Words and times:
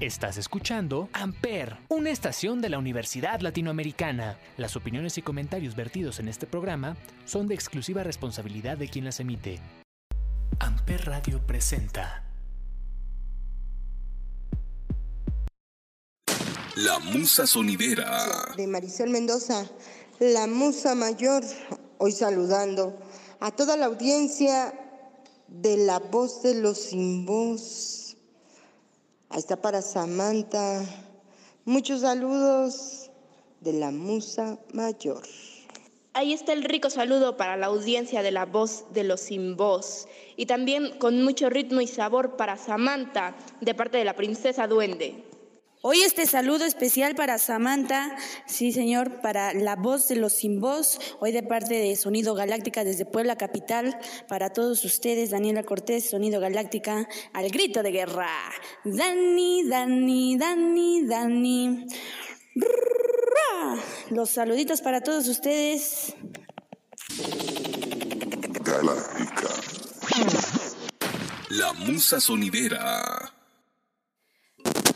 Estás 0.00 0.38
escuchando 0.38 1.10
Amper, 1.12 1.76
una 1.90 2.08
estación 2.08 2.62
de 2.62 2.70
la 2.70 2.78
Universidad 2.78 3.40
Latinoamericana. 3.40 4.38
Las 4.56 4.74
opiniones 4.74 5.18
y 5.18 5.22
comentarios 5.22 5.76
vertidos 5.76 6.20
en 6.20 6.28
este 6.28 6.46
programa 6.46 6.96
son 7.26 7.48
de 7.48 7.54
exclusiva 7.54 8.02
responsabilidad 8.02 8.78
de 8.78 8.88
quien 8.88 9.04
las 9.04 9.20
emite. 9.20 9.60
Amper 10.58 11.04
Radio 11.04 11.46
presenta. 11.46 12.24
La 16.76 16.98
Musa 17.00 17.46
Sonidera. 17.46 18.54
De 18.56 18.66
Maricel 18.66 19.10
Mendoza, 19.10 19.66
la 20.18 20.46
Musa 20.46 20.94
Mayor, 20.94 21.44
hoy 21.98 22.12
saludando 22.12 22.98
a 23.38 23.50
toda 23.50 23.76
la 23.76 23.84
audiencia 23.84 24.72
de 25.46 25.76
La 25.76 25.98
Voz 25.98 26.42
de 26.42 26.54
los 26.54 26.78
Sin 26.78 27.26
Voz 27.26 28.09
Ahí 29.32 29.38
está 29.38 29.54
para 29.54 29.80
Samantha. 29.80 30.84
Muchos 31.64 32.00
saludos 32.00 33.12
de 33.60 33.72
la 33.74 33.92
Musa 33.92 34.58
Mayor. 34.72 35.22
Ahí 36.14 36.32
está 36.32 36.52
el 36.52 36.64
rico 36.64 36.90
saludo 36.90 37.36
para 37.36 37.56
la 37.56 37.66
audiencia 37.66 38.24
de 38.24 38.32
la 38.32 38.44
voz 38.44 38.86
de 38.92 39.04
los 39.04 39.20
sin 39.20 39.56
voz. 39.56 40.08
Y 40.36 40.46
también 40.46 40.98
con 40.98 41.22
mucho 41.22 41.48
ritmo 41.48 41.80
y 41.80 41.86
sabor 41.86 42.36
para 42.36 42.56
Samantha, 42.56 43.36
de 43.60 43.72
parte 43.72 43.98
de 43.98 44.04
la 44.04 44.16
princesa 44.16 44.66
Duende. 44.66 45.29
Hoy 45.82 46.02
este 46.02 46.26
saludo 46.26 46.66
especial 46.66 47.14
para 47.14 47.38
Samantha, 47.38 48.14
sí 48.44 48.70
señor, 48.70 49.22
para 49.22 49.54
la 49.54 49.76
voz 49.76 50.08
de 50.08 50.16
los 50.16 50.34
sin 50.34 50.60
voz, 50.60 51.00
hoy 51.20 51.32
de 51.32 51.42
parte 51.42 51.72
de 51.72 51.96
Sonido 51.96 52.34
Galáctica 52.34 52.84
desde 52.84 53.06
Puebla 53.06 53.36
Capital, 53.36 53.98
para 54.28 54.52
todos 54.52 54.84
ustedes, 54.84 55.30
Daniela 55.30 55.62
Cortés, 55.62 56.10
Sonido 56.10 56.38
Galáctica, 56.38 57.08
al 57.32 57.48
grito 57.48 57.82
de 57.82 57.92
guerra. 57.92 58.28
Dani, 58.84 59.64
Dani, 59.66 60.36
Dani, 60.36 61.06
Dani. 61.06 61.86
Los 64.10 64.28
saluditos 64.28 64.82
para 64.82 65.00
todos 65.00 65.28
ustedes. 65.28 66.14
Galáctica. 68.62 69.48
La 71.48 71.72
musa 71.72 72.20
sonidera. 72.20 73.39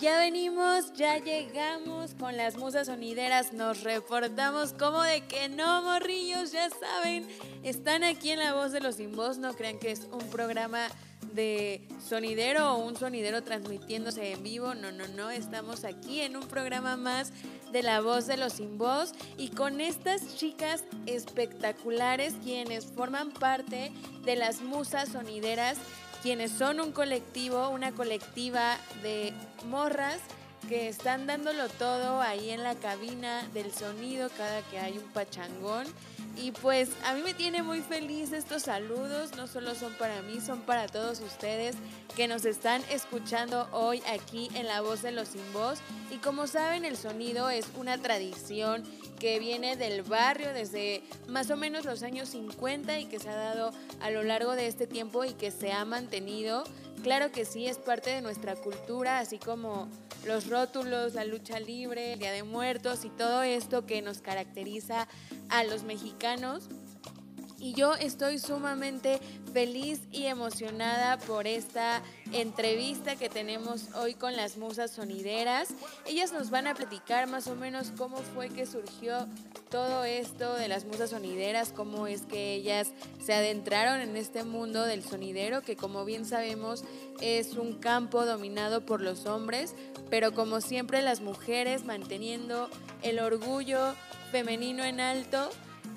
Ya 0.04 0.18
venimos, 0.18 0.92
ya 0.92 1.16
llegamos 1.16 2.12
con 2.20 2.36
las 2.36 2.58
musas 2.58 2.88
sonideras, 2.88 3.54
nos 3.54 3.82
reportamos 3.84 4.74
como 4.74 5.00
de 5.00 5.22
que 5.22 5.48
no, 5.48 5.80
morrillos, 5.80 6.52
ya 6.52 6.68
saben, 6.68 7.26
están 7.62 8.04
aquí 8.04 8.28
en 8.28 8.38
La 8.38 8.52
Voz 8.52 8.70
de 8.72 8.80
los 8.80 8.96
Sin 8.96 9.16
Voz, 9.16 9.38
no 9.38 9.54
crean 9.54 9.78
que 9.78 9.92
es 9.92 10.06
un 10.12 10.28
programa 10.28 10.88
de 11.32 11.88
sonidero 12.06 12.74
o 12.74 12.84
un 12.84 12.96
sonidero 12.96 13.42
transmitiéndose 13.44 14.32
en 14.32 14.42
vivo, 14.42 14.74
no, 14.74 14.92
no, 14.92 15.08
no, 15.08 15.30
estamos 15.30 15.84
aquí 15.84 16.20
en 16.20 16.36
un 16.36 16.46
programa 16.48 16.98
más 16.98 17.32
de 17.72 17.82
La 17.82 18.02
Voz 18.02 18.26
de 18.26 18.36
los 18.36 18.52
Sin 18.52 18.76
Voz 18.76 19.12
y 19.38 19.48
con 19.48 19.80
estas 19.80 20.36
chicas 20.36 20.84
espectaculares 21.06 22.34
quienes 22.44 22.84
forman 22.84 23.30
parte 23.30 23.90
de 24.26 24.36
las 24.36 24.60
musas 24.60 25.08
sonideras 25.08 25.78
quienes 26.24 26.52
son 26.52 26.80
un 26.80 26.90
colectivo, 26.90 27.68
una 27.68 27.92
colectiva 27.92 28.78
de 29.02 29.34
morras 29.68 30.22
que 30.70 30.88
están 30.88 31.26
dándolo 31.26 31.68
todo 31.68 32.22
ahí 32.22 32.48
en 32.48 32.62
la 32.62 32.74
cabina 32.76 33.46
del 33.52 33.70
sonido 33.74 34.30
cada 34.34 34.62
que 34.70 34.78
hay 34.78 34.96
un 34.96 35.04
pachangón. 35.12 35.86
Y 36.38 36.52
pues 36.52 36.88
a 37.04 37.12
mí 37.12 37.20
me 37.22 37.34
tiene 37.34 37.62
muy 37.62 37.82
feliz 37.82 38.32
estos 38.32 38.62
saludos, 38.62 39.36
no 39.36 39.46
solo 39.46 39.74
son 39.74 39.92
para 39.92 40.22
mí, 40.22 40.40
son 40.40 40.62
para 40.62 40.86
todos 40.86 41.20
ustedes 41.20 41.76
que 42.16 42.26
nos 42.26 42.46
están 42.46 42.82
escuchando 42.90 43.68
hoy 43.70 44.02
aquí 44.10 44.48
en 44.54 44.66
La 44.66 44.80
Voz 44.80 45.02
de 45.02 45.12
los 45.12 45.28
Sin 45.28 45.52
Voz. 45.52 45.80
Y 46.10 46.16
como 46.16 46.46
saben, 46.46 46.86
el 46.86 46.96
sonido 46.96 47.50
es 47.50 47.66
una 47.76 47.98
tradición 47.98 48.82
que 49.18 49.38
viene 49.38 49.76
del 49.76 50.02
barrio 50.02 50.52
desde 50.52 51.02
más 51.28 51.50
o 51.50 51.56
menos 51.56 51.84
los 51.84 52.02
años 52.02 52.28
50 52.30 52.98
y 52.98 53.06
que 53.06 53.18
se 53.18 53.28
ha 53.28 53.36
dado 53.36 53.72
a 54.00 54.10
lo 54.10 54.22
largo 54.22 54.52
de 54.52 54.66
este 54.66 54.86
tiempo 54.86 55.24
y 55.24 55.32
que 55.34 55.50
se 55.50 55.72
ha 55.72 55.84
mantenido. 55.84 56.64
Claro 57.02 57.32
que 57.32 57.44
sí, 57.44 57.66
es 57.66 57.78
parte 57.78 58.10
de 58.10 58.22
nuestra 58.22 58.56
cultura, 58.56 59.18
así 59.18 59.38
como 59.38 59.88
los 60.24 60.48
rótulos, 60.48 61.14
la 61.14 61.24
lucha 61.24 61.60
libre, 61.60 62.14
el 62.14 62.18
Día 62.18 62.32
de 62.32 62.42
Muertos 62.42 63.04
y 63.04 63.10
todo 63.10 63.42
esto 63.42 63.84
que 63.84 64.00
nos 64.00 64.20
caracteriza 64.20 65.06
a 65.50 65.64
los 65.64 65.82
mexicanos. 65.82 66.68
Y 67.64 67.72
yo 67.72 67.94
estoy 67.94 68.38
sumamente 68.38 69.20
feliz 69.54 69.98
y 70.12 70.26
emocionada 70.26 71.16
por 71.16 71.46
esta 71.46 72.02
entrevista 72.30 73.16
que 73.16 73.30
tenemos 73.30 73.88
hoy 73.94 74.12
con 74.12 74.36
las 74.36 74.58
musas 74.58 74.90
sonideras. 74.90 75.70
Ellas 76.04 76.30
nos 76.34 76.50
van 76.50 76.66
a 76.66 76.74
platicar 76.74 77.26
más 77.26 77.46
o 77.46 77.56
menos 77.56 77.90
cómo 77.96 78.18
fue 78.18 78.50
que 78.50 78.66
surgió 78.66 79.26
todo 79.70 80.04
esto 80.04 80.52
de 80.56 80.68
las 80.68 80.84
musas 80.84 81.08
sonideras, 81.08 81.72
cómo 81.72 82.06
es 82.06 82.26
que 82.26 82.52
ellas 82.52 82.92
se 83.24 83.32
adentraron 83.32 84.02
en 84.02 84.14
este 84.18 84.44
mundo 84.44 84.84
del 84.84 85.02
sonidero, 85.02 85.62
que 85.62 85.74
como 85.74 86.04
bien 86.04 86.26
sabemos 86.26 86.84
es 87.22 87.54
un 87.54 87.78
campo 87.78 88.26
dominado 88.26 88.84
por 88.84 89.00
los 89.00 89.24
hombres, 89.24 89.74
pero 90.10 90.34
como 90.34 90.60
siempre 90.60 91.00
las 91.00 91.22
mujeres 91.22 91.86
manteniendo 91.86 92.68
el 93.00 93.20
orgullo 93.20 93.94
femenino 94.30 94.84
en 94.84 95.00
alto 95.00 95.48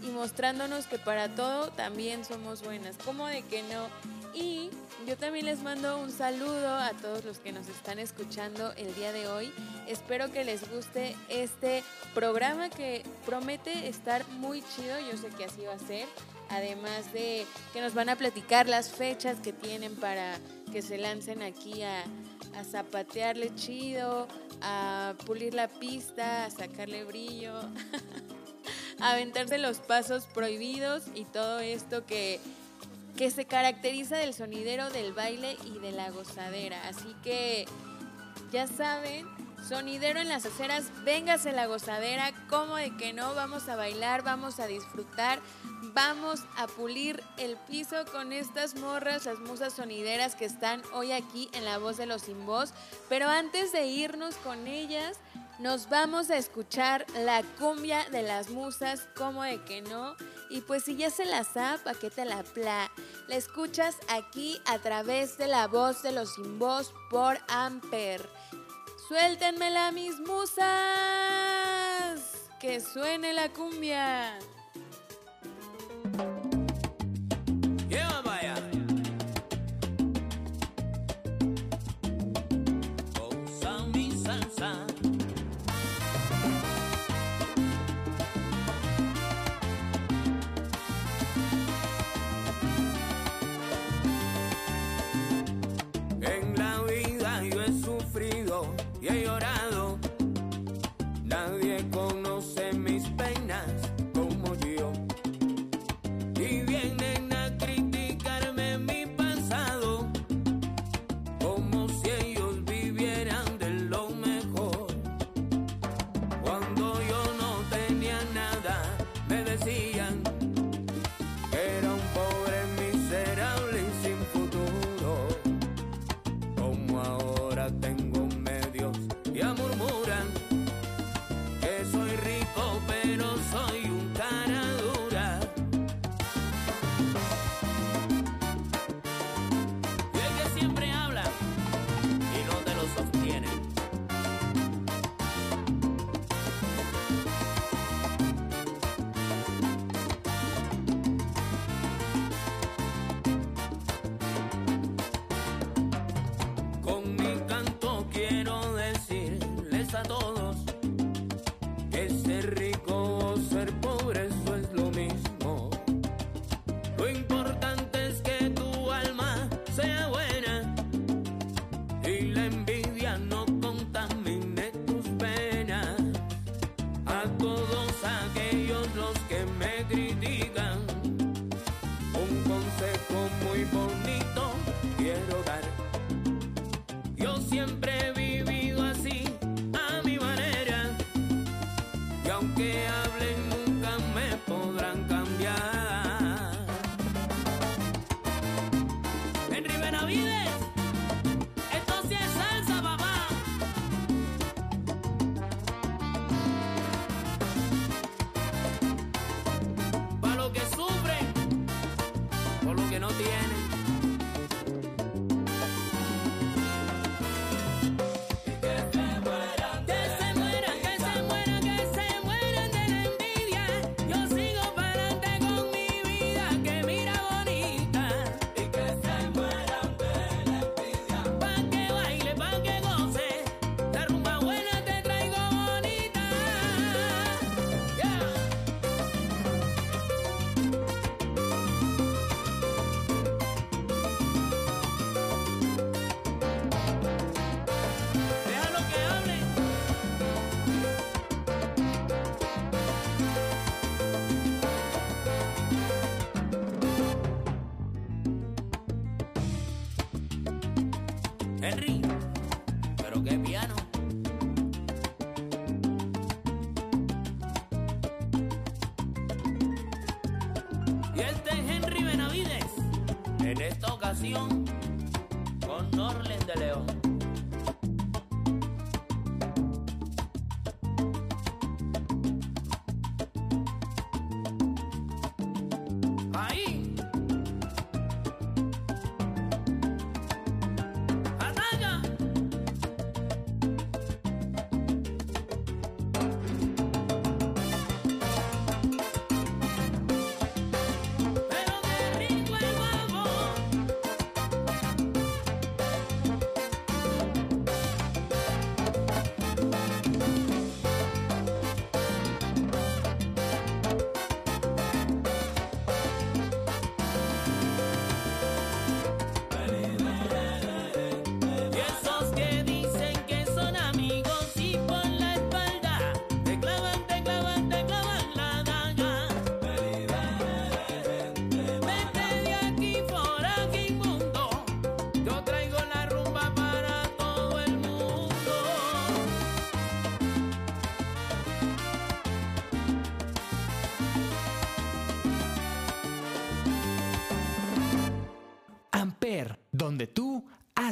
y 0.02 0.08
mostrándonos 0.08 0.88
que 0.88 0.98
para 0.98 1.30
todo 1.30 1.70
también 1.72 2.26
somos 2.26 2.64
buenas. 2.64 2.96
¿Cómo 3.04 3.28
de 3.28 3.42
que 3.44 3.64
no? 3.64 3.88
Y 4.34 4.70
yo 5.08 5.18
también 5.18 5.46
les 5.46 5.64
mando 5.64 5.98
un 5.98 6.12
saludo 6.12 6.76
a 6.76 6.92
todos 7.02 7.26
los 7.26 7.40
que 7.40 7.52
nos 7.52 7.68
están 7.70 7.98
escuchando 7.98 8.72
el 8.74 8.94
día 8.94 9.12
de 9.12 9.28
hoy. 9.28 9.52
Espero 9.88 10.32
que 10.32 10.44
les 10.44 10.70
guste 10.70 11.16
este 11.30 11.84
programa 12.14 12.70
que 12.70 13.04
promete 13.26 13.88
estar 13.88 14.28
muy 14.30 14.62
chido. 14.76 15.00
Yo 15.12 15.18
sé 15.18 15.30
que 15.36 15.46
así 15.46 15.62
va 15.64 15.74
a 15.74 15.80
ser. 15.80 16.08
Además 16.50 17.12
de 17.14 17.46
que 17.74 17.82
nos 17.82 17.94
van 17.94 18.10
a 18.10 18.16
platicar 18.16 18.68
las 18.70 18.92
fechas 18.92 19.40
que 19.40 19.54
tienen 19.54 19.96
para 19.96 20.38
que 20.72 20.82
se 20.82 20.98
lancen 20.98 21.42
aquí 21.42 21.84
a, 21.84 22.04
a 22.56 22.64
zapatearle 22.64 23.54
chido, 23.56 24.28
a 24.62 25.14
pulir 25.26 25.54
la 25.54 25.68
pista, 25.68 26.46
a 26.46 26.52
sacarle 26.52 27.04
brillo. 27.06 27.54
aventarse 29.00 29.58
los 29.58 29.78
pasos 29.78 30.26
prohibidos 30.26 31.04
y 31.14 31.26
todo 31.26 31.60
esto 31.60 32.06
que, 32.06 32.40
que 33.16 33.32
se 33.32 33.46
caracteriza 33.46 34.18
del 34.18 34.34
sonidero, 34.34 34.90
del 34.90 35.14
baile 35.14 35.58
y 35.66 35.80
de 35.80 35.92
la 35.92 36.10
gozadera. 36.10 36.88
Así 36.88 37.16
que 37.24 37.66
ya 38.52 38.68
saben, 38.68 39.28
sonidero 39.68 40.20
en 40.20 40.30
las 40.30 40.46
aceras, 40.46 40.86
véngase 41.04 41.52
la 41.52 41.68
gozadera, 41.68 42.32
como 42.50 42.76
de 42.76 42.96
que 42.96 43.14
no, 43.14 43.34
vamos 43.36 43.68
a 43.68 43.76
bailar, 43.76 44.24
vamos 44.24 44.60
a 44.60 44.68
disfrutar, 44.68 45.40
vamos 45.94 46.42
a 46.56 46.68
pulir 46.68 47.22
el 47.38 47.58
piso 47.58 48.06
con 48.12 48.32
estas 48.32 48.76
morras, 48.76 49.26
las 49.26 49.40
musas 49.40 49.74
sonideras 49.74 50.36
que 50.36 50.46
están 50.46 50.82
hoy 50.94 51.12
aquí 51.12 51.50
en 51.54 51.66
la 51.66 51.78
voz 51.78 51.98
de 51.98 52.06
los 52.06 52.24
sin 52.24 52.46
voz. 52.46 52.74
Pero 53.10 53.28
antes 53.28 53.72
de 53.72 53.86
irnos 53.88 54.36
con 54.36 54.68
ellas, 54.68 55.18
nos 55.60 55.90
vamos 55.90 56.30
a 56.30 56.38
escuchar 56.38 57.06
la 57.26 57.42
cumbia 57.60 58.08
de 58.12 58.22
las 58.22 58.50
musas, 58.50 59.08
como 59.16 59.44
de 59.44 59.64
que 59.64 59.82
no. 59.82 60.16
Y 60.50 60.62
pues 60.62 60.84
si 60.84 60.96
ya 60.96 61.10
se 61.10 61.26
la 61.26 61.44
sabe, 61.44 61.90
¿a 61.90 61.94
qué 61.94 62.10
te 62.10 62.26
la 62.26 62.44
pla? 62.44 62.92
La 63.28 63.36
escuchas 63.36 63.98
aquí 64.08 64.62
a 64.66 64.78
través 64.80 65.38
de 65.38 65.48
la 65.48 65.68
voz 65.68 66.04
de 66.04 66.12
los 66.12 66.36
sin 66.36 66.60
voz 66.60 66.94
por 67.10 67.38
Amper. 67.48 68.30
Suéltenmela 69.08 69.92
mis 69.92 70.20
musas, 70.20 70.66
que 72.60 72.80
suene 72.82 73.34
la 73.34 73.50
cumbia. 73.50 74.38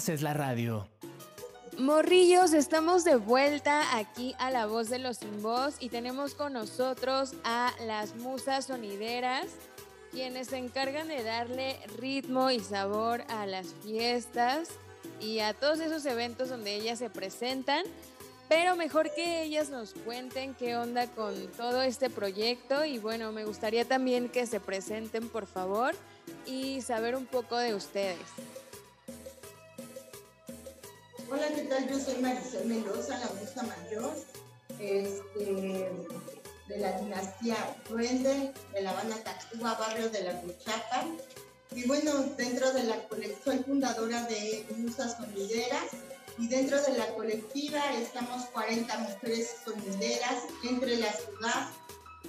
Es 0.10 0.22
la 0.22 0.34
radio. 0.34 0.88
Morrillos, 1.78 2.54
estamos 2.54 3.04
de 3.04 3.16
vuelta 3.16 3.98
aquí 3.98 4.36
a 4.38 4.52
La 4.52 4.66
Voz 4.66 4.90
de 4.90 5.00
los 5.00 5.18
Sin 5.18 5.42
Voz 5.42 5.76
y 5.80 5.90
tenemos 5.90 6.36
con 6.36 6.54
nosotros 6.54 7.34
a 7.44 7.74
las 7.86 8.16
musas 8.16 8.66
sonideras, 8.66 9.48
quienes 10.12 10.48
se 10.48 10.58
encargan 10.58 11.08
de 11.08 11.24
darle 11.24 11.80
ritmo 11.98 12.52
y 12.52 12.60
sabor 12.60 13.24
a 13.30 13.46
las 13.46 13.74
fiestas 13.84 14.70
y 15.20 15.40
a 15.40 15.54
todos 15.54 15.80
esos 15.80 16.06
eventos 16.06 16.50
donde 16.50 16.76
ellas 16.76 17.00
se 17.00 17.10
presentan. 17.10 17.84
Pero 18.48 18.76
mejor 18.76 19.12
que 19.16 19.42
ellas 19.42 19.70
nos 19.70 19.94
cuenten 19.94 20.54
qué 20.54 20.78
onda 20.78 21.08
con 21.08 21.34
todo 21.54 21.82
este 21.82 22.12
proyecto 22.12 22.86
y 22.86 23.00
bueno, 23.00 23.32
me 23.32 23.44
gustaría 23.44 23.86
también 23.86 24.30
que 24.30 24.46
se 24.46 24.60
presenten 24.60 25.30
por 25.30 25.48
favor 25.48 25.96
y 26.46 26.82
saber 26.82 27.16
un 27.16 27.26
poco 27.26 27.58
de 27.58 27.74
ustedes. 27.74 28.20
Hola, 31.28 31.48
¿qué 31.56 31.64
tal? 31.64 31.90
Yo 31.90 32.00
soy 32.00 32.22
Marisol 32.22 32.66
Mendoza, 32.66 33.18
la 33.18 33.32
musa 33.40 33.64
mayor 33.64 34.14
este, 34.80 35.90
de 36.68 36.78
la 36.78 37.00
dinastía 37.00 37.56
Duende, 37.90 38.54
de 38.74 38.82
la 38.82 38.92
Habana 38.92 39.16
Tacuba, 39.24 39.74
barrio 39.74 40.10
de 40.10 40.22
la 40.22 40.40
Cuchapa. 40.42 41.06
Y 41.72 41.88
bueno, 41.88 42.12
dentro 42.38 42.72
de 42.74 42.84
la 42.84 43.08
colección, 43.08 43.64
fundadora 43.66 44.24
de 44.26 44.68
Musas 44.78 45.18
Sonideras 45.18 45.94
y 46.38 46.48
dentro 46.48 46.80
de 46.84 46.96
la 46.96 47.08
colectiva 47.16 47.82
estamos 47.94 48.46
40 48.54 48.96
mujeres 49.00 49.56
sonideras 49.66 50.44
entre 50.64 50.98
la 50.98 51.12
ciudad, 51.12 51.70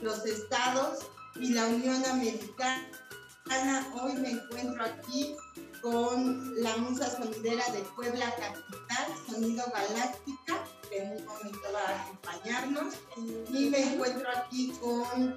los 0.01 0.25
estados 0.25 1.01
y 1.35 1.53
la 1.53 1.67
Unión 1.67 2.03
Americana. 2.07 2.89
Hoy 4.01 4.15
me 4.15 4.31
encuentro 4.31 4.83
aquí 4.85 5.37
con 5.91 6.63
la 6.65 6.77
musa 6.79 7.09
sonidera 7.09 7.65
de 7.71 7.79
Puebla 7.95 8.35
Capital, 8.35 9.07
Sonido 9.31 9.65
Galáctica, 9.73 10.65
que 10.91 10.99
en 10.99 11.13
un 11.13 11.25
momento 11.25 11.61
va 11.73 11.81
a 11.81 12.03
acompañarnos. 12.03 12.95
Y 13.53 13.71
me 13.71 13.93
encuentro 13.93 14.29
aquí 14.35 14.73
con 14.81 15.37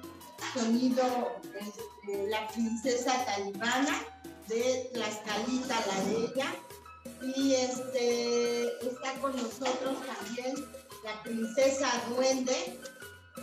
Sonido 0.52 1.40
este, 1.54 2.26
La 2.28 2.48
Princesa 2.48 3.24
Talibana 3.24 4.02
de 4.48 4.90
Tlaxcalita, 4.92 5.76
la 5.86 6.04
de. 6.04 7.36
Y 7.36 7.54
este, 7.54 8.86
está 8.88 9.12
con 9.20 9.36
nosotros 9.36 9.98
también 10.04 10.56
la 11.04 11.22
Princesa 11.22 11.92
Duende, 12.08 12.80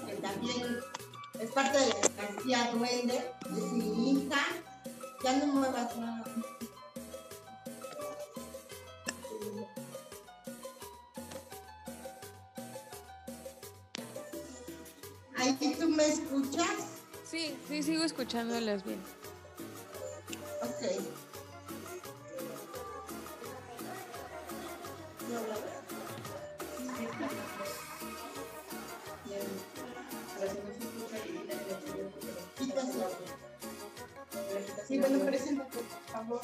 que 0.06 0.14
también 0.16 0.80
es 1.40 1.52
parte 1.52 1.78
de 1.78 1.88
la 1.88 1.96
dinastía 2.02 2.72
Duende, 2.74 3.32
es 3.46 3.72
mi 3.72 4.12
hija. 4.12 4.46
Ya 5.24 5.38
no 5.38 5.48
muevas 5.48 5.96
nada. 5.96 6.26
¿Ahí 15.48 15.76
tú 15.80 15.88
me 15.88 16.06
escuchas? 16.06 16.68
Sí, 17.24 17.58
sí, 17.70 17.82
sigo 17.82 18.04
escuchándolas 18.04 18.84
bien. 18.84 19.00
Ok. 20.62 20.92
Sí, 34.86 34.98
bueno, 35.00 35.20
presenta 35.20 35.66
por 35.66 35.84
favor. 36.12 36.42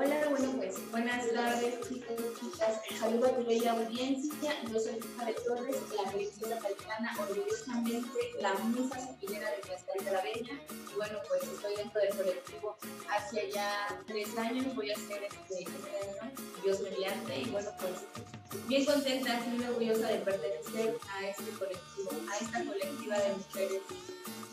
Hola, 0.00 0.28
bueno, 0.30 0.52
pues 0.52 0.76
buenas 0.92 1.28
tardes, 1.32 1.80
chicos, 1.88 2.14
chicas. 2.38 2.80
Saludo 3.00 3.26
a 3.26 3.36
tu 3.36 3.44
bella 3.44 3.72
audiencia. 3.72 4.54
Yo 4.72 4.78
soy 4.78 4.92
de 4.92 5.32
Torres, 5.32 5.76
la 5.96 6.12
princesa 6.12 6.56
Taitana, 6.56 7.16
orgullosamente 7.18 8.08
la 8.40 8.54
musa 8.54 9.04
superiora 9.04 9.50
de 9.50 9.60
Castel 9.60 10.04
de 10.04 10.12
la 10.12 10.22
Bella. 10.22 10.54
Y 10.70 10.94
bueno, 10.94 11.18
pues 11.28 11.42
estoy 11.52 11.74
dentro 11.74 12.00
del 12.00 12.16
colectivo 12.16 12.76
hace 13.10 13.50
ya 13.50 14.00
tres 14.06 14.38
años. 14.38 14.72
Voy 14.76 14.88
a 14.92 14.94
ser 14.94 15.24
este, 15.24 15.64
este 15.64 16.00
año 16.00 16.32
Dios 16.62 16.80
mediante. 16.80 17.40
Y 17.40 17.46
bueno, 17.46 17.70
pues 17.80 18.66
bien 18.68 18.84
contenta, 18.84 19.40
muy 19.48 19.64
orgullosa 19.64 20.06
de 20.06 20.18
pertenecer 20.18 20.96
a 21.10 21.26
este 21.26 21.50
colectivo, 21.58 22.10
a 22.30 22.36
esta 22.36 22.64
colectiva 22.64 23.18
de 23.18 23.34
mujeres, 23.34 23.82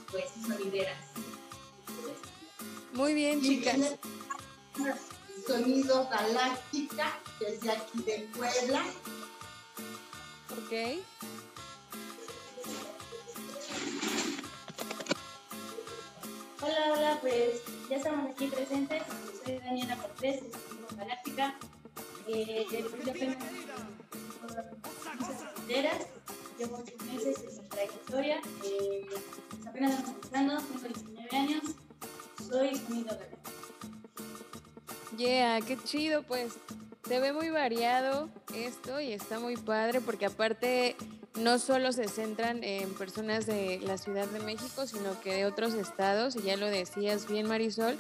pues, 0.10 0.26
solideras. 0.44 0.98
Muy 2.94 3.14
bien, 3.14 3.44
chicas. 3.44 3.96
Sonido 5.46 6.10
Galáctica, 6.10 7.20
desde 7.40 7.72
aquí 7.72 8.02
de 8.02 8.28
Puebla. 8.36 8.84
Ok. 10.58 11.04
Hola, 16.62 16.94
hola, 16.94 17.18
pues 17.22 17.62
ya 17.90 17.98
estamos 17.98 18.32
aquí 18.32 18.48
presentes. 18.48 19.04
Soy 19.44 19.60
Daniela 19.60 19.98
Cortés, 19.98 20.42
de 20.42 20.52
Sonido 20.52 20.88
Galáctica. 20.98 21.56
Eh, 22.28 22.66
yo 22.72 23.14
tengo 23.14 23.36
muchas 24.42 25.44
fronteras, 25.54 26.08
llevo 26.58 26.78
ocho 26.78 26.94
meses 27.06 27.38
en 27.48 27.62
mi 27.62 27.70
trayectoria. 27.70 28.42
Eh, 28.64 29.06
apenas 29.68 29.94
estamos 29.94 30.16
empezando, 30.16 30.58
tengo 30.58 30.88
19 30.88 31.38
años, 31.38 31.64
soy 32.50 32.76
Sonido 32.76 33.16
Galáctica. 33.16 33.65
Yeah, 35.18 35.62
qué 35.62 35.78
chido, 35.84 36.24
pues 36.24 36.54
se 37.08 37.20
ve 37.20 37.32
muy 37.32 37.50
variado 37.50 38.30
esto 38.54 39.00
y 39.00 39.14
está 39.14 39.40
muy 39.40 39.56
padre 39.56 40.02
porque 40.02 40.26
aparte 40.26 40.96
no 41.36 41.60
solo 41.60 41.92
se 41.92 42.08
centran 42.08 42.64
en 42.64 42.94
personas 42.96 43.46
de 43.46 43.80
la 43.82 43.98
Ciudad 43.98 44.28
de 44.28 44.40
México, 44.40 44.88
sino 44.88 45.20
que 45.22 45.34
de 45.34 45.46
otros 45.46 45.74
estados, 45.74 46.36
y 46.36 46.42
ya 46.42 46.58
lo 46.58 46.68
decías 46.68 47.28
bien 47.28 47.48
Marisol, 47.48 47.98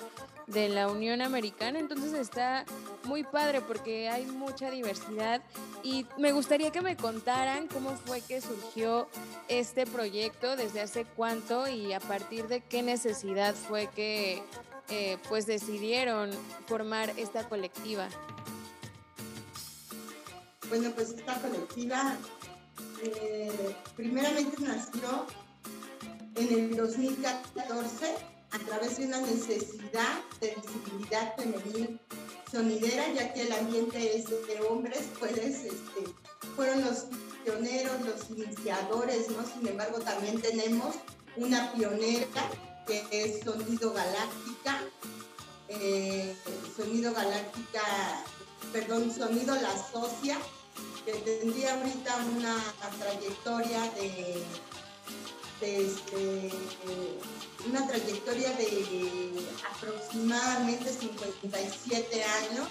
de 0.47 0.69
la 0.69 0.89
Unión 0.89 1.21
Americana, 1.21 1.79
entonces 1.79 2.13
está 2.13 2.65
muy 3.03 3.23
padre 3.23 3.61
porque 3.61 4.09
hay 4.09 4.25
mucha 4.25 4.69
diversidad 4.69 5.41
y 5.83 6.05
me 6.17 6.31
gustaría 6.33 6.71
que 6.71 6.81
me 6.81 6.95
contaran 6.95 7.67
cómo 7.67 7.91
fue 7.91 8.21
que 8.21 8.41
surgió 8.41 9.07
este 9.47 9.85
proyecto, 9.85 10.55
desde 10.55 10.81
hace 10.81 11.05
cuánto 11.15 11.67
y 11.67 11.93
a 11.93 11.99
partir 11.99 12.47
de 12.47 12.61
qué 12.61 12.83
necesidad 12.83 13.55
fue 13.55 13.87
que 13.87 14.43
eh, 14.89 15.17
pues 15.29 15.45
decidieron 15.45 16.31
formar 16.67 17.11
esta 17.17 17.47
colectiva? 17.47 18.07
Bueno, 20.69 20.91
pues 20.95 21.11
esta 21.11 21.39
colectiva 21.41 22.17
eh, 23.03 23.75
primeramente 23.95 24.57
nació 24.61 25.27
en 26.35 26.53
el 26.53 26.75
2014 26.75 28.15
a 28.51 28.59
través 28.59 28.97
de 28.97 29.05
una 29.05 29.21
necesidad 29.21 30.19
de 30.39 30.55
visibilidad 30.55 31.35
femenil 31.35 31.99
sonidera, 32.51 33.11
ya 33.13 33.33
que 33.33 33.41
el 33.41 33.51
ambiente 33.51 34.17
es 34.17 34.29
de 34.29 34.61
hombres, 34.69 35.03
pues 35.19 35.37
este, 35.37 35.69
fueron 36.55 36.83
los 36.85 37.07
pioneros, 37.43 38.01
los 38.01 38.29
iniciadores, 38.29 39.29
¿no? 39.29 39.45
Sin 39.45 39.67
embargo, 39.67 39.99
también 39.99 40.41
tenemos 40.41 40.95
una 41.35 41.71
pionera 41.73 42.27
que 42.85 43.05
es 43.11 43.43
Sonido 43.43 43.93
Galáctica, 43.93 44.81
eh, 45.67 46.35
Sonido 46.75 47.13
Galáctica, 47.13 47.81
perdón, 48.71 49.13
Sonido 49.13 49.55
La 49.55 49.71
Socia, 49.91 50.37
que 51.05 51.13
tendría 51.13 51.75
ahorita 51.75 52.15
una 52.35 52.57
trayectoria 52.99 53.81
de, 53.91 54.43
este, 55.61 56.51
una 57.67 57.87
trayectoria 57.87 58.51
de 58.53 59.47
aproximadamente 59.71 60.91
57 60.91 62.23
años, 62.23 62.67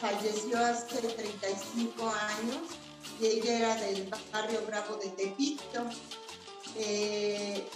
falleció 0.00 0.58
hace 0.58 1.00
35 1.00 2.08
años 2.08 2.58
y 3.20 3.26
ella 3.26 3.58
era 3.58 3.74
del 3.76 4.10
barrio 4.32 4.60
Bravo 4.66 4.96
de 4.96 5.08
Tepito. 5.10 5.88
Eh, 6.76 7.66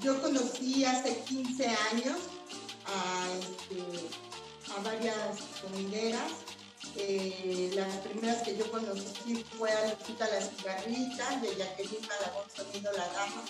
yo 0.00 0.20
conocí 0.20 0.84
hace 0.84 1.18
15 1.24 1.66
años 1.66 2.16
a, 2.86 3.26
este, 3.38 4.08
a 4.76 4.82
varias 4.82 5.38
sonideras. 5.60 6.32
Eh, 6.96 7.70
las 7.74 7.96
primeras 7.98 8.42
que 8.42 8.56
yo 8.56 8.68
conocí 8.70 9.44
fue 9.56 9.70
a 9.70 9.90
Lupita 9.90 10.26
La 10.28 10.40
Cigarrita, 10.40 11.36
de 11.40 11.54
Jacqueline 11.54 12.08
Malagón 12.08 12.50
Sonido 12.54 12.92
La 12.92 13.06
Dama. 13.08 13.42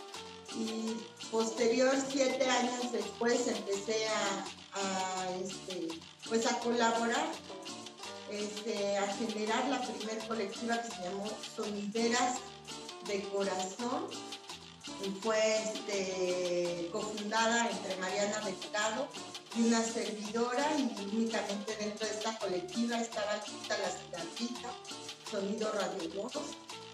Y 0.56 0.96
posterior, 1.30 1.94
siete 2.10 2.44
años 2.44 2.92
después, 2.92 3.46
empecé 3.46 4.06
a, 4.08 5.30
este, 5.42 5.88
pues 6.28 6.46
a 6.46 6.58
colaborar, 6.58 7.26
este, 8.30 8.98
a 8.98 9.06
generar 9.14 9.68
la 9.68 9.80
primer 9.80 10.18
colectiva 10.26 10.82
que 10.82 10.90
se 10.90 11.02
llamó 11.04 11.30
Sonideras 11.56 12.38
de 13.06 13.22
Corazón 13.28 14.08
y 15.04 15.10
fue 15.20 15.38
este, 15.62 16.88
cofundada 16.92 17.68
entre 17.70 17.96
Mariana 17.96 18.40
Mercado 18.42 19.08
y 19.56 19.62
una 19.62 19.82
servidora 19.82 20.66
y 20.78 20.94
únicamente 21.14 21.76
dentro 21.76 22.06
de 22.06 22.12
esta 22.12 22.38
colectiva 22.38 23.00
estaba 23.00 23.36
Lupita 23.36 23.78
La 23.78 23.90
Cigarrita, 23.90 24.70
Sonido 25.30 25.72
Radio 25.72 26.22
Voz, 26.22 26.32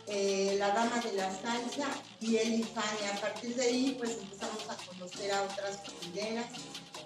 eh, 0.06 0.56
La 0.58 0.68
Dama 0.68 1.00
de 1.00 1.12
la 1.14 1.30
Salsa 1.30 1.88
y 2.20 2.36
Eli 2.36 2.62
Fania. 2.62 3.14
A 3.14 3.20
partir 3.20 3.54
de 3.56 3.62
ahí 3.62 3.96
pues 3.98 4.18
empezamos 4.18 4.62
a 4.68 4.76
conocer 4.86 5.32
a 5.32 5.42
otras 5.42 5.80
sonideras 5.84 6.46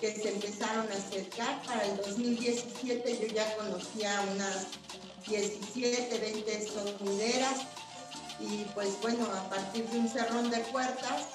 que 0.00 0.14
se 0.14 0.28
empezaron 0.28 0.86
a 0.90 0.94
acercar. 0.94 1.62
Para 1.62 1.84
el 1.86 1.96
2017 1.96 3.18
yo 3.20 3.34
ya 3.34 3.56
conocía 3.56 4.22
unas 4.32 4.66
17, 5.26 6.18
20 6.18 6.68
sonideras 6.68 7.60
y 8.40 8.66
pues 8.74 9.00
bueno, 9.02 9.24
a 9.26 9.48
partir 9.50 9.88
de 9.88 9.98
un 9.98 10.08
cerrón 10.08 10.50
de 10.50 10.58
puertas 10.58 11.26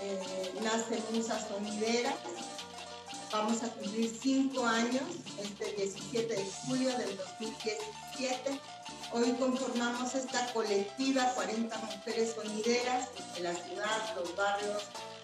eh, 0.00 0.54
nace 0.62 1.02
Musa 1.12 1.38
Sonidera. 1.48 2.14
Vamos 3.30 3.62
a 3.62 3.68
cumplir 3.68 4.14
cinco 4.20 4.66
años, 4.66 5.02
este 5.40 5.72
17 5.72 6.34
de 6.34 6.44
julio 6.66 6.90
del 6.98 7.16
2017. 7.16 8.60
Hoy 9.12 9.32
conformamos 9.32 10.14
esta 10.14 10.52
colectiva, 10.52 11.32
40 11.34 11.78
mujeres 11.78 12.34
sonideras 12.34 13.08
de 13.34 13.40
la 13.42 13.54
ciudad, 13.54 14.16
los 14.16 14.36
barrios, 14.36 14.82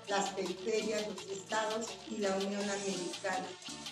las 0.08 0.30
periferias, 0.30 1.06
los 1.06 1.26
estados 1.26 1.86
y 2.10 2.18
la 2.18 2.34
Unión 2.36 2.62
Americana. 2.62 3.46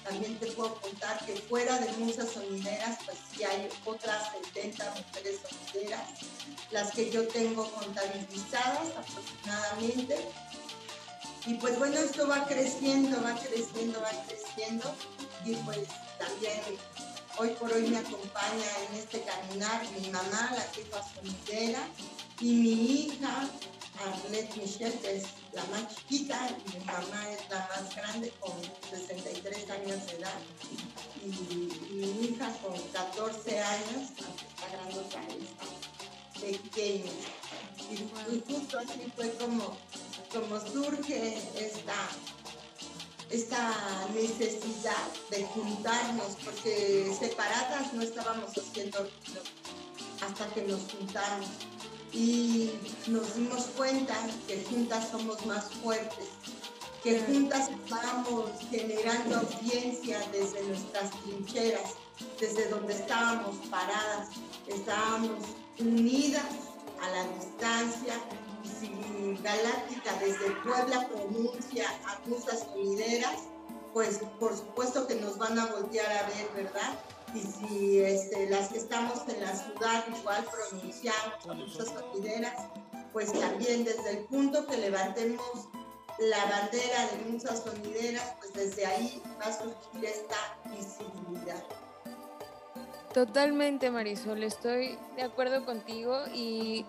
También 0.05 0.39
te 0.39 0.47
puedo 0.53 0.75
contar 0.77 1.25
que 1.27 1.35
fuera 1.37 1.79
de 1.79 1.91
musas 1.93 2.31
sonideras, 2.31 2.99
pues 3.05 3.19
sí 3.33 3.45
hay 3.45 3.69
otras 3.85 4.33
70 4.55 4.95
mujeres 4.95 5.41
sonideras, 5.73 6.09
las 6.71 6.93
que 6.93 7.11
yo 7.11 7.27
tengo 7.29 7.71
contabilizadas 7.73 8.89
aproximadamente. 8.97 10.17
Y 11.47 11.55
pues 11.55 11.79
bueno, 11.79 11.99
esto 11.99 12.27
va 12.27 12.47
creciendo, 12.47 13.23
va 13.23 13.35
creciendo, 13.35 14.01
va 14.01 14.11
creciendo. 14.27 14.95
Y 15.45 15.55
pues 15.57 15.89
también 16.19 16.61
hoy 17.39 17.51
por 17.51 17.73
hoy 17.73 17.89
me 17.89 17.99
acompaña 17.99 18.67
en 18.89 18.99
este 18.99 19.23
caminar 19.23 19.83
mi 20.01 20.09
mamá, 20.09 20.51
la 20.55 20.63
jefa 20.73 21.03
sonidera, 21.15 21.81
y 22.41 22.53
mi 22.53 22.71
hija, 22.71 23.49
Arlette 24.05 24.57
Michelle, 24.57 24.99
que 25.01 25.17
es 25.17 25.25
la 25.53 25.65
más 25.67 25.95
chiquita, 25.95 26.49
y 26.51 26.79
mi 26.79 26.85
mamá 26.85 27.31
es 27.31 27.49
la 27.49 27.69
más 27.69 27.95
grande 27.95 28.33
con 28.41 28.53
63 28.91 29.71
años 29.71 30.07
de 30.07 30.13
edad. 30.13 30.41
Y, 31.25 31.29
mi 31.95 32.27
hija 32.27 32.53
con 32.63 32.81
14 32.93 33.61
años, 33.61 34.11
está 34.19 34.69
grandota, 34.73 35.21
está 35.23 36.41
pequeña. 36.41 37.13
Y, 37.91 38.53
justo 38.53 38.79
así 38.79 39.13
fue 39.15 39.33
como, 39.35 39.77
como 40.33 40.61
surge 40.61 41.39
esta, 41.59 42.09
esta 43.31 44.09
necesidad 44.15 45.09
de 45.31 45.45
juntarnos, 45.45 46.37
porque 46.45 47.15
separadas 47.19 47.93
no 47.93 48.03
estábamos 48.03 48.51
haciendo 48.57 49.09
hasta 50.21 50.47
que 50.55 50.63
nos 50.63 50.81
juntamos 50.91 51.49
y 52.17 52.73
nos 53.09 53.35
dimos 53.35 53.65
cuenta 53.77 54.15
que 54.49 54.65
juntas 54.65 55.11
somos 55.11 55.45
más 55.45 55.71
fuertes, 55.75 56.29
que 57.03 57.21
juntas 57.21 57.69
estábamos 57.69 58.53
generando 58.71 59.37
audiencia 59.37 60.19
desde 60.33 60.65
nuestras 60.65 61.11
trincheras, 61.23 61.93
desde 62.41 62.69
donde 62.71 62.95
estábamos 62.95 63.57
paradas, 63.71 64.31
estábamos 64.67 65.45
unidas 65.79 66.47
a 67.03 67.11
la 67.11 67.25
distancia 67.39 68.15
y 68.65 68.69
si 68.69 69.43
Galáctica 69.43 70.15
desde 70.19 70.51
Puebla 70.63 71.07
pronuncia 71.09 71.85
a 72.07 72.19
sonideras, 72.57 73.43
pues 73.93 74.21
por 74.41 74.57
supuesto 74.57 75.07
que 75.07 75.17
nos 75.17 75.37
van 75.37 75.59
a 75.59 75.67
voltear 75.67 76.11
a 76.11 76.27
ver, 76.29 76.65
¿verdad? 76.65 76.99
Y 77.35 77.41
si 77.41 77.99
este, 78.01 78.49
las 78.49 78.69
que 78.69 78.79
estamos 78.79 79.23
en 79.29 79.41
la 79.41 79.55
ciudad 79.55 80.05
igual 80.19 80.45
pronunciamos 80.45 81.45
con 81.45 81.59
nuestras 81.59 81.89
sonideras, 81.89 82.55
pues 83.13 83.33
también 83.33 83.85
desde 83.85 84.11
el 84.11 84.19
punto 84.27 84.67
que 84.67 84.77
levantemos 84.77 85.69
la 86.19 86.45
bandera 86.47 87.07
de 87.13 87.31
muchas 87.31 87.63
sonideras, 87.63 88.35
pues 88.39 88.53
desde 88.55 88.87
ahí 88.87 89.23
va 89.41 89.47
a 89.47 89.53
surgir 89.53 90.05
esta 90.05 90.37
visibilidad. 90.65 91.63
Totalmente, 93.13 93.91
Marisol, 93.91 94.43
estoy 94.43 94.99
de 95.17 95.23
acuerdo 95.23 95.65
contigo 95.65 96.19
y 96.35 96.85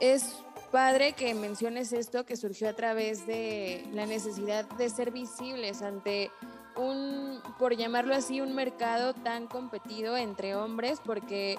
es 0.00 0.36
padre 0.70 1.12
que 1.12 1.34
menciones 1.34 1.92
esto 1.92 2.24
que 2.24 2.36
surgió 2.36 2.68
a 2.68 2.72
través 2.72 3.26
de 3.26 3.86
la 3.92 4.06
necesidad 4.06 4.64
de 4.64 4.88
ser 4.90 5.10
visibles 5.10 5.82
ante 5.82 6.30
un, 6.76 7.40
por 7.58 7.76
llamarlo 7.76 8.14
así, 8.14 8.40
un 8.40 8.54
mercado 8.54 9.14
tan 9.14 9.46
competido 9.46 10.16
entre 10.16 10.54
hombres, 10.54 11.00
porque 11.04 11.58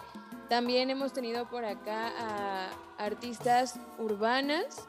también 0.49 0.89
hemos 0.89 1.13
tenido 1.13 1.49
por 1.49 1.65
acá 1.65 2.11
a 2.19 2.69
artistas 2.97 3.79
urbanas, 3.97 4.87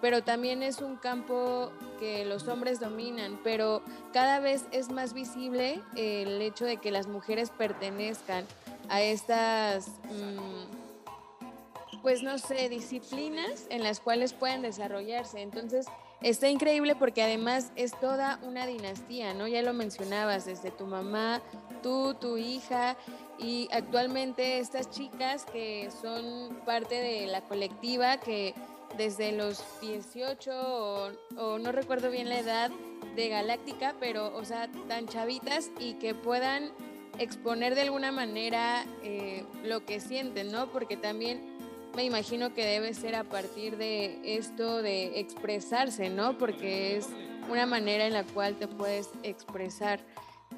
pero 0.00 0.22
también 0.22 0.62
es 0.62 0.80
un 0.80 0.96
campo 0.96 1.70
que 1.98 2.24
los 2.24 2.46
hombres 2.48 2.80
dominan, 2.80 3.40
pero 3.42 3.82
cada 4.12 4.40
vez 4.40 4.66
es 4.70 4.90
más 4.90 5.14
visible 5.14 5.80
el 5.96 6.40
hecho 6.42 6.64
de 6.64 6.76
que 6.76 6.90
las 6.90 7.06
mujeres 7.06 7.50
pertenezcan 7.50 8.44
a 8.88 9.02
estas, 9.02 9.88
mm, 9.88 12.02
pues 12.02 12.22
no 12.22 12.38
sé, 12.38 12.68
disciplinas 12.68 13.66
en 13.70 13.82
las 13.82 14.00
cuales 14.00 14.32
pueden 14.32 14.62
desarrollarse. 14.62 15.40
Entonces, 15.40 15.86
Está 16.26 16.48
increíble 16.48 16.96
porque 16.96 17.22
además 17.22 17.70
es 17.76 17.92
toda 18.00 18.40
una 18.42 18.66
dinastía, 18.66 19.32
¿no? 19.32 19.46
Ya 19.46 19.62
lo 19.62 19.72
mencionabas, 19.72 20.44
desde 20.44 20.72
tu 20.72 20.84
mamá, 20.84 21.40
tú, 21.84 22.14
tu 22.14 22.36
hija 22.36 22.96
y 23.38 23.68
actualmente 23.70 24.58
estas 24.58 24.90
chicas 24.90 25.44
que 25.44 25.88
son 26.02 26.62
parte 26.66 26.96
de 26.96 27.28
la 27.28 27.42
colectiva 27.42 28.16
que 28.16 28.54
desde 28.98 29.30
los 29.30 29.62
18 29.80 31.12
o, 31.36 31.58
no 31.60 31.70
recuerdo 31.70 32.10
bien 32.10 32.28
la 32.28 32.40
edad 32.40 32.72
de 33.14 33.28
Galáctica, 33.28 33.94
pero 34.00 34.36
o 34.36 34.44
sea, 34.44 34.68
tan 34.88 35.06
chavitas 35.06 35.70
y 35.78 35.94
que 35.94 36.12
puedan 36.12 36.72
exponer 37.20 37.76
de 37.76 37.82
alguna 37.82 38.10
manera 38.10 38.84
eh, 39.04 39.44
lo 39.62 39.86
que 39.86 40.00
sienten, 40.00 40.50
¿no? 40.50 40.72
Porque 40.72 40.96
también 40.96 41.55
me 41.96 42.04
imagino 42.04 42.52
que 42.52 42.64
debe 42.64 42.92
ser 42.92 43.16
a 43.16 43.24
partir 43.24 43.78
de 43.78 44.36
esto 44.36 44.82
de 44.82 45.18
expresarse, 45.18 46.10
¿no? 46.10 46.36
Porque 46.36 46.98
es 46.98 47.08
una 47.50 47.64
manera 47.64 48.06
en 48.06 48.12
la 48.12 48.22
cual 48.22 48.56
te 48.56 48.68
puedes 48.68 49.08
expresar. 49.22 50.00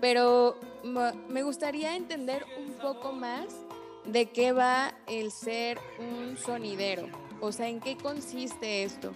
Pero 0.00 0.56
me 0.82 1.44
gustaría 1.44 1.94
entender 1.94 2.44
un 2.58 2.72
poco 2.74 3.12
más 3.12 3.46
de 4.04 4.26
qué 4.30 4.50
va 4.50 4.94
el 5.06 5.30
ser 5.30 5.78
un 6.00 6.36
sonidero. 6.36 7.06
O 7.40 7.52
sea, 7.52 7.68
¿en 7.68 7.78
qué 7.78 7.96
consiste 7.96 8.82
esto? 8.82 9.12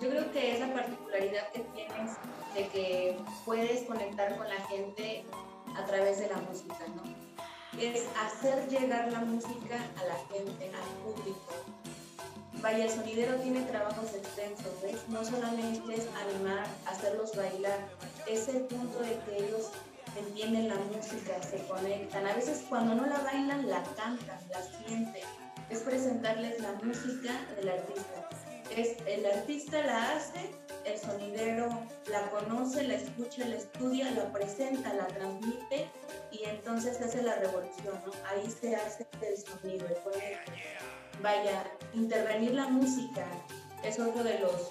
Yo 0.00 0.08
creo 0.08 0.32
que 0.32 0.54
es 0.54 0.60
la 0.60 0.72
particularidad 0.72 1.52
que 1.52 1.60
tienes 1.74 2.16
de 2.58 2.68
que 2.68 3.16
puedes 3.44 3.82
conectar 3.82 4.36
con 4.36 4.48
la 4.48 4.60
gente 4.66 5.24
a 5.76 5.84
través 5.86 6.18
de 6.18 6.28
la 6.28 6.38
música, 6.38 6.86
¿no? 6.96 7.02
Es 7.80 8.04
hacer 8.20 8.68
llegar 8.68 9.12
la 9.12 9.20
música 9.20 9.76
a 9.96 10.04
la 10.04 10.16
gente, 10.32 10.70
al 10.74 10.88
público. 11.04 11.52
Vaya, 12.60 12.86
el 12.86 12.90
sonidero 12.90 13.36
tiene 13.36 13.62
trabajos 13.62 14.12
extensos, 14.14 14.82
¿ves? 14.82 15.08
No 15.08 15.24
solamente 15.24 15.94
es 15.94 16.08
animar, 16.26 16.66
hacerlos 16.86 17.36
bailar, 17.36 17.78
es 18.26 18.48
el 18.48 18.62
punto 18.62 18.98
de 18.98 19.16
que 19.20 19.44
ellos 19.44 19.70
entienden 20.16 20.68
la 20.68 20.74
música, 20.74 21.40
se 21.40 21.58
conectan. 21.68 22.26
A 22.26 22.34
veces 22.34 22.64
cuando 22.68 22.96
no 22.96 23.06
la 23.06 23.18
bailan, 23.18 23.68
la 23.68 23.84
cantan, 23.96 24.38
la 24.50 24.60
sienten. 24.62 25.22
Es 25.70 25.80
presentarles 25.80 26.58
la 26.60 26.72
música 26.82 27.32
del 27.54 27.68
artista. 27.68 28.28
Es, 28.74 28.96
el 29.06 29.24
artista 29.26 29.80
la 29.84 30.16
hace, 30.16 30.50
la 32.82 32.94
escucha, 32.94 33.46
la 33.46 33.56
estudia, 33.56 34.10
la 34.12 34.32
presenta, 34.32 34.92
la 34.94 35.06
transmite 35.06 35.88
y 36.30 36.44
entonces 36.44 37.00
hace 37.00 37.22
la 37.22 37.36
revolución, 37.36 38.00
¿no? 38.04 38.12
Ahí 38.28 38.50
se 38.50 38.76
hace 38.76 39.06
el 39.22 39.36
sonido, 39.36 39.86
Vaya, 41.22 41.64
intervenir 41.94 42.54
la 42.54 42.68
música 42.68 43.26
es 43.82 43.98
otro 43.98 44.22
de 44.22 44.38
los 44.38 44.70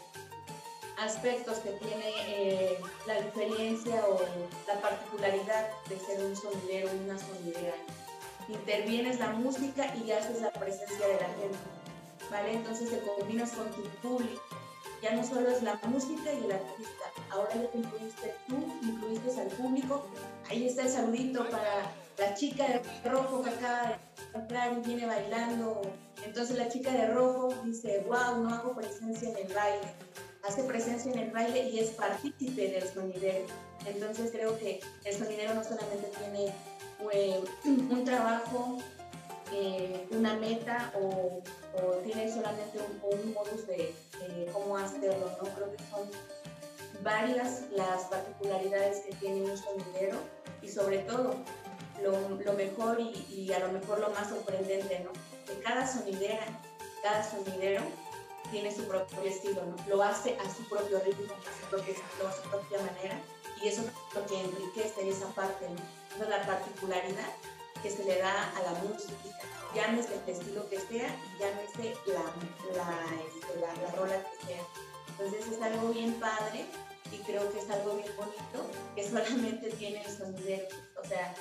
aspectos 0.97 1.59
que 1.59 1.71
tiene 1.71 2.11
eh, 2.27 2.77
la 3.05 3.21
diferencia 3.21 4.03
o 4.07 4.19
la 4.67 4.81
particularidad 4.81 5.69
de 5.89 5.99
ser 5.99 6.23
un 6.23 6.35
sonidero, 6.35 6.89
una 7.03 7.17
sonidera. 7.17 7.75
Intervienes 8.47 9.19
la 9.19 9.29
música 9.29 9.93
y 9.95 10.11
haces 10.11 10.41
la 10.41 10.51
presencia 10.51 11.07
de 11.07 11.13
la 11.15 11.27
gente, 11.39 11.57
¿vale? 12.31 12.53
Entonces 12.53 12.89
te 12.89 12.99
combinas 12.99 13.51
con 13.51 13.69
tu 13.71 13.83
público. 14.01 14.41
Ya 15.01 15.13
no 15.13 15.23
solo 15.23 15.49
es 15.49 15.61
la 15.61 15.79
música 15.87 16.33
y 16.33 16.45
el 16.45 16.51
artista, 16.51 17.05
ahora 17.29 17.53
ya 17.53 17.69
te 17.69 17.77
incluiste 17.77 18.33
tú, 18.47 18.55
incluiste 18.81 19.41
al 19.41 19.47
público. 19.47 20.05
Ahí 20.49 20.67
está 20.67 20.83
el 20.83 20.89
saludito 20.89 21.47
para 21.49 21.91
la 22.17 22.33
chica 22.33 22.65
de 22.67 23.09
rojo 23.09 23.43
que 23.43 23.51
acaba 23.51 23.99
de 24.33 24.39
entrar 24.39 24.73
y 24.73 24.81
viene 24.87 25.05
bailando. 25.05 25.81
Entonces 26.25 26.57
la 26.57 26.67
chica 26.67 26.91
de 26.91 27.07
rojo 27.07 27.53
dice, 27.63 28.03
wow, 28.07 28.43
no 28.43 28.53
hago 28.53 28.75
presencia 28.75 29.29
en 29.29 29.37
el 29.37 29.53
baile 29.53 29.87
hace 30.47 30.63
presencia 30.63 31.11
en 31.11 31.19
el 31.19 31.31
baile 31.31 31.69
y 31.69 31.79
es 31.79 31.91
partícipe 31.91 32.69
del 32.69 32.87
sonidero. 32.87 33.45
Entonces 33.85 34.31
creo 34.31 34.57
que 34.57 34.79
el 35.03 35.15
sonidero 35.15 35.53
no 35.53 35.63
solamente 35.63 36.09
tiene 36.17 36.53
eh, 37.11 37.43
un 37.65 38.05
trabajo, 38.05 38.77
eh, 39.53 40.07
una 40.11 40.35
meta 40.35 40.91
o, 40.95 41.41
tiene 42.03 42.31
solamente 42.31 42.79
un, 43.03 43.33
modus 43.33 43.67
de, 43.67 43.93
cómo 44.53 44.77
hacerlo, 44.77 45.31
¿no? 45.41 45.49
Creo 45.55 45.71
que 45.75 45.83
son 45.89 46.09
varias 47.03 47.63
las 47.71 48.03
particularidades 48.03 49.01
que 49.01 49.15
tiene 49.15 49.41
un 49.41 49.57
sonidero 49.57 50.17
y 50.61 50.69
sobre 50.69 50.99
todo 50.99 51.35
lo, 52.01 52.53
mejor 52.53 52.99
y, 52.99 53.25
y, 53.29 53.51
a 53.53 53.59
lo 53.59 53.71
mejor 53.71 53.99
lo 53.99 54.09
más 54.11 54.29
sorprendente, 54.29 54.99
¿no? 54.99 55.11
Que 55.45 55.59
cada 55.61 55.87
sonidera, 55.87 56.45
cada 57.01 57.23
sonidero 57.23 57.81
tiene 58.51 58.73
su 58.73 58.87
propio 58.87 59.21
estilo, 59.21 59.61
¿no? 59.65 59.75
lo 59.87 60.01
hace 60.01 60.37
a 60.37 60.55
su 60.55 60.67
propio 60.69 60.99
ritmo, 60.99 61.33
a 61.33 61.69
su 61.69 61.75
a 61.75 62.31
su 62.31 62.49
propia 62.49 62.79
manera, 62.79 63.19
y 63.61 63.67
eso 63.67 63.81
es 63.81 64.15
lo 64.15 64.25
que 64.25 64.39
enriquece 64.39 65.09
esa 65.09 65.27
parte, 65.29 65.67
¿no? 65.69 66.29
la 66.29 66.45
particularidad 66.45 67.29
que 67.81 67.89
se 67.89 68.03
le 68.03 68.19
da 68.19 68.51
a 68.55 68.61
la 68.63 68.79
música, 68.83 69.13
llámese 69.73 70.15
el 70.15 70.29
estilo 70.29 70.69
que 70.69 70.79
sea 70.79 71.07
y 71.07 71.39
llámese 71.39 71.95
la, 72.07 72.23
la, 72.75 73.05
este, 73.27 73.59
la, 73.59 73.73
la 73.81 73.91
rola 73.95 74.15
que 74.23 74.47
sea. 74.47 74.63
Entonces 75.09 75.47
es 75.51 75.61
algo 75.61 75.89
bien 75.89 76.13
padre 76.15 76.65
y 77.11 77.17
creo 77.19 77.51
que 77.51 77.59
es 77.59 77.69
algo 77.69 77.95
bien 77.95 78.11
bonito 78.15 78.69
que 78.95 79.07
solamente 79.07 79.69
tiene 79.71 80.01
el 80.03 80.11
sonidero. 80.11 80.67
O 81.01 81.07
sea, 81.07 81.33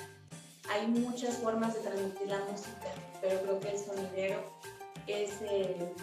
hay 0.69 0.87
muchas 0.87 1.35
formas 1.37 1.73
de 1.73 1.81
transmitir 1.81 2.27
la 2.27 2.39
música, 2.39 2.91
pero 3.21 3.41
creo 3.41 3.59
que 3.59 3.69
el 3.69 3.79
sonidero 3.79 4.39
es 5.07 5.31
eh, 5.41 5.93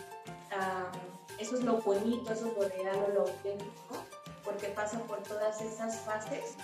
eso 1.38 1.56
es 1.56 1.64
lo 1.64 1.78
bonito, 1.78 2.32
eso 2.32 2.48
es 2.48 2.56
lo 2.56 2.68
real, 2.68 3.12
lo 3.14 3.22
auténtico, 3.22 3.96
porque 4.44 4.68
pasa 4.68 4.98
por 5.00 5.22
todas 5.22 5.60
esas 5.60 6.00
fases 6.00 6.54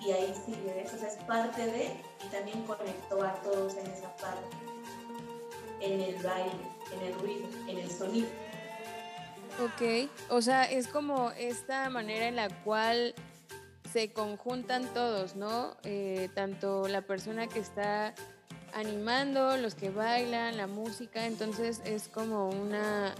y 0.00 0.12
ahí 0.12 0.34
sigue, 0.44 0.82
eso 0.82 0.96
es 1.04 1.14
parte 1.24 1.66
de 1.66 1.96
y 2.24 2.28
también 2.30 2.62
conectó 2.62 3.22
a 3.22 3.34
todos 3.42 3.74
en 3.76 3.86
esa 3.86 4.14
parte, 4.16 4.56
en 5.80 6.00
el 6.00 6.22
baile, 6.22 6.52
en 6.92 7.06
el 7.06 7.14
ruido, 7.18 7.48
en 7.66 7.78
el 7.78 7.90
sonido. 7.90 8.28
Ok, 9.60 10.08
o 10.30 10.40
sea, 10.40 10.64
es 10.64 10.86
como 10.86 11.32
esta 11.32 11.90
manera 11.90 12.28
en 12.28 12.36
la 12.36 12.48
cual 12.62 13.14
se 13.92 14.12
conjuntan 14.12 14.86
todos, 14.94 15.34
¿no? 15.34 15.76
Eh, 15.82 16.28
tanto 16.34 16.86
la 16.86 17.02
persona 17.02 17.48
que 17.48 17.58
está 17.58 18.14
animando, 18.74 19.56
los 19.56 19.74
que 19.74 19.90
bailan, 19.90 20.56
la 20.56 20.66
música, 20.66 21.26
entonces 21.26 21.80
es 21.84 22.08
como 22.08 22.50
una 22.50 23.14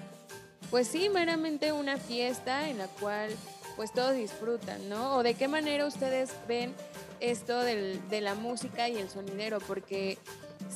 pues 0.71 0.89
sí, 0.89 1.09
meramente 1.09 1.73
una 1.73 1.97
fiesta 1.97 2.69
en 2.69 2.79
la 2.79 2.89
cual 2.89 3.31
pues 3.79 3.93
todos 3.93 4.17
disfrutan, 4.17 4.89
¿no? 4.89 5.15
¿O 5.15 5.23
de 5.23 5.35
qué 5.35 5.47
manera 5.47 5.87
ustedes 5.87 6.33
ven 6.49 6.75
esto 7.21 7.61
del, 7.61 8.01
de 8.09 8.21
la 8.21 8.35
música 8.35 8.89
y 8.89 8.97
el 8.97 9.09
sonidero? 9.09 9.61
Porque 9.61 10.19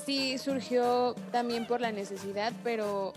sí 0.06 0.38
surgió 0.38 1.16
también 1.32 1.66
por 1.66 1.80
la 1.80 1.90
necesidad, 1.90 2.52
pero 2.62 3.12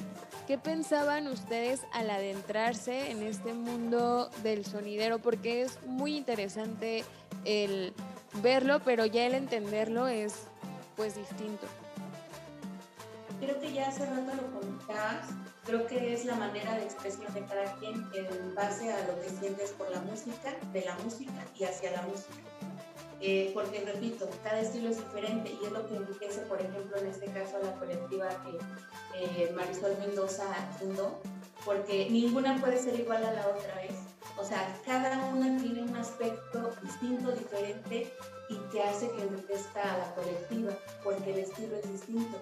¿qué 0.47 0.57
pensaban 0.57 1.27
ustedes 1.27 1.81
al 1.93 2.09
adentrarse 2.09 3.11
en 3.11 3.21
este 3.21 3.53
mundo 3.53 4.31
del 4.41 4.65
sonidero? 4.65 5.19
Porque 5.19 5.61
es 5.61 5.77
muy 5.85 6.17
interesante 6.17 7.03
el 7.43 7.93
verlo, 8.41 8.81
pero 8.83 9.05
ya 9.05 9.27
el 9.27 9.35
entenderlo 9.35 10.07
es 10.07 10.47
pues 10.95 11.15
distinto. 11.15 11.67
Creo 13.39 13.59
que 13.59 13.71
ya 13.71 13.89
hace 13.89 14.03
rato 14.07 14.31
lo 14.33 14.49
Creo 15.65 15.87
que 15.87 16.13
es 16.13 16.25
la 16.25 16.35
manera 16.35 16.75
de 16.75 16.83
expresión 16.83 17.33
de 17.33 17.43
cada 17.45 17.73
quien 17.75 18.07
en 18.13 18.53
base 18.53 18.91
a 18.91 19.07
lo 19.07 19.19
que 19.19 19.29
sientes 19.29 19.71
por 19.71 19.89
la 19.89 19.99
música, 20.01 20.55
de 20.71 20.81
la 20.85 20.95
música 20.99 21.33
y 21.57 21.63
hacia 21.63 21.91
la 21.91 22.03
música. 22.03 22.35
Eh, 23.19 23.51
porque 23.53 23.83
repito, 23.83 24.29
cada 24.43 24.59
estilo 24.59 24.89
es 24.89 24.97
diferente 24.97 25.49
y 25.49 25.65
es 25.65 25.71
lo 25.71 25.87
que 25.87 25.95
enriquece, 25.95 26.41
por 26.41 26.61
ejemplo, 26.61 26.97
en 26.97 27.07
este 27.07 27.25
caso 27.27 27.57
la 27.63 27.73
colectiva 27.79 28.27
que 28.43 28.59
eh, 29.17 29.51
Marisol 29.55 29.97
Mendoza 29.99 30.45
fundó, 30.77 31.19
porque 31.63 32.09
ninguna 32.11 32.59
puede 32.59 32.77
ser 32.77 32.99
igual 32.99 33.25
a 33.25 33.33
la 33.33 33.47
otra 33.47 33.75
vez. 33.75 33.95
O 34.37 34.43
sea, 34.43 34.79
cada 34.85 35.17
una 35.33 35.57
tiene 35.57 35.81
un 35.81 35.95
aspecto 35.95 36.71
distinto, 36.83 37.31
diferente 37.31 38.11
y 38.49 38.57
que 38.71 38.83
hace 38.83 39.09
que 39.11 39.21
enriquezca 39.23 39.93
a 39.93 39.97
la 39.97 40.13
colectiva, 40.13 40.73
porque 41.03 41.31
el 41.31 41.39
estilo 41.39 41.75
es 41.77 41.91
distinto. 41.91 42.37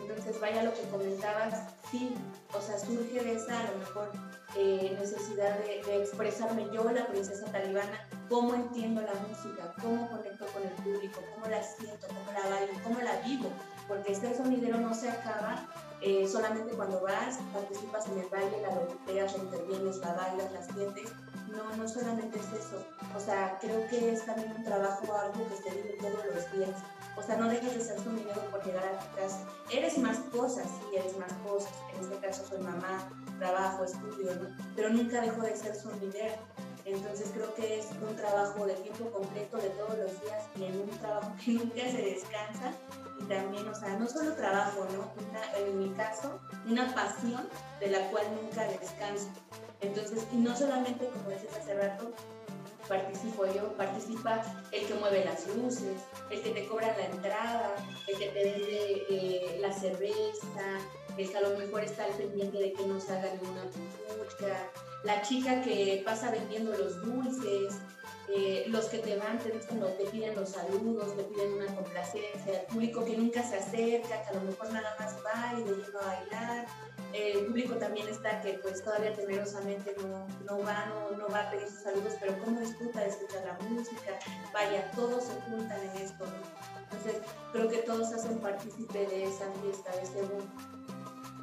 Entonces, 0.00 0.40
vaya 0.40 0.62
lo 0.62 0.74
que 0.74 0.82
comentabas, 0.82 1.74
sí, 1.90 2.14
o 2.52 2.60
sea, 2.60 2.78
surge 2.78 3.22
de 3.22 3.34
esa 3.34 3.60
a 3.60 3.70
lo 3.70 3.78
mejor 3.78 4.10
eh, 4.56 4.96
necesidad 4.98 5.58
de, 5.58 6.02
expresarme 6.02 6.68
yo, 6.72 6.90
la 6.90 7.06
princesa 7.06 7.44
talibana, 7.52 8.08
cómo 8.28 8.54
entiendo 8.54 9.02
la 9.02 9.14
música, 9.14 9.74
cómo 9.82 10.08
conecto 10.10 10.46
con 10.46 10.62
el 10.62 10.70
público, 10.70 11.20
cómo 11.34 11.46
la 11.46 11.62
siento, 11.62 12.06
cómo 12.08 12.32
la 12.32 12.48
bailo, 12.48 12.72
cómo 12.82 13.00
la 13.00 13.20
vivo, 13.20 13.50
porque 13.88 14.12
este 14.12 14.34
sonidero 14.36 14.78
no 14.78 14.94
se 14.94 15.10
acaba 15.10 15.66
eh, 16.02 16.28
solamente 16.28 16.74
cuando 16.74 17.00
vas, 17.00 17.38
participas 17.52 18.06
en 18.08 18.18
el 18.18 18.28
baile, 18.28 18.60
la 18.62 18.68
golpeas, 18.68 19.36
la 19.36 19.44
intervienes, 19.44 19.96
la 19.98 20.12
bailas, 20.12 20.52
la 20.52 20.62
sientes. 20.62 21.10
No, 21.48 21.74
no 21.76 21.88
solamente 21.88 22.38
es 22.38 22.64
eso. 22.64 22.84
O 23.16 23.20
sea, 23.20 23.58
creo 23.60 23.88
que 23.88 24.12
es 24.12 24.26
también 24.26 24.52
un 24.56 24.64
trabajo 24.64 25.14
algo 25.14 25.48
que 25.48 25.56
se 25.56 25.74
vive 25.74 25.96
todos 25.98 26.24
los 26.26 26.52
días. 26.52 26.80
O 27.16 27.22
sea, 27.22 27.36
no 27.36 27.48
dejes 27.48 27.74
de 27.74 27.80
ser 27.80 27.98
sonidero 28.00 28.35
Más 29.98 30.18
cosas, 30.30 30.66
sí, 30.66 30.96
eres 30.96 31.16
más 31.18 31.32
cosas. 31.44 31.72
En 31.94 32.04
este 32.04 32.16
caso 32.18 32.44
soy 32.46 32.58
mamá, 32.58 33.10
trabajo, 33.38 33.84
estudio, 33.84 34.34
¿no? 34.34 34.56
Pero 34.74 34.90
nunca 34.90 35.20
dejo 35.20 35.42
de 35.42 35.56
ser 35.56 35.74
sonidero. 35.74 36.34
Entonces 36.84 37.30
creo 37.34 37.52
que 37.54 37.80
es 37.80 37.88
un 38.00 38.14
trabajo 38.14 38.64
de 38.64 38.74
tiempo 38.74 39.10
completo 39.10 39.56
de 39.56 39.70
todos 39.70 39.98
los 39.98 40.22
días 40.22 40.44
y 40.56 40.64
en 40.64 40.80
un 40.80 40.90
trabajo 40.90 41.32
que 41.44 41.52
nunca 41.54 41.80
se 41.80 42.02
descansa 42.02 42.72
y 43.18 43.24
también, 43.24 43.66
o 43.68 43.74
sea, 43.74 43.98
no 43.98 44.06
solo 44.06 44.34
trabajo, 44.34 44.86
¿no? 44.92 45.10
en 45.58 45.78
mi 45.78 45.88
caso, 45.94 46.38
una 46.66 46.94
pasión 46.94 47.48
de 47.80 47.88
la 47.88 48.10
cual 48.10 48.26
nunca 48.40 48.64
descanso. 48.68 49.28
Entonces, 49.80 50.26
y 50.32 50.36
no 50.36 50.56
solamente, 50.56 51.08
como 51.08 51.30
decías 51.30 51.56
hace 51.56 51.74
rato, 51.74 52.12
participo 52.88 53.46
yo, 53.46 53.72
participa 53.76 54.42
el 54.72 54.86
que 54.86 54.94
mueve 54.94 55.24
las 55.24 55.46
luces, 55.48 56.02
el 56.30 56.42
que 56.42 56.50
te 56.50 56.66
cobra 56.66 56.96
la 56.96 57.06
entrada, 57.06 57.74
el 58.06 58.18
que 58.18 58.26
te 58.28 58.44
vende 58.44 59.06
eh, 59.08 59.58
la 59.60 59.72
cerveza, 59.72 60.78
es 61.16 61.34
a 61.34 61.40
lo 61.40 61.56
mejor 61.58 61.82
estar 61.82 62.08
pendiente 62.10 62.58
de 62.58 62.72
que 62.72 62.86
no 62.86 63.00
se 63.00 63.12
haga 63.12 63.32
ninguna 63.34 63.62
pintura, 63.62 64.70
la 65.04 65.22
chica 65.22 65.62
que 65.62 66.02
pasa 66.04 66.30
vendiendo 66.30 66.76
los 66.76 67.00
dulces, 67.02 67.74
eh, 68.28 68.64
los 68.68 68.86
que 68.86 68.98
te 68.98 69.16
van, 69.16 69.38
te, 69.38 69.50
te 69.50 70.04
piden 70.10 70.34
los 70.34 70.48
saludos, 70.48 71.16
te 71.16 71.22
piden 71.24 71.54
una 71.54 71.66
complacencia, 71.74 72.60
el 72.60 72.66
público 72.66 73.04
que 73.04 73.16
nunca 73.16 73.42
se 73.42 73.56
acerca, 73.56 74.22
que 74.22 74.28
a 74.30 74.32
lo 74.34 74.40
mejor 74.40 74.72
nada 74.72 74.96
más 74.98 75.16
va 75.24 75.52
y 75.58 75.64
le 75.64 75.76
lleva 75.76 76.00
a 76.00 76.06
bailar, 76.06 76.66
el 77.12 77.46
público 77.46 77.74
también 77.76 78.08
está 78.08 78.40
que 78.42 78.54
pues 78.54 78.82
todavía 78.82 79.14
temerosamente 79.14 79.94
no, 80.02 80.26
no 80.44 80.64
va, 80.64 80.86
no, 80.86 81.16
no, 81.16 81.28
va 81.28 81.42
a 81.42 81.50
pedir 81.50 81.68
sus 81.68 81.82
saludos, 81.82 82.14
pero 82.20 82.36
cómo 82.44 82.60
disfruta 82.60 83.00
de 83.00 83.08
escuchar 83.08 83.44
la 83.44 83.68
música, 83.68 84.18
vaya, 84.52 84.90
todos 84.92 85.24
se 85.24 85.34
juntan 85.42 85.80
en 85.80 86.02
esto, 86.02 86.24
entonces 86.82 87.22
creo 87.52 87.68
que 87.68 87.78
todos 87.78 88.12
hacen 88.12 88.38
partícipe 88.38 89.06
de 89.06 89.24
esa 89.24 89.50
fiesta, 89.62 89.92
de 89.92 90.02
ese 90.02 90.22
boom. 90.22 90.46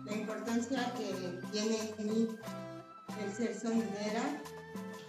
La 0.06 0.14
importancia 0.14 0.94
que 0.98 1.40
tiene 1.52 1.78
el 1.98 3.34
ser 3.34 3.58
sonidera 3.58 4.42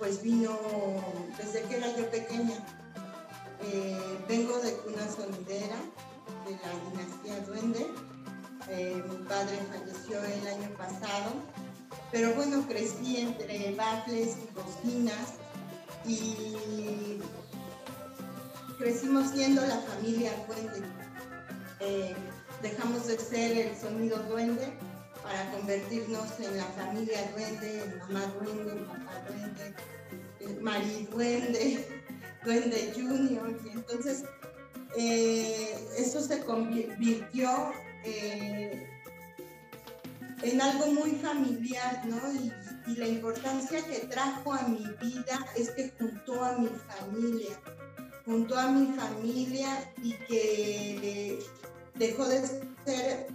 pues 0.05 0.21
vino 0.21 0.51
desde 1.39 1.63
que 1.63 1.77
era 1.79 1.89
yo 1.97 2.11
pequeña. 2.11 2.57
Eh, 3.63 4.19
vengo 4.29 4.59
de 4.59 4.75
cuna 4.77 5.09
sonidera, 5.09 5.77
de 6.45 6.51
la 6.51 6.91
dinastía 6.91 7.41
Duende. 7.47 7.87
Eh, 8.69 9.03
mi 9.09 9.17
padre 9.27 9.59
falleció 9.73 10.23
el 10.23 10.47
año 10.47 10.69
pasado, 10.77 11.33
pero 12.13 12.35
bueno, 12.35 12.67
crecí 12.69 13.17
entre 13.17 13.75
baffles 13.77 14.37
y 14.37 14.55
bocinas 14.55 15.39
y 16.05 17.19
crecimos 18.79 19.31
siendo 19.31 19.63
la 19.63 19.79
familia 19.79 20.33
Duende. 20.47 20.87
Eh, 21.81 22.15
dejamos 22.61 23.07
de 23.07 23.19
ser 23.19 23.57
el 23.57 23.81
sonido 23.81 24.19
Duende 24.25 24.77
para 25.25 25.51
convertirnos 25.53 26.39
en 26.39 26.59
la 26.59 26.67
familia 26.67 27.31
duende, 27.33 27.83
en 27.83 27.99
mamá 27.99 28.27
duende, 28.39 28.73
papá 28.83 29.25
duende, 29.27 29.75
Mari 30.61 31.09
duende, 31.11 31.87
duende 32.45 32.93
junior. 32.95 33.59
Y 33.65 33.69
entonces 33.71 34.25
eh, 34.97 35.75
eso 35.97 36.21
se 36.21 36.41
convirtió 36.45 37.73
eh, 38.05 38.89
en 40.43 40.61
algo 40.61 40.87
muy 40.87 41.13
familiar, 41.13 42.03
¿no? 42.07 42.21
Y, 42.33 42.53
y, 42.93 42.97
la 42.97 43.09
importancia 43.09 43.85
que 43.87 44.07
trajo 44.07 44.53
a 44.53 44.69
mi 44.69 44.85
vida 45.01 45.47
es 45.57 45.71
que 45.71 45.91
juntó 45.99 46.45
a 46.45 46.59
mi 46.59 46.69
familia, 46.69 47.59
juntó 48.25 48.59
a 48.59 48.71
mi 48.71 48.95
familia 48.95 49.93
y 50.03 50.13
que 50.27 51.39
dejó 51.95 52.27
de 52.27 52.47
ser 52.85 53.27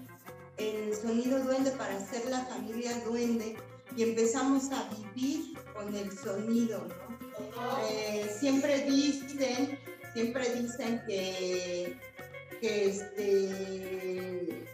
el 0.57 0.93
sonido 0.93 1.39
duende 1.39 1.71
para 1.71 1.99
ser 1.99 2.25
la 2.29 2.45
familia 2.45 2.91
duende 3.05 3.55
y 3.95 4.03
empezamos 4.03 4.69
a 4.71 4.89
vivir 5.15 5.57
con 5.73 5.95
el 5.95 6.11
sonido. 6.17 6.85
Eh, 7.89 8.29
siempre 8.39 8.85
dicen, 8.85 9.79
siempre 10.13 10.49
dicen 10.55 11.01
que, 11.07 11.97
que 12.59 12.85
este 12.89 14.65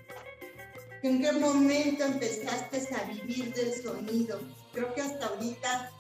en 1.04 1.22
qué 1.22 1.32
momento 1.34 2.04
empezaste 2.04 2.96
a 2.96 3.04
vivir 3.04 3.54
del 3.54 3.74
sonido. 3.82 4.40
Creo 4.74 4.94
que 4.96 5.02
hasta 5.02 5.28
ahorita 5.28 5.92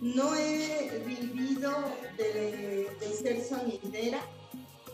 no 0.00 0.34
he 0.34 1.02
vivido 1.04 1.72
de, 2.16 2.88
de 2.98 3.12
ser 3.12 3.44
sonidera, 3.44 4.20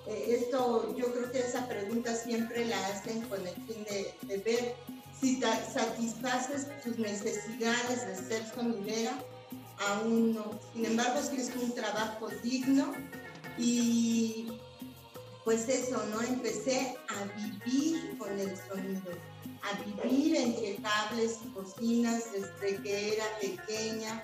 eh, 0.06 0.38
esto, 0.40 0.94
yo 0.96 1.12
creo 1.12 1.30
que 1.30 1.38
esa 1.38 1.68
pregunta 1.68 2.14
siempre 2.14 2.64
la 2.64 2.86
hacen 2.88 3.20
con 3.22 3.46
el 3.46 3.54
fin 3.54 3.84
de, 3.84 4.36
ver 4.38 4.74
si 5.20 5.40
satisfaces 5.40 6.66
tus 6.82 6.98
necesidades 6.98 8.06
de 8.06 8.16
ser 8.16 8.44
sonidera, 8.52 9.16
aún 9.78 10.34
no. 10.34 10.58
Sin 10.72 10.86
embargo, 10.86 11.18
es 11.18 11.50
un 11.56 11.74
trabajo 11.74 12.28
digno 12.42 12.92
y 13.58 14.48
pues 15.44 15.68
eso, 15.68 16.02
¿no? 16.06 16.20
Empecé 16.22 16.96
a 17.08 17.24
vivir 17.36 18.16
con 18.18 18.30
el 18.38 18.56
sonido, 18.56 19.12
a 19.62 20.04
vivir 20.04 20.36
entre 20.36 20.76
cables 20.76 21.38
y 21.44 21.48
cocinas 21.48 22.24
desde 22.32 22.80
que 22.82 23.14
era 23.14 23.24
pequeña, 23.40 24.22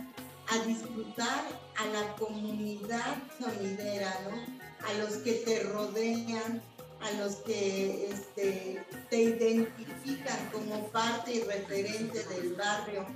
a 0.48 0.58
disfrutar 0.64 1.44
a 1.76 1.86
la 1.86 2.14
comunidad 2.16 3.16
sonidera, 3.38 4.14
¿no? 4.30 4.58
a 4.86 4.92
los 4.94 5.18
que 5.18 5.32
te 5.32 5.60
rodean, 5.64 6.62
a 7.00 7.10
los 7.12 7.36
que 7.36 8.10
este, 8.10 8.84
te 9.10 9.22
identifican 9.22 10.50
como 10.52 10.88
parte 10.88 11.34
y 11.34 11.40
referente 11.40 12.24
del 12.24 12.54
barrio 12.54 13.06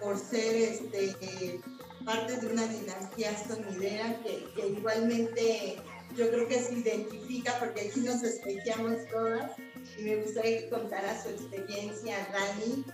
por 0.00 0.18
ser 0.18 0.54
este, 0.56 1.60
parte 2.08 2.38
de 2.38 2.46
una 2.46 2.66
dinastía 2.66 3.36
sonidera 3.36 4.18
que, 4.22 4.66
igualmente 4.66 5.76
yo 6.16 6.30
creo 6.30 6.48
que 6.48 6.58
se 6.58 6.72
identifica 6.72 7.58
porque 7.58 7.82
aquí 7.82 8.00
nos 8.00 8.22
espejeamos 8.22 9.06
todas 9.12 9.52
y 9.98 10.04
me 10.04 10.16
gustaría 10.16 10.60
que 10.60 10.70
contara 10.70 11.22
su 11.22 11.28
experiencia 11.28 12.16
Dani. 12.32 12.84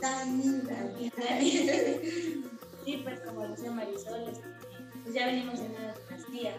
Dani, 0.00 0.62
Dani. 0.66 1.62
Sí, 2.84 3.00
pues 3.04 3.20
como 3.20 3.46
decía 3.46 3.70
Marisol, 3.70 4.32
pues 5.04 5.14
ya 5.14 5.26
venimos 5.26 5.60
en 5.60 5.70
una 5.70 5.94
dinastía 5.94 6.56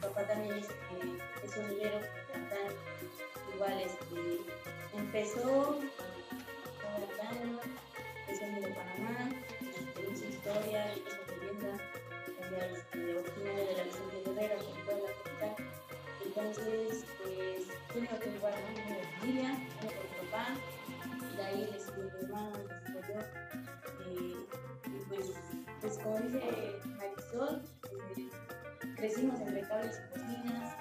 papá 0.00 0.22
también 0.28 0.54
es, 0.54 0.68
eh, 0.68 1.18
es 1.44 1.50
sonidero, 1.50 1.98
cantante, 2.32 2.76
igual 3.54 3.80
este, 3.80 4.40
empezó 4.96 5.80
cantando, 6.80 7.60
en 10.50 10.56
su 10.56 10.60
historia, 10.60 10.94
y 10.94 10.98
su 10.98 11.40
leyenda, 11.40 11.72
ella 12.40 12.66
es 12.66 12.78
este, 12.78 13.16
originaria 13.16 13.64
de 13.66 13.76
la 13.76 13.82
Vicente 13.84 14.16
Guerrero, 14.26 14.56
con 14.64 14.74
toda 14.84 14.98
la 14.98 15.12
capital. 15.22 15.54
Entonces, 16.26 17.04
pues, 17.22 17.60
tiene 17.92 18.08
otro 18.12 18.30
lugar, 18.32 18.54
¿no? 18.54 18.74
Tiene 18.74 19.02
familia, 19.18 19.50
tiene 19.80 19.94
por 19.96 20.04
mi 20.10 20.16
papá, 20.30 20.44
y 21.20 21.36
de 21.36 21.42
ahí 21.42 21.68
le 21.72 21.78
siguió 21.80 22.04
mi 22.04 22.24
hermano, 22.24 22.56
le 22.58 22.74
siguió 22.86 23.00
yo. 23.08 23.20
Eh, 24.06 24.46
y 24.86 25.04
pues, 25.08 25.26
pues 25.80 25.98
como 25.98 26.18
dice 26.18 26.80
Marisol, 26.98 27.62
eh, 28.16 28.28
crecimos 28.96 29.40
entre 29.40 29.62
cables 29.62 29.96
y 29.98 30.18
cocinas, 30.18 30.76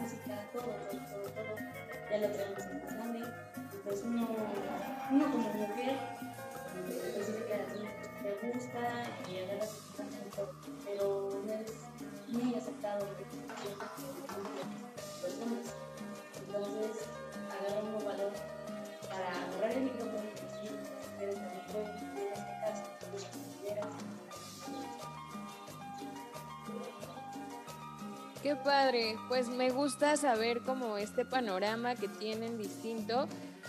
música, 0.00 0.34
todo, 0.52 0.62
todo, 0.62 1.00
todo, 1.10 1.26
todo, 1.30 1.56
ya 2.10 2.18
lo 2.18 2.28
traemos 2.30 2.64
en 2.64 2.88
sangre. 2.88 3.26
Y 3.72 3.76
pues 3.84 4.02
uno, 4.04 4.28
uno 5.10 5.30
como 5.30 5.51
le 8.42 8.52
gusta 8.52 9.04
y 9.28 9.38
su 9.66 9.92
pensamiento, 9.96 10.52
pero 10.84 11.30
no 11.46 11.52
es 11.52 11.72
muy 12.28 12.54
aceptado 12.54 13.04
hombres. 13.04 13.26
Entonces, 16.46 17.06
agarramos 17.60 18.04
valor 18.04 18.32
para 19.08 19.28
agarrar 19.44 19.72
el 19.72 19.84
micrófono 19.84 20.22
y 20.62 20.66
ustedes 20.66 21.34
también 21.36 21.62
en 22.16 22.32
este 22.32 22.52
caso, 22.60 22.82
Qué 28.42 28.56
padre, 28.56 29.16
pues 29.28 29.48
me 29.48 29.70
gusta 29.70 30.16
saber 30.16 30.62
como 30.62 30.98
este 30.98 31.24
panorama 31.24 31.94
que 31.94 32.08
tienen 32.08 32.58
distinto 32.58 33.28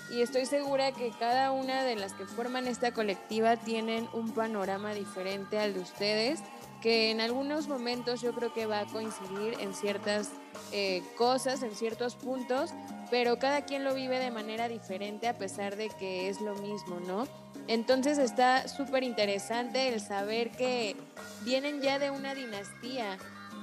y 0.10 0.22
estoy 0.22 0.46
segura 0.46 0.92
que 0.92 1.12
cada 1.18 1.52
una 1.52 1.84
de 1.84 1.96
las 1.96 2.14
que 2.14 2.26
forman 2.26 2.68
esta 2.68 2.92
colectiva 2.92 3.58
tienen 3.58 4.08
un 4.14 4.32
panorama 4.34 4.94
diferente 4.94 5.60
al 5.60 5.74
de 5.74 5.80
ustedes, 5.80 6.42
que 6.82 7.12
en 7.12 7.22
algunos 7.22 7.68
momentos 7.68 8.22
yo 8.22 8.34
creo 8.34 8.54
que 8.54 8.66
va 8.66 8.82
a 8.82 8.86
coincidir 8.86 9.56
en 9.60 9.74
ciertas 9.74 10.30
eh, 10.72 11.02
cosas, 11.18 11.64
en 11.64 11.74
ciertos 11.74 12.16
puntos, 12.16 12.72
pero 13.10 13.40
cada 13.40 13.62
quien 13.62 13.84
lo 13.84 13.94
vive 13.96 14.20
de 14.20 14.32
manera 14.32 14.68
diferente 14.68 15.28
a 15.28 15.38
pesar 15.38 15.78
de 15.78 15.90
que 15.90 16.30
es 16.30 16.42
lo 16.42 16.56
mismo, 16.56 17.00
¿no? 17.00 17.26
Entonces 17.68 18.18
está 18.18 18.68
súper 18.68 19.04
interesante 19.04 19.88
el 19.88 20.02
saber 20.02 20.52
que 20.52 20.98
vienen 21.44 21.82
ya 21.82 22.00
de 22.00 22.12
una 22.12 22.36
dinastía, 22.36 23.18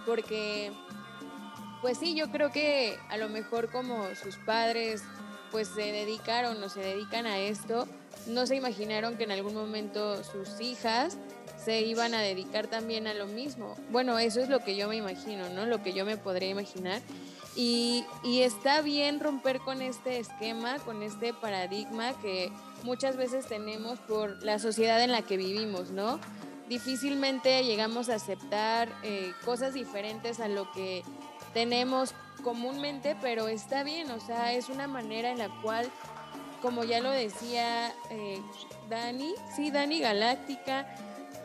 porque 0.07 0.73
pues 1.83 1.99
sí, 1.99 2.15
yo 2.15 2.31
creo 2.31 2.51
que 2.51 2.97
a 3.09 3.17
lo 3.17 3.29
mejor 3.29 3.71
como 3.71 4.15
sus 4.15 4.37
padres 4.37 5.03
pues 5.51 5.69
se 5.69 5.93
dedicaron 5.93 6.63
o 6.63 6.69
se 6.69 6.81
dedican 6.81 7.27
a 7.27 7.39
esto, 7.39 7.87
no 8.27 8.47
se 8.47 8.57
imaginaron 8.57 9.17
que 9.17 9.25
en 9.25 9.33
algún 9.33 9.55
momento 9.55 10.23
sus 10.25 10.61
hijas 10.61 11.17
se 11.63 11.83
iban 11.83 12.15
a 12.15 12.21
dedicar 12.21 12.67
también 12.69 13.07
a 13.07 13.15
lo 13.15 13.27
mismo. 13.27 13.77
Bueno, 13.91 14.19
eso 14.19 14.41
es 14.41 14.49
lo 14.49 14.61
que 14.61 14.77
yo 14.77 14.89
me 14.89 14.97
imagino, 14.97 15.49
¿no? 15.51 15.67
Lo 15.67 15.83
que 15.83 15.93
yo 15.93 16.05
me 16.05 16.17
podría 16.17 16.49
imaginar. 16.49 17.03
Y, 17.57 18.05
está 18.25 18.81
bien 18.81 19.21
romper 19.21 19.61
con 19.61 19.83
este 19.83 20.19
esquema, 20.19 20.79
con 20.79 21.03
este 21.03 21.35
paradigma 21.35 22.13
que 22.21 22.51
muchas 22.85 23.17
veces 23.17 23.47
tenemos 23.47 23.99
por 23.99 24.43
la 24.43 24.59
sociedad 24.59 25.03
en 25.03 25.13
la 25.13 25.23
que 25.23 25.37
vivimos, 25.37 25.91
¿no? 25.91 26.21
Difícilmente 26.69 27.65
llegamos 27.65 28.09
a 28.09 28.15
aceptar 28.15 28.89
eh, 29.03 29.33
cosas 29.45 29.75
diferentes 29.75 30.39
a 30.39 30.49
lo 30.49 30.71
que 30.73 31.03
tenemos 31.53 32.15
comúnmente, 32.43 33.17
pero 33.21 33.49
está 33.49 33.83
bien, 33.83 34.11
o 34.11 34.21
sea, 34.21 34.53
es 34.53 34.69
una 34.69 34.87
manera 34.87 35.31
en 35.31 35.39
la 35.39 35.49
cual 35.63 35.91
como 36.61 36.85
ya 36.85 37.01
lo 37.01 37.11
decía 37.11 37.93
eh, 38.11 38.41
Dani, 38.89 39.35
sí, 39.55 39.71
Dani 39.71 40.01
Galáctica, 40.01 40.87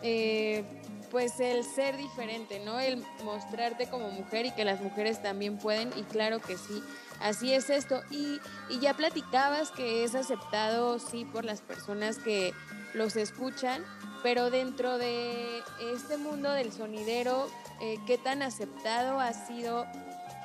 eh, 0.01 0.63
pues 1.09 1.39
el 1.39 1.63
ser 1.63 1.95
diferente, 1.95 2.59
¿no? 2.59 2.79
El 2.79 3.03
mostrarte 3.23 3.87
como 3.87 4.09
mujer 4.09 4.47
y 4.47 4.51
que 4.51 4.65
las 4.65 4.81
mujeres 4.81 5.21
también 5.21 5.57
pueden, 5.57 5.91
y 5.95 6.03
claro 6.03 6.39
que 6.41 6.57
sí, 6.57 6.83
así 7.21 7.53
es 7.53 7.69
esto. 7.69 8.01
Y, 8.11 8.39
y 8.69 8.79
ya 8.79 8.93
platicabas 8.93 9.71
que 9.71 10.03
es 10.03 10.15
aceptado, 10.15 10.99
sí, 10.99 11.25
por 11.25 11.45
las 11.45 11.61
personas 11.61 12.17
que 12.17 12.53
los 12.93 13.15
escuchan, 13.15 13.85
pero 14.23 14.49
dentro 14.49 14.97
de 14.97 15.61
este 15.93 16.17
mundo 16.17 16.51
del 16.51 16.71
sonidero, 16.71 17.47
eh, 17.81 17.97
¿qué 18.07 18.17
tan 18.17 18.41
aceptado 18.41 19.19
ha 19.19 19.33
sido 19.33 19.85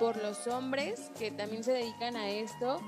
por 0.01 0.21
los 0.21 0.47
hombres 0.49 1.11
que 1.19 1.31
también 1.31 1.63
se 1.63 1.73
dedican 1.73 2.17
a 2.17 2.29
esto? 2.31 2.81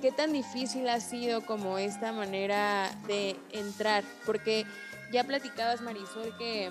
¿Qué 0.00 0.10
tan 0.10 0.32
difícil 0.32 0.88
ha 0.88 0.98
sido 0.98 1.44
como 1.44 1.78
esta 1.78 2.10
manera 2.10 2.90
de 3.06 3.36
entrar? 3.52 4.02
Porque 4.24 4.64
ya 5.12 5.24
platicabas, 5.24 5.82
Marisol, 5.82 6.36
que 6.38 6.70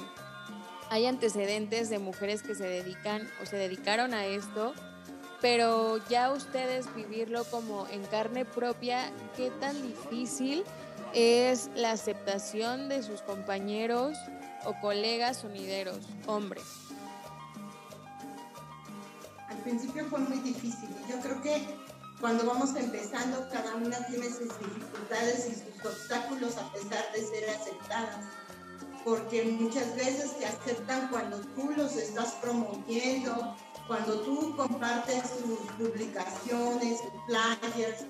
hay 0.89 1.05
antecedentes 1.05 1.89
de 1.89 1.99
mujeres 1.99 2.41
que 2.41 2.55
se 2.55 2.65
dedican 2.67 3.29
o 3.41 3.45
se 3.45 3.57
dedicaron 3.57 4.13
a 4.13 4.25
esto, 4.25 4.73
pero 5.41 5.97
ya 6.09 6.31
ustedes 6.31 6.93
vivirlo 6.95 7.43
como 7.45 7.87
en 7.87 8.03
carne 8.05 8.45
propia, 8.45 9.11
¿qué 9.35 9.51
tan 9.51 9.79
difícil 9.81 10.63
es 11.13 11.69
la 11.75 11.91
aceptación 11.91 12.89
de 12.89 13.03
sus 13.03 13.21
compañeros 13.21 14.17
o 14.65 14.73
colegas 14.81 15.37
sonideros, 15.37 15.99
hombres? 16.25 16.86
Al 19.49 19.57
principio 19.57 20.05
fue 20.09 20.19
muy 20.19 20.39
difícil 20.39 20.89
y 20.89 21.11
yo 21.11 21.19
creo 21.19 21.41
que 21.41 21.77
cuando 22.19 22.45
vamos 22.45 22.75
empezando 22.75 23.47
cada 23.51 23.75
una 23.75 23.97
tiene 24.07 24.27
sus 24.27 24.57
dificultades 24.59 25.47
y 25.47 25.53
sus 25.53 25.85
obstáculos 25.85 26.57
a 26.57 26.71
pesar 26.73 27.05
de 27.13 27.25
ser 27.25 27.49
aceptadas. 27.49 28.25
Porque 29.05 29.43
muchas 29.43 29.95
veces 29.95 30.37
te 30.37 30.45
aceptan 30.45 31.07
cuando 31.09 31.37
tú 31.55 31.71
los 31.77 31.95
estás 31.95 32.33
promoviendo, 32.41 33.55
cuando 33.87 34.19
tú 34.21 34.55
compartes 34.57 35.23
sus 35.29 35.59
publicaciones, 35.77 36.99
sus 36.99 37.25
flyers, 37.27 38.05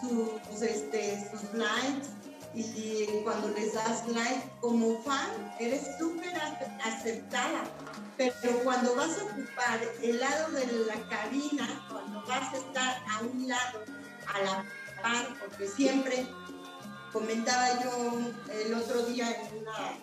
sus, 0.00 0.62
este, 0.62 1.30
sus 1.30 1.54
likes 1.54 2.21
y 2.54 3.06
cuando 3.24 3.48
les 3.48 3.72
das 3.74 4.06
like 4.08 4.50
como 4.60 4.98
fan, 5.02 5.54
eres 5.58 5.82
súper 5.98 6.34
aceptada. 6.84 7.64
Pero 8.16 8.58
cuando 8.62 8.94
vas 8.94 9.18
a 9.18 9.24
ocupar 9.24 9.80
el 10.02 10.20
lado 10.20 10.50
de 10.52 10.66
la 10.86 11.08
cabina, 11.08 11.86
cuando 11.90 12.22
vas 12.26 12.52
a 12.52 12.56
estar 12.56 13.02
a 13.08 13.20
un 13.22 13.48
lado, 13.48 13.84
a 14.34 14.42
la 14.42 14.64
par, 15.02 15.26
porque 15.40 15.66
siempre 15.66 16.26
comentaba 17.12 17.82
yo 17.82 18.18
el 18.52 18.74
otro 18.74 19.06
día 19.06 19.28
en 19.30 19.58
una 19.58 19.98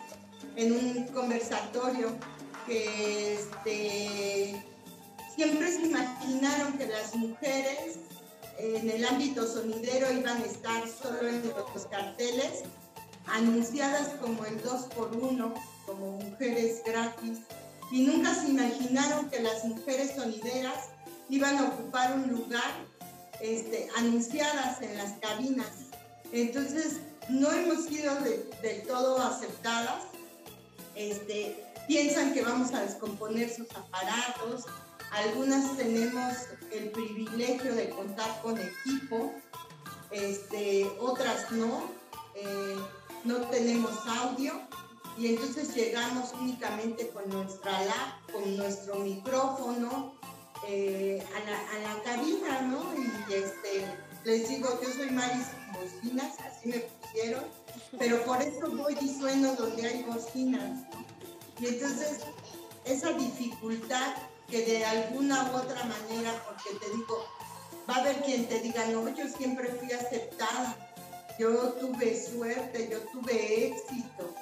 en 0.55 0.73
un 0.73 1.07
conversatorio 1.07 2.17
que 2.65 3.35
este, 3.35 4.65
siempre 5.35 5.71
se 5.71 5.81
imaginaron 5.85 6.77
que 6.77 6.87
las 6.87 7.15
mujeres 7.15 7.99
en 8.59 8.89
el 8.89 9.05
ámbito 9.05 9.47
sonidero 9.47 10.11
iban 10.11 10.41
a 10.41 10.45
estar 10.45 10.83
solo 10.87 11.27
en 11.27 11.43
los 11.73 11.85
carteles, 11.87 12.63
anunciadas 13.27 14.09
como 14.21 14.45
el 14.45 14.61
2 14.61 14.81
por 14.95 15.15
1 15.15 15.53
como 15.85 16.11
mujeres 16.11 16.81
gratis, 16.85 17.39
y 17.91 18.01
nunca 18.01 18.35
se 18.35 18.49
imaginaron 18.49 19.29
que 19.29 19.41
las 19.41 19.63
mujeres 19.65 20.15
sonideras 20.15 20.89
iban 21.29 21.57
a 21.57 21.69
ocupar 21.69 22.13
un 22.13 22.29
lugar 22.29 22.71
este, 23.41 23.87
anunciadas 23.97 24.81
en 24.81 24.97
las 24.97 25.13
cabinas. 25.19 25.71
Entonces, 26.31 26.97
no 27.29 27.51
hemos 27.51 27.85
sido 27.85 28.13
del 28.61 28.83
todo 28.87 29.21
aceptadas 29.21 30.03
este, 30.99 31.63
piensan 31.87 32.33
que 32.33 32.41
vamos 32.41 32.73
a 32.73 32.81
descomponer 32.81 33.49
sus 33.49 33.67
aparatos. 33.71 34.65
Algunas 35.11 35.75
tenemos 35.77 36.33
el 36.71 36.91
privilegio 36.91 37.73
de 37.73 37.89
contar 37.89 38.41
con 38.41 38.57
equipo, 38.59 39.33
este, 40.11 40.89
otras 40.99 41.51
no. 41.51 41.91
Eh, 42.35 42.77
no 43.25 43.35
tenemos 43.49 43.91
audio 44.07 44.53
y 45.17 45.27
entonces 45.27 45.75
llegamos 45.75 46.31
únicamente 46.39 47.09
con 47.09 47.27
nuestra 47.29 47.71
lab, 47.83 48.31
con 48.31 48.55
nuestro 48.55 48.95
micrófono 48.95 50.13
eh, 50.67 51.21
a, 51.35 51.79
la, 51.81 52.03
cabina, 52.03 52.61
¿no? 52.61 52.81
Y 52.95 53.33
este, 53.33 53.85
les 54.23 54.47
digo, 54.47 54.69
yo 54.81 54.89
soy 54.89 55.09
Maris 55.09 55.47
Bocinas, 55.73 56.39
así 56.39 56.69
me 56.69 56.79
pusieron 56.79 57.43
pero 57.97 58.23
por 58.23 58.41
eso 58.41 58.69
voy 58.71 58.95
y 59.01 59.19
sueno 59.19 59.55
donde 59.55 59.87
hay 59.87 60.03
bocinas. 60.03 60.83
Y 61.59 61.67
entonces, 61.67 62.19
esa 62.85 63.11
dificultad 63.13 64.15
que 64.49 64.65
de 64.65 64.85
alguna 64.85 65.51
u 65.51 65.57
otra 65.57 65.83
manera, 65.83 66.31
porque 66.45 66.77
te 66.79 66.89
digo, 66.95 67.25
va 67.89 67.95
a 67.95 67.99
haber 67.99 68.21
quien 68.21 68.47
te 68.47 68.59
diga, 68.59 68.85
no, 68.87 69.07
yo 69.09 69.27
siempre 69.27 69.67
fui 69.69 69.91
aceptada, 69.91 70.75
yo 71.37 71.73
tuve 71.73 72.21
suerte, 72.21 72.89
yo 72.91 72.99
tuve 73.11 73.67
éxito, 73.67 74.35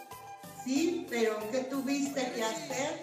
¿sí? 0.64 1.06
Pero 1.10 1.38
¿qué 1.52 1.60
tuviste 1.60 2.32
que 2.34 2.44
hacer? 2.44 3.02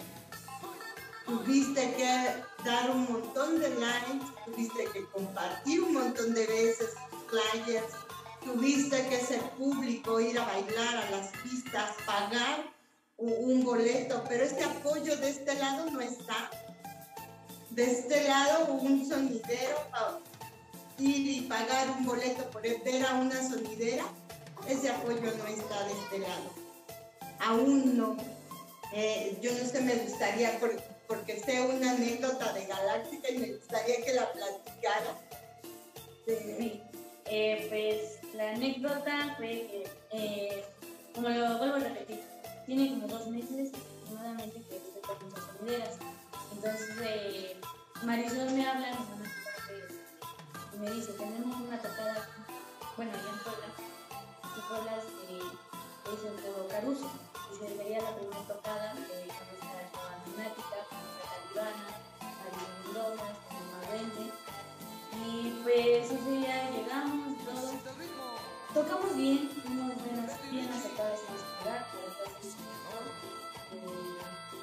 Tuviste 1.27 1.95
que 1.95 2.35
dar 2.65 2.91
un 2.91 3.11
montón 3.11 3.61
de 3.61 3.71
likes, 3.71 4.27
tuviste 4.45 4.85
que 4.93 5.05
compartir 5.11 5.83
un 5.83 5.95
montón 5.95 6.35
de 6.35 6.47
veces 6.47 6.91
flyers, 7.29 7.95
tuviste 8.45 9.07
que 9.09 9.21
ser 9.21 9.41
público, 9.53 10.21
ir 10.21 10.39
a 10.39 10.45
bailar 10.45 10.97
a 10.97 11.11
las 11.11 11.29
pistas, 11.43 11.93
pagar 12.05 12.75
un 13.17 13.65
boleto, 13.65 14.23
pero 14.29 14.45
este 14.45 14.65
apoyo 14.65 15.17
de 15.17 15.31
este 15.31 15.55
lado 15.55 15.91
no 15.91 16.01
está. 16.01 16.51
De 17.75 17.91
este 17.91 18.29
lado 18.29 18.73
un 18.75 19.05
sonidero 19.05 19.79
ir 20.97 21.27
y 21.27 21.41
pagar 21.49 21.91
un 21.91 22.07
boleto 22.07 22.49
por 22.51 22.63
ver 22.63 23.05
a 23.05 23.15
una 23.15 23.43
sonidera, 23.43 24.05
ese 24.69 24.91
apoyo 24.91 25.21
no 25.21 25.47
está 25.49 25.85
de 25.85 25.93
este 25.93 26.19
lado. 26.21 26.51
Aún 27.41 27.99
no. 27.99 28.17
Eh, 28.93 29.37
yo 29.43 29.51
no 29.51 29.65
sé, 29.67 29.81
me 29.81 29.97
gustaría, 29.97 30.57
porque 31.09 31.41
sé 31.41 31.63
una 31.63 31.91
anécdota 31.91 32.53
de 32.53 32.65
Galáctica 32.65 33.31
y 33.31 33.39
me 33.39 33.53
gustaría 33.55 34.05
que 34.05 34.13
la 34.13 34.33
platicara. 34.33 35.19
Sí. 36.27 36.81
Eh, 37.27 37.67
pues 37.69 38.35
la 38.35 38.51
anécdota 38.51 39.35
fue 39.37 39.49
que, 39.49 39.91
eh, 40.13 40.65
como 41.13 41.29
lo 41.29 41.59
vuelvo 41.59 41.75
a 41.75 41.81
repetir, 41.81 42.21
tiene 42.67 42.91
como 42.91 43.09
dos 43.09 43.27
meses 43.27 43.73
aproximadamente 43.75 44.61
que 44.61 44.79
se 44.79 45.01
con 45.01 45.31
sus 45.31 45.45
sonideras. 45.59 46.14
Entonces, 46.65 46.97
eh, 47.03 47.61
Marisol 48.05 48.51
me 48.53 48.67
habla 48.67 48.89
y 50.73 50.79
me 50.79 50.91
dice, 50.93 51.13
tenemos 51.13 51.61
una 51.61 51.77
tocada, 51.77 52.27
bueno, 52.97 53.13
allá 53.13 53.29
en 53.29 53.39
Puebla, 53.45 53.67
y 54.57 54.61
Puebla 54.67 54.93
eh, 55.29 55.43
es 56.07 56.25
el 56.25 56.43
todo 56.43 56.67
Caruso, 56.69 57.11
y 57.53 57.59
se 57.59 57.69
debería 57.69 58.01
la 58.01 58.17
primera 58.17 58.41
tocada 58.49 58.95
eh, 58.95 59.29
con 59.29 59.45
esta 59.53 59.93
temática, 60.25 60.77
con 60.89 61.01
esta 61.05 61.29
talibana, 61.53 61.87
Marisol 62.41 62.73
Mendoza, 62.87 63.29
con 63.45 64.25
y 65.21 65.61
pues 65.63 66.11
ese 66.11 66.31
día 66.31 66.71
llegamos, 66.71 67.45
todos 67.45 67.75
Tocamos 68.73 69.17
bien, 69.17 69.51
fuimos 69.51 69.93
bien 70.51 70.71
aceptadas 70.73 71.21
en 71.21 71.35
la 71.35 71.41
ciudad, 71.61 71.87
eh, 73.71 73.87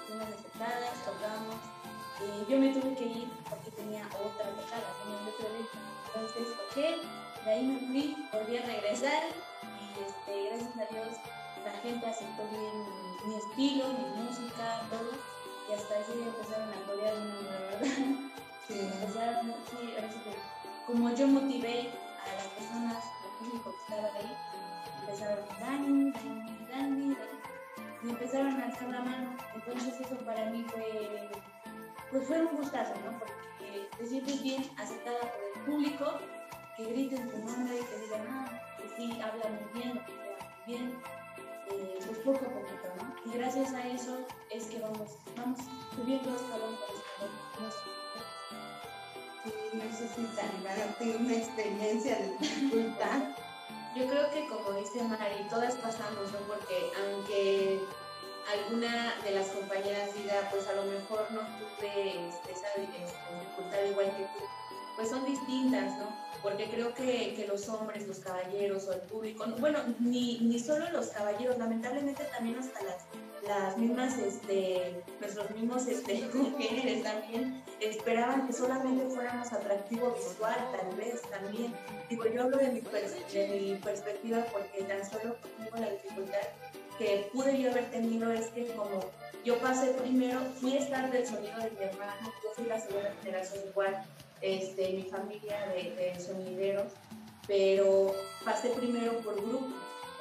fuimos 0.08 0.28
aceptadas, 0.28 1.06
tocamos. 1.06 1.81
Eh, 2.22 2.46
yo 2.48 2.58
me 2.58 2.70
tuve 2.70 2.96
que 2.96 3.06
ir 3.06 3.30
porque 3.50 3.72
tenía 3.72 4.06
otra 4.08 4.50
tocada, 4.50 4.90
tenía 5.02 5.20
otro 5.28 5.48
evento. 5.50 5.78
Entonces 6.14 6.58
toqué, 6.58 6.98
de 7.46 7.52
ahí 7.52 7.66
me 7.66 7.80
fui, 7.80 8.28
volví 8.32 8.58
a 8.58 8.66
regresar 8.66 9.24
y 9.62 10.04
este, 10.04 10.50
gracias 10.50 10.78
a 10.78 10.94
Dios 10.94 11.18
la 11.66 11.72
gente 11.82 12.06
aceptó 12.06 12.44
bien 12.50 12.86
mi, 13.28 13.36
estilo, 13.36 13.86
mi 13.94 14.24
música, 14.24 14.82
todo. 14.90 15.12
Y 15.70 15.74
hasta 15.74 16.00
ese 16.00 16.18
día 16.18 16.28
empezaron 16.28 16.70
a 16.70 16.86
corear 16.86 17.16
una 17.16 17.60
verdad. 17.60 17.82
Sí. 18.68 18.80
Empezaron, 18.80 19.54
sí, 19.70 19.94
como 20.88 21.14
yo 21.14 21.28
motivé 21.28 21.90
a 22.24 22.36
las 22.36 22.48
personas 22.56 23.04
público 23.42 23.72
que 23.72 23.94
estaba 23.94 24.08
ahí, 24.16 24.38
empezaron 25.02 25.46
Dani, 25.60 26.12
Dani, 26.12 26.68
Dani, 26.70 27.18
y 28.04 28.10
empezaron 28.10 28.62
a 28.62 28.66
alzar 28.66 28.90
la 28.90 29.02
mano. 29.02 29.38
Entonces 29.56 30.00
eso 30.00 30.16
para 30.26 30.46
mí 30.52 30.64
fue, 30.70 31.30
pues 32.12 32.28
fue 32.28 32.42
un 32.42 32.58
gustazo, 32.58 32.94
¿no? 33.06 33.18
Porque 33.18 33.90
te 33.98 34.06
sientes 34.06 34.44
bien 34.44 34.70
aceptada 34.78 35.20
por 35.20 35.42
el 35.56 35.66
público, 35.66 36.20
que 36.76 36.86
griten 36.86 37.30
tu 37.30 37.38
nombre, 37.38 37.80
que 37.80 38.00
digan, 38.00 38.28
ah, 38.30 38.62
que 38.78 38.90
sí, 38.96 39.22
hablan 39.22 39.54
muy 39.54 39.82
bien, 39.82 39.94
que 40.06 40.12
hablan 40.12 40.66
bien, 40.68 41.02
eh, 41.72 42.00
pues 42.06 42.18
poco 42.20 42.46
a 42.46 42.50
poquito, 42.50 42.88
¿no? 42.98 43.32
Y 43.32 43.38
gracias 43.38 43.74
a 43.74 43.88
eso 43.88 44.18
es 44.50 44.66
que 44.66 44.80
vamos, 44.80 45.18
vamos 45.38 45.60
subiendo 45.96 46.36
escalón 46.36 46.76
por 46.76 46.96
escalón. 46.96 47.92
Sí, 49.44 49.80
eso 49.80 50.04
sí, 50.16 50.28
Sanidad, 50.36 50.96
tengo 51.00 51.20
una 51.20 51.34
experiencia 51.34 52.16
de 52.18 52.38
dificultad 52.38 53.22
Yo 53.96 54.06
creo 54.08 54.30
que 54.32 54.48
como 54.48 54.78
dice 54.78 55.04
Mari, 55.04 55.48
todas 55.50 55.76
pasamos, 55.76 56.32
¿no? 56.32 56.40
Porque 56.48 56.92
aunque 57.00 57.82
alguna 58.50 59.16
de 59.24 59.32
las 59.32 59.48
compañeras 59.48 60.14
diga, 60.16 60.48
pues 60.52 60.68
a 60.68 60.74
lo 60.74 60.84
mejor 60.84 61.28
no 61.32 61.42
tuve 61.58 62.28
este, 62.28 62.52
esa 62.52 62.68
este, 62.68 62.82
dificultad 62.82 63.84
igual 63.90 64.06
que 64.18 64.24
tú, 64.24 64.46
pues 64.96 65.10
son 65.10 65.26
distintas, 65.26 65.98
¿no? 65.98 66.32
Porque 66.42 66.70
creo 66.72 66.94
que, 66.96 67.36
que, 67.36 67.46
los 67.48 67.70
hombres, 67.70 68.08
los 68.08 68.18
caballeros 68.20 68.88
o 68.88 68.94
el 68.94 69.02
público, 69.02 69.46
bueno, 69.60 69.80
ni, 70.00 70.40
ni 70.40 70.60
solo 70.60 70.90
los 70.92 71.08
caballeros, 71.08 71.58
lamentablemente 71.60 72.24
también 72.26 72.58
hasta 72.58 72.82
las, 72.84 73.06
las 73.48 73.78
mismas, 73.78 74.18
este, 74.18 75.04
nuestros 75.20 75.52
mismos 75.52 75.86
este, 75.86 76.28
mujeres 76.34 77.04
también 77.04 77.64
esperaban 77.80 78.48
que 78.48 78.54
solamente 78.54 79.06
fuéramos 79.06 79.54
atractivo 79.54 80.16
visual, 80.16 80.58
tal 80.76 80.96
vez 80.96 81.22
también. 81.30 81.76
Digo, 82.10 82.26
yo 82.26 82.42
hablo 82.42 82.58
de 82.58 82.70
mi, 82.70 82.82
de 82.82 83.48
mi 83.48 83.76
perspectiva 83.76 84.44
porque 84.52 84.84
tan 84.84 85.08
solo 85.08 85.36
tengo 85.58 85.78
la 85.78 85.92
dificultad 85.92 86.48
que 87.02 87.32
pude 87.34 87.60
yo 87.60 87.72
haber 87.72 87.90
tenido 87.90 88.32
es 88.32 88.48
que 88.50 88.68
como 88.76 89.00
yo 89.44 89.58
pasé 89.58 89.92
primero, 89.94 90.40
fui 90.60 90.74
a 90.74 90.80
estar 90.80 91.10
del 91.12 91.26
sonido 91.26 91.58
de 91.58 91.72
mi 91.72 91.84
hermano, 91.84 92.32
yo 92.44 92.52
fui 92.56 92.66
la 92.66 92.80
segunda 92.80 93.12
generación 93.24 93.64
igual, 93.70 94.06
este, 94.42 94.94
mi 94.94 95.04
familia 95.10 95.68
de, 95.70 95.96
de 95.96 96.20
sonideros, 96.20 96.92
pero 97.48 98.14
pasé 98.46 98.70
primero 98.70 99.18
por 99.22 99.36
grupo, 99.36 99.74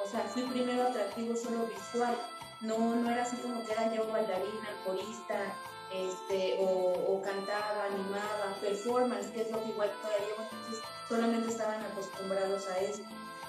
o 0.03 0.09
sea, 0.09 0.21
fui 0.21 0.43
primero 0.45 0.85
atractivo 0.85 1.37
solo 1.37 1.67
visual, 1.67 2.17
no, 2.63 2.79
no 2.97 3.11
era 3.11 3.25
así 3.25 3.37
como 3.37 3.63
que 3.67 3.73
era 3.73 3.95
yo 3.95 4.11
bailarina, 4.11 4.71
corista, 4.87 5.55
este, 5.93 6.57
o, 6.61 6.93
o, 7.13 7.21
cantaba, 7.21 7.85
animaba, 7.93 8.57
performance, 8.63 9.27
que 9.35 9.43
es 9.43 9.51
lo 9.51 9.63
que 9.63 9.69
igual 9.69 9.91
todavía 10.01 10.29
entonces 10.39 10.83
solamente 11.09 11.49
estaban 11.51 11.83
acostumbrados 11.83 12.67
a 12.69 12.79
eso. 12.79 13.03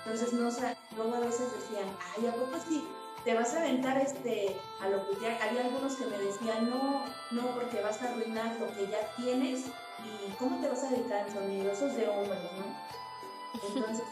Entonces, 0.04 0.34
no, 0.34 0.48
o 0.48 0.52
sea, 0.52 0.76
luego 0.98 1.16
a 1.16 1.20
veces 1.20 1.48
decían, 1.54 1.88
ay, 2.18 2.26
¿a 2.26 2.34
poco 2.34 2.58
sí? 2.68 2.88
Te 3.24 3.36
vas 3.36 3.54
a 3.54 3.60
aventar 3.60 3.98
este, 3.98 4.56
a 4.82 4.90
lo 4.90 5.08
que 5.08 5.22
ya, 5.22 5.38
había 5.44 5.66
algunos 5.66 5.96
que 5.96 6.06
me 6.06 6.18
decían, 6.18 6.70
no, 6.70 7.06
no, 7.32 7.48
porque 7.54 7.82
vas 7.82 8.02
a 8.02 8.10
arruinar 8.10 8.56
lo 8.60 8.68
que 8.74 8.88
ya 8.88 9.14
tienes 9.16 9.66
y 10.04 10.32
cómo 10.40 10.60
te 10.60 10.70
vas 10.70 10.84
a 10.84 10.90
dedicar 10.90 11.26
al 11.26 11.32
sonido, 11.32 11.72
eso 11.72 11.88
es 11.88 11.96
de 11.96 12.10
hombres, 12.10 12.40
¿no? 12.58 12.66
Entonces, 13.54 14.04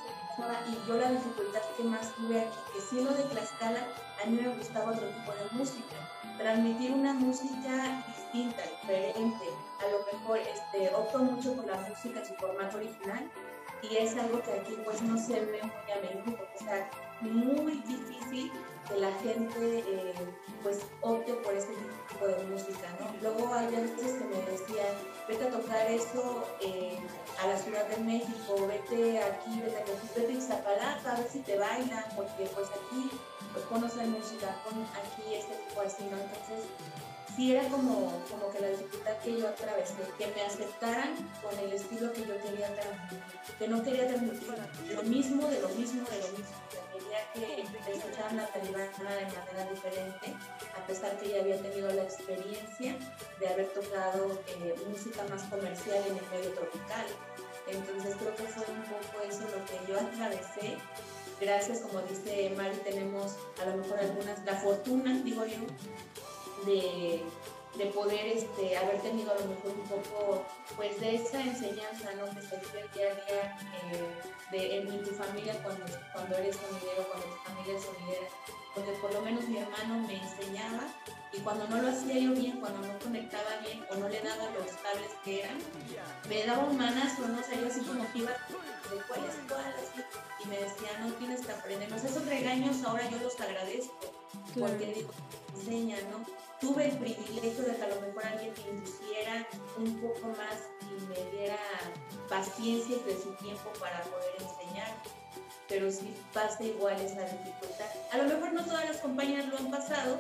y 0.68 0.88
yo 0.88 0.96
la 0.96 1.12
dificultad 1.12 1.62
que 1.76 1.84
más 1.84 2.14
tuve 2.16 2.42
aquí, 2.42 2.58
que 2.74 2.82
siendo 2.82 3.14
de 3.14 3.24
Tlaxcala, 3.24 3.88
a 4.24 4.28
mí 4.28 4.40
me 4.42 4.56
gustaba 4.56 4.92
otro 4.92 5.08
tipo 5.08 5.32
de 5.34 5.58
música, 5.58 5.96
transmitir 6.38 6.92
una 6.92 7.14
música 7.14 8.04
distinta, 8.08 8.64
diferente, 8.64 9.46
a 9.80 9.92
lo 9.92 10.06
mejor 10.14 10.40
este, 10.40 10.94
opto 10.96 11.20
mucho 11.20 11.54
por 11.56 11.66
la 11.66 11.78
música 11.78 12.20
en 12.20 12.26
su 12.26 12.34
formato 12.36 12.78
original 12.78 13.30
y 13.82 13.98
es 13.98 14.16
algo 14.18 14.42
que 14.42 14.54
aquí 14.54 14.78
pues 14.86 15.02
no 15.02 15.18
se 15.18 15.40
ve 15.40 15.62
muy 15.62 15.92
a 15.92 16.00
menudo, 16.02 16.38
porque 16.38 16.58
está 16.60 16.90
muy 17.22 17.74
difícil 17.86 18.52
que 18.88 19.00
la 19.00 19.12
gente 19.20 19.80
eh, 19.80 20.14
pues 20.64 20.80
opte 21.02 21.34
por 21.34 21.54
este 21.54 21.74
tipo 22.10 22.28
de 22.28 22.44
música, 22.46 22.88
¿no? 23.00 23.12
Luego 23.22 23.54
hay 23.54 23.68
veces 23.68 24.14
que 24.14 24.26
me 24.26 24.52
decían, 24.52 24.96
vete 25.28 25.46
a 25.46 25.52
tocar 25.52 25.92
eso 25.92 26.44
eh, 26.62 26.98
a 27.42 27.48
la 27.48 27.58
Ciudad 27.58 27.88
de 27.88 27.98
México, 27.98 28.68
vete 28.68 29.22
aquí, 29.24 29.62
vete 29.62 29.78
a, 29.78 30.20
vete 30.20 30.34
a 30.34 30.36
Iztapalapa, 30.36 31.12
a 31.12 31.18
ver 31.18 31.30
si 31.30 31.40
te 31.40 31.58
bailan, 31.58 32.04
porque 32.16 32.50
pues 32.54 32.68
aquí 32.70 33.12
pues 33.54 33.66
conocen 33.66 34.12
música, 34.12 34.56
con 34.64 34.82
aquí 34.84 35.36
este 35.36 35.56
tipo 35.56 35.82
así, 35.82 36.04
¿no? 36.04 36.18
Entonces 36.18 36.66
sí 37.40 37.56
era 37.56 37.64
como, 37.70 38.22
como 38.30 38.52
que 38.52 38.60
la 38.60 38.68
dificultad 38.68 39.18
que 39.24 39.40
yo 39.40 39.48
atravesé, 39.48 39.94
que 40.18 40.28
me 40.36 40.42
aceptaran 40.42 41.16
con 41.42 41.58
el 41.58 41.72
estilo 41.72 42.12
que 42.12 42.26
yo 42.28 42.36
quería 42.42 42.68
transmitir, 42.76 43.20
que 43.58 43.68
no 43.70 43.82
quería 43.82 44.08
transmitir 44.10 44.48
lo 44.94 45.04
mismo 45.04 45.48
de 45.48 45.62
lo 45.62 45.70
mismo 45.70 46.04
de 46.10 46.20
lo 46.20 46.28
mismo 46.38 46.60
que 47.34 47.92
escuchaban 47.94 48.36
la 48.36 48.48
talibana 48.48 49.16
de 49.16 49.26
manera 49.26 49.72
diferente, 49.72 50.36
a 50.78 50.86
pesar 50.86 51.18
que 51.18 51.28
ella 51.28 51.42
había 51.42 51.62
tenido 51.62 51.90
la 51.94 52.04
experiencia 52.04 52.98
de 53.40 53.48
haber 53.48 53.68
tocado 53.70 54.42
eh, 54.48 54.76
música 54.90 55.24
más 55.30 55.44
comercial 55.44 56.04
en 56.10 56.18
el 56.18 56.30
medio 56.30 56.54
tropical. 56.56 57.06
Entonces 57.68 58.16
creo 58.20 58.36
que 58.36 58.44
fue 58.44 58.66
un 58.74 58.84
poco 58.84 59.24
eso 59.26 59.44
lo 59.44 59.64
que 59.64 59.80
yo 59.88 59.98
atravesé. 59.98 60.78
Gracias, 61.40 61.80
como 61.80 62.02
dice 62.02 62.54
Mari, 62.58 62.76
tenemos 62.84 63.38
a 63.62 63.66
lo 63.70 63.78
mejor 63.78 64.00
algunas, 64.00 64.44
la 64.44 64.56
fortuna, 64.56 65.22
digo 65.24 65.46
yo, 65.46 65.60
de 66.66 67.24
de 67.78 67.86
poder 67.88 68.26
este, 68.26 68.78
haber 68.78 69.00
tenido 69.02 69.32
a 69.32 69.36
lo 69.36 69.46
mejor 69.46 69.72
un 69.72 69.88
poco 69.88 70.44
pues 70.76 71.00
de 71.00 71.16
esa 71.16 71.42
enseñanza 71.42 72.12
¿no? 72.18 72.26
que 72.36 72.42
se 72.42 72.58
vive 72.58 72.86
día 72.94 73.12
a 73.12 73.16
día 73.16 73.58
eh, 73.92 74.22
de, 74.52 74.78
en, 74.80 75.04
tu 75.04 75.12
familia 75.12 75.62
cuando, 75.62 75.86
cuando 76.12 76.38
eres 76.38 76.58
sonidero, 76.58 77.08
cuando 77.08 77.28
tu 77.28 77.44
familia 77.44 77.78
es 77.78 77.84
sonidera, 77.84 78.28
porque 78.74 78.92
por 78.94 79.14
lo 79.14 79.22
menos 79.22 79.48
mi 79.48 79.58
hermano 79.60 80.00
me 80.08 80.18
enseñaba 80.18 80.88
y 81.32 81.40
cuando 81.42 81.68
no 81.68 81.82
lo 81.82 81.90
hacía 81.90 82.18
yo 82.18 82.34
bien, 82.34 82.60
cuando 82.60 82.86
no 82.86 82.98
conectaba 83.00 83.58
bien 83.64 83.86
o 83.92 83.96
no 83.96 84.10
le 84.10 84.20
daba 84.20 84.46
los 84.46 84.72
cables 84.82 85.12
que 85.24 85.42
eran, 85.44 85.58
me 86.28 86.46
daba 86.46 86.64
un 86.66 86.76
manazo, 86.76 87.28
no 87.28 87.44
sé, 87.44 87.62
yo 87.62 87.68
así 87.68 87.82
como 87.82 88.12
que 88.12 88.20
iba 88.20 88.32
de 88.32 88.98
cuál 89.08 89.22
es 89.26 89.36
cuál, 89.48 89.74
así, 89.78 90.02
y 90.44 90.48
me 90.48 90.58
decía, 90.58 90.98
no 91.02 91.14
tienes 91.14 91.46
que 91.46 91.52
aprender, 91.52 91.94
esos 91.94 92.26
regaños 92.26 92.84
ahora 92.84 93.08
yo 93.12 93.20
los 93.20 93.40
agradezco, 93.40 94.00
porque 94.58 94.88
digo, 94.88 95.12
enseña, 95.56 95.98
¿no? 96.10 96.49
Tuve 96.60 96.86
el 96.90 96.98
privilegio 96.98 97.64
de 97.64 97.76
que 97.76 97.84
a 97.84 97.88
lo 97.88 98.02
mejor 98.02 98.26
alguien 98.26 98.54
me 98.54 98.72
induciera 98.72 99.48
un 99.78 100.02
poco 100.02 100.28
más 100.30 100.70
y 100.82 101.06
me 101.06 101.32
diera 101.32 101.60
paciencia 102.28 102.98
de 102.98 103.14
su 103.16 103.32
tiempo 103.36 103.72
para 103.80 104.02
poder 104.04 104.36
enseñar, 104.40 104.94
pero 105.68 105.90
sí 105.92 106.16
pasa 106.34 106.64
igual 106.64 107.00
esa 107.00 107.22
dificultad. 107.22 107.88
A 108.12 108.18
lo 108.18 108.24
mejor 108.26 108.54
no 108.54 108.66
todas 108.66 108.86
las 108.86 108.98
compañías 108.98 109.48
lo 109.48 109.58
han 109.58 109.72
pasado, 109.72 110.20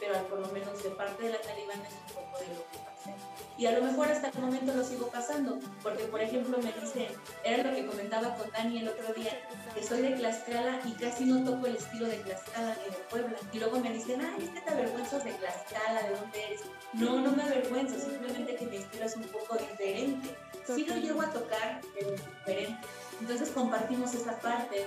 pero 0.00 0.14
por 0.28 0.40
lo 0.40 0.48
menos 0.48 0.82
de 0.82 0.90
parte 0.90 1.22
de 1.24 1.32
la 1.32 1.40
talibana 1.40 1.86
es 1.86 1.94
un 1.94 2.14
poco 2.14 2.38
de 2.38 2.48
lo 2.48 2.70
que 2.70 2.78
pasé. 2.78 3.35
Y 3.58 3.64
a 3.64 3.72
lo 3.72 3.82
mejor 3.82 4.08
hasta 4.08 4.28
el 4.28 4.38
momento 4.38 4.74
lo 4.74 4.84
sigo 4.84 5.08
pasando, 5.08 5.58
porque 5.82 6.04
por 6.04 6.20
ejemplo 6.20 6.58
me 6.58 6.72
dicen, 6.72 7.08
era 7.42 7.62
lo 7.62 7.74
que 7.74 7.86
comentaba 7.86 8.34
con 8.34 8.50
Dani 8.50 8.80
el 8.80 8.88
otro 8.88 9.14
día, 9.14 9.32
que 9.74 9.82
soy 9.82 10.02
de 10.02 10.10
Tlaxcala 10.10 10.80
y 10.84 10.92
casi 10.92 11.24
no 11.24 11.42
toco 11.42 11.66
el 11.66 11.76
estilo 11.76 12.06
de 12.06 12.18
Tlaxcala 12.18 12.76
ni 12.84 12.90
de 12.90 13.02
Puebla. 13.10 13.36
Y 13.52 13.58
luego 13.58 13.80
me 13.80 13.92
dicen, 13.92 14.20
ay, 14.20 14.44
es 14.44 14.50
que 14.50 14.60
te 14.60 14.70
avergüenzas 14.70 15.24
de 15.24 15.32
Tlaxcala, 15.32 16.02
¿de 16.02 16.16
dónde 16.16 16.44
eres? 16.44 16.60
No, 16.92 17.20
no 17.20 17.32
me 17.32 17.42
avergüenzo, 17.44 17.98
simplemente 17.98 18.56
que 18.56 18.66
mi 18.66 18.76
estilo 18.76 19.06
es 19.06 19.16
un 19.16 19.24
poco 19.24 19.56
diferente. 19.56 20.36
Sí 20.66 20.84
lo 20.84 20.96
llego 20.96 21.22
a 21.22 21.30
tocar, 21.30 21.80
pero 21.94 22.14
es 22.14 22.26
diferente. 22.26 22.86
Entonces 23.20 23.50
compartimos 23.50 24.12
esa 24.14 24.38
parte. 24.40 24.86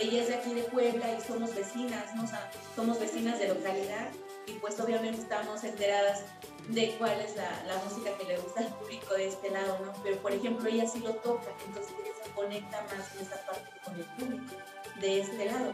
Ella 0.00 0.22
es 0.22 0.28
de 0.28 0.34
aquí 0.36 0.54
de 0.54 0.62
Puebla 0.62 1.12
y 1.12 1.20
somos 1.20 1.54
vecinas, 1.54 2.14
¿no? 2.14 2.26
somos 2.74 2.98
vecinas 2.98 3.38
de 3.38 3.48
localidad 3.48 4.08
y 4.48 4.58
pues 4.60 4.78
obviamente 4.80 5.20
estamos 5.20 5.62
enteradas 5.64 6.22
de 6.68 6.94
cuál 6.98 7.20
es 7.20 7.36
la, 7.36 7.82
música 7.84 8.16
que 8.16 8.24
le 8.24 8.38
gusta 8.38 8.60
al 8.60 8.74
público 8.74 9.14
de 9.14 9.28
este 9.28 9.50
lado, 9.50 9.78
¿no? 9.84 9.92
Pero 10.02 10.16
por 10.18 10.32
ejemplo 10.32 10.68
ella 10.68 10.86
sí 10.86 11.00
lo 11.00 11.14
toca, 11.14 11.50
entonces 11.66 11.92
ella 12.02 12.12
se 12.22 12.30
conecta 12.32 12.82
más 12.82 13.14
en 13.14 13.26
esa 13.26 13.36
parte 13.46 13.68
con 13.84 13.94
el 13.94 14.04
público 14.04 14.54
de 15.00 15.20
este 15.20 15.44
lado. 15.46 15.72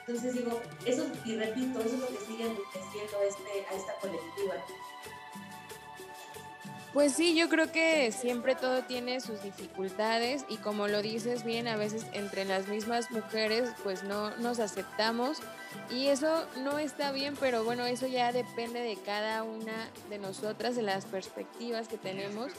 Entonces 0.00 0.34
digo, 0.34 0.60
eso, 0.86 1.06
y 1.24 1.36
repito, 1.36 1.80
eso 1.80 1.94
es 1.94 2.00
lo 2.00 2.08
que 2.08 2.24
sigue 2.26 2.44
enriqueciendo 2.44 3.22
este, 3.22 3.66
a 3.70 3.74
esta 3.74 3.94
colectiva. 4.00 4.54
Pues 6.92 7.12
sí, 7.12 7.36
yo 7.36 7.48
creo 7.48 7.70
que 7.70 8.10
siempre 8.10 8.56
todo 8.56 8.82
tiene 8.82 9.20
sus 9.20 9.44
dificultades 9.44 10.44
y 10.48 10.56
como 10.56 10.88
lo 10.88 11.02
dices 11.02 11.44
bien, 11.44 11.68
a 11.68 11.76
veces 11.76 12.04
entre 12.14 12.44
las 12.44 12.66
mismas 12.66 13.12
mujeres 13.12 13.70
pues 13.84 14.02
no 14.02 14.36
nos 14.38 14.58
aceptamos 14.58 15.38
y 15.88 16.08
eso 16.08 16.44
no 16.64 16.80
está 16.80 17.12
bien, 17.12 17.36
pero 17.38 17.62
bueno, 17.62 17.84
eso 17.84 18.08
ya 18.08 18.32
depende 18.32 18.80
de 18.80 18.96
cada 18.96 19.44
una 19.44 19.88
de 20.08 20.18
nosotras, 20.18 20.74
de 20.74 20.82
las 20.82 21.04
perspectivas 21.04 21.86
que 21.86 21.96
tenemos, 21.96 22.50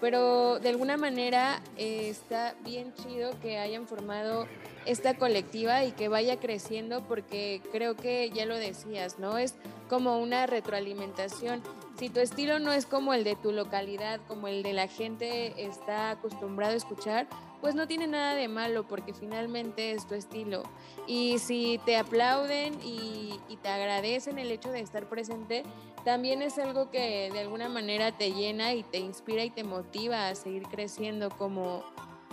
pero 0.00 0.58
de 0.60 0.70
alguna 0.70 0.96
manera 0.96 1.60
eh, 1.76 2.08
está 2.08 2.54
bien 2.64 2.94
chido 2.94 3.38
que 3.42 3.58
hayan 3.58 3.86
formado 3.86 4.48
esta 4.86 5.14
colectiva 5.14 5.84
y 5.84 5.92
que 5.92 6.08
vaya 6.08 6.40
creciendo 6.40 7.02
porque 7.02 7.60
creo 7.70 7.96
que 7.96 8.30
ya 8.30 8.46
lo 8.46 8.56
decías, 8.56 9.18
¿no? 9.18 9.36
Es 9.36 9.54
como 9.90 10.18
una 10.18 10.46
retroalimentación 10.46 11.62
si 11.96 12.10
tu 12.10 12.20
estilo 12.20 12.58
no 12.58 12.72
es 12.72 12.86
como 12.86 13.14
el 13.14 13.24
de 13.24 13.36
tu 13.36 13.52
localidad, 13.52 14.20
como 14.26 14.48
el 14.48 14.62
de 14.62 14.72
la 14.72 14.88
gente 14.88 15.64
está 15.64 16.10
acostumbrado 16.10 16.74
a 16.74 16.76
escuchar, 16.76 17.26
pues 17.60 17.74
no 17.74 17.86
tiene 17.86 18.06
nada 18.06 18.34
de 18.34 18.48
malo 18.48 18.86
porque 18.86 19.14
finalmente 19.14 19.92
es 19.92 20.06
tu 20.06 20.14
estilo. 20.14 20.64
Y 21.06 21.38
si 21.38 21.80
te 21.86 21.96
aplauden 21.96 22.78
y, 22.82 23.40
te 23.62 23.68
agradecen 23.70 24.38
el 24.38 24.50
hecho 24.50 24.70
de 24.70 24.80
estar 24.80 25.08
presente, 25.08 25.62
también 26.04 26.42
es 26.42 26.58
algo 26.58 26.90
que 26.90 27.30
de 27.32 27.40
alguna 27.40 27.70
manera 27.70 28.12
te 28.12 28.32
llena 28.32 28.74
y 28.74 28.82
te 28.82 28.98
inspira 28.98 29.42
y 29.42 29.48
te 29.48 29.64
motiva 29.64 30.28
a 30.28 30.34
seguir 30.34 30.64
creciendo 30.64 31.30
como 31.30 31.82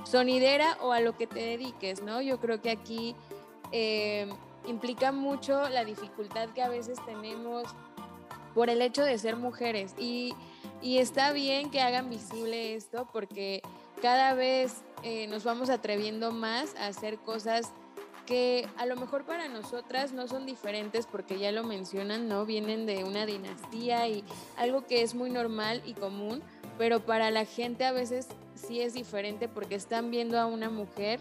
sonidera 0.03 0.78
o 0.82 0.91
a 0.91 0.99
lo 0.99 1.16
que 1.16 1.28
te 1.28 1.39
dediques, 1.39 2.01
¿no? 2.01 2.22
Yo 2.22 2.41
creo 2.41 2.62
que 2.62 2.72
aquí 2.72 3.16
eh, 3.72 4.28
implica 4.68 5.14
mucho 5.14 5.70
la 5.70 5.86
dificultad 5.86 6.49
que 6.49 6.64
a 6.64 6.68
veces 6.68 6.97
tenemos 7.05 7.64
por 8.54 8.70
el 8.70 8.82
hecho 8.82 9.04
de 9.04 9.18
ser 9.18 9.36
mujeres. 9.36 9.93
Y, 9.97 10.36
está 10.82 11.32
bien 11.32 11.70
que 11.70 11.82
hagan 11.82 12.10
visible 12.10 12.76
esto 12.76 13.08
porque 13.14 13.62
cada 14.02 14.34
vez 14.34 14.82
eh, 15.04 15.28
nos 15.28 15.43
vamos 15.43 15.70
atreviendo 15.70 16.32
más 16.32 16.76
a 16.76 16.88
hacer 16.88 17.18
cosas 17.20 17.72
que 18.26 18.68
a 18.78 18.86
lo 18.86 18.95
mejor 18.95 19.26
para 19.26 19.47
nosotras 19.47 20.12
no 20.12 20.28
son 20.28 20.45
diferentes 20.45 21.06
porque 21.06 21.38
ya 21.38 21.52
lo 21.52 21.64
mencionan, 21.64 22.28
¿no? 22.28 22.45
Vienen 22.45 22.86
de 22.86 23.04
una 23.04 23.26
dinastía 23.26 24.08
y 24.08 24.24
algo 24.58 24.86
que 24.86 25.02
es 25.02 25.16
muy 25.16 25.30
normal 25.30 25.82
y 25.86 25.93
común, 25.93 26.41
pero 26.78 26.99
para 26.99 27.30
la 27.30 27.45
gente 27.45 27.86
a 27.86 27.91
veces 27.91 28.28
sí 28.56 28.82
es 28.82 28.93
diferente 28.93 29.47
porque 29.47 29.76
están 29.76 30.12
viendo 30.12 30.39
a 30.39 30.45
una 30.45 30.70
mujer 30.70 31.20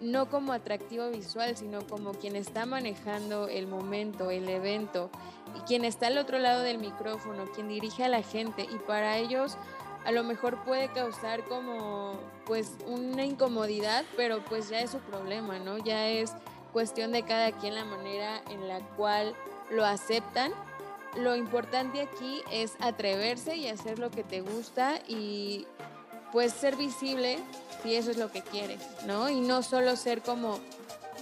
no 0.00 0.30
como 0.30 0.52
atractivo 0.52 1.10
visual, 1.10 1.56
sino 1.56 1.86
como 1.86 2.12
quien 2.12 2.36
está 2.36 2.66
manejando 2.66 3.48
el 3.48 3.66
momento, 3.66 4.30
el 4.30 4.48
evento, 4.48 5.10
y 5.58 5.60
quien 5.62 5.84
está 5.84 6.06
al 6.06 6.18
otro 6.18 6.38
lado 6.38 6.62
del 6.62 6.78
micrófono, 6.78 7.46
quien 7.54 7.68
dirige 7.68 8.04
a 8.04 8.08
la 8.08 8.22
gente, 8.22 8.62
y 8.62 8.76
para 8.86 9.18
ellos 9.18 9.56
a 10.04 10.12
lo 10.12 10.24
mejor 10.24 10.62
puede 10.64 10.88
causar 10.88 11.44
como 11.44 12.14
pues 12.46 12.76
una 12.86 13.24
incomodidad, 13.24 14.04
pero 14.16 14.42
pues 14.44 14.68
ya 14.70 14.80
es 14.80 14.90
su 14.90 14.98
problema, 14.98 15.58
¿no? 15.58 15.78
Ya 15.78 16.06
es 16.08 16.32
cuestión 16.72 17.12
de 17.12 17.24
cada 17.24 17.52
quien 17.52 17.74
la 17.74 17.84
manera 17.84 18.40
en 18.48 18.68
la 18.68 18.80
cual 18.96 19.34
lo 19.70 19.84
aceptan. 19.84 20.52
Lo 21.16 21.34
importante 21.36 22.00
aquí 22.00 22.42
es 22.52 22.76
atreverse 22.80 23.56
y 23.56 23.68
hacer 23.68 23.98
lo 23.98 24.10
que 24.10 24.22
te 24.22 24.40
gusta 24.40 25.00
y 25.08 25.66
pues 26.32 26.52
ser 26.52 26.76
visible 26.76 27.38
si 27.82 27.96
eso 27.96 28.10
es 28.10 28.16
lo 28.16 28.30
que 28.30 28.42
quieres, 28.42 28.80
¿no? 29.06 29.28
Y 29.28 29.40
no 29.40 29.62
solo 29.62 29.96
ser 29.96 30.22
como 30.22 30.58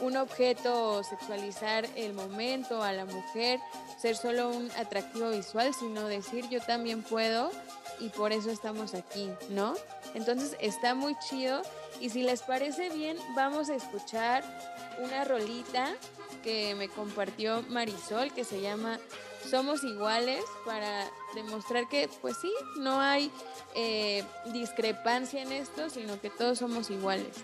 un 0.01 0.17
objeto 0.17 1.03
sexualizar 1.03 1.87
el 1.97 2.13
momento 2.13 2.83
a 2.83 2.93
la 2.93 3.05
mujer, 3.05 3.61
ser 3.99 4.17
solo 4.17 4.51
un 4.51 4.71
atractivo 4.73 5.31
visual, 5.31 5.73
sino 5.75 6.07
decir 6.07 6.49
yo 6.49 6.61
también 6.61 7.03
puedo 7.03 7.51
y 7.99 8.11
por 8.11 8.33
eso 8.33 8.51
estamos 8.51 8.95
aquí, 8.95 9.31
¿no? 9.51 9.75
Entonces 10.15 10.57
está 10.61 10.95
muy 10.95 11.17
chido 11.19 11.63
y 12.01 12.11
si 12.11 12.23
les 12.23 12.43
parece 12.43 12.91
bien 12.91 13.17
vamos 13.35 13.71
a 13.71 13.75
escuchar 13.75 14.45
una 15.03 15.25
rolita 15.25 15.95
que 16.43 16.75
me 16.75 16.89
compartió 16.89 17.63
Marisol 17.69 18.33
que 18.33 18.45
se 18.45 18.61
llama 18.61 18.99
Somos 19.49 19.85
iguales 19.85 20.45
para 20.65 21.11
demostrar 21.35 21.89
que 21.89 22.09
pues 22.21 22.37
sí, 22.39 22.53
no 22.79 23.01
hay 23.01 23.31
eh, 23.75 24.25
discrepancia 24.53 25.43
en 25.43 25.53
esto, 25.53 25.89
sino 25.91 26.21
que 26.21 26.31
todos 26.31 26.59
somos 26.59 26.91
iguales. 26.91 27.37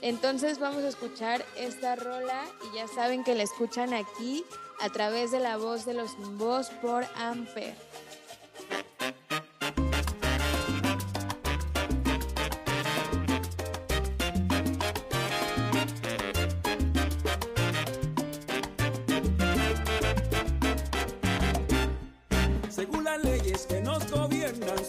Entonces 0.00 0.58
vamos 0.60 0.84
a 0.84 0.88
escuchar 0.88 1.44
esta 1.56 1.96
rola 1.96 2.44
y 2.70 2.76
ya 2.76 2.86
saben 2.86 3.24
que 3.24 3.34
la 3.34 3.42
escuchan 3.42 3.92
aquí 3.92 4.44
a 4.80 4.90
través 4.90 5.32
de 5.32 5.40
la 5.40 5.56
voz 5.56 5.84
de 5.84 5.94
los 5.94 6.16
voz 6.38 6.70
por 6.80 7.04
Amper. 7.16 7.74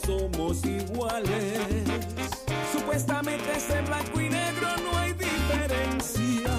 Somos 0.05 0.65
iguales. 0.65 1.59
Supuestamente 2.71 3.45
es 3.55 3.87
blanco 3.87 4.21
y 4.21 4.29
negro 4.29 4.67
no 4.83 4.97
hay 4.97 5.13
diferencias. 5.13 6.49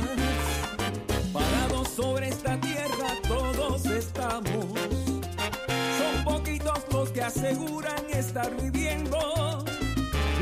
Parados 1.33 1.89
sobre 1.89 2.29
esta 2.29 2.61
tierra 2.61 3.17
todos 3.27 3.85
estamos. 3.87 4.67
Son 5.99 6.25
poquitos 6.25 6.81
los 6.93 7.11
que 7.11 7.23
aseguran 7.23 8.05
estar 8.11 8.55
viviendo 8.57 9.65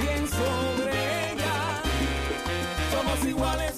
bien 0.00 0.28
sobre 0.28 1.32
ella. 1.32 1.82
Somos 2.92 3.24
iguales 3.26 3.74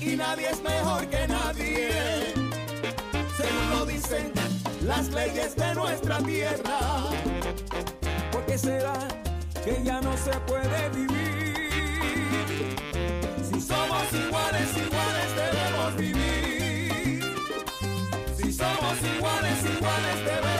y 0.00 0.16
nadie 0.16 0.50
es 0.50 0.62
mejor 0.62 1.06
que 1.08 1.26
nadie. 1.28 1.90
Según 3.36 3.70
lo 3.70 3.86
dicen 3.86 4.32
las 4.82 5.08
leyes 5.08 5.56
de 5.56 5.74
nuestra 5.74 6.18
tierra. 6.18 7.10
¿Por 8.50 8.58
qué 8.58 8.66
será 8.66 8.98
que 9.64 9.80
ya 9.84 10.00
no 10.00 10.16
se 10.16 10.32
puede 10.40 10.88
vivir? 10.88 12.26
Si 13.44 13.60
somos 13.60 14.12
iguales, 14.12 14.76
iguales 14.76 15.36
debemos 15.36 15.96
vivir. 15.96 17.32
Si 18.36 18.52
somos 18.52 18.98
iguales, 19.14 19.64
iguales 19.64 20.24
debemos 20.24 20.59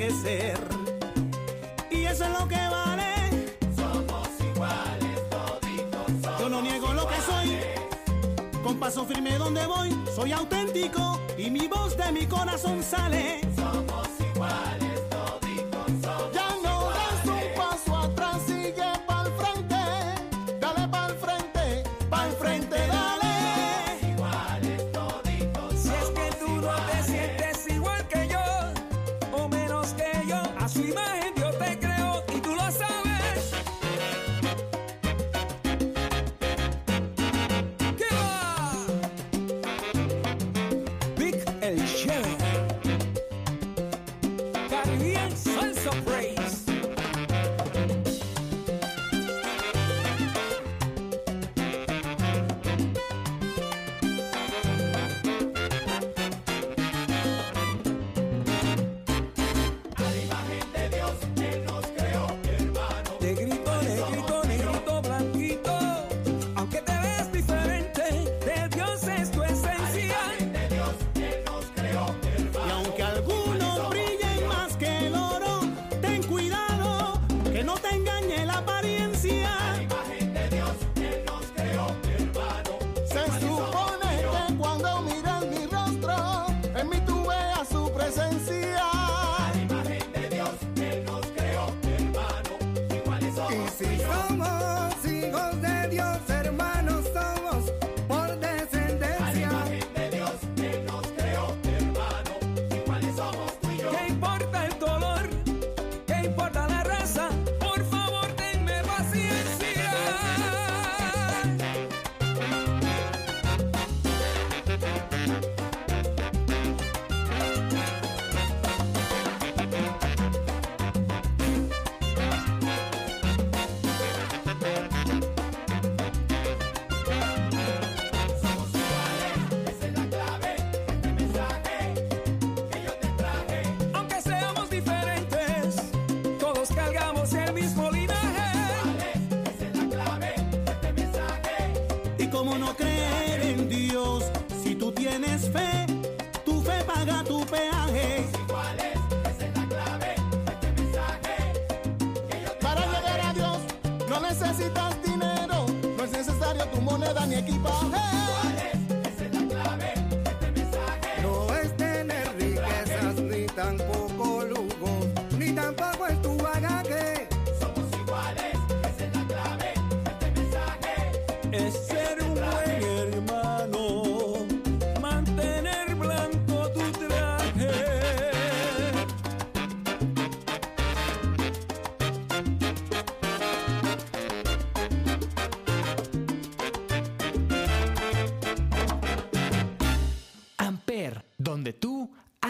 Y 0.00 0.04
eso 2.04 2.24
es 2.24 2.30
lo 2.30 2.46
que 2.46 2.54
vale. 2.54 3.48
Somos 3.74 4.28
iguales, 4.40 5.28
toditos 5.28 6.22
somos 6.22 6.40
Yo 6.40 6.48
no 6.48 6.62
niego 6.62 6.92
lo 6.92 7.08
que 7.08 7.16
soy. 7.16 7.58
Con 8.62 8.78
paso 8.78 9.04
firme 9.04 9.36
donde 9.38 9.66
voy, 9.66 9.90
soy 10.14 10.30
auténtico 10.30 11.20
y 11.36 11.50
mi 11.50 11.66
voz 11.66 11.96
de 11.96 12.12
mi 12.12 12.26
corazón 12.26 12.80
sale. 12.80 13.40
Somos 13.56 13.97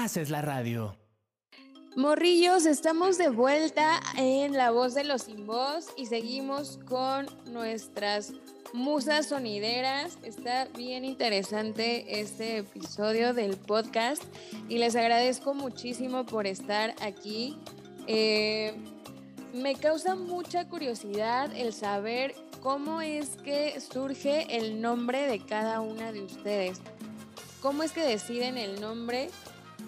haces 0.09 0.31
la 0.31 0.41
radio. 0.41 0.97
Morrillos, 1.95 2.65
estamos 2.65 3.19
de 3.19 3.29
vuelta 3.29 4.01
en 4.17 4.55
La 4.55 4.71
Voz 4.71 4.95
de 4.95 5.05
los 5.05 5.25
Sin 5.25 5.47
Voz 5.47 5.89
y 5.99 6.07
seguimos 6.07 6.79
con 6.89 7.27
nuestras 7.53 8.33
musas 8.73 9.27
sonideras. 9.27 10.17
Está 10.23 10.65
bien 10.75 11.05
interesante 11.05 12.23
este 12.23 12.57
episodio 12.57 13.35
del 13.35 13.59
podcast 13.59 14.23
y 14.71 14.79
les 14.79 14.97
agradezco 14.97 15.53
muchísimo 15.53 16.25
por 16.25 16.47
estar 16.47 16.95
aquí. 17.03 17.59
Eh, 18.07 18.73
me 19.53 19.75
causa 19.75 20.15
mucha 20.15 20.71
curiosidad 20.71 21.55
el 21.55 21.75
saber 21.75 22.35
cómo 22.63 23.03
es 23.03 23.37
que 23.37 23.79
surge 23.79 24.57
el 24.57 24.81
nombre 24.81 25.27
de 25.27 25.45
cada 25.45 25.83
una 25.83 26.13
de 26.13 26.23
ustedes. 26.23 26.81
¿Cómo 27.61 27.83
es 27.83 27.93
que 27.93 28.01
deciden 28.01 28.57
el 28.57 28.81
nombre? 28.81 29.29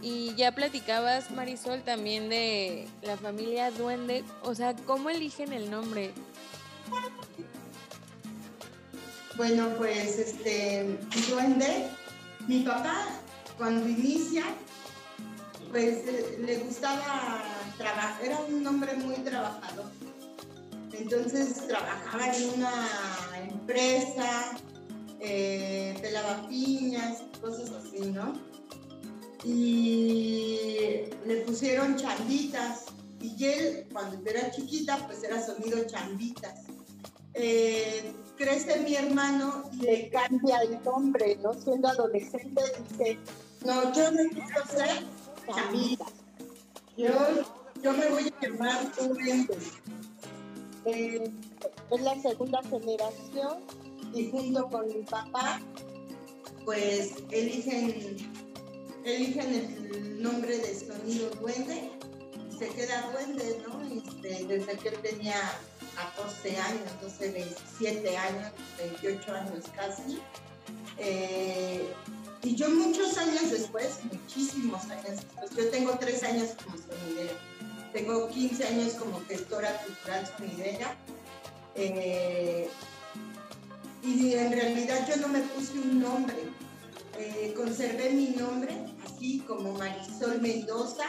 Y 0.02 0.34
ya 0.34 0.52
platicabas, 0.52 1.30
Marisol, 1.30 1.82
también 1.82 2.28
de 2.28 2.88
la 3.02 3.16
familia 3.16 3.70
Duende. 3.70 4.24
O 4.42 4.54
sea, 4.54 4.74
¿cómo 4.86 5.10
eligen 5.10 5.52
el 5.52 5.70
nombre? 5.70 6.12
Bueno, 9.36 9.70
pues 9.76 10.18
este, 10.18 10.98
duende, 11.28 11.88
mi 12.46 12.60
papá 12.60 13.06
cuando 13.56 13.86
inicia, 13.86 14.44
pues 15.70 15.98
eh, 16.08 16.38
le 16.40 16.56
gustaba 16.58 17.42
trabajar, 17.76 18.24
era 18.24 18.40
un 18.40 18.66
hombre 18.66 18.94
muy 18.94 19.16
trabajador. 19.16 19.84
Entonces 20.92 21.66
trabajaba 21.68 22.34
en 22.34 22.50
una 22.54 22.72
empresa, 23.50 24.58
eh, 25.20 25.96
pelaba 26.00 26.48
piñas, 26.48 27.22
cosas 27.40 27.70
así, 27.70 28.10
¿no? 28.10 28.32
Y 29.44 31.00
le 31.26 31.36
pusieron 31.46 31.96
chambitas. 31.96 32.86
Y 33.20 33.44
él, 33.44 33.86
cuando 33.92 34.28
era 34.28 34.50
chiquita, 34.50 35.06
pues 35.06 35.22
era 35.22 35.44
sonido 35.44 35.84
chambitas. 35.86 36.60
Eh, 37.34 38.12
crece 38.36 38.80
mi 38.80 38.96
hermano 38.96 39.70
y 39.72 39.82
le 39.82 40.10
cambia 40.10 40.58
el 40.62 40.82
nombre, 40.82 41.36
¿no? 41.42 41.54
Siendo 41.54 41.88
adolescente, 41.88 42.62
dice, 42.88 43.18
no, 43.64 43.92
yo 43.94 44.10
no 44.10 44.30
quiero 44.30 44.66
ser 44.66 45.04
chamita. 45.46 46.06
Yo, 46.96 47.12
yo 47.82 47.92
me 47.92 48.08
voy 48.08 48.28
a 48.28 48.46
llamar 48.46 48.92
Duende. 48.96 49.56
Eh, 50.86 51.30
es 51.90 52.00
la 52.00 52.20
segunda 52.22 52.62
generación 52.62 53.58
y 54.14 54.30
junto 54.30 54.68
con 54.68 54.88
mi 54.88 55.02
papá, 55.02 55.60
pues 56.64 57.12
eligen, 57.30 58.16
eligen 59.04 59.54
el 59.54 60.22
nombre 60.22 60.58
de 60.58 60.78
sonido 60.78 61.30
Duende 61.40 61.90
y 62.50 62.58
se 62.58 62.68
queda 62.68 63.10
Duende, 63.12 63.62
¿no? 63.66 63.80
Este, 63.82 64.44
desde 64.46 64.76
que 64.78 64.88
él 64.88 64.98
tenía 65.02 65.40
14 65.96 66.56
años, 66.56 66.82
12, 67.02 67.30
27 67.30 68.16
años, 68.16 68.52
28 68.78 69.34
años 69.34 69.64
casi. 69.74 70.20
Eh, 70.98 71.92
y 72.42 72.54
yo 72.54 72.70
muchos 72.70 73.16
años 73.18 73.50
después, 73.50 73.98
muchísimos 74.10 74.84
años 74.84 75.16
después, 75.16 75.50
yo 75.56 75.70
tengo 75.70 75.98
tres 75.98 76.22
años 76.22 76.50
como 76.64 76.76
sonidera, 76.78 77.32
tengo 77.92 78.28
15 78.28 78.66
años 78.66 78.94
como 78.94 79.20
gestora 79.26 79.76
cultural 79.82 80.30
sonidera. 80.38 80.96
eh, 81.74 82.68
y 84.02 84.32
en 84.32 84.52
realidad 84.52 85.06
yo 85.08 85.16
no 85.16 85.28
me 85.28 85.40
puse 85.40 85.74
un 85.74 86.00
nombre, 86.00 86.34
eh, 87.20 87.54
conservé 87.56 88.10
mi 88.10 88.28
nombre, 88.28 88.74
así 89.06 89.40
como 89.40 89.72
Marisol 89.72 90.40
Mendoza, 90.40 91.04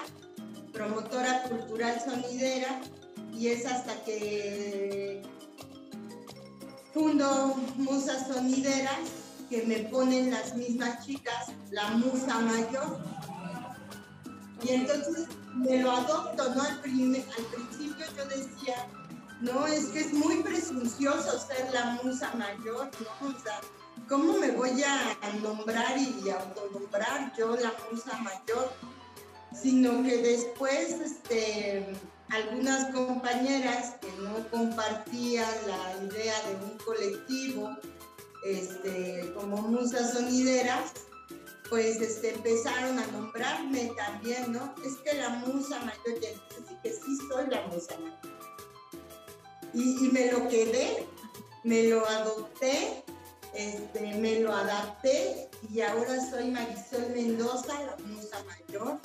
promotora 0.73 1.43
cultural 1.43 2.01
sonidera, 2.03 2.81
y 3.33 3.47
es 3.47 3.65
hasta 3.65 3.93
que 4.03 5.21
fundo 6.93 7.55
Musas 7.77 8.27
Sonideras, 8.27 8.99
que 9.49 9.63
me 9.63 9.79
ponen 9.89 10.31
las 10.31 10.55
mismas 10.55 11.05
chicas, 11.05 11.47
la 11.71 11.89
musa 11.91 12.39
mayor. 12.39 12.99
Y 14.63 14.69
entonces 14.69 15.27
me 15.55 15.81
lo 15.81 15.91
adopto, 15.91 16.53
¿no? 16.55 16.61
Al, 16.61 16.79
primer- 16.81 17.25
al 17.37 17.45
principio 17.45 18.05
yo 18.15 18.25
decía, 18.25 18.87
no, 19.41 19.65
es 19.67 19.85
que 19.87 20.01
es 20.01 20.13
muy 20.13 20.37
presuncioso 20.43 21.39
ser 21.39 21.73
la 21.73 21.99
musa 22.03 22.31
mayor, 22.35 22.89
¿no? 23.21 23.27
¿Cómo 24.07 24.33
me 24.33 24.51
voy 24.51 24.83
a 24.83 25.17
nombrar 25.41 25.97
y 25.97 26.29
autonombrar 26.29 27.33
yo 27.37 27.55
la 27.55 27.73
musa 27.91 28.17
mayor? 28.17 28.71
Sino 29.53 30.03
que 30.03 30.17
después, 30.17 30.91
este, 31.01 31.85
algunas 32.29 32.93
compañeras 32.93 33.95
que 34.01 34.11
no 34.21 34.47
compartían 34.49 35.49
la 35.67 36.05
idea 36.05 36.35
de 36.47 36.55
un 36.55 36.77
colectivo, 36.85 37.69
este, 38.45 39.33
como 39.35 39.57
musas 39.57 40.13
sonideras, 40.13 40.93
pues 41.69 42.01
este, 42.01 42.33
empezaron 42.33 42.99
a 42.99 43.07
nombrarme 43.07 43.93
también, 43.95 44.51
¿no? 44.51 44.73
Es 44.85 44.95
que 44.97 45.13
la 45.17 45.29
musa 45.29 45.79
mayor, 45.79 46.21
y 46.21 46.25
entonces 46.25 46.65
sí 46.67 46.75
que 46.83 46.89
sí 46.91 47.17
soy 47.29 47.47
la 47.49 47.61
musa 47.67 47.97
mayor. 47.97 48.19
Y, 49.73 50.05
y 50.05 50.09
me 50.11 50.31
lo 50.31 50.47
quedé, 50.49 51.07
me 51.63 51.83
lo 51.83 52.05
adopté, 52.07 53.03
este, 53.53 54.13
me 54.15 54.39
lo 54.39 54.53
adapté 54.53 55.49
y 55.71 55.81
ahora 55.81 56.19
soy 56.29 56.51
Marisol 56.51 57.09
Mendoza, 57.13 57.73
la 57.83 57.97
musa 58.05 58.43
mayor, 58.45 58.99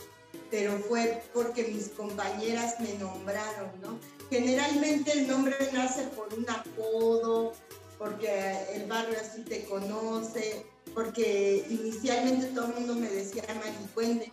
pero 0.50 0.78
fue 0.78 1.22
porque 1.34 1.64
mis 1.64 1.88
compañeras 1.88 2.78
me 2.80 2.94
nombraron, 2.94 3.70
¿no? 3.82 3.98
Generalmente 4.30 5.12
el 5.12 5.28
nombre 5.28 5.56
nace 5.72 6.04
por 6.08 6.32
un 6.34 6.48
apodo, 6.48 7.52
porque 7.98 8.66
el 8.74 8.86
barrio 8.86 9.18
así 9.20 9.42
te 9.42 9.64
conoce, 9.64 10.66
porque 10.94 11.64
inicialmente 11.68 12.46
todo 12.46 12.66
el 12.66 12.74
mundo 12.74 12.94
me 12.94 13.08
decía 13.08 13.42
Maricuende. 13.64 14.32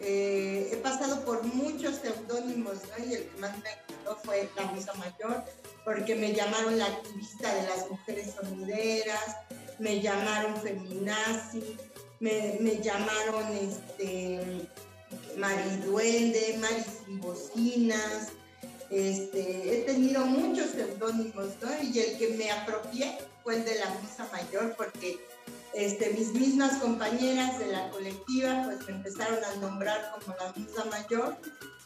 Eh, 0.00 0.70
he 0.72 0.76
pasado 0.76 1.24
por 1.24 1.42
muchos 1.42 1.96
seudónimos, 1.96 2.74
¿no? 2.74 3.04
Y 3.04 3.14
el 3.14 3.28
que 3.28 3.40
más 3.40 3.52
me 3.58 3.70
gustó 3.88 4.18
fue 4.24 4.48
La 4.56 4.64
Musa 4.66 4.92
Mayor, 4.94 5.44
porque 5.86 6.16
me 6.16 6.34
llamaron 6.34 6.78
la 6.80 6.86
activista 6.86 7.54
de 7.54 7.62
las 7.68 7.88
mujeres 7.88 8.34
sonideras, 8.34 9.36
me 9.78 10.00
llamaron 10.00 10.60
feminazi, 10.60 11.76
me, 12.18 12.56
me 12.58 12.82
llamaron 12.82 13.56
este, 13.56 14.68
Mariduende, 15.36 16.58
Mari 16.58 17.20
bocinas, 17.20 18.32
este, 18.90 19.78
he 19.78 19.82
tenido 19.84 20.26
muchos 20.26 20.70
seudónimos, 20.70 21.50
¿no? 21.62 21.70
Y 21.80 21.96
el 22.00 22.18
que 22.18 22.30
me 22.30 22.50
apropié 22.50 23.18
fue 23.44 23.54
el 23.58 23.64
de 23.64 23.78
la 23.78 23.88
Musa 23.90 24.28
Mayor, 24.32 24.74
porque 24.76 25.20
este, 25.76 26.10
mis 26.14 26.32
mismas 26.32 26.78
compañeras 26.78 27.58
de 27.58 27.66
la 27.66 27.90
colectiva 27.90 28.62
pues 28.64 28.86
me 28.86 28.96
empezaron 28.96 29.44
a 29.44 29.56
nombrar 29.56 30.10
como 30.14 30.34
la 30.38 30.52
Musa 30.56 30.84
Mayor 30.86 31.36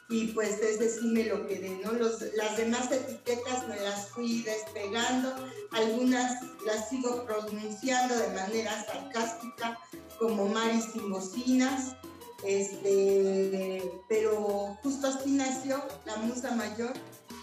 y 0.08 0.28
pues 0.28 0.60
ese 0.60 0.88
sí 0.88 1.06
me 1.08 1.24
lo 1.24 1.46
quedé, 1.46 1.70
¿no? 1.84 1.92
Las 1.92 2.56
demás 2.56 2.90
etiquetas 2.90 3.66
me 3.68 3.78
las 3.80 4.08
fui 4.08 4.42
despegando, 4.42 5.34
algunas 5.72 6.40
las 6.64 6.88
sigo 6.88 7.24
pronunciando 7.24 8.16
de 8.16 8.28
manera 8.28 8.84
sarcástica 8.84 9.78
como 10.18 10.46
Mari 10.46 10.80
sin 10.80 11.10
bocinas, 11.10 11.96
este, 12.44 13.82
pero 14.08 14.78
justo 14.82 15.08
así 15.08 15.32
nació 15.32 15.82
la 16.06 16.16
Musa 16.16 16.52
Mayor 16.52 16.92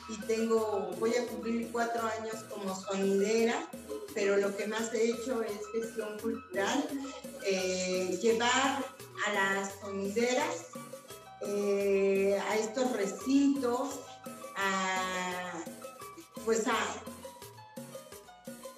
y 0.10 0.18
tengo, 0.28 0.92
voy 1.00 1.16
a 1.16 1.28
cumplir 1.28 1.70
cuatro 1.72 2.02
años 2.02 2.36
como 2.50 2.76
sonidera, 2.76 3.70
pero 4.14 4.38
lo 4.38 4.56
que 4.56 4.68
más 4.68 4.94
he 4.94 5.12
hecho 5.12 5.42
es 5.42 5.60
gestión 5.74 6.18
cultural, 6.20 6.88
eh, 7.44 8.18
llevar 8.22 8.86
a 9.26 9.34
las 9.34 9.74
sonideras 9.82 10.68
eh, 11.42 12.40
a 12.50 12.58
estos 12.58 12.94
recintos, 12.94 14.00
a, 14.56 15.64
pues 16.46 16.68
a, 16.68 16.74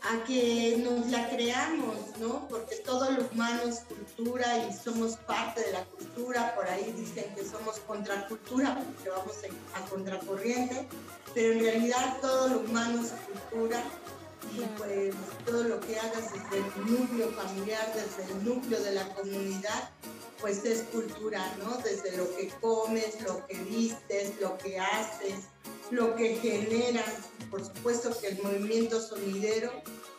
a 0.02 0.24
que 0.24 0.78
nos 0.84 1.08
la 1.08 1.30
creamos, 1.30 1.95
¿no? 2.20 2.47
Porque 2.47 2.78
todo 2.78 3.12
lo 3.12 3.28
humano 3.32 3.64
es 3.64 3.82
cultura 3.82 4.68
y 4.68 4.74
somos 4.74 5.18
parte 5.18 5.62
de 5.62 5.74
la 5.74 5.84
cultura. 5.86 6.56
Por 6.56 6.68
ahí 6.68 6.93
dicen 6.95 7.26
que 7.36 7.43
somos 7.43 7.80
contracultura 7.80 8.76
porque 8.76 9.10
vamos 9.10 9.36
a 9.76 9.89
contracorriente, 9.89 10.88
pero 11.34 11.54
en 11.54 11.60
realidad 11.60 12.18
todo 12.22 12.47
lo 12.50 12.60
humano 12.60 13.02
es 13.02 13.12
cultura 13.12 13.84
y 14.54 14.62
pues 14.78 15.14
todo 15.46 15.64
lo 15.64 15.80
que 15.80 16.00
hagas 16.00 16.32
desde 16.32 16.58
el 16.58 16.92
núcleo 16.92 17.32
familiar, 17.32 17.94
desde 17.94 18.32
el 18.32 18.46
núcleo 18.46 18.82
de 18.82 18.92
la 18.92 19.14
comunidad, 19.14 19.92
pues 20.40 20.64
es 20.66 20.84
cultura, 20.84 21.56
¿no? 21.60 21.78
Desde 21.78 22.16
lo 22.18 22.34
que 22.36 22.50
comes, 22.62 23.22
lo 23.24 23.46
que 23.48 23.56
vistes, 23.56 24.40
lo 24.40 24.58
que 24.58 24.80
haces, 24.80 25.36
lo 25.92 26.16
que 26.16 26.36
generas. 26.38 27.16
Por 27.52 27.66
supuesto 27.66 28.18
que 28.20 28.30
el 28.30 28.42
movimiento 28.42 29.02
sonidero, 29.02 29.72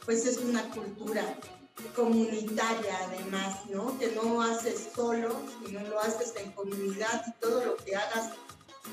pues 0.05 0.27
es 0.27 0.39
una 0.39 0.69
cultura 0.71 1.39
comunitaria 1.97 2.99
además, 3.05 3.67
¿no? 3.71 3.99
Que 3.99 4.09
no 4.09 4.43
haces 4.43 4.89
solo, 4.95 5.35
sino 5.65 5.81
lo 5.89 5.99
haces 6.01 6.35
en 6.37 6.53
comunidad 6.53 7.23
y 7.27 7.33
todo 7.41 7.65
lo 7.65 7.77
que 7.77 7.97
hagas 7.97 8.31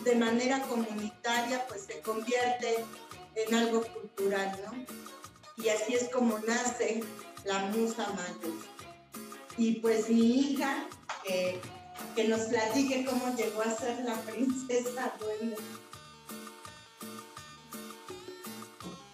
de 0.03 0.15
manera 0.15 0.61
comunitaria, 0.63 1.65
pues 1.67 1.81
se 1.81 1.99
convierte 2.01 2.85
en 3.35 3.55
algo 3.55 3.81
cultural, 3.81 4.59
¿no? 4.65 5.06
Y 5.57 5.69
así 5.69 5.95
es 5.95 6.09
como 6.09 6.37
nace 6.39 7.03
la 7.43 7.59
musa 7.67 8.07
mayor. 8.09 8.55
Y 9.57 9.79
pues 9.79 10.09
mi 10.09 10.39
hija, 10.39 10.87
que 12.15 12.27
nos 12.27 12.41
platique 12.41 13.05
cómo 13.05 13.35
llegó 13.35 13.61
a 13.61 13.75
ser 13.75 13.99
la 14.03 14.15
princesa 14.21 15.13
duende. 15.19 15.57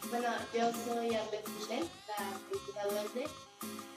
Bueno, 0.10 0.28
yo 0.54 0.72
soy 0.86 1.16
Albert 1.16 1.48
Michel, 1.48 1.90
la 2.08 2.40
princesa 2.50 2.84
duende. 2.90 3.28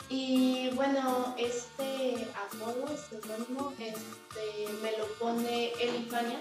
Y 0.08 0.70
bueno, 0.70 1.34
este 1.36 2.28
apodo, 2.46 2.86
este 2.94 3.20
seudónimo, 3.20 3.72
este, 3.78 4.72
me 4.82 4.96
lo 4.96 5.06
pone 5.18 5.72
Elifania 5.80 6.38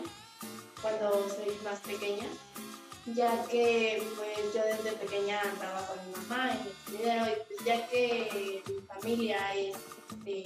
cuando 0.82 1.28
soy 1.30 1.58
más 1.64 1.80
pequeña 1.80 2.28
ya 3.14 3.46
que 3.48 4.02
pues 4.16 4.54
yo 4.54 4.62
desde 4.64 4.98
pequeña 4.98 5.40
andaba 5.42 5.86
con 5.86 5.98
mi 6.08 6.16
mamá 6.18 6.54
y 6.54 6.92
pues 6.92 7.66
ya 7.66 7.88
que 7.88 8.64
mi 8.68 8.82
familia 8.82 9.54
es 9.56 9.76
de 10.24 10.44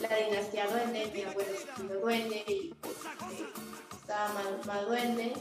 la 0.00 0.16
dinastía 0.16 0.66
duende, 0.68 1.10
mi 1.14 1.22
abuelo 1.22 1.50
es 1.52 2.00
duende 2.00 2.44
y 2.48 2.74
pues 2.80 2.94
este, 2.96 3.96
estaba 3.96 4.32
mal, 4.66 4.86
duende, 4.86 5.34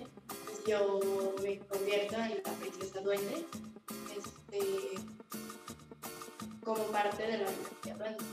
pues 0.46 0.64
yo 0.66 1.00
me 1.42 1.60
convierto 1.60 2.16
en 2.16 2.42
la 2.46 2.52
princesa 2.60 3.02
duende 3.02 3.46
este, 4.16 5.00
como 6.64 6.84
parte 6.86 7.24
de 7.24 7.38
la 7.38 7.50
dinastía 7.50 7.96
duende. 7.96 8.24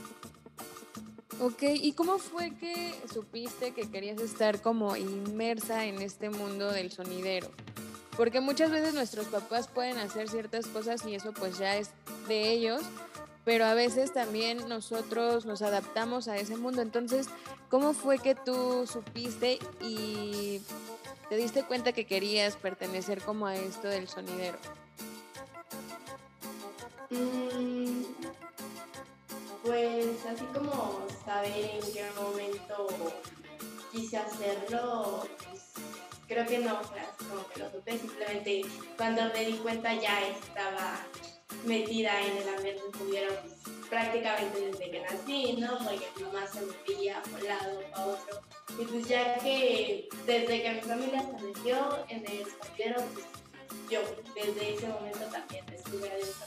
Ok, 1.39 1.63
¿y 1.63 1.93
cómo 1.93 2.19
fue 2.19 2.53
que 2.55 2.93
supiste 3.11 3.73
que 3.73 3.89
querías 3.89 4.21
estar 4.21 4.61
como 4.61 4.95
inmersa 4.95 5.85
en 5.85 6.01
este 6.01 6.29
mundo 6.29 6.71
del 6.71 6.91
sonidero? 6.91 7.49
Porque 8.17 8.41
muchas 8.41 8.71
veces 8.71 8.93
nuestros 8.93 9.27
papás 9.27 9.67
pueden 9.67 9.97
hacer 9.97 10.29
ciertas 10.29 10.67
cosas 10.67 11.05
y 11.05 11.15
eso 11.15 11.31
pues 11.33 11.57
ya 11.57 11.77
es 11.77 11.91
de 12.27 12.51
ellos, 12.51 12.81
pero 13.45 13.65
a 13.65 13.73
veces 13.73 14.13
también 14.13 14.67
nosotros 14.67 15.45
nos 15.45 15.61
adaptamos 15.61 16.27
a 16.27 16.37
ese 16.37 16.57
mundo. 16.57 16.81
Entonces, 16.81 17.27
¿cómo 17.69 17.93
fue 17.93 18.19
que 18.19 18.35
tú 18.35 18.85
supiste 18.85 19.59
y 19.79 20.61
te 21.29 21.37
diste 21.37 21.63
cuenta 21.63 21.93
que 21.93 22.05
querías 22.05 22.55
pertenecer 22.57 23.21
como 23.21 23.47
a 23.47 23.55
esto 23.55 23.87
del 23.87 24.07
sonidero? 24.07 24.57
Mm, 27.09 28.03
pues 29.63 30.25
así 30.25 30.45
como 30.53 31.07
saber 31.25 31.71
en 31.75 31.93
qué 31.93 32.05
momento 32.15 32.87
quise 33.91 34.17
hacerlo, 34.17 35.23
creo 36.31 36.45
que 36.45 36.59
no 36.59 36.81
como 37.29 37.45
que 37.49 37.59
lo 37.59 37.69
supe, 37.71 37.97
simplemente 37.97 38.61
cuando 38.95 39.21
me 39.33 39.45
di 39.45 39.53
cuenta 39.57 39.93
ya 39.93 40.17
estaba 40.29 41.05
metida 41.65 42.21
en 42.21 42.37
el 42.37 42.55
ambiente 42.55 42.81
estudiero 42.89 43.33
prácticamente 43.89 44.71
desde 44.71 44.91
que 44.91 45.01
nací, 45.01 45.57
¿no? 45.59 45.77
Porque 45.79 46.07
mi 46.15 46.23
mamá 46.23 46.47
se 46.47 46.61
movía 46.61 47.21
por 47.23 47.41
un 47.41 47.47
lado 47.47 47.81
a 47.93 48.05
otro. 48.05 48.41
Y 48.79 48.85
pues 48.85 49.07
ya 49.09 49.37
que 49.39 50.07
desde 50.25 50.63
que 50.63 50.71
mi 50.71 50.81
familia 50.81 51.29
metió 51.43 52.05
en 52.07 52.25
el 52.25 52.41
estudiero, 52.47 53.03
pues 53.13 53.25
yo 53.89 53.99
desde 54.33 54.75
ese 54.75 54.87
momento 54.87 55.25
también 55.25 55.65
estuve 55.73 56.09
adentro. 56.09 56.45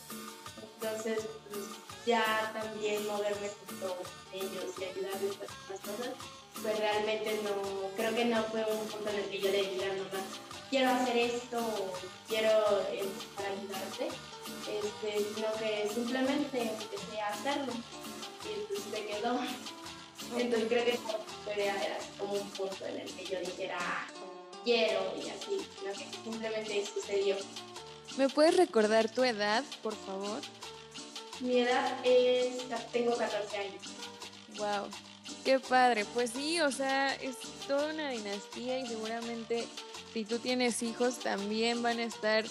Entonces, 0.62 1.28
pues 1.50 1.64
ya 2.06 2.50
también 2.54 3.06
moverme 3.06 3.50
junto 3.68 3.96
con 3.96 4.06
ellos 4.32 4.72
y 4.78 4.84
ayudarles 4.84 5.36
a 5.36 5.72
las 5.72 5.80
cosas 5.80 6.14
pues 6.62 6.78
realmente 6.78 7.40
no, 7.42 7.90
creo 7.96 8.14
que 8.14 8.24
no 8.26 8.42
fue 8.44 8.64
un 8.64 8.86
punto 8.86 9.10
en 9.10 9.16
el 9.16 9.24
que 9.28 9.40
yo 9.40 9.50
le 9.50 9.62
diga 9.62 9.86
nomás, 9.88 10.24
quiero 10.70 10.90
hacer 10.90 11.16
esto 11.16 11.58
o 11.58 11.92
quiero 12.28 12.50
eh, 12.90 13.04
para 13.36 13.48
ayudarte, 13.50 14.08
este, 14.08 15.34
sino 15.34 15.52
que 15.54 15.88
simplemente 15.92 16.62
empecé 16.62 17.20
a 17.20 17.28
hacerlo 17.28 17.72
y 17.72 18.66
pues 18.66 18.80
se 18.90 19.06
quedó. 19.06 19.38
Entonces 20.36 20.68
creo 20.68 20.84
que 20.84 21.62
era 21.62 21.98
como 22.18 22.34
un 22.34 22.50
punto 22.50 22.86
en 22.86 23.00
el 23.00 23.12
que 23.12 23.24
yo 23.24 23.40
dijera, 23.40 23.78
quiero 24.64 25.14
y 25.16 25.28
así, 25.28 25.66
sino 25.78 25.92
que 25.92 26.06
simplemente 26.24 26.86
sucedió. 26.86 27.36
¿Me 28.16 28.28
puedes 28.28 28.56
recordar 28.56 29.10
tu 29.10 29.22
edad, 29.24 29.64
por 29.82 29.94
favor? 29.94 30.40
Mi 31.40 31.58
edad 31.58 31.98
es, 32.04 32.58
tengo 32.92 33.16
14 33.16 33.56
años. 33.56 33.82
Wow. 34.56 34.88
Qué 35.44 35.60
padre, 35.60 36.06
pues 36.14 36.30
sí, 36.30 36.58
o 36.60 36.72
sea, 36.72 37.14
es 37.16 37.36
toda 37.68 37.92
una 37.92 38.08
dinastía 38.08 38.78
y 38.78 38.86
seguramente 38.86 39.66
si 40.14 40.24
tú 40.24 40.38
tienes 40.38 40.82
hijos 40.82 41.18
también 41.18 41.82
van 41.82 41.98
a 41.98 42.04
estar 42.04 42.44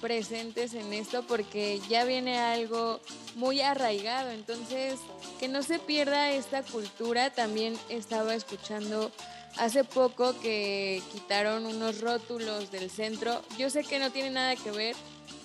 presentes 0.00 0.72
en 0.72 0.94
esto 0.94 1.24
porque 1.26 1.80
ya 1.90 2.04
viene 2.04 2.38
algo 2.38 3.00
muy 3.34 3.60
arraigado, 3.60 4.30
entonces 4.30 4.98
que 5.38 5.48
no 5.48 5.62
se 5.62 5.78
pierda 5.78 6.30
esta 6.30 6.62
cultura, 6.62 7.30
también 7.30 7.76
estaba 7.90 8.34
escuchando 8.34 9.12
hace 9.58 9.84
poco 9.84 10.38
que 10.40 11.02
quitaron 11.12 11.66
unos 11.66 12.00
rótulos 12.00 12.70
del 12.70 12.90
centro, 12.90 13.42
yo 13.58 13.68
sé 13.68 13.84
que 13.84 13.98
no 13.98 14.10
tiene 14.10 14.30
nada 14.30 14.56
que 14.56 14.70
ver 14.70 14.96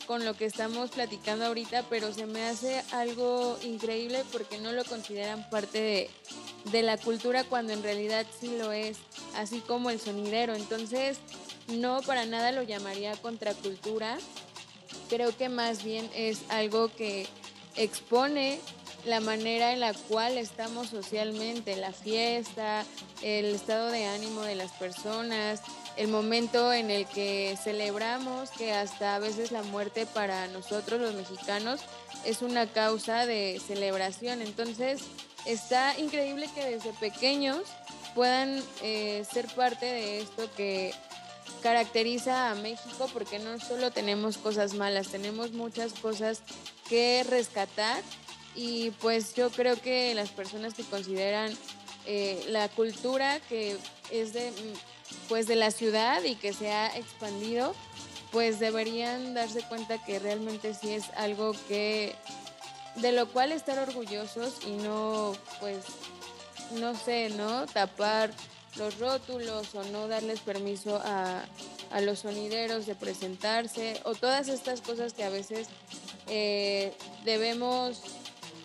con 0.07 0.25
lo 0.25 0.35
que 0.35 0.45
estamos 0.45 0.91
platicando 0.91 1.45
ahorita, 1.45 1.83
pero 1.89 2.13
se 2.13 2.25
me 2.25 2.43
hace 2.43 2.83
algo 2.91 3.57
increíble 3.63 4.23
porque 4.31 4.57
no 4.59 4.71
lo 4.71 4.83
consideran 4.85 5.49
parte 5.49 5.81
de, 5.81 6.09
de 6.71 6.81
la 6.81 6.97
cultura 6.97 7.43
cuando 7.43 7.73
en 7.73 7.83
realidad 7.83 8.25
sí 8.39 8.55
lo 8.57 8.71
es, 8.71 8.97
así 9.35 9.59
como 9.59 9.89
el 9.89 9.99
sonidero. 9.99 10.55
Entonces, 10.55 11.19
no 11.67 12.01
para 12.01 12.25
nada 12.25 12.51
lo 12.51 12.63
llamaría 12.63 13.15
contracultura. 13.17 14.17
Creo 15.09 15.35
que 15.35 15.49
más 15.49 15.83
bien 15.83 16.09
es 16.13 16.41
algo 16.49 16.89
que 16.93 17.27
expone 17.75 18.59
la 19.05 19.19
manera 19.19 19.73
en 19.73 19.79
la 19.79 19.93
cual 19.93 20.37
estamos 20.37 20.87
socialmente, 20.87 21.75
la 21.75 21.91
fiesta, 21.91 22.85
el 23.21 23.45
estado 23.53 23.89
de 23.89 24.05
ánimo 24.05 24.41
de 24.41 24.55
las 24.55 24.71
personas, 24.71 25.61
el 25.97 26.07
momento 26.07 26.73
en 26.73 26.89
el 26.89 27.05
que 27.05 27.57
celebramos 27.61 28.49
que 28.51 28.73
hasta 28.73 29.15
a 29.15 29.19
veces 29.19 29.51
la 29.51 29.63
muerte 29.63 30.05
para 30.05 30.47
nosotros 30.47 30.99
los 30.99 31.13
mexicanos 31.13 31.81
es 32.25 32.41
una 32.41 32.67
causa 32.67 33.25
de 33.25 33.61
celebración. 33.65 34.41
Entonces 34.41 35.01
está 35.45 35.97
increíble 35.99 36.49
que 36.55 36.65
desde 36.65 36.93
pequeños 36.93 37.61
puedan 38.15 38.61
eh, 38.81 39.25
ser 39.31 39.47
parte 39.53 39.85
de 39.85 40.21
esto 40.21 40.49
que 40.55 40.93
caracteriza 41.61 42.51
a 42.51 42.55
México 42.55 43.09
porque 43.13 43.39
no 43.39 43.59
solo 43.59 43.91
tenemos 43.91 44.37
cosas 44.37 44.73
malas, 44.73 45.07
tenemos 45.09 45.51
muchas 45.51 45.93
cosas 45.93 46.41
que 46.89 47.23
rescatar 47.29 48.01
y 48.55 48.91
pues 49.01 49.33
yo 49.33 49.49
creo 49.49 49.79
que 49.79 50.13
las 50.13 50.29
personas 50.29 50.73
que 50.73 50.83
consideran 50.83 51.51
eh, 52.05 52.43
la 52.49 52.67
cultura 52.67 53.39
que 53.47 53.77
es 54.11 54.33
de 54.33 54.51
pues 55.29 55.47
de 55.47 55.55
la 55.55 55.71
ciudad 55.71 56.23
y 56.23 56.35
que 56.35 56.53
se 56.53 56.71
ha 56.71 56.95
expandido, 56.97 57.73
pues 58.31 58.59
deberían 58.59 59.33
darse 59.33 59.61
cuenta 59.63 60.03
que 60.03 60.19
realmente 60.19 60.73
sí 60.73 60.91
es 60.91 61.09
algo 61.15 61.53
que 61.67 62.15
de 62.95 63.11
lo 63.11 63.27
cual 63.27 63.51
estar 63.51 63.79
orgullosos 63.79 64.59
y 64.65 64.71
no 64.71 65.33
pues 65.59 65.77
no 66.79 66.95
sé, 66.95 67.29
¿no? 67.29 67.65
Tapar 67.67 68.31
los 68.77 68.97
rótulos 68.99 69.75
o 69.75 69.83
no 69.85 70.07
darles 70.07 70.39
permiso 70.39 71.01
a, 71.03 71.45
a 71.91 72.01
los 72.01 72.19
sonideros 72.19 72.85
de 72.85 72.95
presentarse 72.95 73.99
o 74.03 74.15
todas 74.15 74.47
estas 74.47 74.81
cosas 74.81 75.13
que 75.13 75.23
a 75.23 75.29
veces 75.29 75.67
eh, 76.27 76.93
debemos 77.25 78.01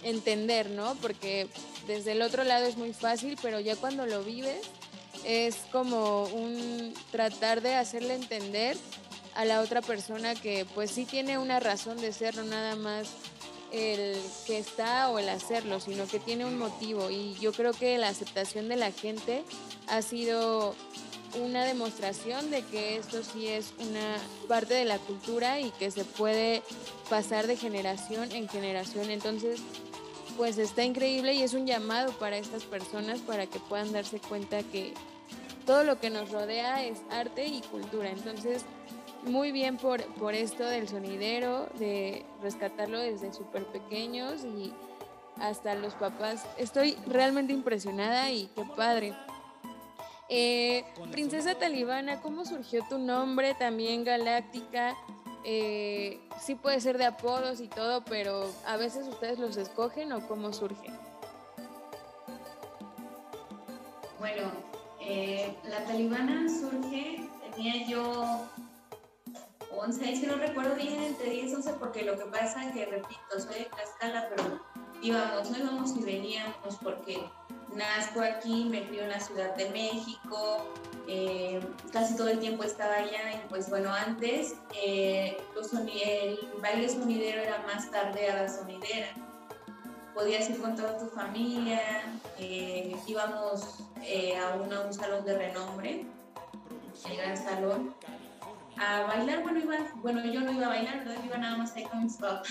entender, 0.03 0.71
¿no? 0.71 0.95
Porque 0.97 1.49
desde 1.87 2.13
el 2.13 2.23
otro 2.23 2.45
lado 2.45 2.67
es 2.67 2.77
muy 2.77 2.93
fácil, 2.93 3.37
pero 3.43 3.61
ya 3.61 3.77
cuando 3.77 4.07
lo 4.07 4.23
vives 4.23 4.61
es 5.25 5.57
como 5.73 6.25
un 6.25 6.95
tratar 7.11 7.61
de 7.63 7.75
hacerle 7.75 8.15
entender 8.15 8.77
a 9.35 9.45
la 9.45 9.61
otra 9.61 9.83
persona 9.83 10.35
que 10.35 10.67
pues 10.75 10.91
sí 10.91 11.05
tiene 11.05 11.39
una 11.39 11.61
razón 11.61 11.97
de 11.99 12.13
ser, 12.13 12.37
no 12.37 12.45
nada 12.45 12.77
más 12.77 13.09
el 13.73 14.17
que 14.47 14.59
está 14.59 15.11
o 15.11 15.19
el 15.19 15.29
hacerlo, 15.29 15.81
sino 15.81 16.07
que 16.07 16.19
tiene 16.19 16.45
un 16.45 16.59
motivo. 16.59 17.11
Y 17.11 17.35
yo 17.35 17.53
creo 17.53 17.73
que 17.73 17.99
la 17.99 18.09
aceptación 18.09 18.69
de 18.69 18.77
la 18.77 18.91
gente 18.93 19.45
ha 19.87 20.03
sido 20.03 20.75
una 21.43 21.65
demostración 21.65 22.51
de 22.51 22.63
que 22.63 22.97
esto 22.97 23.23
sí 23.23 23.47
es 23.47 23.73
una 23.79 24.17
parte 24.49 24.75
de 24.75 24.85
la 24.85 24.99
cultura 24.99 25.61
y 25.61 25.71
que 25.73 25.91
se 25.91 26.05
puede 26.05 26.63
pasar 27.11 27.47
de 27.47 27.57
generación 27.57 28.33
en 28.33 28.49
generación. 28.49 29.11
Entonces, 29.11 29.61
pues 30.37 30.57
está 30.59 30.85
increíble 30.85 31.35
y 31.35 31.43
es 31.43 31.53
un 31.53 31.67
llamado 31.67 32.13
para 32.13 32.39
estas 32.39 32.65
personas 32.65 33.21
para 33.21 33.47
que 33.47 33.59
puedan 33.59 33.93
darse 33.93 34.21
cuenta 34.21 34.63
que 34.63 34.95
todo 35.69 35.85
lo 35.85 36.01
que 36.01 36.09
nos 36.09 36.31
rodea 36.31 36.83
es 36.83 37.03
arte 37.11 37.45
y 37.45 37.61
cultura. 37.61 38.09
Entonces, 38.09 38.65
muy 39.25 39.53
bien 39.53 39.77
por, 39.77 40.03
por 40.15 40.33
esto 40.33 40.65
del 40.65 40.89
sonidero, 40.89 41.69
de 41.79 42.25
rescatarlo 42.41 42.99
desde 42.99 43.35
súper 43.35 43.67
pequeños 43.67 44.45
y 44.45 44.73
hasta 45.39 45.75
los 45.75 45.93
papás. 45.93 46.47
Estoy 46.57 46.97
realmente 47.07 47.53
impresionada 47.53 48.31
y 48.31 48.47
qué 48.57 48.65
padre. 48.65 49.13
Eh, 50.31 50.87
Princesa 51.13 51.55
Talibana, 51.55 52.23
¿cómo 52.23 52.47
surgió 52.47 52.83
tu 52.89 52.99
nombre? 52.99 53.53
También 53.53 54.05
Galáctica. 54.05 54.97
Eh, 55.45 56.19
sí 56.41 56.55
puede 56.55 56.81
ser 56.81 56.97
de 56.97 57.05
apodos 57.05 57.61
y 57.61 57.69
todo, 57.69 58.03
pero 58.05 58.51
a 58.67 58.79
veces 58.79 59.07
ustedes 59.07 59.39
los 59.39 59.59
escogen 59.59 60.13
o 60.13 60.27
cómo 60.27 60.55
surge. 60.55 60.91
Bueno, 64.19 64.68
eh, 65.09 65.57
la 65.65 65.85
Talibana 65.85 66.47
surge, 66.49 67.27
tenía 67.55 67.87
yo 67.87 68.45
11, 69.71 70.17
si 70.17 70.27
no 70.27 70.37
recuerdo 70.37 70.75
bien, 70.75 71.03
entre 71.03 71.31
10 71.31 71.51
y 71.51 71.55
11, 71.55 71.73
porque 71.75 72.03
lo 72.03 72.19
que 72.19 72.27
pasa 72.27 72.67
es 72.67 72.75
que, 72.75 72.85
repito, 72.85 73.41
soy 73.41 73.61
de 73.61 73.65
Tlaxcala, 73.65 74.29
pero 74.29 74.61
íbamos, 75.01 75.51
no 75.51 75.59
íbamos 75.59 75.97
y 75.97 76.03
veníamos 76.03 76.77
porque 76.83 77.25
nazco 77.75 78.21
aquí, 78.21 78.67
me 78.67 78.87
crió 78.87 79.03
en 79.03 79.11
la 79.11 79.21
Ciudad 79.21 79.55
de 79.57 79.71
México, 79.71 80.67
eh, 81.07 81.61
casi 81.91 82.15
todo 82.15 82.29
el 82.29 82.39
tiempo 82.39 82.65
estaba 82.65 82.97
allá 82.97 83.33
y 83.33 83.49
pues 83.49 83.71
bueno, 83.71 83.91
antes 83.91 84.57
eh, 84.75 85.39
el 85.57 86.39
baile 86.61 86.89
sonidero 86.89 87.41
era 87.41 87.63
más 87.67 87.91
tarde 87.91 88.29
a 88.31 88.43
la 88.43 88.49
sonidera. 88.49 89.09
Podías 90.19 90.51
ir 90.51 90.61
con 90.61 90.75
toda 90.75 90.99
tu 90.99 91.07
familia, 91.07 91.81
eh, 92.41 92.97
íbamos 93.07 93.85
a, 93.95 94.57
una, 94.57 94.81
un 94.81 94.93
salón 94.93 95.25
de 95.25 95.39
renombre, 95.39 96.07
el 97.09 97.17
gran 97.17 97.37
salón, 97.37 97.95
a 98.77 99.03
bailar, 99.03 99.45
bueno, 99.45 99.61
iba, 99.61 99.77
bueno, 100.03 100.25
yo 100.25 100.41
no 100.41 100.51
iba 100.51 100.67
a 100.67 100.71
bailar, 100.71 101.05
¿verdad? 101.05 101.23
iba 101.25 101.39
nada 101.39 101.57
más 101.59 101.77
ahí 101.77 101.85
con 101.85 102.03
mis 102.03 102.17
papás, 102.17 102.49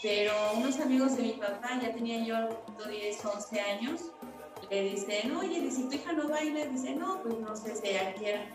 pero 0.00 0.32
unos 0.56 0.80
amigos 0.80 1.14
de 1.18 1.24
mi 1.24 1.32
papá, 1.32 1.78
ya 1.78 1.92
tenía 1.92 2.24
yo 2.24 2.64
10, 2.88 3.22
11 3.22 3.60
años, 3.60 4.00
le 4.70 4.82
dicen, 4.82 5.36
oye, 5.36 5.70
si 5.70 5.90
tu 5.90 5.96
hija 5.96 6.14
no 6.14 6.30
baila, 6.30 6.64
dice, 6.64 6.94
no, 6.94 7.22
pues 7.22 7.38
no 7.38 7.54
sé 7.54 7.76
si 7.76 7.82
quiera. 7.82 8.46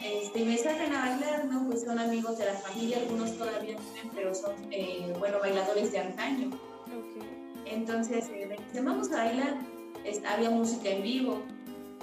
Este, 0.00 0.44
me 0.44 0.58
sacan 0.58 0.92
a 0.92 1.10
bailar, 1.10 1.44
¿no? 1.44 1.68
Pues 1.68 1.84
son 1.84 2.00
amigos 2.00 2.36
de 2.36 2.46
la 2.46 2.54
familia, 2.54 2.96
algunos 2.96 3.38
todavía 3.38 3.76
viven, 3.78 4.10
pero 4.12 4.34
son, 4.34 4.56
eh, 4.72 5.14
bueno, 5.20 5.38
bailadores 5.38 5.92
de 5.92 5.98
antaño. 6.00 6.50
Entonces, 7.70 8.28
eh, 8.30 8.56
vamos 8.82 9.10
a 9.12 9.24
bailar. 9.24 9.54
había 10.28 10.50
música 10.50 10.88
en 10.90 11.02
vivo, 11.02 11.42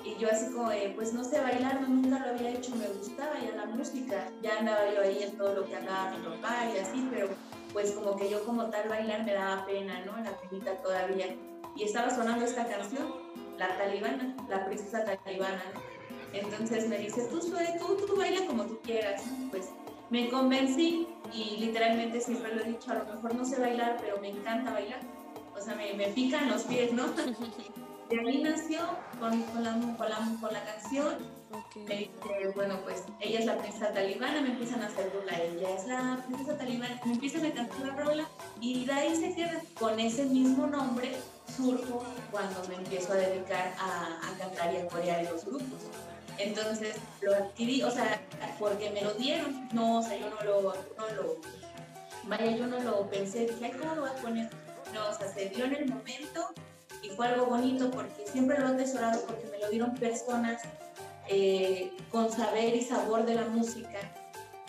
y 0.07 0.15
yo 0.21 0.29
así 0.31 0.51
como, 0.51 0.69
pues 0.95 1.13
no 1.13 1.23
sé 1.23 1.41
bailar, 1.41 1.81
nunca 1.81 2.19
lo 2.19 2.29
había 2.29 2.51
hecho, 2.51 2.73
me 2.75 2.87
gustaba 2.87 3.33
ya 3.39 3.55
la 3.55 3.65
música, 3.65 4.29
ya 4.41 4.59
andaba 4.59 4.93
yo 4.93 5.01
ahí 5.01 5.23
en 5.23 5.37
todo 5.37 5.53
lo 5.53 5.65
que 5.65 5.75
andaba 5.75 6.11
mi 6.11 6.23
papá 6.23 6.71
y 6.73 6.77
así, 6.77 7.07
pero 7.11 7.27
pues 7.73 7.91
como 7.91 8.15
que 8.15 8.29
yo 8.29 8.45
como 8.45 8.69
tal 8.69 8.87
bailar 8.87 9.25
me 9.25 9.33
daba 9.33 9.65
pena, 9.65 10.05
¿no? 10.05 10.15
La 10.23 10.31
penita 10.37 10.75
todavía. 10.81 11.35
Y 11.75 11.83
estaba 11.83 12.09
sonando 12.09 12.45
esta 12.45 12.65
canción, 12.65 13.15
la 13.57 13.77
talibana, 13.77 14.35
la 14.47 14.65
princesa 14.65 15.03
talibana, 15.03 15.61
Entonces 16.31 16.87
me 16.87 16.99
dice, 16.99 17.27
tú, 17.29 17.39
tú, 17.39 18.05
tú 18.05 18.15
baila 18.15 18.45
como 18.47 18.63
tú 18.63 18.79
quieras. 18.83 19.23
Pues 19.51 19.69
me 20.09 20.29
convencí 20.29 21.07
y 21.33 21.57
literalmente 21.57 22.21
siempre 22.21 22.55
lo 22.55 22.61
he 22.61 22.69
dicho, 22.69 22.91
a 22.91 22.95
lo 22.95 23.05
mejor 23.05 23.35
no 23.35 23.43
sé 23.43 23.59
bailar, 23.59 23.97
pero 23.99 24.19
me 24.21 24.29
encanta 24.29 24.71
bailar. 24.71 25.01
O 25.57 25.61
sea, 25.61 25.75
me, 25.75 25.93
me 25.93 26.07
pican 26.07 26.49
los 26.49 26.63
pies, 26.63 26.93
¿no? 26.93 27.05
de 28.09 28.19
ahí 28.19 28.41
nació 28.41 28.79
con, 29.19 29.41
con, 29.43 29.63
la, 29.63 29.71
con, 29.97 30.09
la, 30.09 30.37
con 30.39 30.53
la 30.53 30.63
canción. 30.63 31.37
Okay. 31.49 32.11
bueno, 32.55 32.81
pues 32.83 33.03
ella 33.21 33.39
es 33.39 33.45
la 33.45 33.57
princesa 33.57 33.93
talibana, 33.93 34.41
me 34.41 34.49
empiezan 34.49 34.81
a 34.81 34.87
hacer 34.87 35.09
burla, 35.11 35.41
ella 35.41 35.75
es 35.75 35.87
la 35.87 36.21
princesa 36.27 36.57
talibana, 36.57 36.99
me 37.05 37.13
empiezan 37.13 37.45
a 37.45 37.53
cantar 37.53 37.79
la 37.79 37.95
rola 37.95 38.27
y 38.59 38.85
de 38.85 38.91
ahí 38.91 39.15
se 39.15 39.33
queda 39.33 39.61
con 39.79 39.97
ese 39.97 40.25
mismo 40.25 40.67
nombre, 40.67 41.15
surjo 41.55 42.03
cuando 42.31 42.67
me 42.67 42.75
empiezo 42.75 43.13
a 43.13 43.15
dedicar 43.15 43.73
a, 43.79 44.19
a 44.27 44.37
cantar 44.37 44.73
y 44.73 44.77
a 44.77 44.87
corear 44.87 45.19
en 45.23 45.31
los 45.31 45.45
grupos. 45.45 45.83
Entonces 46.37 46.97
lo 47.21 47.33
adquirí, 47.33 47.81
o 47.81 47.91
sea, 47.91 48.21
porque 48.59 48.89
me 48.91 49.01
lo 49.01 49.13
dieron, 49.13 49.69
no, 49.71 49.99
o 49.99 50.03
sea, 50.03 50.17
yo 50.17 50.29
no 50.29 50.43
lo, 50.43 50.61
no 50.63 51.15
lo, 51.15 51.37
vaya, 52.25 52.57
yo 52.57 52.67
no 52.67 52.79
lo 52.81 53.09
pensé, 53.09 53.47
dije, 53.47 53.71
¿cómo 53.79 53.95
lo 53.95 54.01
voy 54.01 54.09
a 54.09 54.15
poner? 54.15 54.49
No, 54.93 55.09
o 55.09 55.13
sea, 55.13 55.31
se 55.33 55.49
dio 55.49 55.65
en 55.65 55.75
el 55.75 55.87
momento 55.87 56.47
y 57.01 57.09
fue 57.09 57.27
algo 57.27 57.45
bonito 57.45 57.91
porque 57.91 58.25
siempre 58.27 58.57
lo 58.59 58.69
he 58.69 58.71
atesorado 58.71 59.21
porque 59.25 59.47
me 59.47 59.59
lo 59.59 59.69
dieron 59.69 59.93
personas 59.95 60.61
eh, 61.29 61.91
con 62.11 62.31
saber 62.31 62.75
y 62.75 62.81
sabor 62.81 63.25
de 63.25 63.35
la 63.35 63.45
música, 63.45 63.99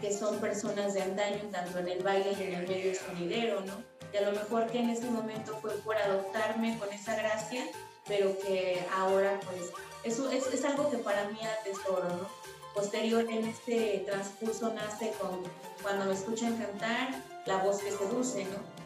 que 0.00 0.12
son 0.12 0.38
personas 0.38 0.94
de 0.94 1.02
antaño, 1.02 1.38
tanto 1.52 1.78
en 1.78 1.88
el 1.88 2.02
baile 2.02 2.32
y 2.38 2.42
en 2.42 2.54
el 2.54 2.68
medio 2.68 2.94
sonidero, 2.94 3.60
¿no? 3.60 3.74
Y 4.12 4.16
a 4.16 4.22
lo 4.22 4.32
mejor 4.32 4.66
que 4.66 4.78
en 4.78 4.90
ese 4.90 5.08
momento 5.10 5.56
fue 5.60 5.72
por 5.78 5.96
adoptarme 5.96 6.78
con 6.78 6.92
esa 6.92 7.14
gracia, 7.14 7.64
pero 8.06 8.36
que 8.38 8.84
ahora 8.96 9.38
pues 9.44 9.70
eso 10.04 10.30
es, 10.30 10.64
algo 10.64 10.90
que 10.90 10.98
para 10.98 11.28
mí 11.28 11.38
atesoro, 11.60 12.08
¿no? 12.08 12.28
Posterior 12.74 13.24
en 13.28 13.48
este 13.48 14.04
transcurso 14.06 14.72
nace 14.72 15.12
con 15.20 15.42
cuando 15.82 16.06
me 16.06 16.14
escuchan 16.14 16.56
cantar, 16.56 17.22
la 17.46 17.58
voz 17.58 17.78
que 17.78 17.90
seduce, 17.90 18.44
¿no? 18.44 18.77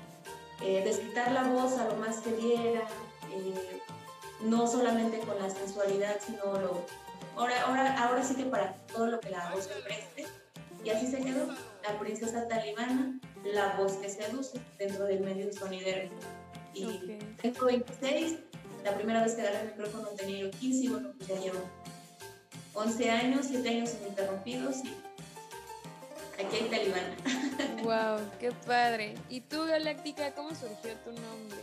Eh, 0.65 0.83
desquitar 0.85 1.33
la 1.33 1.45
voz 1.45 1.77
a 1.79 1.87
lo 1.89 1.97
más 1.97 2.19
que 2.19 2.33
diera, 2.33 2.87
eh, 3.33 3.81
no 4.43 4.67
solamente 4.67 5.19
con 5.21 5.39
la 5.39 5.51
sensualidad, 5.51 6.21
sino 6.25 6.45
lo, 6.61 6.87
ahora, 7.37 7.63
ahora, 7.63 8.05
ahora 8.05 8.23
sí 8.23 8.37
que 8.37 8.45
para 8.45 8.75
todo 8.93 9.07
lo 9.07 9.21
que 9.21 9.31
la 9.31 9.51
voz 9.51 9.69
preste. 9.85 10.27
Y 10.85 10.91
así 10.91 11.07
se 11.07 11.19
quedó, 11.19 11.49
la 11.83 11.99
princesa 11.99 12.47
talibana, 12.49 13.19
la 13.45 13.77
voz 13.77 13.95
que 13.95 14.09
seduce 14.09 14.61
dentro 14.79 15.05
del 15.05 15.21
medio 15.21 15.53
sonidero. 15.53 16.11
Y 16.75 17.19
tengo 17.41 17.67
26, 17.67 18.39
la 18.85 18.95
primera 18.95 19.23
vez 19.23 19.35
que 19.35 19.43
agarré 19.43 19.61
el 19.61 19.67
micrófono 19.69 20.09
tenía 20.17 20.51
15 20.51 20.85
y 20.85 20.89
bueno, 20.89 21.13
pues 21.17 21.29
ya 21.29 21.41
llevo 21.41 21.61
11 22.75 23.11
años, 23.11 23.47
7 23.49 23.69
años 23.69 23.91
ininterrumpidos 24.01 24.77
y 24.85 24.95
aquí 26.39 26.57
hay 26.57 26.69
talibana. 26.69 27.17
¡Wow! 27.83 28.31
¡Qué 28.39 28.53
padre! 28.67 29.15
¿Y 29.29 29.41
tú, 29.41 29.65
Galáctica, 29.65 30.35
cómo 30.35 30.51
surgió 30.51 30.95
tu 31.05 31.13
nombre? 31.13 31.59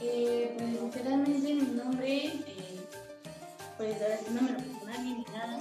Eh, 0.00 0.54
pues, 0.56 0.82
literalmente 0.82 1.54
mi 1.54 1.62
nombre, 1.62 2.26
eh, 2.26 2.80
pues 3.76 3.96
no 4.30 4.42
me 4.42 4.52
lo 4.52 4.58
personal 4.58 5.04
ni 5.04 5.24
nada. 5.32 5.60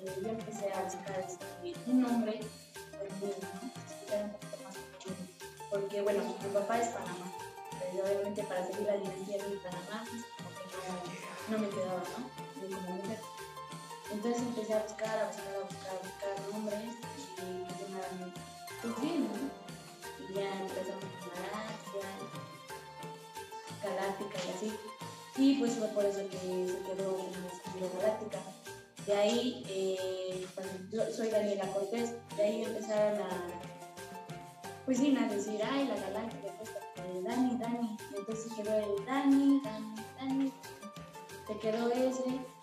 Eh, 0.00 0.12
yo 0.22 0.28
empecé 0.28 0.72
a 0.72 0.82
buscar 0.82 1.20
este, 1.20 1.90
un 1.90 2.02
nombre, 2.02 2.40
pues, 2.98 3.36
¿no? 3.42 3.60
un 4.22 4.30
poquito 4.30 4.56
más 4.62 4.74
porque 5.74 6.02
bueno, 6.02 6.22
mi 6.40 6.48
papá 6.50 6.78
es 6.78 6.88
Panamá, 6.88 7.32
pero 7.80 8.04
obviamente 8.04 8.44
para 8.44 8.64
seguir 8.64 8.86
la 8.86 8.96
dinastía 8.96 9.38
de 9.38 9.56
Panamá, 9.56 10.04
como 10.36 11.56
no, 11.56 11.56
no 11.56 11.58
me 11.58 11.68
quedaba, 11.68 12.02
¿no? 12.16 12.60
De 12.60 12.74
como 12.74 12.90
mujer. 12.90 13.33
Entonces 14.10 14.42
empecé 14.42 14.74
a 14.74 14.82
buscar, 14.82 15.18
a 15.18 15.26
buscar, 15.26 15.54
a 15.54 15.64
buscar, 15.64 15.90
a 15.90 16.02
buscar 16.02 16.52
nombres 16.52 16.94
y 17.38 17.44
me 17.92 18.32
pues 18.82 19.00
bien, 19.00 19.28
¿no? 19.28 20.28
Y 20.28 20.34
ya 20.34 20.60
empezamos 20.60 21.04
con 21.20 21.30
Galaxia, 21.34 22.06
galáctica 23.82 24.38
y 24.46 24.56
así. 24.56 24.78
Y 25.36 25.58
pues 25.58 25.74
fue 25.74 25.88
por 25.88 26.04
eso 26.04 26.20
que 26.28 26.38
se 26.38 26.78
quedó 26.82 27.18
en 27.18 27.44
estilo 27.46 27.90
galáctica. 27.98 28.38
De 29.06 29.14
ahí, 29.14 29.64
eh, 29.68 30.46
pues, 30.54 30.66
yo 30.90 31.12
soy 31.14 31.28
Daniela 31.28 31.66
Cortés, 31.72 32.14
de 32.36 32.42
ahí 32.42 32.64
empezaron 32.64 33.20
a, 33.20 33.46
pues 34.86 34.98
sí, 34.98 35.16
a 35.16 35.28
decir, 35.28 35.60
ay, 35.62 35.88
la 35.88 35.96
galáctica, 35.96 36.52
pues, 36.58 36.70
Dani, 37.24 37.56
Dani. 37.58 37.96
Entonces 38.16 38.52
quedó 38.54 38.76
el 38.76 39.04
Dani, 39.06 39.60
Dani, 39.62 39.94
Dani. 40.18 40.52
Se 41.46 41.58
quedó 41.58 41.90
ese. 41.92 42.53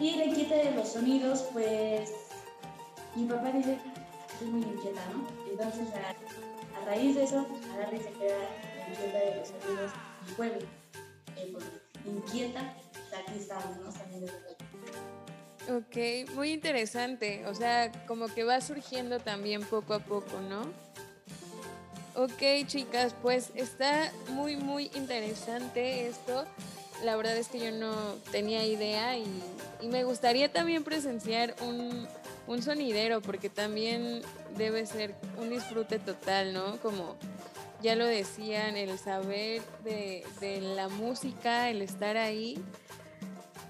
Y 0.00 0.16
la 0.16 0.24
inquieta 0.24 0.54
de 0.54 0.72
los 0.72 0.88
sonidos, 0.88 1.44
pues 1.52 2.12
mi 3.14 3.26
papá 3.26 3.50
dice, 3.50 3.78
soy 4.38 4.48
muy 4.48 4.62
inquieta, 4.62 5.00
¿no? 5.12 5.26
Entonces 5.50 5.88
a, 5.94 6.80
a 6.80 6.84
raíz 6.84 7.16
de 7.16 7.24
eso, 7.24 7.46
agarra 7.74 7.96
y 7.96 8.00
se 8.00 8.10
queda 8.12 8.38
la 8.38 8.88
inquieta 8.88 9.18
de 9.18 9.36
los 9.36 9.48
sonidos 9.48 9.92
pueblo, 10.36 10.66
eh, 11.36 11.52
inquieta, 12.04 12.76
aquí 13.16 13.38
estamos, 13.38 13.76
¿no? 13.78 13.92
También 13.92 14.26
Ok, 15.68 16.30
muy 16.34 16.52
interesante. 16.52 17.44
O 17.46 17.54
sea, 17.54 17.92
como 18.06 18.28
que 18.28 18.44
va 18.44 18.60
surgiendo 18.60 19.20
también 19.20 19.62
poco 19.62 19.94
a 19.94 19.98
poco, 19.98 20.40
¿no? 20.40 20.62
Ok, 22.14 22.66
chicas, 22.66 23.14
pues 23.20 23.52
está 23.54 24.10
muy, 24.30 24.56
muy 24.56 24.90
interesante 24.94 26.06
esto. 26.08 26.46
La 27.04 27.16
verdad 27.16 27.36
es 27.36 27.48
que 27.48 27.58
yo 27.60 27.70
no 27.70 28.14
tenía 28.32 28.64
idea 28.64 29.16
y, 29.16 29.26
me 29.88 30.02
gustaría 30.02 30.50
también 30.50 30.82
presenciar 30.82 31.54
un, 31.62 32.08
un 32.48 32.62
sonidero 32.62 33.20
porque 33.20 33.48
también 33.48 34.22
debe 34.56 34.84
ser 34.86 35.14
un 35.38 35.50
disfrute 35.50 36.00
total, 36.00 36.52
¿no? 36.52 36.78
Como 36.78 37.16
ya 37.80 37.94
lo 37.94 38.06
decían, 38.06 38.76
el 38.76 38.98
saber 38.98 39.62
de, 39.84 40.24
de 40.40 40.60
la 40.60 40.88
música, 40.88 41.70
el 41.70 41.82
estar 41.82 42.16
ahí. 42.16 42.60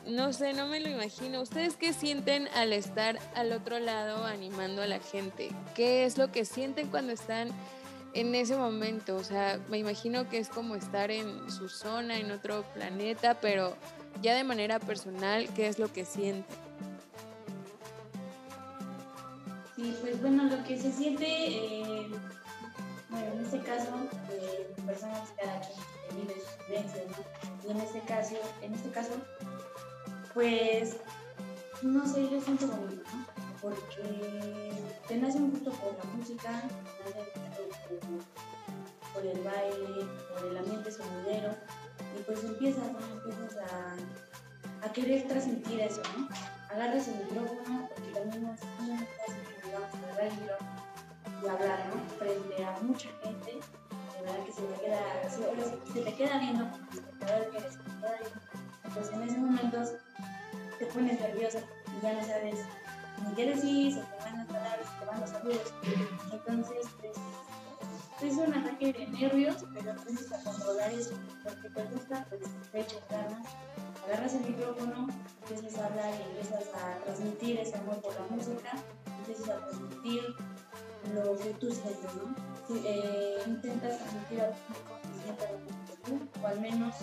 No 0.07 0.33
sé, 0.33 0.55
no 0.55 0.67
me 0.67 0.81
lo 0.81 0.89
imagino. 0.89 1.43
¿Ustedes 1.43 1.77
qué 1.77 1.93
sienten 1.93 2.49
al 2.55 2.73
estar 2.73 3.19
al 3.35 3.53
otro 3.53 3.79
lado 3.79 4.25
animando 4.25 4.81
a 4.81 4.87
la 4.87 5.01
gente? 5.01 5.51
¿Qué 5.75 6.07
es 6.07 6.17
lo 6.17 6.33
que 6.33 6.47
sienten 6.47 6.89
cuando 6.89 7.13
están 7.13 7.51
en 8.15 8.35
ese 8.35 8.57
momento? 8.57 9.17
O 9.17 9.25
sea, 9.25 9.61
me 9.69 9.79
imagino 9.79 10.29
que 10.29 10.39
es 10.39 10.49
como 10.49 10.75
estar 10.75 11.11
en 11.11 11.51
su 11.51 11.69
zona, 11.69 12.19
en 12.19 12.31
otro 12.31 12.65
planeta, 12.75 13.35
pero 13.41 13.77
ya 14.23 14.35
de 14.35 14.45
manera 14.45 14.79
personal, 14.79 15.49
¿qué 15.55 15.69
es 15.69 15.79
lo 15.79 15.93
que 15.93 16.05
sienten? 16.05 16.57
Sí, 19.77 19.97
pues 20.01 20.21
bueno, 20.21 20.45
lo 20.45 20.65
que 20.65 20.77
se 20.77 20.91
siente, 20.91 21.25
eh, 21.27 22.09
bueno, 23.11 23.33
en 23.33 23.45
este 23.45 23.61
caso, 23.61 23.91
eh, 24.33 24.75
personas 24.85 25.29
cada 25.41 25.61
quien 25.61 26.21
vive 26.21 26.35
sus 26.35 26.67
vivencias, 26.67 27.05
¿no? 27.07 27.69
Y 27.69 27.71
en 27.71 27.81
este 27.81 28.01
caso, 28.01 28.35
en 28.61 28.75
este 28.75 28.91
caso, 28.91 29.13
pues, 30.35 30.97
no 31.83 32.05
sé, 32.13 32.29
yo 32.29 32.41
siento 32.41 32.67
bonito, 32.67 33.05
¿no? 33.13 33.27
Porque 33.63 34.73
te 35.07 35.17
nace 35.17 35.39
un 35.39 35.53
gusto 35.53 35.71
por 35.71 35.97
la 35.97 36.05
música, 36.13 36.63
te 37.05 37.11
nace 37.11 37.48
por, 39.13 39.27
el 39.27 39.39
baile, 39.43 40.07
por 40.33 40.51
el 40.51 40.57
ambiente 40.57 40.91
sonidero, 40.91 41.51
y 42.19 42.23
pues 42.23 42.45
empiezas, 42.45 42.93
¿no? 42.93 42.99
Empiezas 42.99 43.57
a, 43.59 44.87
a 44.87 44.93
querer 44.93 45.27
transmitir 45.27 45.81
eso, 45.81 46.03
¿no? 46.17 46.29
Agarras 46.71 47.09
el 47.09 47.25
micrófono, 47.25 47.89
porque 47.95 48.11
también 48.13 48.47
es 48.49 48.65
muy 48.81 48.97
fácil 49.07 49.43
que 49.55 49.67
digamos 49.67 49.95
agarrar 49.95 50.27
el 50.27 50.35
micrófono 50.35 50.89
y 51.43 51.49
hablar, 51.49 51.87
¿no? 51.89 52.19
Frente 52.19 52.65
a 52.65 52.79
mucha 52.83 53.09
gente, 53.23 53.53
de 53.53 54.23
verdad 54.23 54.45
que 54.45 54.53
se 54.53 54.63
te 54.63 54.81
queda, 54.81 55.31
se, 55.31 55.93
se 55.93 56.01
te 56.01 56.15
queda 56.15 56.39
viendo 56.39 56.71
como 56.71 56.91
espectador 56.91 57.51
que 57.51 57.59
eres. 57.59 57.79
Pues 58.95 59.11
en 59.13 59.23
esos 59.23 59.39
momentos 59.39 59.93
te 60.79 60.87
pones 60.87 61.21
nerviosa 61.21 61.61
y 61.87 62.03
ya 62.03 62.13
no 62.15 62.25
sabes 62.25 62.59
ni 63.27 63.35
qué 63.35 63.47
decir, 63.47 63.95
se 63.95 64.01
te 64.01 64.17
van 64.25 64.39
las 64.39 64.47
palabras, 64.47 64.89
se 64.89 64.99
te 64.99 65.05
van 65.05 65.21
los 65.21 65.31
saludos. 65.31 65.75
Entonces, 66.33 66.87
pues, 67.01 67.13
es 68.27 68.35
un 68.35 68.53
ataque 68.53 68.93
de 68.93 69.07
nervios, 69.07 69.65
pero 69.73 69.93
aprendes 69.93 70.33
a 70.33 70.43
controlar 70.43 70.93
eso, 70.93 71.15
porque 71.45 71.71
te 71.71 71.85
gusta, 71.85 72.27
pues 72.29 72.43
te 72.73 72.81
echas 72.81 73.03
ganas, 73.11 73.47
agarras 74.07 74.35
el 74.35 74.41
micrófono, 74.41 75.09
empiezas 75.49 75.81
a 75.81 75.87
hablar 75.87 76.11
y 76.19 76.23
empiezas 76.31 76.65
a 76.75 77.05
transmitir 77.05 77.61
ese 77.61 77.77
amor 77.77 78.01
por 78.01 78.15
la 78.15 78.27
música, 78.31 78.73
empiezas 79.19 79.49
a 79.51 79.67
transmitir 79.67 80.23
lo 81.15 81.37
que 81.37 81.51
tú 81.55 81.71
sientes, 81.71 82.15
¿no? 82.17 82.75
Eh, 82.85 83.39
intentas 83.47 83.99
transmitir 83.99 84.41
al 84.41 84.53
público 84.53 84.99
que 85.03 85.23
sienta 85.23 85.45
lo 85.53 85.59
que 85.87 85.97
tú, 86.05 86.41
o 86.43 86.47
al 86.47 86.61
menos 86.61 86.95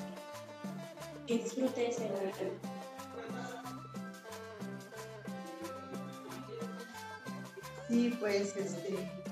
que 1.25 1.37
disfrute 1.37 1.89
ese 1.89 2.09
momento. 2.09 2.43
Sí, 7.87 8.17
pues 8.19 8.55
este, 8.57 9.24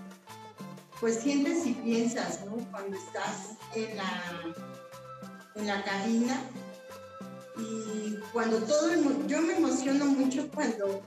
pues 1.03 1.19
sientes 1.19 1.65
y 1.65 1.73
piensas, 1.73 2.45
¿no? 2.45 2.55
Cuando 2.71 2.95
estás 2.95 3.57
en 3.75 3.97
la, 3.97 4.23
en 5.55 5.67
la 5.67 5.83
cabina 5.83 6.39
y 7.57 8.15
cuando 8.31 8.59
todo 8.59 8.89
el 8.89 9.27
yo 9.27 9.41
me 9.41 9.57
emociono 9.57 10.05
mucho 10.05 10.49
cuando, 10.55 11.01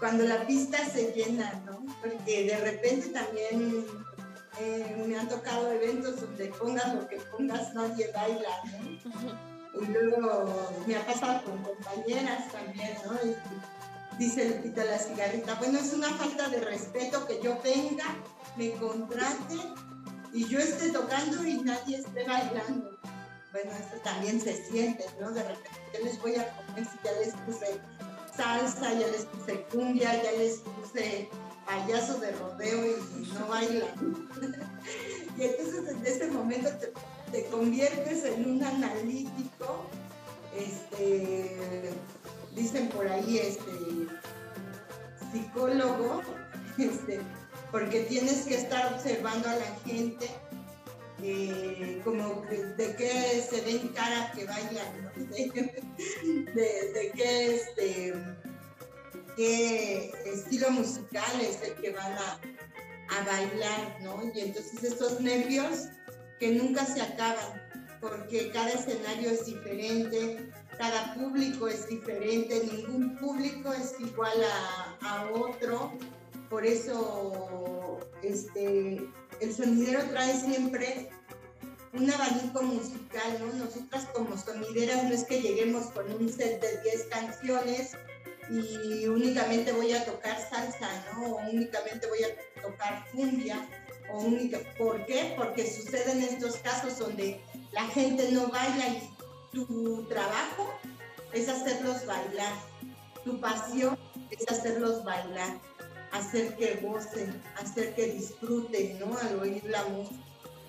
cuando 0.00 0.24
la 0.24 0.44
pista 0.44 0.84
se 0.84 1.12
llena, 1.12 1.52
¿no? 1.66 1.86
Porque 2.00 2.46
de 2.46 2.58
repente 2.58 3.10
también 3.10 3.86
eh, 4.58 5.04
me 5.06 5.16
han 5.16 5.28
tocado 5.28 5.70
eventos 5.70 6.20
donde 6.20 6.46
pongas 6.46 6.92
lo 6.96 7.06
que 7.06 7.18
pongas, 7.30 7.72
nadie 7.74 8.10
baila, 8.12 8.60
¿no? 8.64 9.80
Y 9.80 9.86
luego 9.86 10.72
me 10.84 10.96
ha 10.96 11.06
pasado 11.06 11.44
con 11.44 11.62
compañeras 11.62 12.50
también, 12.50 12.96
¿no? 13.06 13.14
Y 13.24 13.36
dice 14.18 14.48
Lupita 14.48 14.84
la 14.84 14.98
cigarrita, 14.98 15.54
bueno, 15.54 15.78
es 15.78 15.92
una 15.92 16.10
falta 16.14 16.48
de 16.48 16.58
respeto 16.58 17.24
que 17.24 17.40
yo 17.40 17.56
venga, 17.62 18.16
me 18.58 18.72
contrate 18.72 19.56
y 20.32 20.46
yo 20.48 20.58
esté 20.58 20.90
tocando 20.90 21.44
y 21.46 21.62
nadie 21.62 21.98
esté 21.98 22.24
bailando. 22.24 22.98
Bueno, 23.52 23.70
esto 23.70 23.96
también 24.02 24.40
se 24.40 24.52
siente, 24.66 25.06
¿no? 25.20 25.30
De 25.30 25.42
repente, 25.42 25.70
¿qué 25.92 26.04
les 26.04 26.20
voy 26.20 26.34
a 26.34 26.54
comer 26.56 26.84
si 26.84 26.98
ya 27.04 27.12
les 27.12 27.34
puse 27.46 27.80
salsa, 28.36 28.92
ya 28.92 29.06
les 29.06 29.24
puse 29.24 29.62
cumbia, 29.72 30.22
ya 30.22 30.32
les 30.32 30.58
puse 30.58 31.30
payaso 31.64 32.18
de 32.18 32.32
rodeo 32.32 32.86
y 32.86 33.32
no 33.32 33.46
bailan? 33.46 34.28
y 35.38 35.42
entonces 35.42 35.88
en 35.88 36.06
ese 36.06 36.26
momento 36.26 36.68
te, 36.78 36.92
te 37.30 37.46
conviertes 37.46 38.24
en 38.24 38.50
un 38.50 38.62
analítico, 38.62 39.86
este, 40.54 41.90
dicen 42.54 42.88
por 42.88 43.06
ahí, 43.08 43.38
este, 43.38 43.72
psicólogo, 45.32 46.22
este, 46.78 47.20
porque 47.70 48.00
tienes 48.02 48.44
que 48.44 48.56
estar 48.56 48.94
observando 48.94 49.48
a 49.48 49.56
la 49.56 49.78
gente 49.86 50.28
eh, 51.22 52.00
como 52.04 52.42
de 52.76 52.94
qué 52.96 53.44
se 53.48 53.60
ven 53.62 53.88
cara 53.88 54.30
que 54.34 54.44
bailan, 54.44 55.12
de, 56.54 57.12
este, 57.14 58.14
qué 59.36 60.12
estilo 60.26 60.70
musical 60.70 61.40
es 61.40 61.60
el 61.62 61.74
que 61.74 61.90
van 61.90 62.12
a, 62.12 62.40
bailar, 63.26 63.98
¿no? 64.02 64.22
Y 64.32 64.40
entonces 64.40 64.84
estos 64.84 65.20
nervios 65.20 65.88
que 66.38 66.52
nunca 66.52 66.84
se 66.84 67.02
acaban, 67.02 67.60
porque 68.00 68.50
cada 68.52 68.70
escenario 68.70 69.30
es 69.30 69.46
diferente, 69.46 70.48
cada 70.78 71.14
público 71.14 71.66
es 71.66 71.88
diferente, 71.88 72.62
ningún 72.72 73.16
público 73.16 73.72
es 73.72 73.94
igual 73.98 74.38
a 75.00 75.30
otro, 75.32 75.98
por 76.50 76.64
eso 76.64 77.98
este, 78.22 79.02
el 79.40 79.54
sonidero 79.54 80.02
trae 80.10 80.34
siempre 80.38 81.10
un 81.92 82.10
abanico 82.10 82.62
musical, 82.62 83.38
¿no? 83.40 83.64
Nosotras 83.64 84.06
como 84.14 84.36
sonideras 84.36 85.04
no 85.04 85.10
es 85.10 85.24
que 85.24 85.40
lleguemos 85.40 85.86
con 85.86 86.10
un 86.12 86.28
set 86.28 86.60
de 86.60 86.80
10 86.82 87.04
canciones 87.04 87.92
y 88.50 89.06
únicamente 89.06 89.72
voy 89.72 89.92
a 89.92 90.04
tocar 90.04 90.38
salsa, 90.48 90.88
¿no? 91.12 91.26
O 91.26 91.36
únicamente 91.50 92.06
voy 92.06 92.20
a 92.24 92.62
tocar 92.62 93.04
cumbia, 93.12 93.68
o 94.10 94.20
única, 94.20 94.58
¿por 94.78 95.04
qué? 95.06 95.34
Porque 95.36 95.70
suceden 95.70 96.22
estos 96.22 96.56
casos 96.56 96.98
donde 96.98 97.40
la 97.72 97.84
gente 97.88 98.30
no 98.32 98.48
baila 98.48 98.88
y 98.88 99.10
tu 99.52 100.04
trabajo 100.08 100.72
es 101.32 101.48
hacerlos 101.48 102.06
bailar, 102.06 102.54
tu 103.24 103.38
pasión 103.40 103.98
es 104.30 104.48
hacerlos 104.50 105.04
bailar, 105.04 105.58
hacer 106.12 106.56
que 106.56 106.74
gocen, 106.82 107.40
hacer 107.56 107.94
que 107.94 108.12
disfruten, 108.12 108.98
¿no? 108.98 109.16
Al 109.18 109.38
oír 109.40 109.64
la, 109.64 109.84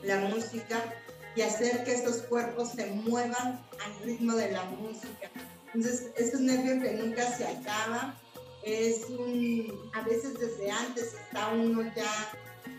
la 0.04 0.30
música 0.30 0.94
y 1.36 1.42
hacer 1.42 1.84
que 1.84 1.94
estos 1.94 2.18
cuerpos 2.24 2.70
se 2.72 2.88
muevan 2.88 3.60
al 3.84 4.00
ritmo 4.04 4.36
de 4.36 4.52
la 4.52 4.64
música. 4.66 5.30
Entonces, 5.74 6.12
es 6.18 6.34
un 6.34 6.48
nervio 6.48 6.82
que 6.82 6.94
nunca 6.94 7.32
se 7.38 7.46
acaba, 7.46 8.16
es 8.64 9.06
un, 9.10 9.90
a 9.94 10.02
veces 10.02 10.40
desde 10.40 10.72
antes 10.72 11.14
está 11.14 11.50
uno 11.50 11.84
ya 11.96 12.12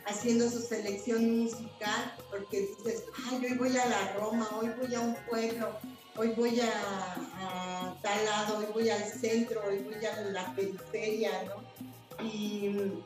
haciendo 0.07 0.51
su 0.51 0.61
selección 0.61 1.39
musical, 1.39 2.15
porque 2.31 2.61
dices, 2.61 3.05
ay, 3.29 3.45
hoy 3.45 3.55
voy 3.55 3.77
a 3.79 3.87
la 3.87 4.13
Roma, 4.15 4.49
hoy 4.61 4.71
voy 4.81 4.95
a 4.95 5.01
un 5.01 5.15
pueblo, 5.29 5.79
hoy 6.17 6.29
voy 6.37 6.61
a 6.61 7.97
tal 8.03 8.25
lado, 8.25 8.59
hoy 8.59 8.67
voy 8.75 8.91
al 8.91 9.05
centro, 9.05 9.63
hoy 9.67 9.79
voy 9.79 10.05
a 10.05 10.21
la 10.33 10.55
periferia, 10.55 11.31
¿no? 11.45 11.90
Y, 12.23 13.03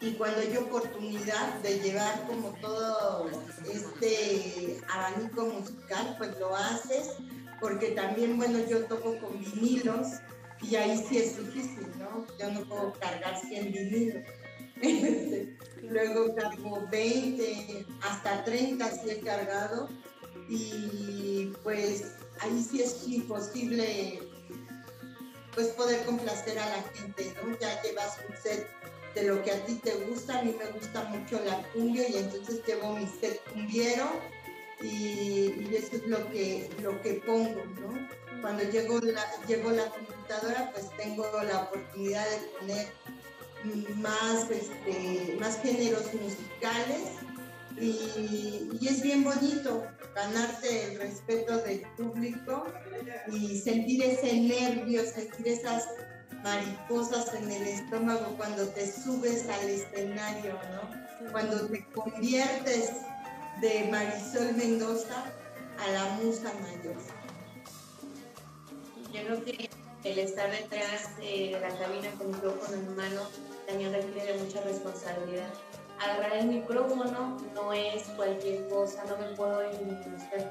y 0.00 0.12
cuando 0.12 0.40
hay 0.40 0.56
oportunidad 0.56 1.54
de 1.62 1.80
llevar 1.80 2.26
como 2.26 2.50
todo 2.60 3.30
este 3.72 4.80
abanico 4.92 5.46
musical, 5.46 6.14
pues 6.18 6.38
lo 6.38 6.54
haces, 6.54 7.16
porque 7.60 7.88
también, 7.88 8.36
bueno, 8.36 8.58
yo 8.68 8.84
toco 8.86 9.18
con 9.18 9.38
vinilos 9.40 10.08
y 10.62 10.76
ahí 10.76 11.02
sí 11.08 11.18
es 11.18 11.38
difícil, 11.38 11.86
¿no? 11.98 12.26
Yo 12.38 12.50
no 12.52 12.60
puedo 12.68 12.92
cargar 12.94 13.38
100 13.40 13.72
vinilos. 13.72 14.24
Luego 15.82 16.34
cargo 16.34 16.86
20, 16.90 17.86
hasta 18.02 18.44
30 18.44 18.90
sí 18.90 19.10
he 19.10 19.20
cargado 19.20 19.88
y 20.48 21.52
pues 21.62 22.12
ahí 22.40 22.62
sí 22.62 22.82
es 22.82 23.08
imposible 23.08 24.25
pues 25.56 25.68
poder 25.68 26.04
complacer 26.04 26.58
a 26.58 26.68
la 26.68 26.82
gente, 26.94 27.32
¿no? 27.42 27.58
Ya 27.58 27.82
llevas 27.82 28.18
un 28.28 28.36
set 28.36 28.68
de 29.14 29.22
lo 29.22 29.42
que 29.42 29.50
a 29.50 29.64
ti 29.64 29.76
te 29.76 29.94
gusta, 30.04 30.38
a 30.38 30.42
mí 30.42 30.54
me 30.56 30.66
gusta 30.66 31.04
mucho 31.04 31.40
la 31.42 31.62
cumbia 31.72 32.06
y 32.06 32.18
entonces 32.18 32.60
llevo 32.66 32.94
mi 32.94 33.06
set 33.06 33.42
cumbiero 33.50 34.04
y, 34.82 35.74
eso 35.74 35.96
es 35.96 36.06
lo 36.06 36.30
que, 36.30 36.68
lo 36.82 37.00
que 37.00 37.14
pongo, 37.26 37.64
¿no? 37.80 38.42
Cuando 38.42 38.64
llego 38.64 39.00
la, 39.00 39.24
llevo 39.48 39.70
la 39.70 39.86
computadora, 39.86 40.70
pues 40.72 40.94
tengo 40.98 41.26
la 41.42 41.62
oportunidad 41.62 42.26
de 42.28 42.38
poner 42.58 43.96
más, 43.96 44.50
este, 44.50 45.36
más 45.40 45.58
géneros 45.62 46.04
musicales 46.12 47.25
y, 47.78 48.86
es 48.86 49.02
bien 49.02 49.24
bonito 49.24 49.86
ganarte 50.14 50.92
el 50.92 50.98
respeto 50.98 51.58
del 51.58 51.82
público 51.96 52.66
y 53.32 53.58
sentir 53.58 54.02
ese 54.02 54.40
nervio, 54.40 55.04
sentir 55.04 55.48
esas 55.48 55.88
mariposas 56.42 57.34
en 57.34 57.50
el 57.50 57.62
estómago 57.66 58.34
cuando 58.36 58.66
te 58.68 58.90
subes 58.90 59.48
al 59.48 59.68
escenario, 59.68 60.52
¿no? 60.72 61.32
Cuando 61.32 61.66
te 61.66 61.84
conviertes 61.92 62.92
de 63.60 63.88
Marisol 63.90 64.54
Mendoza 64.54 65.24
a 65.78 65.90
la 65.90 66.04
musa 66.22 66.52
mayor. 66.60 66.96
Yo 69.12 69.22
creo 69.24 69.44
que 69.44 69.70
el 70.04 70.18
estar 70.18 70.50
detrás 70.50 71.16
de 71.18 71.58
la 71.60 71.68
cabina 71.78 72.10
con 72.16 72.28
micrófono 72.28 72.76
en 72.76 72.96
mano 72.96 73.22
también 73.66 73.92
requiere 73.92 74.34
de 74.34 74.44
mucha 74.44 74.60
responsabilidad. 74.60 75.52
Agarrar 76.00 76.36
el 76.36 76.46
micrófono 76.48 77.36
no 77.54 77.72
es 77.72 78.04
cualquier 78.16 78.68
cosa, 78.68 79.04
no 79.04 79.16
me 79.16 79.34
puedo 79.34 79.60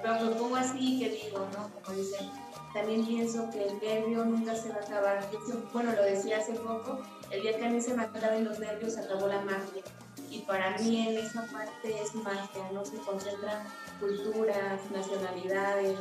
pero 0.01 0.19
lo 0.23 0.55
así 0.55 0.99
que 0.99 1.09
digo, 1.09 1.47
¿no? 1.53 1.69
Como 1.83 1.97
dicen, 1.97 2.31
también 2.73 3.05
pienso 3.05 3.49
que 3.51 3.67
el 3.67 3.79
nervio 3.79 4.25
nunca 4.25 4.55
se 4.55 4.69
va 4.69 4.77
a 4.77 4.79
acabar. 4.79 5.29
Bueno, 5.71 5.91
lo 5.93 6.03
decía 6.03 6.39
hace 6.39 6.53
poco, 6.53 6.99
el 7.29 7.41
día 7.41 7.57
que 7.57 7.65
a 7.65 7.69
mí 7.69 7.79
se 7.79 7.93
me 7.93 8.03
acaban 8.03 8.43
los 8.43 8.59
nervios, 8.59 8.97
acabó 8.97 9.27
la 9.27 9.41
magia 9.41 9.83
y 10.29 10.39
para 10.41 10.77
mí 10.79 11.07
en 11.07 11.17
esa 11.25 11.45
parte 11.51 12.01
es 12.01 12.13
magia, 12.15 12.69
¿no? 12.73 12.83
Se 12.83 12.97
concentran 12.97 13.65
culturas, 13.99 14.81
nacionalidades, 14.91 15.99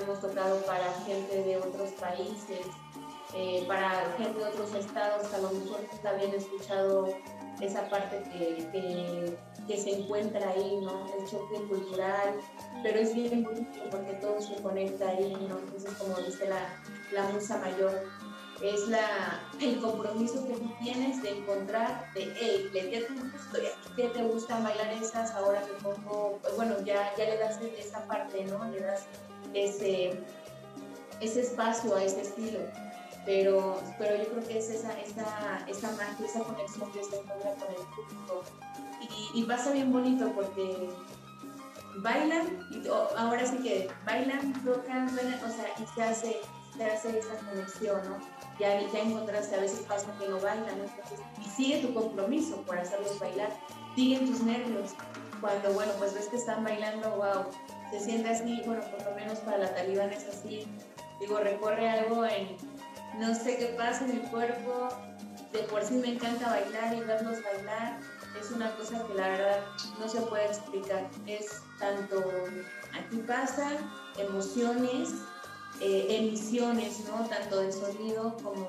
hemos 0.00 0.20
tocado 0.20 0.60
para 0.62 0.92
gente 1.04 1.42
de 1.42 1.56
otros 1.56 1.90
países, 1.92 2.66
eh, 3.34 3.64
para 3.66 4.14
gente 4.18 4.38
de 4.38 4.44
otros 4.44 4.74
estados 4.74 5.32
a 5.32 5.38
lo 5.38 5.50
mejor 5.50 5.80
nunca 6.02 6.10
habían 6.10 6.34
escuchado 6.34 7.08
esa 7.62 7.88
parte 7.88 8.22
que, 8.32 9.36
que, 9.66 9.76
se 9.76 9.90
encuentra 9.90 10.50
ahí, 10.50 10.78
¿no? 10.82 11.06
El 11.18 11.26
choque 11.26 11.66
cultural, 11.68 12.34
pero 12.82 12.98
es 12.98 13.14
bien 13.14 13.42
bonito 13.42 13.78
porque 13.90 14.12
todo 14.14 14.40
se 14.40 14.56
conecta 14.56 15.08
ahí, 15.08 15.32
¿no? 15.48 15.58
Entonces, 15.58 15.92
como 15.94 16.16
dice 16.16 16.48
la, 16.48 16.78
la 17.12 17.28
musa 17.30 17.58
mayor, 17.58 18.02
es 18.62 18.88
la, 18.88 19.40
el 19.60 19.80
compromiso 19.80 20.46
que 20.46 20.54
tú 20.54 20.70
tienes 20.82 21.22
de 21.22 21.30
encontrar, 21.30 22.12
de, 22.14 22.32
hey, 22.38 22.70
¿qué 22.72 23.06
te, 23.96 24.08
te 24.08 24.22
gustan 24.24 24.62
bailar 24.62 24.92
esas? 24.92 25.32
Ahora 25.32 25.62
que 25.62 25.72
pongo, 25.82 26.38
pues 26.42 26.56
bueno, 26.56 26.76
ya, 26.84 27.14
ya 27.16 27.24
le 27.24 27.38
das 27.38 27.58
esa 27.78 28.04
parte, 28.06 28.44
¿no? 28.44 28.64
Le 28.70 28.80
das 28.80 29.06
ese, 29.54 30.20
ese 31.20 31.40
espacio 31.40 31.96
a 31.96 32.04
ese 32.04 32.22
estilo. 32.22 32.60
Pero, 33.24 33.80
pero 33.98 34.16
yo 34.16 34.28
creo 34.30 34.48
que 34.48 34.58
es 34.58 34.68
esa, 34.68 34.98
esa, 35.00 35.64
esa 35.68 35.92
magia, 35.92 36.26
esa 36.26 36.40
conexión 36.40 36.90
que 36.92 37.04
se 37.04 37.20
encuentra 37.20 37.54
con 37.54 37.68
el 37.70 37.76
público. 37.76 38.42
Y, 39.00 39.40
y 39.40 39.44
pasa 39.44 39.72
bien 39.72 39.92
bonito 39.92 40.32
porque 40.34 40.90
bailan, 41.96 42.66
y 42.70 42.88
ahora 42.88 43.46
sí 43.46 43.56
que 43.58 43.88
bailan, 44.04 44.52
tocan, 44.64 45.08
o 45.08 45.48
sea, 45.48 45.66
y 45.78 45.86
se 45.94 46.02
hace, 46.02 46.40
se 46.76 46.84
hace 46.84 47.18
esa 47.18 47.36
conexión, 47.36 48.00
¿no? 48.08 48.16
ya, 48.58 48.80
ya 48.80 49.00
encontraste, 49.00 49.56
a 49.56 49.60
veces 49.60 49.80
pasa 49.80 50.06
que 50.18 50.28
no 50.28 50.40
bailan, 50.40 50.86
y 51.40 51.48
sigue 51.48 51.78
tu 51.78 51.92
compromiso 51.94 52.56
por 52.62 52.78
hacerlos 52.78 53.18
bailar, 53.18 53.50
siguen 53.94 54.26
tus 54.26 54.42
nervios, 54.42 54.92
cuando, 55.40 55.72
bueno, 55.72 55.92
pues 55.98 56.14
ves 56.14 56.28
que 56.28 56.36
están 56.36 56.64
bailando, 56.64 57.10
wow, 57.16 57.44
se 57.90 58.00
siente 58.00 58.30
así, 58.30 58.62
bueno, 58.64 58.82
por 58.90 59.04
lo 59.04 59.14
menos 59.16 59.38
para 59.40 59.58
la 59.58 59.74
talibana 59.74 60.12
es 60.12 60.26
así, 60.26 60.66
digo, 61.20 61.38
recorre 61.38 61.88
algo 61.88 62.24
en, 62.24 62.56
no 63.18 63.34
sé 63.34 63.56
qué 63.56 63.66
pasa 63.76 64.04
en 64.04 64.12
el 64.12 64.22
cuerpo, 64.22 64.88
de 65.52 65.58
por 65.64 65.84
sí 65.84 65.94
me 65.94 66.14
encanta 66.14 66.48
bailar 66.48 66.94
y 66.94 67.00
verlos 67.00 67.42
bailar, 67.42 67.98
es 68.40 68.50
una 68.50 68.74
cosa 68.76 69.06
que 69.06 69.14
la 69.14 69.28
verdad 69.28 69.60
no 69.98 70.08
se 70.08 70.20
puede 70.22 70.46
explicar, 70.46 71.08
es 71.26 71.62
tanto, 71.78 72.22
aquí 72.92 73.18
pasa, 73.26 73.70
emociones, 74.18 75.10
eh, 75.80 76.06
emisiones, 76.08 77.00
¿no? 77.08 77.26
Tanto 77.28 77.60
de 77.60 77.72
sonido 77.72 78.36
como, 78.42 78.68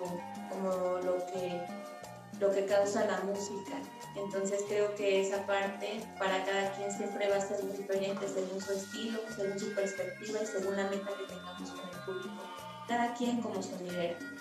como 0.49 0.97
lo, 0.99 1.25
que, 1.27 1.61
lo 2.39 2.51
que 2.51 2.65
causa 2.65 3.05
la 3.05 3.21
música. 3.21 3.77
Entonces 4.15 4.63
creo 4.67 4.93
que 4.95 5.21
esa 5.21 5.45
parte 5.45 6.03
para 6.19 6.43
cada 6.43 6.71
quien 6.73 6.91
siempre 6.91 7.29
va 7.29 7.37
a 7.37 7.41
ser 7.41 7.61
diferente 7.71 8.27
según 8.27 8.61
su 8.61 8.73
estilo, 8.73 9.19
según 9.35 9.59
su 9.59 9.73
perspectiva 9.73 10.39
y 10.41 10.45
según 10.45 10.75
la 10.75 10.83
meta 10.89 11.09
que 11.17 11.33
tengamos 11.33 11.71
con 11.71 11.89
el 11.89 12.05
público. 12.05 12.43
Cada 12.87 13.13
quien 13.13 13.41
como 13.41 13.61
sonidero. 13.61 14.32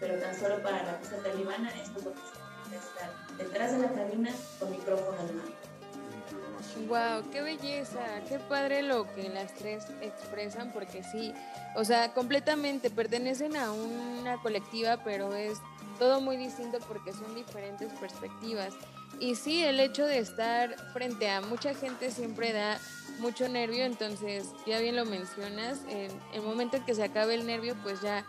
Pero 0.00 0.14
tan 0.18 0.34
solo 0.34 0.62
para 0.62 0.82
la 0.82 0.98
pista 0.98 1.16
talibana 1.18 1.70
esto 1.70 1.98
es 1.98 2.04
lo 2.06 2.12
que 2.12 2.20
se 2.20 2.76
estar 2.76 3.10
detrás 3.36 3.72
de 3.72 3.78
la 3.78 3.92
cabina 3.92 4.30
con 4.58 4.70
micrófono 4.70 5.18
en 5.28 5.36
mano. 5.36 5.50
Wow, 6.88 7.30
qué 7.30 7.42
belleza, 7.42 8.00
qué 8.28 8.38
padre 8.38 8.82
lo 8.82 9.12
que 9.14 9.28
las 9.28 9.54
tres 9.54 9.84
expresan, 10.00 10.72
porque 10.72 11.02
sí, 11.02 11.34
o 11.74 11.84
sea, 11.84 12.12
completamente 12.12 12.90
pertenecen 12.90 13.56
a 13.56 13.72
una 13.72 14.40
colectiva, 14.40 14.98
pero 15.02 15.34
es 15.34 15.58
todo 15.98 16.20
muy 16.20 16.36
distinto 16.36 16.78
porque 16.86 17.12
son 17.12 17.34
diferentes 17.34 17.92
perspectivas. 17.94 18.74
Y 19.18 19.34
sí, 19.34 19.64
el 19.64 19.80
hecho 19.80 20.06
de 20.06 20.18
estar 20.18 20.74
frente 20.92 21.28
a 21.28 21.40
mucha 21.40 21.74
gente 21.74 22.10
siempre 22.10 22.52
da 22.52 22.78
mucho 23.18 23.48
nervio, 23.48 23.84
entonces 23.84 24.46
ya 24.66 24.78
bien 24.78 24.96
lo 24.96 25.04
mencionas, 25.04 25.80
en 25.88 26.10
el 26.32 26.42
momento 26.42 26.78
en 26.78 26.84
que 26.84 26.94
se 26.94 27.04
acabe 27.04 27.34
el 27.34 27.46
nervio, 27.46 27.76
pues 27.82 28.00
ya 28.00 28.24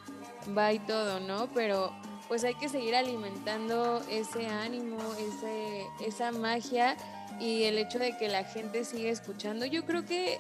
va 0.58 0.74
y 0.74 0.80
todo, 0.80 1.20
¿no? 1.20 1.48
Pero 1.54 1.92
pues 2.28 2.44
hay 2.44 2.56
que 2.56 2.70
seguir 2.70 2.96
alimentando 2.96 4.02
ese 4.10 4.48
ánimo, 4.48 4.98
ese, 5.16 5.86
esa 6.06 6.32
magia 6.32 6.96
y 7.40 7.64
el 7.64 7.78
hecho 7.78 8.00
de 8.00 8.18
que 8.18 8.30
la 8.30 8.44
gente 8.44 8.86
sigue 8.86 9.10
escuchando. 9.10 9.66
Yo 9.66 9.86
creo 9.86 10.06
que 10.06 10.40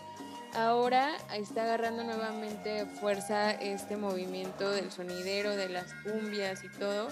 ahora 0.53 1.11
está 1.33 1.63
agarrando 1.63 2.03
nuevamente 2.03 2.85
fuerza 2.85 3.51
este 3.51 3.97
movimiento 3.97 4.69
del 4.69 4.91
sonidero, 4.91 5.55
de 5.55 5.69
las 5.69 5.93
cumbias 6.03 6.63
y 6.63 6.69
todo, 6.69 7.09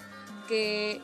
que 0.47 1.01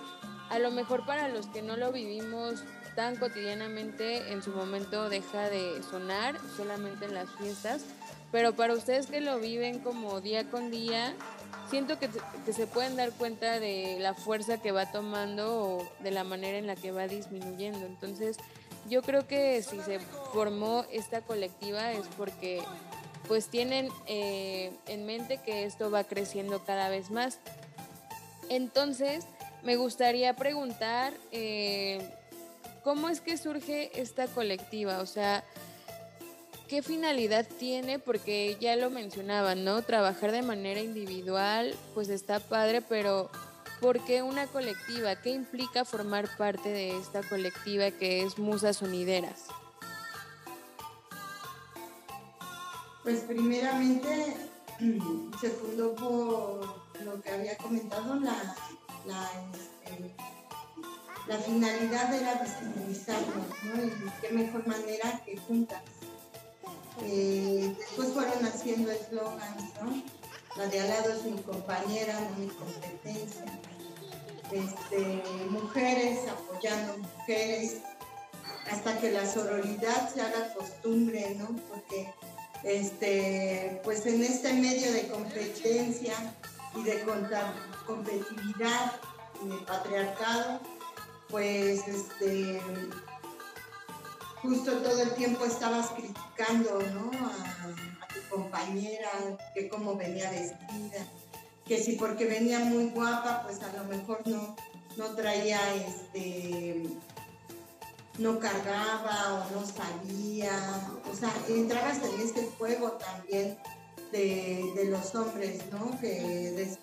a 0.49 0.59
lo 0.59 0.71
mejor 0.71 1.05
para 1.05 1.27
los 1.27 1.47
que 1.47 1.61
no 1.61 1.75
lo 1.75 1.91
vivimos 1.91 2.63
tan 2.95 3.17
cotidianamente 3.17 4.31
en 4.31 4.41
su 4.41 4.51
momento 4.51 5.09
deja 5.09 5.49
de 5.49 5.83
sonar 5.83 6.37
solamente 6.55 7.05
en 7.05 7.13
las 7.13 7.29
fiestas, 7.31 7.83
pero 8.31 8.55
para 8.55 8.73
ustedes 8.73 9.07
que 9.07 9.21
lo 9.21 9.39
viven 9.39 9.79
como 9.79 10.21
día 10.21 10.49
con 10.49 10.71
día, 10.71 11.13
siento 11.75 11.99
que, 11.99 12.09
se 12.53 12.67
pueden 12.67 12.95
dar 12.95 13.11
cuenta 13.11 13.59
de 13.59 13.97
la 13.99 14.13
fuerza 14.13 14.61
que 14.61 14.71
va 14.71 14.93
tomando 14.93 15.61
o 15.61 15.91
de 15.99 16.09
la 16.09 16.23
manera 16.23 16.57
en 16.57 16.67
la 16.67 16.77
que 16.77 16.93
va 16.93 17.05
disminuyendo. 17.05 17.85
Entonces, 17.85 18.37
yo 18.89 19.01
creo 19.01 19.27
que 19.27 19.61
si 19.61 19.81
se 19.81 19.99
formó 20.31 20.85
esta 20.89 21.19
colectiva 21.19 21.91
es 21.91 22.07
porque 22.15 22.63
pues 23.27 23.49
tienen 23.49 23.89
eh, 24.07 24.71
en 24.87 25.05
mente 25.05 25.41
que 25.43 25.65
esto 25.65 25.91
va 25.91 26.05
creciendo 26.05 26.63
cada 26.63 26.87
vez 26.87 27.11
más. 27.11 27.39
Entonces, 28.47 29.25
me 29.61 29.75
gustaría 29.75 30.33
preguntar 30.33 31.11
eh, 31.33 32.09
cómo 32.85 33.09
es 33.09 33.19
que 33.19 33.35
surge 33.35 33.99
esta 33.99 34.27
colectiva, 34.27 35.01
o 35.01 35.05
sea, 35.05 35.43
¿qué 36.67 36.81
finalidad 36.81 37.47
tiene? 37.59 37.99
Porque 37.99 38.57
ya 38.59 38.75
lo 38.75 38.89
mencionaban, 38.89 39.63
¿no? 39.63 39.81
Trabajar 39.81 40.31
de 40.31 40.41
manera 40.41 40.79
individual, 40.81 41.75
pues 41.93 42.09
está 42.09 42.39
padre, 42.39 42.81
pero 42.81 43.29
¿Por 43.79 43.99
qué 44.05 44.21
una 44.21 44.47
colectiva? 44.47 45.15
¿Qué 45.17 45.31
implica 45.31 45.83
formar 45.83 46.29
parte 46.37 46.69
de 46.69 46.97
esta 46.97 47.21
colectiva 47.23 47.91
que 47.91 48.23
es 48.23 48.39
Musas 48.39 48.81
Unideras? 48.81 49.43
Pues 53.03 53.19
primeramente 53.21 54.37
se 55.41 55.49
fundó 55.49 55.93
por 55.93 57.03
lo 57.03 57.21
que 57.21 57.29
había 57.29 57.57
comentado, 57.57 58.15
la, 58.15 58.55
la, 59.05 59.29
este, 59.53 60.15
finalidad 61.43 62.13
era 62.13 62.41
visibilizarnos, 62.41 63.47
¿no? 63.63 63.83
Y 63.83 64.11
qué 64.21 64.33
mejor 64.33 64.65
manera 64.65 65.21
que 65.25 65.37
juntas. 65.37 65.81
Eh, 67.01 67.75
después 67.77 68.09
fueron 68.09 68.45
haciendo 68.45 68.91
eslogans, 68.91 69.73
¿no? 69.81 70.03
La 70.57 70.67
de 70.67 70.79
al 70.79 70.89
lado 70.89 71.13
es 71.13 71.23
mi 71.25 71.41
compañera, 71.41 72.17
no 72.19 72.37
mi 72.37 72.47
competencia. 72.47 73.45
Este, 74.51 75.23
mujeres 75.49 76.19
apoyando 76.29 76.97
mujeres, 76.99 77.77
hasta 78.71 78.97
que 78.99 79.11
la 79.11 79.29
sororidad 79.29 80.13
se 80.13 80.21
haga 80.21 80.53
costumbre, 80.53 81.35
¿no? 81.35 81.47
Porque 81.69 82.13
este, 82.63 83.81
pues 83.83 84.05
en 84.05 84.23
este 84.23 84.53
medio 84.53 84.91
de 84.91 85.07
competencia 85.07 86.13
y 86.75 86.83
de 86.83 87.03
competitividad 87.85 88.93
en 89.41 89.51
el 89.51 89.59
patriarcado, 89.65 90.59
pues 91.29 91.87
este 91.87 92.61
justo 94.45 94.71
todo 94.79 95.01
el 95.01 95.13
tiempo 95.15 95.45
estabas 95.45 95.87
criticando 95.91 96.79
¿no? 96.93 97.11
a, 97.27 98.07
tu 98.13 98.35
compañera, 98.35 99.09
que 99.53 99.67
cómo 99.67 99.95
venía 99.95 100.29
vestida, 100.31 101.05
que 101.65 101.77
si 101.77 101.93
porque 101.93 102.25
venía 102.25 102.59
muy 102.59 102.89
guapa, 102.89 103.43
pues 103.43 103.61
a 103.61 103.73
lo 103.73 103.83
mejor 103.85 104.25
no, 104.27 104.55
no 104.97 105.15
traía 105.15 105.59
este 105.75 106.83
no 108.17 108.39
cargaba 108.39 109.45
o 109.45 109.59
no 109.59 109.65
salía, 109.65 110.53
o 111.11 111.15
sea, 111.15 111.33
entrabas 111.49 111.97
en 111.97 112.21
este 112.21 112.49
juego 112.57 112.91
también 112.93 113.57
de, 114.11 114.71
de 114.75 114.85
los 114.85 115.13
hombres, 115.15 115.59
¿no? 115.71 115.99
Que 115.99 116.77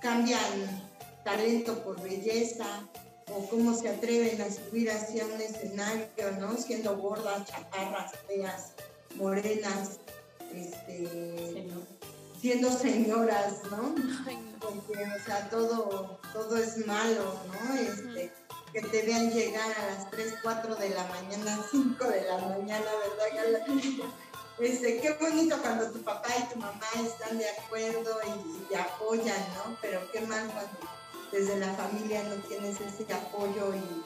cambian 0.00 0.40
talento 1.24 1.82
por 1.84 2.00
belleza, 2.02 2.66
o 3.28 3.48
cómo 3.48 3.74
se 3.74 3.88
atreven 3.88 4.40
a 4.40 4.50
subir 4.50 4.90
hacia 4.90 5.24
un 5.26 5.40
escenario, 5.40 6.32
¿no? 6.38 6.56
Siendo 6.56 6.96
gordas, 6.96 7.46
chaparras, 7.46 8.12
feas, 8.26 8.72
morenas, 9.16 9.98
este, 10.54 11.68
siendo 12.40 12.70
señoras, 12.70 13.54
¿no? 13.70 13.94
Porque, 14.60 15.04
o 15.04 15.24
sea, 15.24 15.48
todo, 15.50 16.18
todo 16.32 16.56
es 16.56 16.86
malo, 16.86 17.34
¿no? 17.46 17.74
Este, 17.74 18.32
que 18.72 18.80
te 18.80 19.02
vean 19.02 19.30
llegar 19.30 19.70
a 19.70 19.86
las 19.94 20.10
3, 20.10 20.34
4 20.42 20.74
de 20.76 20.90
la 20.90 21.04
mañana, 21.06 21.64
5 21.70 22.04
de 22.04 22.22
la 22.22 22.38
mañana, 22.38 22.86
¿verdad? 23.20 23.66
Este, 24.58 25.00
qué 25.00 25.12
bonito 25.14 25.56
cuando 25.60 25.90
tu 25.90 26.02
papá 26.02 26.28
y 26.38 26.52
tu 26.52 26.60
mamá 26.60 26.86
están 27.04 27.38
de 27.38 27.48
acuerdo 27.48 28.20
y, 28.26 28.56
y 28.56 28.66
te 28.68 28.76
apoyan, 28.76 29.40
¿no? 29.56 29.76
Pero 29.80 30.00
qué 30.12 30.20
mal 30.20 30.46
cuando 30.52 30.91
desde 31.32 31.58
la 31.58 31.72
familia 31.74 32.22
no 32.24 32.36
tienes 32.46 32.80
ese 32.80 33.12
apoyo 33.12 33.74
y, 33.74 34.02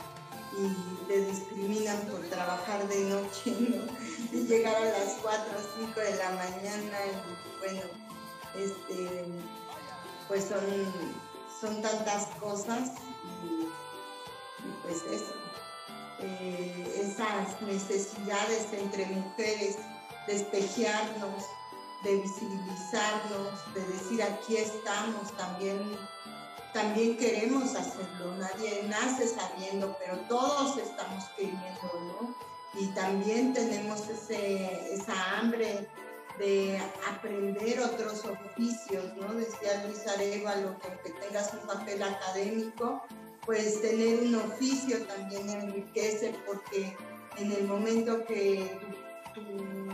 te 1.06 1.20
discriminan 1.20 2.00
por 2.10 2.20
trabajar 2.30 2.88
de 2.88 3.00
noche, 3.10 3.54
¿no? 3.60 3.84
Y 4.32 4.46
llegar 4.46 4.74
a 4.74 4.84
las 4.86 5.18
4 5.20 5.44
o 5.54 5.80
5 5.86 6.00
de 6.00 6.16
la 6.16 6.30
mañana 6.30 6.98
y 7.04 7.58
bueno, 7.58 7.82
este, 8.56 9.26
pues 10.28 10.44
son, 10.44 10.64
son 11.60 11.82
tantas 11.82 12.28
cosas 12.40 12.92
y, 13.44 13.64
y 14.66 14.72
pues 14.82 15.02
eso, 15.12 15.34
eh, 16.20 17.02
esas 17.04 17.60
necesidades 17.60 18.72
entre 18.72 19.04
mujeres 19.06 19.76
de 20.26 20.36
espejearnos, 20.36 21.44
de 22.02 22.16
visibilizarnos, 22.16 23.74
de 23.74 23.86
decir 23.86 24.22
aquí 24.22 24.56
estamos 24.56 25.36
también 25.36 25.78
también 26.76 27.16
queremos 27.16 27.74
hacerlo, 27.74 28.36
nadie 28.36 28.82
nace 28.86 29.26
sabiendo, 29.26 29.96
pero 29.98 30.18
todos 30.28 30.76
estamos 30.76 31.24
queriendo, 31.34 31.90
¿no? 31.94 32.36
Y 32.78 32.88
también 32.88 33.54
tenemos 33.54 34.06
ese, 34.10 34.92
esa 34.92 35.38
hambre 35.38 35.88
de 36.38 36.78
aprender 37.08 37.80
otros 37.80 38.26
oficios, 38.26 39.04
¿no? 39.16 39.32
Decía 39.32 39.86
Luis 39.86 40.06
Arevalo 40.06 40.78
que 40.78 40.88
aunque 40.88 41.10
tengas 41.12 41.54
un 41.54 41.60
papel 41.60 42.02
académico, 42.02 43.02
pues 43.46 43.80
tener 43.80 44.20
un 44.20 44.34
oficio 44.34 45.02
también 45.06 45.48
enriquece 45.48 46.34
porque 46.44 46.94
en 47.38 47.52
el 47.52 47.64
momento 47.64 48.22
que 48.26 48.78
tu, 49.34 49.40
tu, 49.40 49.85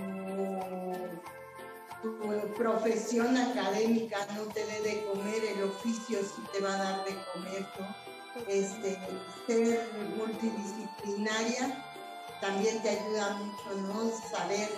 tu 2.03 2.55
profesión 2.55 3.37
académica 3.37 4.27
no 4.35 4.43
te 4.53 4.65
dé 4.67 4.81
de 4.83 5.05
comer, 5.07 5.45
el 5.45 5.63
oficio 5.65 6.19
sí 6.21 6.43
te 6.53 6.61
va 6.61 6.75
a 6.75 6.79
dar 6.79 7.05
de 7.05 7.17
comer. 7.33 7.67
Este, 8.49 8.99
ser 9.47 9.91
multidisciplinaria 10.17 11.85
también 12.41 12.83
te 12.83 12.91
ayuda 12.91 13.37
mucho, 13.37 13.75
¿no? 13.83 14.11
Saber 14.31 14.69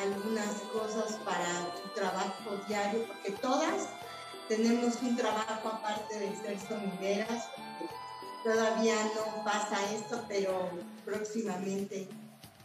algunas 0.00 0.54
cosas 0.72 1.18
para 1.24 1.74
tu 1.74 1.88
trabajo 1.94 2.56
diario, 2.68 3.06
porque 3.06 3.32
todas 3.32 3.88
tenemos 4.48 4.96
un 5.02 5.16
trabajo 5.16 5.68
aparte 5.68 6.18
de 6.18 6.36
ser 6.36 6.58
sonideras, 6.60 7.48
todavía 8.44 8.94
no 9.16 9.44
pasa 9.44 9.76
esto, 9.92 10.24
pero 10.28 10.70
próximamente 11.04 12.08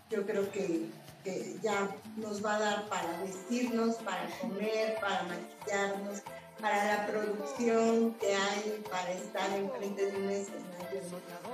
yo 0.10 0.26
creo 0.26 0.52
que, 0.52 0.86
que, 1.28 1.60
ya 1.62 1.90
nos 2.16 2.44
va 2.44 2.56
a 2.56 2.60
dar 2.60 2.90
para 2.90 3.20
vestirnos, 3.22 3.96
para 3.98 4.28
comer, 4.40 4.98
para 5.02 5.24
maquillarnos, 5.24 6.22
para 6.62 6.86
la 6.86 7.08
producción 7.08 8.14
que 8.16 8.34
hay, 8.34 8.84
para 8.90 9.12
estar 9.12 9.52
enfrente 9.52 10.12
de 10.12 10.18
un 10.18 10.30
escenario, 10.30 11.02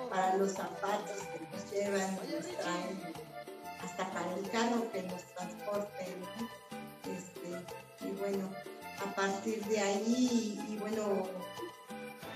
para 0.10 0.38
los 0.38 0.52
zapatos 0.52 1.18
que 1.32 1.40
nos 1.52 1.72
llevan 1.72 2.20
y 2.28 2.36
nos 2.36 2.46
traen 2.58 3.14
hasta 3.84 4.10
para 4.12 4.34
el 4.36 4.50
carro 4.52 4.92
que 4.92 5.04
nos 5.04 5.24
transporte. 5.36 6.06
Este, 7.04 8.08
y 8.08 8.12
bueno, 8.20 8.50
a 9.06 9.16
partir 9.16 9.64
de 9.66 9.80
ahí, 9.80 10.60
y, 10.68 10.74
y 10.74 10.78
bueno, 10.78 11.28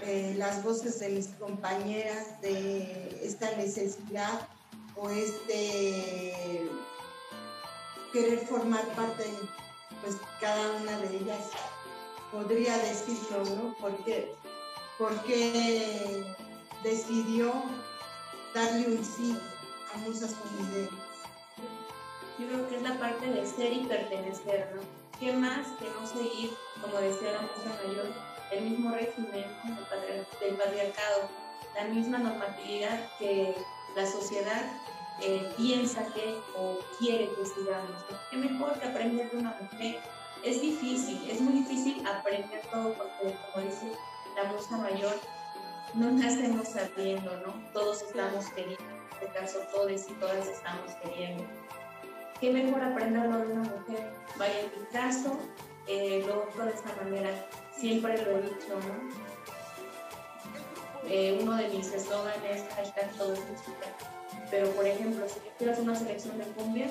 eh, 0.03 0.34
las 0.38 0.64
voces 0.64 0.99
de 0.99 1.09
mis 1.09 1.27
compañeras 1.39 2.41
de 2.41 3.22
esta 3.23 3.55
necesidad 3.57 4.47
o 4.95 5.09
este 5.09 6.68
querer 8.18 8.39
formar 8.48 8.85
parte, 8.95 9.26
pues 10.02 10.18
cada 10.41 10.72
una 10.81 10.98
de 10.99 11.18
ellas 11.18 11.52
podría 12.31 12.77
decirlo, 12.77 13.44
¿no? 13.56 13.76
Porque, 13.80 14.34
porque 14.98 16.23
decidió 16.84 17.53
darle 18.53 18.88
un 18.88 19.06
sí 19.06 19.38
a 19.94 19.98
Musas 19.99 20.34
Unideras 20.60 21.07
yo 22.39 22.48
creo 22.48 22.69
que 22.69 22.76
es 22.76 22.81
la 22.84 22.99
parte 22.99 23.26
de 23.26 23.45
ser 23.45 23.73
y 23.73 23.85
pertenecer, 23.85 24.72
¿no? 24.76 24.81
¿Qué 25.19 25.34
más 25.34 25.68
que 25.80 25.89
no 25.89 26.06
seguir, 26.06 26.52
como 26.80 26.99
decía 26.99 27.31
la 27.31 27.41
musa 27.41 27.81
mayor, 27.84 28.14
el 28.52 28.61
mismo 28.64 28.91
régimen 28.91 29.45
del 30.39 30.56
patriarcado, 30.56 31.30
la 31.76 31.85
misma 31.85 32.19
normatividad 32.19 33.10
que 33.18 33.56
la 33.95 34.06
sociedad 34.06 34.72
eh, 35.22 35.52
piensa 35.57 36.06
que 36.14 36.39
o 36.56 36.80
quiere 36.99 37.30
que 37.30 37.45
sigamos? 37.45 38.06
¿Qué 38.30 38.38
mejor 38.38 38.80
que 38.80 38.88
aprender 38.88 39.31
de 39.31 39.38
una 39.38 39.57
mujer? 39.61 39.99
Es 40.44 40.61
difícil, 40.61 41.30
es 41.30 41.41
muy 41.41 41.53
difícil 41.61 42.06
aprender 42.07 42.61
todo 42.72 42.94
porque, 42.94 43.35
como 43.53 43.65
dice 43.65 43.91
la 44.35 44.52
musa 44.52 44.77
mayor, 44.77 45.15
no 45.94 46.11
nacemos 46.11 46.68
sabiendo, 46.68 47.35
¿no? 47.38 47.53
Todos 47.73 48.03
estamos 48.03 48.45
queriendo, 48.49 48.84
en 48.84 49.27
este 49.27 49.39
caso 49.39 49.60
todos 49.72 50.10
y 50.10 50.14
todas 50.14 50.48
estamos 50.48 50.91
queriendo 51.02 51.44
qué 52.39 52.52
mejor 52.52 52.84
aprenderlo 52.84 53.39
de 53.39 53.53
una 53.53 53.64
mujer. 53.64 54.11
Vaya, 54.38 54.60
en 54.60 54.80
mi 54.80 54.85
caso, 54.88 55.38
eh, 55.88 56.23
lo 56.27 56.44
otro 56.44 56.65
de 56.65 56.72
esta 56.72 56.94
manera, 57.03 57.30
siempre 57.76 58.18
lo 58.23 58.31
he 58.38 58.41
dicho, 58.44 58.80
¿no? 58.88 59.27
Eh, 61.10 61.39
uno 61.41 61.56
de 61.56 61.69
mis 61.69 61.91
eslóganes 61.94 62.64
es 62.64 62.73
hashtag 62.76 63.11
todo 63.14 63.34
es 63.34 63.39
música. 63.39 63.88
Pero, 64.49 64.69
por 64.72 64.86
ejemplo, 64.86 65.28
si 65.28 65.40
quiero 65.57 65.80
una 65.82 65.95
selección 65.95 66.38
de 66.38 66.45
cumbia, 66.45 66.88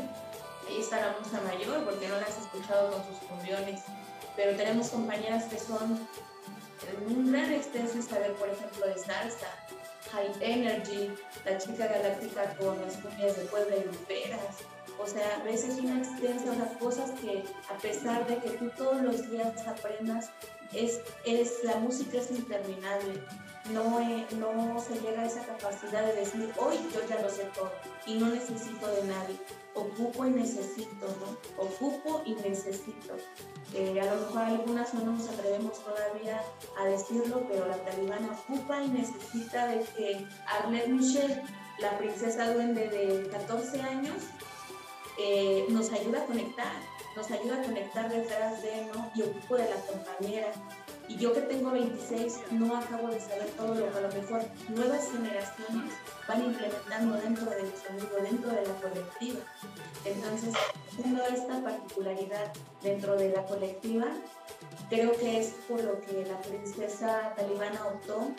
ahí 0.68 0.80
está 0.80 1.00
la 1.00 1.16
musa 1.18 1.40
mayor, 1.42 1.84
porque 1.84 2.08
no 2.08 2.16
la 2.16 2.26
has 2.26 2.38
escuchado 2.38 2.92
con 2.92 3.06
sus 3.06 3.18
cumbiones. 3.28 3.82
Pero 4.36 4.56
tenemos 4.56 4.88
compañeras 4.88 5.44
que 5.44 5.58
son 5.58 6.06
un 7.08 7.32
gran 7.32 7.52
extenso 7.52 7.94
en 7.94 8.02
saber, 8.02 8.32
por 8.34 8.48
ejemplo, 8.48 8.86
de 8.86 8.98
salsa, 8.98 9.48
High 10.12 10.34
Energy, 10.40 11.10
la 11.44 11.58
chica 11.58 11.86
galáctica 11.86 12.54
con 12.58 12.80
las 12.82 12.96
cumbias 12.96 13.36
de 13.36 13.44
Puebla 13.46 13.76
y 13.76 13.84
Luperas, 13.84 14.56
o 14.98 15.06
sea, 15.06 15.36
a 15.40 15.44
veces 15.44 15.78
una 15.78 15.98
extensa, 15.98 16.54
sea, 16.54 16.78
cosas 16.78 17.10
que 17.20 17.44
a 17.68 17.78
pesar 17.78 18.26
de 18.26 18.38
que 18.38 18.50
tú 18.50 18.70
todos 18.76 19.02
los 19.02 19.30
días 19.30 19.66
aprendas, 19.66 20.30
es, 20.72 21.00
es, 21.24 21.64
la 21.64 21.76
música 21.76 22.18
es 22.18 22.30
interminable. 22.30 23.22
No, 23.72 24.00
eh, 24.00 24.26
no 24.36 24.80
se 24.80 24.94
llega 25.00 25.22
a 25.22 25.26
esa 25.26 25.44
capacidad 25.44 26.06
de 26.06 26.14
decir, 26.14 26.52
hoy 26.56 26.76
yo 26.92 27.00
ya 27.08 27.20
lo 27.20 27.28
sé 27.28 27.44
todo 27.54 27.72
y 28.06 28.14
no 28.14 28.28
necesito 28.28 28.86
de 28.86 29.04
nadie. 29.04 29.36
Ocupo 29.74 30.24
y 30.24 30.30
necesito, 30.30 31.06
¿no? 31.20 31.62
Ocupo 31.62 32.22
y 32.24 32.34
necesito. 32.36 33.16
Eh, 33.74 34.00
a 34.00 34.14
lo 34.14 34.20
mejor 34.20 34.42
algunas 34.42 34.94
no 34.94 35.12
nos 35.12 35.28
atrevemos 35.28 35.82
todavía 35.84 36.40
a 36.78 36.84
decirlo, 36.86 37.44
pero 37.48 37.66
la 37.66 37.76
talibana 37.78 38.30
ocupa 38.32 38.82
y 38.82 38.88
necesita 38.88 39.66
de 39.66 39.80
que 39.96 40.26
Arlette 40.46 40.88
Michel, 40.88 41.42
la 41.80 41.98
princesa 41.98 42.54
duende 42.54 42.88
de 42.88 43.28
14 43.28 43.82
años, 43.82 44.22
eh, 45.18 45.66
nos 45.70 45.92
ayuda 45.92 46.22
a 46.22 46.26
conectar, 46.26 46.72
nos 47.16 47.30
ayuda 47.30 47.60
a 47.60 47.62
conectar 47.62 48.08
detrás 48.08 48.62
de, 48.62 48.86
¿no? 48.94 49.10
Y 49.14 49.22
ocupo 49.22 49.56
de 49.56 49.68
la 49.68 49.76
compañera. 49.76 50.52
Y 51.08 51.16
yo 51.16 51.32
que 51.32 51.42
tengo 51.42 51.70
26 51.70 52.40
no 52.52 52.76
acabo 52.76 53.08
de 53.08 53.20
saber 53.20 53.48
todo 53.56 53.74
lo 53.74 53.92
que 53.92 53.98
a 53.98 54.00
lo 54.00 54.08
mejor 54.08 54.42
nuevas 54.68 55.10
generaciones 55.10 55.92
van 56.26 56.44
implementando 56.44 57.16
dentro 57.16 57.50
del 57.50 57.72
sonido, 57.76 58.16
dentro 58.22 58.50
de 58.50 58.66
la 58.66 58.74
colectiva. 58.74 59.40
Entonces, 60.04 60.54
siendo 60.94 61.22
esta 61.24 61.62
particularidad 61.62 62.52
dentro 62.82 63.16
de 63.16 63.30
la 63.30 63.44
colectiva, 63.44 64.06
creo 64.88 65.12
que 65.12 65.40
es 65.40 65.54
por 65.68 65.82
lo 65.82 66.00
que 66.00 66.26
la 66.26 66.40
princesa 66.40 67.34
talibana 67.36 67.86
optó 67.86 68.30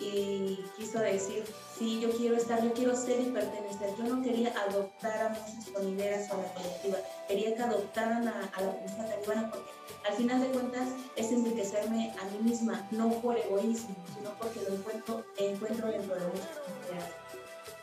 y 0.00 0.64
quiso 0.76 0.98
decir, 0.98 1.44
sí, 1.78 2.00
yo 2.00 2.10
quiero 2.10 2.36
estar, 2.36 2.62
yo 2.62 2.72
quiero 2.72 2.96
ser 2.96 3.20
y 3.20 3.26
pertenecer. 3.26 3.90
Yo 3.98 4.04
no 4.04 4.22
quería 4.22 4.52
adoptar 4.68 5.26
a 5.26 5.28
muchas 5.28 5.64
sonideras 5.72 6.30
o 6.30 6.34
a 6.34 6.38
la 6.38 6.54
colectiva, 6.54 6.98
quería 7.28 7.54
que 7.54 7.62
adoptaran 7.62 8.26
a, 8.26 8.50
la 8.60 8.76
princesa 8.76 9.06
talibana 9.06 9.50
porque 9.50 9.70
al 10.08 10.16
final 10.16 10.40
de 10.40 10.48
cuentas 10.48 10.88
es 11.16 11.30
enriquecerme 11.30 12.14
a 12.18 12.24
mí 12.24 12.50
misma, 12.50 12.86
no 12.90 13.10
por 13.20 13.36
egoísmo, 13.36 13.94
sino 14.16 14.30
porque 14.38 14.60
lo 14.62 14.74
encuentro, 14.74 15.24
encuentro 15.36 15.88
dentro 15.88 16.14
de 16.14 16.26
muchas 16.26 16.58
comunidades. 16.58 17.14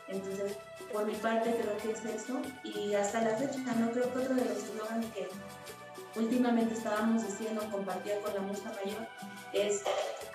Entonces, 0.08 0.56
por 0.92 1.06
mi 1.06 1.14
parte 1.14 1.54
creo 1.54 1.76
que 1.76 1.92
es 1.92 2.04
eso 2.04 2.40
y 2.64 2.94
hasta 2.94 3.22
la 3.22 3.36
fecha 3.36 3.58
no 3.78 3.90
creo 3.92 4.12
que 4.12 4.18
otro 4.18 4.34
de 4.34 4.44
los 4.44 4.56
eslogans 4.56 5.06
que 5.14 5.28
últimamente 6.18 6.74
estábamos 6.74 7.24
diciendo, 7.24 7.62
compartía 7.70 8.20
con 8.20 8.34
la 8.34 8.40
musa 8.40 8.72
mayor, 8.82 9.06
es 9.52 9.82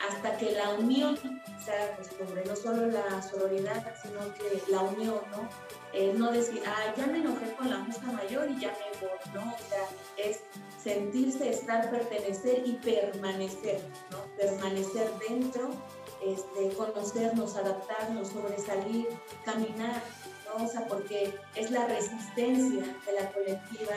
hasta 0.08 0.38
que 0.38 0.52
la 0.52 0.74
unión 0.74 1.18
sea 1.64 1.96
costumbre, 1.96 2.44
no 2.46 2.56
solo 2.56 2.88
la 2.88 3.22
sororidad, 3.22 3.96
sino 4.02 4.34
que 4.34 4.62
la 4.72 4.82
unión, 4.82 5.22
¿no? 5.32 5.50
Eh, 5.94 6.14
no 6.16 6.32
decir, 6.32 6.62
ah, 6.66 6.94
ya 6.98 7.06
me 7.08 7.20
enojé 7.20 7.54
con 7.54 7.70
la 7.70 7.78
musa 7.80 8.12
mayor 8.12 8.50
y 8.50 8.60
ya 8.60 8.72
me 8.72 9.08
voy, 9.08 9.18
¿no? 9.34 9.54
O 9.54 9.70
sea, 9.70 9.88
es 10.18 10.42
sentirse, 10.84 11.50
estar, 11.50 11.90
pertenecer 11.90 12.64
y 12.66 12.74
permanecer, 12.74 13.82
¿no? 14.12 14.18
Permanecer 14.36 15.10
dentro, 15.30 15.70
este, 16.22 16.76
conocernos, 16.76 17.56
adaptarnos, 17.56 18.30
sobresalir, 18.30 19.08
caminar, 19.46 20.02
porque 20.88 21.34
es 21.56 21.72
la 21.72 21.88
resistencia 21.88 22.84
de 23.06 23.14
la 23.14 23.32
colectiva 23.32 23.96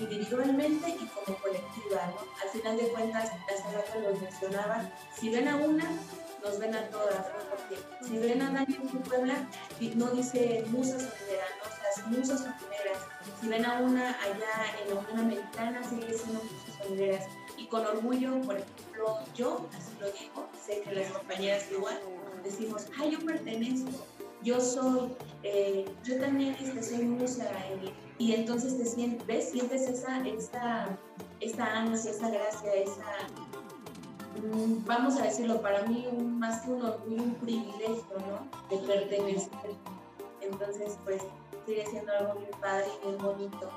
individualmente 0.00 0.90
y 0.90 1.06
como 1.06 1.38
colectiva, 1.38 2.06
¿no? 2.06 2.42
Al 2.42 2.48
final 2.48 2.76
de 2.76 2.88
cuentas, 2.88 3.30
hace 3.30 3.76
rato 3.76 4.00
lo 4.00 4.20
mencionaba, 4.20 4.90
si 5.18 5.30
ven 5.30 5.48
a 5.48 5.56
una, 5.56 5.84
nos 6.42 6.58
ven 6.58 6.74
a 6.74 6.88
todas, 6.88 7.18
¿no? 7.18 7.50
Porque 7.50 7.78
si 8.04 8.18
ven 8.18 8.42
a 8.42 8.50
Dani 8.50 8.74
en 8.74 9.02
Puebla, 9.02 9.48
no 9.94 10.06
dice 10.10 10.64
musas 10.70 11.02
sonideras, 11.02 11.50
¿no? 11.58 11.94
Sea, 11.94 12.06
musas 12.06 12.40
sonideras. 12.40 12.98
Si 13.40 13.48
ven 13.48 13.64
a 13.64 13.80
una 13.80 14.08
allá 14.08 14.82
en 14.82 14.94
la 14.94 15.00
Unión 15.00 15.18
Americana, 15.20 15.82
sigue 15.84 16.14
siendo 16.14 16.42
musas 16.42 16.78
sonideras. 16.82 17.26
Y 17.56 17.66
con 17.66 17.86
orgullo, 17.86 18.40
por 18.40 18.56
ejemplo, 18.56 19.18
yo, 19.36 19.68
así 19.76 19.92
lo 20.00 20.10
digo, 20.10 20.48
sé 20.66 20.80
que 20.80 20.92
las 20.92 21.12
compañeras 21.12 21.70
igual, 21.70 22.00
decimos, 22.42 22.86
ay, 22.98 23.12
yo 23.12 23.20
pertenezco, 23.20 24.06
yo 24.42 24.60
soy, 24.60 25.14
eh, 25.42 25.84
yo 26.04 26.20
también 26.20 26.56
este, 26.60 26.82
soy 26.82 27.04
musa, 27.04 27.44
eh, 27.68 27.92
y 28.18 28.34
entonces 28.34 28.76
te 28.76 28.84
sientes, 28.84 29.26
¿ves? 29.26 29.50
Sientes 29.50 29.82
esa, 29.82 30.26
esa, 30.26 30.88
esa 31.40 31.78
ansia, 31.78 32.10
esa 32.10 32.30
gracia, 32.30 32.74
esa, 32.74 33.04
mm, 34.42 34.84
vamos 34.84 35.16
a 35.16 35.24
decirlo, 35.24 35.60
para 35.60 35.82
mí 35.84 36.06
un, 36.10 36.38
más 36.38 36.62
que 36.62 36.70
un 36.70 36.82
orgullo, 36.82 37.22
un 37.22 37.34
privilegio, 37.36 38.16
¿no? 38.18 38.48
De 38.70 38.82
pertenecer. 38.86 39.50
Entonces, 40.40 40.98
pues, 41.04 41.22
sigue 41.66 41.86
siendo 41.86 42.12
algo 42.12 42.34
muy 42.34 42.48
padre 42.60 42.86
y 43.02 43.08
muy 43.08 43.16
bonito. 43.16 43.70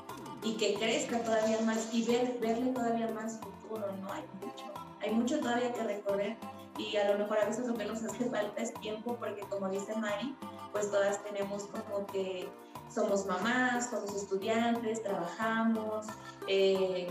Y 0.43 0.57
que 0.57 0.75
crezca 0.75 1.23
todavía 1.23 1.59
más 1.61 1.93
y 1.93 2.03
ver, 2.03 2.37
verle 2.39 2.71
todavía 2.71 3.07
más 3.09 3.39
futuro, 3.39 3.87
¿no? 4.01 4.11
Hay 4.11 4.23
mucho, 4.41 4.65
hay 5.01 5.11
mucho 5.11 5.39
todavía 5.39 5.73
que 5.73 5.83
recorrer 5.83 6.37
y 6.77 6.97
a 6.97 7.11
lo 7.11 7.19
mejor 7.19 7.39
a 7.39 7.45
veces 7.45 7.67
lo 7.67 7.73
que 7.73 7.85
nos 7.85 8.03
hace 8.03 8.25
falta 8.29 8.61
es 8.61 8.73
tiempo 8.75 9.15
porque 9.17 9.41
como 9.41 9.69
dice 9.69 9.95
Mari, 9.95 10.35
pues 10.75 10.91
todas 10.91 11.23
tenemos 11.23 11.63
como 11.67 12.05
que 12.07 12.49
somos 12.93 13.25
mamás, 13.25 13.89
somos 13.89 14.13
estudiantes, 14.13 15.01
trabajamos. 15.01 16.05
Eh, 16.49 17.07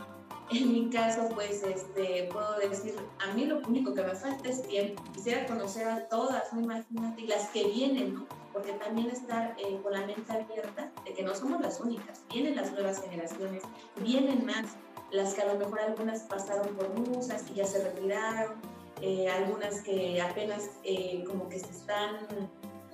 en 0.51 0.71
mi 0.71 0.91
caso, 0.91 1.31
pues 1.35 1.63
este, 1.63 2.29
puedo 2.31 2.59
decir, 2.59 2.95
a 3.27 3.33
mí 3.33 3.47
lo 3.47 3.61
único 3.67 3.95
que 3.95 4.03
me 4.03 4.15
falta 4.15 4.51
es 4.51 4.69
tiempo. 4.69 5.03
Quisiera 5.15 5.47
conocer 5.47 5.89
a 5.89 6.07
todas, 6.09 6.53
no 6.53 6.61
imagínate, 6.61 7.23
y 7.23 7.27
las 7.27 7.49
que 7.49 7.65
vienen, 7.69 8.17
¿no? 8.17 8.27
Porque 8.53 8.75
también 8.75 9.09
estar 9.09 9.57
eh, 9.59 9.81
con 9.83 9.95
la 9.95 10.05
mente 10.05 10.31
abierta 10.31 10.93
de 11.03 11.15
que 11.15 11.23
no 11.23 11.35
somos 11.35 11.63
las 11.63 11.81
únicas, 11.81 12.21
vienen 12.31 12.57
las 12.57 12.71
nuevas 12.73 13.01
generaciones, 13.01 13.63
vienen 13.97 14.45
más, 14.45 14.77
las 15.11 15.33
que 15.33 15.41
a 15.41 15.55
lo 15.55 15.59
mejor 15.59 15.81
algunas 15.81 16.21
pasaron 16.25 16.69
por 16.77 16.91
musas 16.99 17.47
y 17.51 17.55
ya 17.55 17.65
se 17.65 17.83
retiraron, 17.83 18.57
eh, 19.01 19.27
algunas 19.31 19.81
que 19.81 20.21
apenas 20.21 20.69
como 21.27 21.49
que 21.49 21.59
se 21.59 21.71
están 21.71 22.19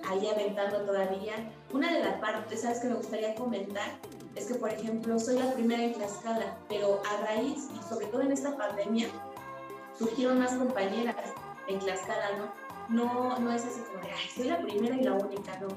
ahí 0.07 0.27
aventando 0.27 0.81
todavía. 0.81 1.51
Una 1.73 1.93
de 1.93 2.03
las 2.03 2.15
partes, 2.19 2.61
¿sabes 2.61 2.79
que 2.79 2.87
me 2.87 2.95
gustaría 2.95 3.35
comentar? 3.35 3.91
Es 4.35 4.45
que, 4.45 4.55
por 4.55 4.69
ejemplo, 4.69 5.19
soy 5.19 5.39
la 5.39 5.53
primera 5.53 5.83
en 5.83 5.93
Tlaxcala, 5.93 6.57
pero 6.69 7.01
a 7.09 7.25
raíz 7.25 7.69
y 7.77 7.89
sobre 7.89 8.07
todo 8.07 8.21
en 8.21 8.31
esta 8.31 8.55
pandemia, 8.55 9.07
surgieron 9.97 10.39
más 10.39 10.53
compañeras 10.53 11.15
en 11.67 11.79
Tlaxcala, 11.79 12.37
¿no? 12.37 12.71
No, 12.89 13.39
no 13.39 13.53
es 13.53 13.63
así 13.63 13.79
como 13.81 14.03
de, 14.03 14.11
ay, 14.11 14.29
soy 14.35 14.47
la 14.49 14.59
primera 14.59 14.95
y 14.95 15.03
la 15.03 15.13
única, 15.13 15.57
no. 15.59 15.67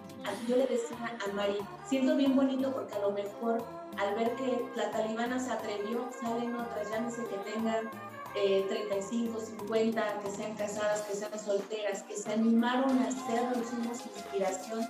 Yo 0.49 0.57
le 0.57 0.67
decía 0.67 0.97
a 1.25 1.33
Mari, 1.33 1.59
siento 1.87 2.17
bien 2.17 2.35
bonito 2.35 2.73
porque 2.73 2.95
a 2.95 3.01
lo 3.01 3.13
mejor 3.13 3.63
al 3.97 4.15
ver 4.15 4.35
que 4.35 4.65
la 4.75 4.91
talibana 4.91 5.39
se 5.39 5.53
atrevió, 5.53 6.09
salen 6.21 6.57
otras, 6.57 6.91
ya 6.91 7.01
no 7.01 7.11
sé 7.11 7.25
que 7.27 7.37
tengan 7.53 7.89
35, 8.35 9.39
eh, 9.39 9.47
50, 9.47 10.21
que 10.21 10.31
sean 10.31 10.55
casadas, 10.57 11.03
que 11.03 11.15
sean 11.15 11.39
solteras, 11.39 12.03
que 12.03 12.17
se 12.17 12.33
animaron 12.33 12.99
a 12.99 13.09
hacerlo, 13.09 13.63
hicimos 13.63 13.99
inspiración. 14.17 14.89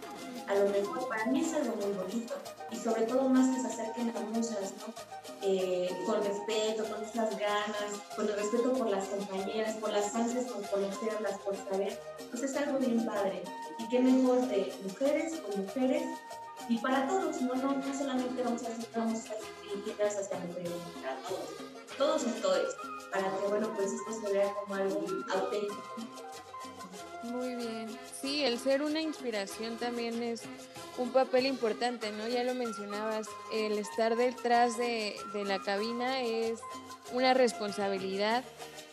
A 0.48 0.54
lo 0.54 0.68
mejor 0.70 1.08
para 1.08 1.26
mí 1.26 1.40
es 1.40 1.52
algo 1.54 1.76
muy 1.76 1.92
bonito 1.92 2.34
y 2.70 2.76
sobre 2.76 3.02
todo 3.02 3.28
más 3.28 3.54
que 3.54 3.60
se 3.60 3.66
acerquen 3.66 4.14
a 4.16 4.20
musas, 4.20 4.72
¿no? 4.78 4.94
Eh, 5.42 5.90
con 6.06 6.24
respeto, 6.24 6.84
con 6.88 7.04
esas 7.04 7.38
ganas, 7.38 8.00
con 8.16 8.26
el 8.26 8.34
respeto 8.34 8.72
por 8.72 8.88
las 8.88 9.04
compañeras, 9.08 9.74
por 9.74 9.90
las 9.90 10.14
ansias 10.14 10.44
por 10.44 10.66
conocerlas, 10.70 11.38
por 11.40 11.54
saber, 11.56 12.00
pues 12.30 12.42
es 12.42 12.56
algo 12.56 12.78
bien 12.78 13.04
padre. 13.04 13.42
Y 13.78 13.88
qué 13.88 14.00
mejor 14.00 14.40
de 14.48 14.72
mujeres 14.82 15.34
con 15.40 15.62
mujeres 15.62 16.04
y 16.68 16.78
para 16.78 17.06
todos, 17.06 17.42
no, 17.42 17.54
no, 17.56 17.72
no 17.72 17.94
solamente 17.98 18.42
vamos 18.42 18.62
a 18.64 18.68
hacer, 18.68 18.88
vamos 18.96 19.20
a 19.28 19.34
dirigidas 19.62 20.16
hacia 20.16 20.38
mujeres, 20.38 20.72
para 21.02 21.16
todos, 21.28 21.73
todos 21.96 22.22
y 22.24 22.40
todos 22.40 22.76
para 23.10 23.30
que, 23.38 23.46
bueno, 23.48 23.72
pues 23.76 23.92
esto 23.92 24.26
se 24.26 24.32
vea 24.32 24.52
como 24.54 24.74
algo 24.74 25.06
auténtico. 25.32 25.82
Muy 27.22 27.54
bien. 27.54 27.98
Sí, 28.20 28.44
el 28.44 28.58
ser 28.58 28.82
una 28.82 29.00
inspiración 29.00 29.76
también 29.76 30.22
es 30.22 30.42
un 30.98 31.10
papel 31.10 31.46
importante, 31.46 32.12
¿no? 32.12 32.28
Ya 32.28 32.44
lo 32.44 32.54
mencionabas, 32.54 33.28
el 33.52 33.78
estar 33.78 34.16
detrás 34.16 34.76
de, 34.76 35.16
de 35.32 35.44
la 35.44 35.58
cabina 35.60 36.20
es 36.22 36.60
una 37.12 37.34
responsabilidad 37.34 38.44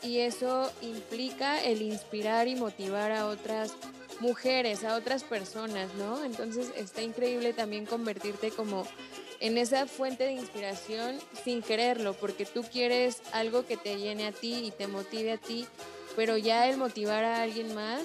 y 0.02 0.20
eso 0.20 0.72
implica 0.82 1.62
el 1.64 1.82
inspirar 1.82 2.48
y 2.48 2.56
motivar 2.56 3.12
a 3.12 3.28
otras 3.28 3.74
mujeres, 4.20 4.84
a 4.84 4.96
otras 4.96 5.24
personas, 5.24 5.94
¿no? 5.96 6.24
Entonces 6.24 6.72
está 6.76 7.02
increíble 7.02 7.54
también 7.54 7.86
convertirte 7.86 8.52
como 8.52 8.86
en 9.42 9.58
esa 9.58 9.88
fuente 9.88 10.24
de 10.24 10.34
inspiración 10.34 11.20
sin 11.44 11.64
quererlo, 11.64 12.14
porque 12.14 12.46
tú 12.46 12.64
quieres 12.64 13.22
algo 13.34 13.66
que 13.66 13.76
te 13.76 13.98
llene 13.98 14.28
a 14.28 14.32
ti 14.32 14.66
y 14.66 14.72
te 14.72 14.88
motive 14.88 15.34
a 15.34 15.38
ti, 15.38 15.68
pero 16.16 16.38
ya 16.38 16.70
el 16.70 16.78
motivar 16.78 17.24
a 17.24 17.42
alguien 17.42 17.74
más 17.74 18.04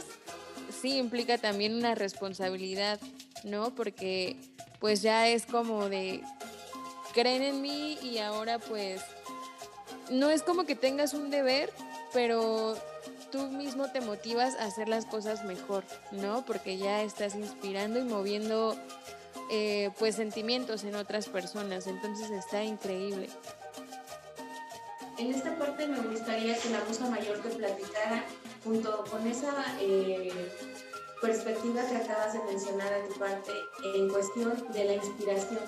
sí 0.80 0.96
implica 0.96 1.36
también 1.36 1.74
una 1.74 1.94
responsabilidad, 1.94 2.98
¿no? 3.44 3.74
Porque 3.74 4.36
pues 4.80 5.02
ya 5.02 5.28
es 5.28 5.44
como 5.44 5.88
de 5.90 6.22
creen 7.12 7.42
en 7.42 7.60
mí 7.60 7.98
y 8.02 8.18
ahora 8.18 8.58
pues 8.58 9.02
no 10.10 10.30
es 10.30 10.42
como 10.42 10.64
que 10.64 10.74
tengas 10.74 11.12
un 11.12 11.30
deber, 11.30 11.70
pero 12.14 12.76
tú 13.30 13.48
mismo 13.48 13.90
te 13.90 14.00
motivas 14.00 14.54
a 14.56 14.64
hacer 14.64 14.88
las 14.88 15.04
cosas 15.04 15.44
mejor, 15.44 15.84
¿no? 16.12 16.46
Porque 16.46 16.78
ya 16.78 17.02
estás 17.02 17.34
inspirando 17.34 17.98
y 17.98 18.04
moviendo 18.04 18.74
eh, 19.50 19.90
pues 19.98 20.16
sentimientos 20.16 20.84
en 20.84 20.94
otras 20.94 21.28
personas. 21.28 21.86
Entonces 21.86 22.30
está 22.30 22.62
increíble. 22.62 23.28
En 25.18 25.34
esta 25.34 25.56
parte 25.56 25.86
me 25.86 25.98
gustaría 26.00 26.58
que 26.58 26.68
la 26.70 26.84
musa 26.86 27.08
mayor 27.08 27.38
te 27.38 27.48
platicara 27.50 28.24
junto 28.62 29.04
con 29.10 29.26
esa 29.26 29.64
eh, 29.80 30.30
perspectiva 31.22 31.82
que 31.88 31.96
acabas 31.96 32.34
de 32.34 32.42
mencionar 32.44 32.92
a 32.92 33.08
tu 33.08 33.14
parte 33.14 33.52
en 33.94 34.08
cuestión 34.10 34.66
de 34.72 34.84
la 34.84 34.94
inspiración, 34.94 35.60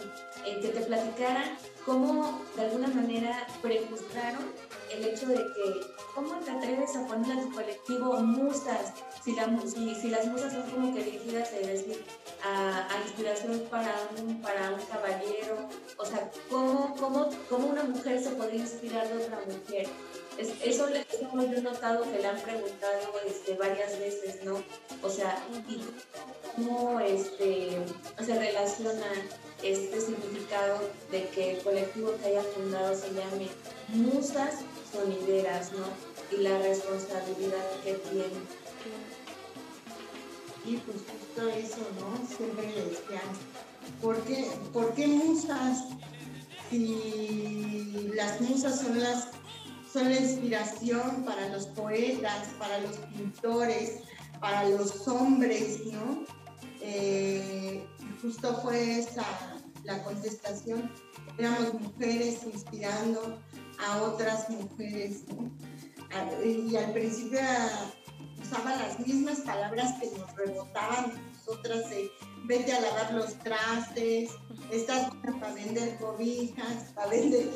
que 0.45 0.69
te 0.69 0.81
platicara 0.81 1.57
cómo 1.87 2.43
de 2.57 2.63
alguna 2.63 2.89
manera 2.89 3.47
prejuzgaron 3.63 4.53
el 4.93 5.05
hecho 5.05 5.27
de 5.27 5.37
que, 5.37 5.81
¿cómo 6.15 6.35
te 6.41 6.51
atreves 6.51 6.95
a 6.97 7.07
poner 7.07 7.39
a 7.39 7.43
tu 7.43 7.53
colectivo 7.53 8.21
musas 8.21 8.93
si, 9.29 9.35
la, 9.35 9.61
si, 9.61 9.95
si 9.95 10.09
las 10.09 10.27
musas 10.27 10.53
son 10.53 10.63
como 10.71 10.95
que 10.95 11.05
dirigidas 11.05 11.51
decir, 11.53 12.03
a, 12.43 12.89
inspiración 13.05 13.61
para 13.71 13.95
un, 14.17 14.41
para 14.41 14.73
un 14.73 14.81
caballero, 14.87 15.69
o 15.99 16.05
sea, 16.07 16.31
¿cómo, 16.49 16.95
cómo, 16.99 17.29
cómo 17.49 17.67
una 17.69 17.85
mujer 17.85 18.23
se 18.23 18.31
podría 18.31 18.61
inspirar 18.61 19.07
de 19.09 19.25
otra 19.25 19.41
mujer? 19.47 19.87
Es, 20.39 20.49
eso, 20.65 20.89
eso 20.89 21.29
yo 21.35 21.59
he 21.59 21.61
notado 21.61 22.05
que 22.05 22.21
le 22.21 22.27
han 22.27 22.41
preguntado 22.41 23.21
este, 23.27 23.55
varias 23.55 23.99
veces, 23.99 24.43
¿no? 24.45 24.63
O 25.03 25.11
sea, 25.11 25.45
¿y 25.69 25.83
cómo 26.57 26.99
este, 27.01 27.77
se 28.25 28.39
relaciona 28.39 29.13
este 29.63 30.01
significado 30.01 30.79
de 31.11 31.29
que 31.29 31.57
el 31.57 31.63
colectivo 31.63 32.15
que 32.23 32.29
haya 32.29 32.43
fundado 32.43 32.95
se 32.95 33.09
llame 33.09 33.49
Musas 33.89 34.55
Sonideras, 34.91 35.73
¿no? 35.73 35.85
Y 36.31 36.43
la 36.43 36.57
responsabilidad 36.59 37.65
que 37.85 37.95
tiene. 37.95 38.68
Y 40.69 40.77
pues 40.77 40.99
justo 40.99 41.49
eso, 41.49 41.79
¿no? 41.99 42.37
Siempre 42.37 42.71
le 42.71 42.85
decían, 42.91 43.23
¿por 44.03 44.21
qué, 44.25 44.51
¿por 44.73 44.93
qué 44.93 45.07
musas? 45.07 45.85
Si 46.69 48.11
las 48.15 48.39
musas 48.43 48.81
son 48.81 49.01
las 49.01 49.29
son 49.91 50.11
la 50.11 50.21
inspiración 50.21 51.25
para 51.25 51.49
los 51.49 51.69
poetas, 51.69 52.49
para 52.59 52.79
los 52.81 52.97
pintores, 52.99 54.01
para 54.39 54.69
los 54.69 55.09
hombres, 55.09 55.81
¿no? 55.87 56.25
Eh, 56.83 57.87
justo 58.21 58.61
fue 58.61 58.99
esa 58.99 59.25
la 59.85 60.03
contestación. 60.03 60.91
Éramos 61.39 61.73
mujeres 61.81 62.41
inspirando 62.45 63.39
a 63.79 64.03
otras 64.03 64.51
mujeres, 64.51 65.23
¿no? 65.29 65.51
Y 66.45 66.77
al 66.77 66.93
principio 66.93 67.41
usaba 68.43 68.77
las 68.77 68.99
mismas 69.01 69.41
palabras 69.41 69.95
que 70.01 70.11
nos 70.19 70.35
rebotaban 70.37 71.13
nosotras 71.33 71.91
de 71.91 72.11
vete 72.45 72.73
a 72.73 72.81
lavar 72.81 73.15
los 73.15 73.39
trastes, 73.41 74.31
estás 74.71 75.11
para 75.23 75.55
vender 75.55 75.97
cobijas, 75.99 76.93
para 76.95 77.09
vender 77.09 77.49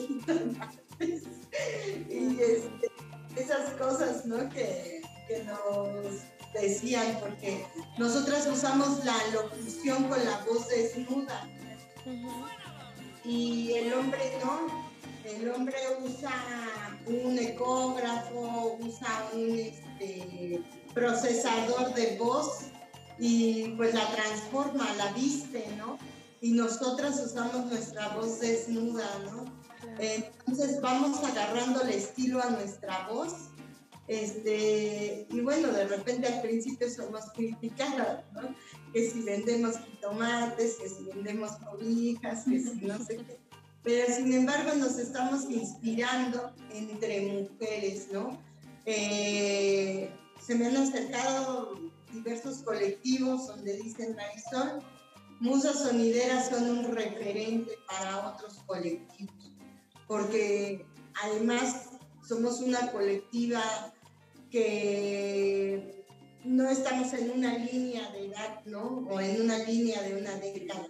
y 2.09 2.41
este, 2.41 2.91
esas 3.37 3.71
cosas, 3.79 4.27
¿no? 4.27 4.49
Que, 4.51 5.03
que, 5.27 5.45
nos 5.45 6.23
decían, 6.55 7.19
porque 7.21 7.67
nosotras 7.99 8.47
usamos 8.47 9.05
la 9.05 9.17
locución 9.33 10.05
con 10.05 10.25
la 10.25 10.45
voz 10.45 10.69
desnuda. 10.69 11.49
Y 13.25 13.73
el 13.73 13.95
hombre 13.95 14.39
no, 14.45 14.85
el 15.25 15.51
hombre 15.51 15.77
usa 16.03 16.91
un 17.07 17.39
ecógrafo, 17.39 18.79
usa 18.81 19.31
un 19.35 19.59
este, 19.59 20.62
procesador 20.95 21.95
de 21.95 22.16
voz 22.19 22.66
y 23.19 23.69
pues 23.77 23.95
la 23.95 24.11
transforma, 24.12 24.93
la 24.97 25.12
viste, 25.12 25.66
¿no? 25.77 25.99
Y 26.41 26.53
nosotras 26.53 27.20
usamos 27.24 27.66
nuestra 27.66 28.09
voz 28.11 28.41
desnuda, 28.41 29.09
¿no? 29.24 29.45
Entonces 29.99 30.81
vamos 30.81 31.23
agarrando 31.23 31.83
el 31.83 31.91
estilo 31.91 32.43
a 32.43 32.51
nuestra 32.51 33.09
voz. 33.09 33.33
Este, 34.09 35.27
y 35.31 35.41
bueno, 35.41 35.69
de 35.69 35.87
repente 35.87 36.27
al 36.27 36.43
principio 36.43 36.91
somos 36.91 37.24
criticadas, 37.35 38.24
¿no? 38.33 38.55
Que 38.93 39.09
si 39.09 39.23
vendemos 39.23 39.77
tomates, 40.01 40.77
que 40.77 40.89
si 40.89 41.05
vendemos 41.05 41.53
cobijas, 41.53 42.45
que 42.45 42.61
si 42.61 42.74
no 42.85 42.99
sé 43.05 43.19
qué. 43.19 43.41
Pero 43.83 44.15
sin 44.15 44.33
embargo 44.33 44.75
nos 44.77 44.99
estamos 44.99 45.51
inspirando 45.51 46.53
entre 46.73 47.21
mujeres, 47.21 48.09
¿no? 48.13 48.39
Eh, 48.87 50.11
se 50.41 50.55
me 50.55 50.67
han 50.67 50.77
acercado 50.77 51.79
diversos 52.13 52.59
colectivos 52.59 53.47
donde 53.49 53.77
dicen 53.79 54.15
Marisol, 54.15 54.83
musas 55.41 55.83
sonideras 55.83 56.49
son 56.49 56.71
un 56.71 56.85
referente 56.93 57.73
para 57.89 58.29
otros 58.29 58.55
colectivos 58.67 59.53
porque 60.13 60.85
además 61.23 61.89
somos 62.27 62.61
una 62.61 62.93
colectiva 62.93 63.63
que 64.51 66.05
no 66.45 66.69
estamos 66.69 67.15
en 67.15 67.31
una 67.31 67.57
línea 67.57 68.11
de 68.11 68.27
edad, 68.27 68.63
¿no? 68.67 69.07
O 69.09 69.21
en 69.21 69.41
una 69.41 69.57
línea 69.59 70.03
de 70.03 70.17
una 70.17 70.33
década. 70.37 70.87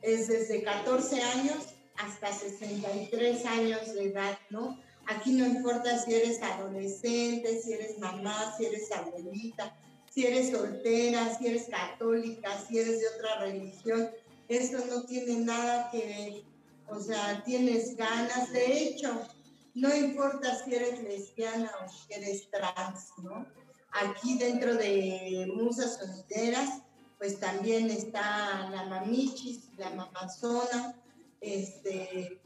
Es 0.00 0.26
desde 0.26 0.64
14 0.64 1.22
años 1.22 1.74
hasta 1.96 2.32
63 2.32 3.44
años 3.46 3.94
de 3.94 4.04
edad, 4.04 4.38
¿no? 4.50 4.78
Aquí 5.06 5.32
no 5.32 5.46
importa 5.46 5.98
si 5.98 6.14
eres 6.14 6.42
adolescente, 6.42 7.60
si 7.60 7.72
eres 7.72 7.98
mamá, 7.98 8.54
si 8.56 8.66
eres 8.66 8.90
abuelita, 8.92 9.76
si 10.12 10.26
eres 10.26 10.50
soltera, 10.50 11.36
si 11.36 11.48
eres 11.48 11.68
católica, 11.68 12.50
si 12.68 12.78
eres 12.78 13.00
de 13.00 13.08
otra 13.08 13.40
religión. 13.40 14.10
Eso 14.48 14.84
no 14.86 15.04
tiene 15.04 15.44
nada 15.44 15.90
que 15.90 15.98
ver 16.06 16.52
o 16.94 17.00
sea, 17.00 17.42
tienes 17.44 17.96
ganas. 17.96 18.52
De 18.52 18.82
hecho, 18.82 19.26
no 19.74 19.94
importa 19.94 20.62
si 20.62 20.74
eres 20.74 21.02
lesbiana 21.02 21.70
o 21.82 21.88
si 21.88 22.12
eres 22.12 22.50
trans, 22.50 23.10
¿no? 23.22 23.46
Aquí 23.92 24.38
dentro 24.38 24.74
de 24.74 25.50
Musas 25.54 25.98
Sonideras, 25.98 26.82
pues 27.18 27.38
también 27.38 27.90
está 27.90 28.68
la 28.70 28.84
mamichis, 28.84 29.70
la 29.76 29.90
mamazona, 29.90 30.94
este, 31.42 32.38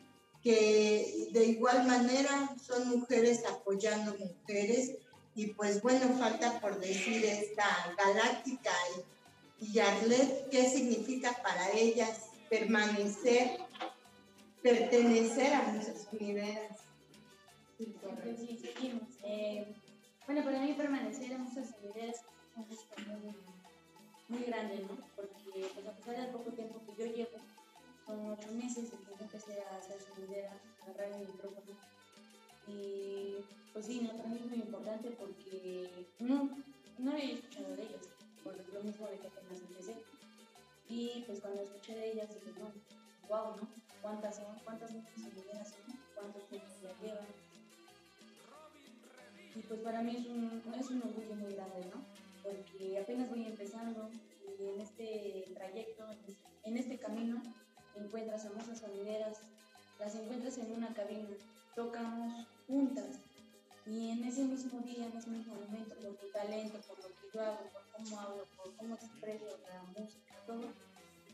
que 0.43 1.28
de 1.32 1.44
igual 1.44 1.86
manera 1.86 2.56
son 2.60 2.89
mujeres 2.89 3.44
apoyando 3.47 4.16
mujeres. 4.18 4.97
Y 5.35 5.48
pues 5.48 5.82
bueno, 5.82 6.09
falta 6.18 6.60
por 6.60 6.81
decir 6.81 7.24
esta 7.24 7.94
galáctica 7.98 8.73
y, 9.60 9.66
y 9.70 9.78
Arlet, 9.78 10.48
¿qué 10.48 10.68
significa 10.68 11.36
para 11.43 11.73
ellas 11.73 12.31
permanecer 12.48 13.59
pertenecer 14.66 15.55
a 15.55 15.73
nuestras 15.73 16.06
primeras. 16.06 16.78
Sí, 17.78 18.59
seguimos. 18.60 19.09
Eh, 19.23 19.73
bueno, 20.27 20.44
para 20.44 20.60
mí 20.60 20.73
permanecer 20.73 21.32
en 21.32 21.43
muchas 21.43 21.73
ideas 21.85 22.16
es 22.16 22.24
un 22.56 22.66
gusto 22.66 22.94
muy, 23.06 23.35
muy 24.28 24.47
grande, 24.47 24.78
¿no? 24.81 24.97
Porque 25.14 25.70
pues, 25.73 25.86
a 25.86 25.93
pesar 25.93 26.16
del 26.16 26.31
poco 26.31 26.51
tiempo 26.51 26.81
que 26.85 27.05
yo 27.05 27.14
llevo, 27.14 27.39
son 28.07 28.31
ocho 28.31 28.53
meses 28.53 28.93
empecé 29.20 29.61
a 29.62 29.77
hacer 29.77 30.01
su 30.01 30.23
idea, 30.23 30.53
a 30.81 30.85
agarrar 30.85 31.20
el 31.20 31.28
micrófono. 31.28 31.77
Y 32.69 33.37
pues 33.73 33.87
sí, 33.87 34.01
no, 34.01 34.12
mí 34.28 34.37
es 34.37 34.47
muy 34.47 34.59
importante 34.59 35.11
porque 35.11 36.07
no, 36.20 36.51
no 36.99 37.12
había 37.12 37.35
escuchado 37.35 37.77
de 37.77 37.83
ellas, 37.83 38.09
por 38.43 38.57
lo 38.73 38.83
mismo 38.83 39.09
de 39.09 39.19
que 39.19 39.27
apenas 39.27 39.61
empecé. 39.61 39.95
Y 40.89 41.24
pues 41.27 41.41
cuando 41.41 41.62
escuché 41.62 41.95
de 41.95 42.12
ellas 42.12 42.28
dije, 42.28 42.59
no, 42.59 42.73
wow, 43.28 43.57
¿no? 43.57 43.69
cuántas 44.01 44.37
son, 44.37 44.47
cuántas 44.65 44.93
mujeres 44.93 45.69
son, 45.69 45.99
cuántos 46.15 46.49
tiempos 46.49 46.81
ya 46.83 46.95
llevan. 47.03 47.27
Y 49.55 49.61
pues 49.62 49.81
para 49.81 50.03
mí 50.03 50.16
es 50.16 50.27
un, 50.27 50.74
es 50.78 50.91
un 50.91 51.03
orgullo 51.03 51.35
muy 51.35 51.55
grande, 51.55 51.91
¿no? 51.93 52.05
Porque 52.43 52.99
apenas 52.99 53.28
voy 53.28 53.47
empezando 53.47 54.11
y 54.59 54.69
en 54.69 54.81
este 54.81 55.45
trayecto, 55.55 56.05
en 56.62 56.77
este 56.77 56.99
camino, 56.99 57.43
encuentras 57.97 58.44
a 58.47 58.51
muchas 58.51 58.78
sonideras, 58.78 59.39
las 59.98 60.14
encuentras 60.14 60.59
en 60.59 60.73
una 60.73 60.93
cabina, 60.94 61.28
tocamos 61.74 62.47
juntas. 62.66 63.20
Y 63.86 64.10
en 64.10 64.24
ese 64.24 64.44
mismo 64.44 64.81
día, 64.81 65.06
en 65.06 65.16
ese 65.16 65.31
mismo 65.31 65.55
momento, 65.55 65.94
por 65.97 66.16
tu 66.16 66.28
talento, 66.32 66.78
por 66.89 66.98
lo 66.98 67.09
que 67.09 67.28
yo 67.32 67.40
hago, 67.40 67.70
por 67.73 67.82
cómo 67.93 68.20
hablo, 68.20 68.44
por 68.56 68.77
cómo 68.77 68.94
expreso 68.97 69.59
la 69.68 69.82
música, 69.82 70.35
todo, 70.47 70.73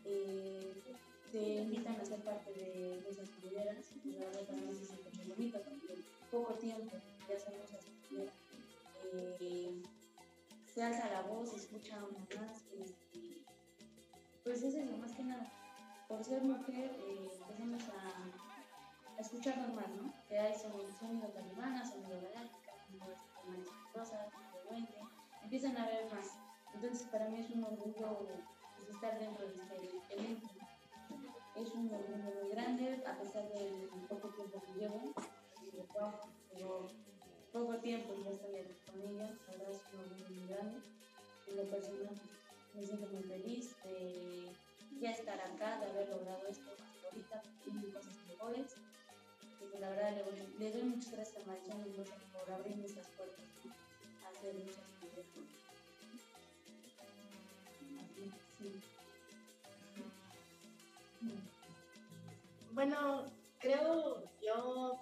eh, 0.05 0.75
te 1.33 1.63
invitan 1.63 1.99
a 1.99 2.05
ser 2.05 2.21
parte 2.21 2.53
de, 2.53 2.99
esas 3.09 3.29
lideras 3.43 3.87
y 4.05 4.13
la 4.13 4.27
verdad 4.27 4.45
también 4.45 4.75
se 4.75 4.85
siente 4.85 5.11
muy 5.17 5.25
bonito 5.35 5.61
porque 5.63 5.95
en 5.95 6.05
poco 6.31 6.55
tiempo 6.55 6.97
ya 7.27 7.37
hacemos 7.37 7.71
esas 7.71 7.87
eh, 9.15 9.83
se 10.75 10.83
alza 10.83 11.11
la 11.11 11.23
voz, 11.23 11.51
se 11.51 11.57
escucha 11.57 11.99
más, 12.01 12.65
este, 12.73 13.45
pues 14.45 14.63
es 14.63 14.75
eso, 14.75 14.97
más 14.97 15.13
que 15.13 15.23
nada. 15.25 15.62
Por 16.13 16.23
ser 16.23 16.43
mujer 16.43 16.95
eh, 17.09 17.31
empezamos 17.41 17.83
a, 17.89 19.17
a, 19.17 19.21
escucharnos 19.21 19.73
más, 19.75 19.89
¿no? 19.89 20.13
Que 20.29 20.39
hay 20.39 20.53
sonido 20.55 21.27
talibana, 21.29 21.83
sonido 21.91 22.21
galáctica, 22.21 22.73
sonido 22.87 23.17
mariposa, 23.47 24.29
sonido 24.69 25.09
empiezan 25.43 25.75
a 25.79 25.87
ver 25.87 26.13
más. 26.13 26.37
Entonces 26.75 27.09
para 27.09 27.31
mí 27.31 27.41
es 27.41 27.51
un 27.51 27.65
orgullo 27.65 28.27
pues, 28.77 28.91
estar 28.91 29.19
dentro 29.19 29.49
de 29.49 29.55
este 29.57 30.15
evento 30.15 30.49
es 31.55 31.71
un 31.73 31.91
orgullo 31.91 32.43
muy 32.43 32.51
grande, 32.51 33.03
a 33.07 33.19
pesar 33.19 33.49
del 33.49 33.89
poco 34.07 34.29
tiempo 34.35 34.63
que 34.67 34.81
llevo. 34.81 35.15
Pero 36.53 36.89
poco 37.55 37.79
tiempo 37.79 38.13
ya 38.23 38.31
estoy 38.33 38.51
con 38.87 39.01
ella, 39.01 39.31
la 39.47 39.57
verdad 39.57 39.71
es 39.71 39.95
un 39.95 40.01
orgullo 40.01 40.29
muy 40.29 40.47
grande. 40.47 40.79
En 41.49 41.57
lo 41.57 41.71
personal 41.71 42.21
me 42.75 42.83
siento 42.83 43.09
muy 43.09 43.23
feliz 43.23 43.75
ya 45.01 45.11
estar 45.11 45.41
acá, 45.41 45.79
de 45.79 45.87
haber 45.87 46.09
logrado 46.09 46.47
esto 46.49 46.71
ahorita, 47.05 47.43
y 47.67 47.91
cosas 47.91 48.17
mejores. 48.29 48.75
Y 49.61 49.71
que 49.71 49.79
la 49.79 49.91
verdad 49.91 50.13
le, 50.59 50.71
doy 50.73 50.83
muchas 50.83 51.13
gracias 51.13 51.43
a 51.43 51.47
Marisol 51.47 51.87
y 51.87 52.37
por 52.37 52.51
abrirme 52.53 52.87
estas 52.87 53.07
puertas 53.09 53.45
hacer 54.29 54.55
muchas 54.55 54.77
cosas. 55.01 55.27
Bueno, 62.73 63.27
creo 63.61 64.25
yo, 64.43 64.99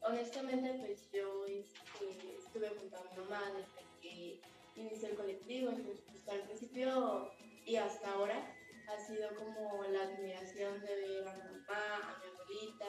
honestamente, 0.00 0.74
pues 0.78 1.08
yo 1.12 1.44
este, 1.46 2.36
estuve 2.38 2.70
junto 2.70 2.96
a 2.96 3.02
mi 3.02 3.22
mamá 3.22 3.42
desde 3.52 3.86
que 4.00 4.40
inicié 4.76 5.10
el 5.10 5.16
colectivo, 5.16 5.70
entonces 5.70 6.02
pues, 6.10 6.28
al 6.28 6.40
principio 6.42 7.30
y 7.66 7.76
hasta 7.76 8.12
ahora 8.12 8.55
ha 8.88 8.98
sido 8.98 9.34
como 9.34 9.84
la 9.84 10.02
admiración 10.02 10.80
de 10.80 10.96
ver 10.96 11.28
a 11.28 11.34
mi 11.34 11.42
mamá, 11.42 11.96
a 12.02 12.18
mi 12.18 12.26
abuelita 12.26 12.86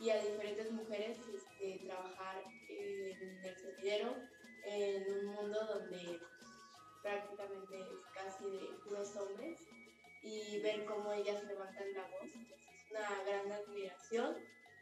y 0.00 0.10
a 0.10 0.22
diferentes 0.22 0.70
mujeres 0.72 1.18
este, 1.32 1.84
trabajar 1.86 2.42
en 2.68 3.44
el 3.44 3.56
servidero 3.56 4.14
en 4.64 5.12
un 5.12 5.26
mundo 5.26 5.58
donde 5.66 6.20
prácticamente 7.02 7.80
es 7.80 8.06
casi 8.14 8.50
de 8.50 8.66
puros 8.84 9.14
hombres 9.16 9.60
y 10.22 10.60
ver 10.60 10.84
cómo 10.84 11.12
ellas 11.12 11.44
levantan 11.44 11.92
la 11.92 12.02
voz. 12.08 12.30
Es 12.30 12.90
una 12.90 13.22
gran 13.24 13.52
admiración 13.52 14.36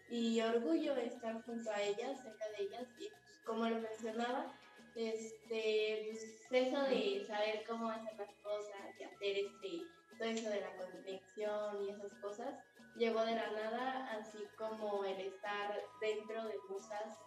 y 0.08 0.40
orgullo 0.40 0.94
estar 0.96 1.42
junto 1.42 1.70
a 1.70 1.82
ellas, 1.82 2.22
cerca 2.22 2.48
de 2.50 2.64
ellas 2.64 2.86
y 2.98 3.08
como 3.44 3.68
lo 3.68 3.80
mencionaba, 3.80 4.56
este, 4.94 6.06
pues 6.10 6.68
eso 6.68 6.82
de 6.82 7.24
saber 7.26 7.64
cómo 7.66 7.90
hacer 7.90 8.16
las 8.18 8.34
cosas 8.36 9.00
y 9.00 9.04
hacer 9.04 9.38
este, 9.38 9.82
todo 10.22 10.30
eso 10.30 10.50
de 10.50 10.60
la 10.60 10.76
conexión 10.76 11.84
y 11.84 11.90
esas 11.90 12.12
cosas, 12.20 12.54
llegó 12.96 13.24
de 13.24 13.34
la 13.34 13.50
nada, 13.50 14.08
así 14.12 14.38
como 14.56 15.04
el 15.04 15.20
estar 15.20 15.82
dentro 16.00 16.44
de 16.44 16.54
musas 16.68 17.18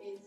es, 0.00 0.22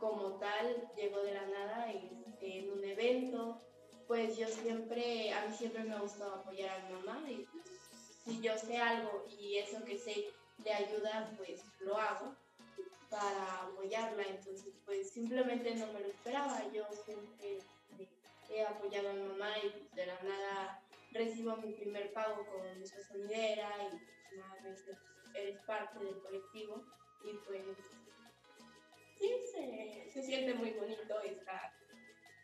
como 0.00 0.38
tal, 0.38 0.90
llegó 0.96 1.20
de 1.22 1.34
la 1.34 1.46
nada 1.46 1.92
este, 1.92 2.60
en 2.60 2.70
un 2.70 2.84
evento, 2.84 3.60
pues 4.06 4.36
yo 4.36 4.48
siempre, 4.48 5.32
a 5.32 5.46
mí 5.46 5.54
siempre 5.54 5.84
me 5.84 5.94
ha 5.94 6.00
gustado 6.00 6.36
apoyar 6.36 6.70
a 6.70 6.84
mi 6.84 6.94
mamá 6.94 7.30
y 7.30 7.46
pues, 7.52 7.64
si 8.24 8.40
yo 8.40 8.56
sé 8.56 8.78
algo 8.78 9.26
y 9.38 9.58
eso 9.58 9.84
que 9.84 9.98
sé 9.98 10.30
le 10.64 10.72
ayuda, 10.72 11.32
pues 11.36 11.62
lo 11.80 11.98
hago 11.98 12.34
para 13.10 13.62
apoyarla. 13.62 14.22
Entonces, 14.22 14.74
pues 14.84 15.10
simplemente 15.10 15.74
no 15.74 15.86
me 15.92 16.00
lo 16.00 16.06
esperaba. 16.08 16.62
Yo 16.72 16.84
siempre 17.04 17.58
he 18.50 18.64
apoyado 18.64 19.10
a 19.10 19.12
mi 19.12 19.22
mamá 19.22 19.50
y 19.58 19.68
pues, 19.68 19.94
de 19.94 20.06
la 20.06 20.22
nada 20.22 20.85
recibo 21.16 21.56
mi 21.56 21.72
primer 21.72 22.12
pago 22.12 22.46
con 22.46 22.78
Musa 22.78 23.02
Sonidera 23.02 23.70
y 23.82 23.90
pues, 24.62 24.86
vez 24.86 24.98
eres 25.34 25.60
parte 25.62 26.04
del 26.04 26.18
colectivo 26.20 26.84
y 27.24 27.32
pues 27.46 27.62
sí, 29.18 29.30
se, 29.52 30.10
se 30.10 30.22
siente 30.22 30.54
muy 30.54 30.70
bonito 30.70 31.20
estar 31.22 31.72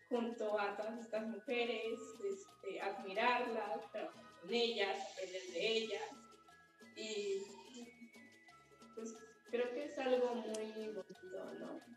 junto 0.08 0.60
a 0.60 0.76
todas 0.76 0.98
estas 0.98 1.26
mujeres, 1.26 1.98
este, 2.22 2.80
admirarlas, 2.80 3.90
trabajar 3.92 4.24
con 4.40 4.52
ellas, 4.52 4.98
aprender 5.12 5.42
de 5.42 5.68
ellas 5.68 6.10
y 6.96 7.42
pues 8.94 9.16
creo 9.50 9.72
que 9.72 9.84
es 9.84 9.98
algo 9.98 10.34
muy 10.34 10.88
bonito, 10.88 11.54
¿no? 11.58 11.91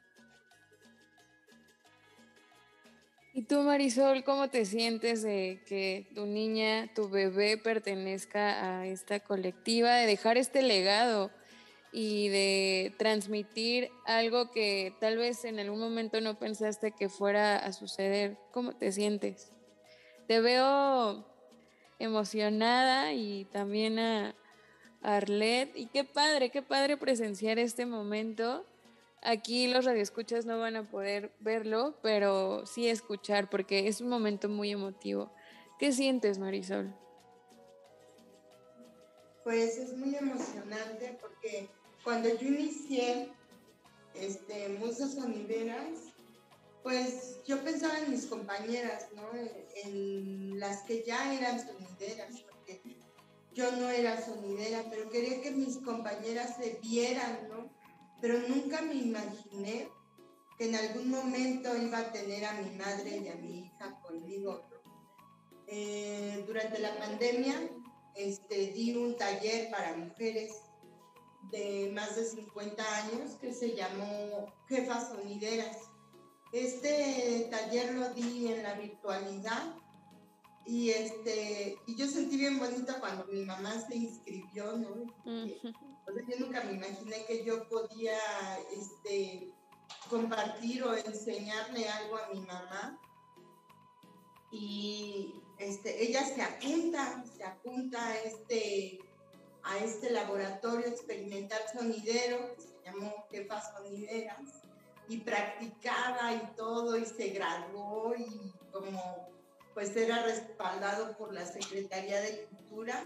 ¿Y 3.38 3.42
tú, 3.42 3.64
Marisol, 3.64 4.24
cómo 4.24 4.50
te 4.50 4.64
sientes 4.64 5.22
de 5.22 5.62
que 5.68 6.08
tu 6.16 6.26
niña, 6.26 6.90
tu 6.96 7.10
bebé 7.10 7.58
pertenezca 7.58 8.80
a 8.80 8.88
esta 8.88 9.20
colectiva, 9.20 9.94
de 9.96 10.06
dejar 10.06 10.38
este 10.38 10.62
legado 10.62 11.32
y 11.92 12.30
de 12.30 12.94
transmitir 12.98 13.92
algo 14.06 14.52
que 14.52 14.94
tal 15.02 15.18
vez 15.18 15.44
en 15.44 15.60
algún 15.60 15.82
momento 15.82 16.22
no 16.22 16.40
pensaste 16.40 16.94
que 16.94 17.10
fuera 17.10 17.58
a 17.58 17.74
suceder? 17.74 18.38
¿Cómo 18.54 18.72
te 18.72 18.94
sientes? 18.94 19.52
Te 20.30 20.40
veo 20.40 21.26
emocionada 22.00 23.12
y 23.12 23.44
también 23.52 24.00
a, 24.00 24.34
Arlet. 25.02 25.76
Y 25.76 25.88
qué 25.88 26.06
padre, 26.06 26.52
qué 26.52 26.62
padre 26.62 26.96
presenciar 26.96 27.60
este 27.60 27.86
momento 27.86 28.66
Aquí 29.28 29.68
los 29.68 29.86
radioescuchas 29.86 30.46
no 30.46 30.60
van 30.60 30.76
a 30.76 30.88
poder 30.88 31.34
verlo, 31.40 31.98
pero 32.04 32.64
sí 32.68 32.88
escuchar 32.88 33.50
porque 33.50 33.88
es 33.88 34.00
un 34.00 34.08
momento 34.08 34.50
muy 34.50 34.70
emotivo. 34.72 35.34
¿Qué 35.80 35.92
sientes, 35.92 36.38
Marisol? 36.38 36.96
Pues 39.44 39.80
es 39.80 39.98
muy 39.98 40.16
emocionante 40.16 41.18
porque 41.20 41.68
cuando 42.04 42.30
yo 42.30 42.50
inicié 42.50 43.32
este, 44.14 44.70
Musas 44.70 45.16
Sonideras, 45.16 46.14
pues 46.84 47.40
yo 47.48 47.64
pensaba 47.64 47.98
en 47.98 48.12
mis 48.12 48.28
compañeras, 48.28 49.08
¿no? 49.16 49.24
En 49.86 50.60
las 50.60 50.84
que 50.84 51.04
ya 51.04 51.34
eran 51.34 51.60
sonideras, 51.60 52.42
porque 52.42 52.80
yo 53.56 53.72
no 53.72 53.90
era 53.90 54.24
sonidera, 54.24 54.84
pero 54.88 55.10
quería 55.10 55.42
que 55.42 55.50
mis 55.50 55.78
compañeras 55.78 56.58
se 56.58 56.78
vieran, 56.84 57.50
¿no? 57.50 57.75
Pero 58.26 58.40
nunca 58.48 58.82
me 58.82 58.96
imaginé 58.96 59.88
que 60.58 60.66
en 60.68 60.76
algún 60.76 61.12
momento 61.12 61.78
iba 61.78 62.00
a 62.00 62.12
tener 62.12 62.44
a 62.44 62.54
mi 62.54 62.72
madre 62.76 63.18
y 63.18 63.28
a 63.28 63.36
mi 63.36 63.60
hija 63.60 64.00
conmigo. 64.02 64.64
Eh, 65.68 66.44
durante 66.48 66.80
la 66.80 66.98
pandemia 66.98 67.54
este, 68.16 68.72
di 68.72 68.96
un 68.96 69.16
taller 69.16 69.70
para 69.70 69.96
mujeres 69.96 70.56
de 71.52 71.92
más 71.94 72.16
de 72.16 72.26
50 72.26 72.84
años 73.04 73.34
que 73.40 73.54
se 73.54 73.76
llamó 73.76 74.52
Jefas 74.70 75.10
Sonideras. 75.10 75.78
Este 76.52 77.48
taller 77.52 77.94
lo 77.94 78.12
di 78.16 78.48
en 78.48 78.64
la 78.64 78.74
virtualidad 78.74 79.76
y, 80.66 80.90
este, 80.90 81.78
y 81.86 81.96
yo 81.96 82.08
sentí 82.08 82.38
bien 82.38 82.58
bonito 82.58 82.92
cuando 83.00 83.26
mi 83.26 83.46
mamá 83.46 83.80
se 83.88 83.98
inscribió, 83.98 84.78
¿no? 84.78 85.14
Yo 86.08 86.40
nunca 86.40 86.64
me 86.64 86.74
imaginé 86.74 87.26
que 87.26 87.44
yo 87.44 87.68
podía 87.68 88.18
este, 88.72 89.52
compartir 90.10 90.84
o 90.84 90.96
enseñarle 90.96 91.88
algo 91.90 92.18
a 92.18 92.30
mi 92.34 92.42
mamá. 92.42 93.00
Y 94.52 95.34
este, 95.58 96.04
ella 96.04 96.24
se 96.24 96.42
apunta, 96.42 97.24
se 97.36 97.44
apunta 97.44 98.06
a 98.06 98.18
este, 98.20 99.00
a 99.64 99.78
este 99.80 100.12
laboratorio 100.12 100.88
experimental 100.88 101.60
sonidero 101.74 102.56
que 102.56 102.62
se 102.62 102.76
llamó 102.86 103.26
Jefas 103.32 103.72
Sonideras 103.74 104.62
y 105.08 105.18
practicaba 105.18 106.34
y 106.34 106.56
todo 106.56 106.98
y 106.98 107.06
se 107.06 107.30
graduó 107.30 108.16
y 108.16 108.54
como 108.72 109.30
pues 109.74 109.96
era 109.98 110.24
respaldado 110.24 111.18
por 111.18 111.34
la 111.34 111.46
Secretaría 111.46 112.22
de 112.22 112.46
Cultura, 112.46 113.04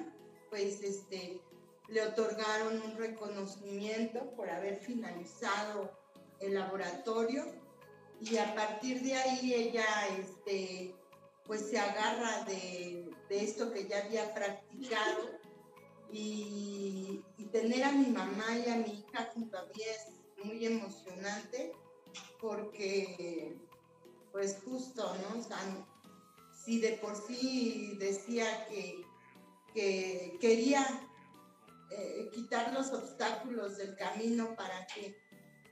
pues 0.52 0.84
este, 0.84 1.42
le 1.90 2.04
otorgaron 2.04 2.82
un 2.82 2.98
reconocimiento 2.98 4.32
por 4.36 4.50
haber 4.50 4.78
finalizado 4.78 5.92
el 6.40 6.54
laboratorio 6.54 7.46
y 8.22 8.38
a 8.38 8.54
partir 8.54 9.02
de 9.02 9.16
ahí 9.16 9.54
ella 9.54 9.86
este, 10.18 10.94
pues 11.46 11.70
se 11.70 11.80
agarra 11.80 12.44
de, 12.44 13.10
esto 13.30 13.72
que 13.72 13.88
ya 13.88 14.06
había 14.06 14.34
practicado 14.34 15.30
y, 16.12 17.24
tener 17.52 17.84
a 17.84 17.92
mi 17.92 18.06
mamá 18.06 18.46
y 18.64 18.70
a 18.70 18.76
mi 18.76 19.00
hija 19.00 19.32
junto 19.34 19.58
a 19.58 19.64
mí 19.64 19.82
es 19.82 20.46
muy 20.46 20.64
emocionante 20.68 21.72
porque 22.40 23.58
pues 24.32 24.60
justo, 24.64 25.12
¿no? 25.16 25.44
si 26.64 26.80
de 26.80 26.92
por 26.98 27.16
sí 27.16 27.96
decía 27.98 28.68
que, 28.68 29.04
que 29.74 30.38
quería 30.40 31.09
eh, 31.92 32.30
quitar 32.32 32.74
los 32.74 32.92
obstáculos 32.92 33.78
del 33.78 33.96
camino 33.96 34.56
para 34.56 34.86
que 34.88 35.18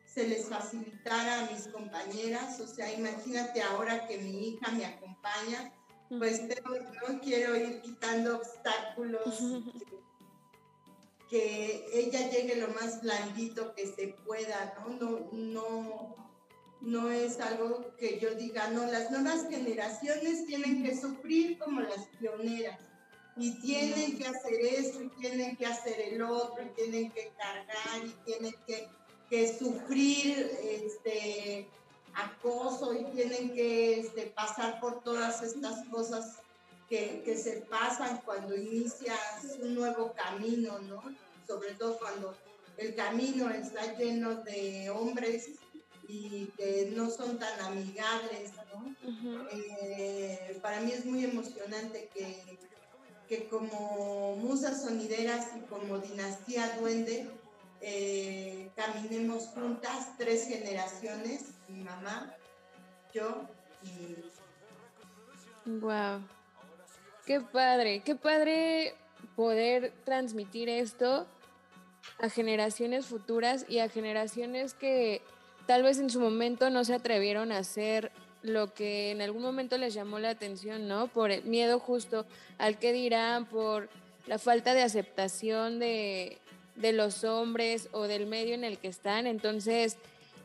se 0.05 0.27
les 0.27 0.47
facilitara 0.47 1.45
a 1.45 1.51
mis 1.51 1.67
compañeras, 1.67 2.59
o 2.59 2.67
sea, 2.67 2.91
imagínate 2.91 3.61
ahora 3.61 4.07
que 4.07 4.17
mi 4.17 4.49
hija 4.49 4.71
me 4.71 4.85
acompaña, 4.85 5.71
pues 6.09 6.41
no 6.41 7.19
quiero 7.19 7.55
ir 7.55 7.81
quitando 7.81 8.37
obstáculos, 8.37 9.25
que 11.29 11.85
ella 11.93 12.31
llegue 12.31 12.55
lo 12.55 12.69
más 12.69 13.01
blandito 13.01 13.75
que 13.75 13.85
se 13.85 14.15
pueda, 14.25 14.73
¿no? 14.79 14.95
No, 14.95 15.29
no, 15.33 16.15
no 16.81 17.11
es 17.11 17.39
algo 17.39 17.95
que 17.97 18.19
yo 18.19 18.33
diga, 18.33 18.69
no, 18.69 18.85
las 18.85 19.11
nuevas 19.11 19.47
generaciones 19.49 20.45
tienen 20.45 20.83
que 20.83 20.99
sufrir 20.99 21.59
como 21.59 21.81
las 21.81 22.07
pioneras 22.19 22.86
y 23.37 23.51
tienen 23.59 24.17
que 24.17 24.27
hacer 24.27 24.59
esto 24.61 25.03
y 25.03 25.09
tienen 25.09 25.55
que 25.55 25.65
hacer 25.65 25.99
el 25.99 26.21
otro 26.21 26.63
y 26.63 26.69
tienen 26.69 27.11
que 27.11 27.31
cargar 27.37 28.05
y 28.05 28.09
tienen 28.25 28.55
que, 28.65 28.89
sufrir 29.59 30.57
este 30.61 31.67
acoso 32.13 32.93
y 32.93 33.03
tienen 33.13 33.53
que 33.53 33.99
este, 33.99 34.27
pasar 34.27 34.79
por 34.79 35.03
todas 35.03 35.43
estas 35.43 35.85
cosas 35.89 36.37
que, 36.89 37.21
que 37.25 37.37
se 37.37 37.57
pasan 37.69 38.21
cuando 38.23 38.55
inicias 38.55 39.19
un 39.61 39.75
nuevo 39.75 40.13
camino, 40.13 40.79
¿no? 40.79 41.03
Sobre 41.45 41.73
todo 41.73 41.99
cuando 41.99 42.35
el 42.77 42.95
camino 42.95 43.49
está 43.49 43.97
lleno 43.97 44.35
de 44.43 44.89
hombres 44.89 45.49
y 46.07 46.45
que 46.57 46.91
no 46.95 47.09
son 47.09 47.37
tan 47.37 47.59
amigables, 47.61 48.53
¿no? 48.73 48.95
Eh, 49.51 50.57
para 50.61 50.79
mí 50.81 50.91
es 50.91 51.05
muy 51.05 51.25
emocionante 51.25 52.09
que, 52.13 52.57
que 53.27 53.47
como 53.47 54.35
musas 54.37 54.81
sonideras 54.83 55.47
y 55.55 55.59
como 55.67 55.99
dinastía 55.99 56.77
duende 56.79 57.27
eh, 57.81 58.69
caminemos 58.75 59.47
juntas 59.47 60.17
tres 60.17 60.47
generaciones, 60.47 61.45
mi 61.67 61.83
mamá, 61.83 62.33
yo 63.13 63.43
y... 63.83 64.15
Wow. 65.69 66.21
Qué 67.25 67.41
padre, 67.41 68.01
qué 68.03 68.15
padre 68.15 68.95
poder 69.35 69.93
transmitir 70.05 70.69
esto 70.69 71.27
a 72.19 72.29
generaciones 72.29 73.05
futuras 73.05 73.65
y 73.67 73.79
a 73.79 73.89
generaciones 73.89 74.73
que 74.73 75.21
tal 75.67 75.83
vez 75.83 75.99
en 75.99 76.09
su 76.09 76.21
momento 76.21 76.69
no 76.69 76.85
se 76.85 76.95
atrevieron 76.95 77.51
a 77.51 77.59
hacer 77.59 78.11
lo 78.47 78.73
que 78.73 79.11
en 79.11 79.21
algún 79.21 79.41
momento 79.41 79.77
les 79.77 79.93
llamó 79.93 80.19
la 80.19 80.29
atención, 80.29 80.87
¿no? 80.87 81.07
Por 81.07 81.31
el 81.31 81.43
miedo 81.43 81.79
justo 81.79 82.25
al 82.57 82.79
que 82.79 82.93
dirán, 82.93 83.45
por 83.45 83.89
la 84.25 84.39
falta 84.39 84.73
de 84.73 84.81
aceptación 84.81 85.79
de, 85.79 86.37
de 86.75 86.93
los 86.93 87.23
hombres 87.23 87.89
o 87.91 88.03
del 88.03 88.25
medio 88.25 88.53
en 88.53 88.63
el 88.63 88.77
que 88.77 88.87
están. 88.87 89.27
Entonces, 89.27 89.97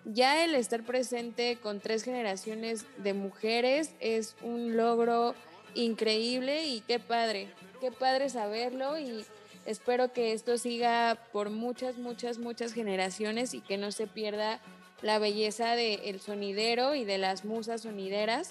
ya 0.04 0.44
el 0.44 0.54
estar 0.54 0.82
presente 0.82 1.58
con 1.62 1.80
tres 1.80 2.02
generaciones 2.02 2.86
de 2.98 3.14
mujeres 3.14 3.94
es 4.00 4.34
un 4.42 4.76
logro 4.76 5.34
increíble 5.74 6.66
y 6.66 6.80
qué 6.80 6.98
padre, 6.98 7.48
qué 7.80 7.92
padre 7.92 8.28
saberlo 8.28 8.98
y 8.98 9.24
espero 9.64 10.12
que 10.12 10.32
esto 10.32 10.58
siga 10.58 11.18
por 11.32 11.50
muchas, 11.50 11.98
muchas, 11.98 12.38
muchas 12.38 12.72
generaciones 12.72 13.54
y 13.54 13.60
que 13.60 13.78
no 13.78 13.92
se 13.92 14.06
pierda 14.06 14.60
la 15.02 15.18
belleza 15.18 15.74
del 15.74 16.20
sonidero 16.20 16.94
y 16.94 17.04
de 17.04 17.18
las 17.18 17.44
musas 17.44 17.82
sonideras. 17.82 18.50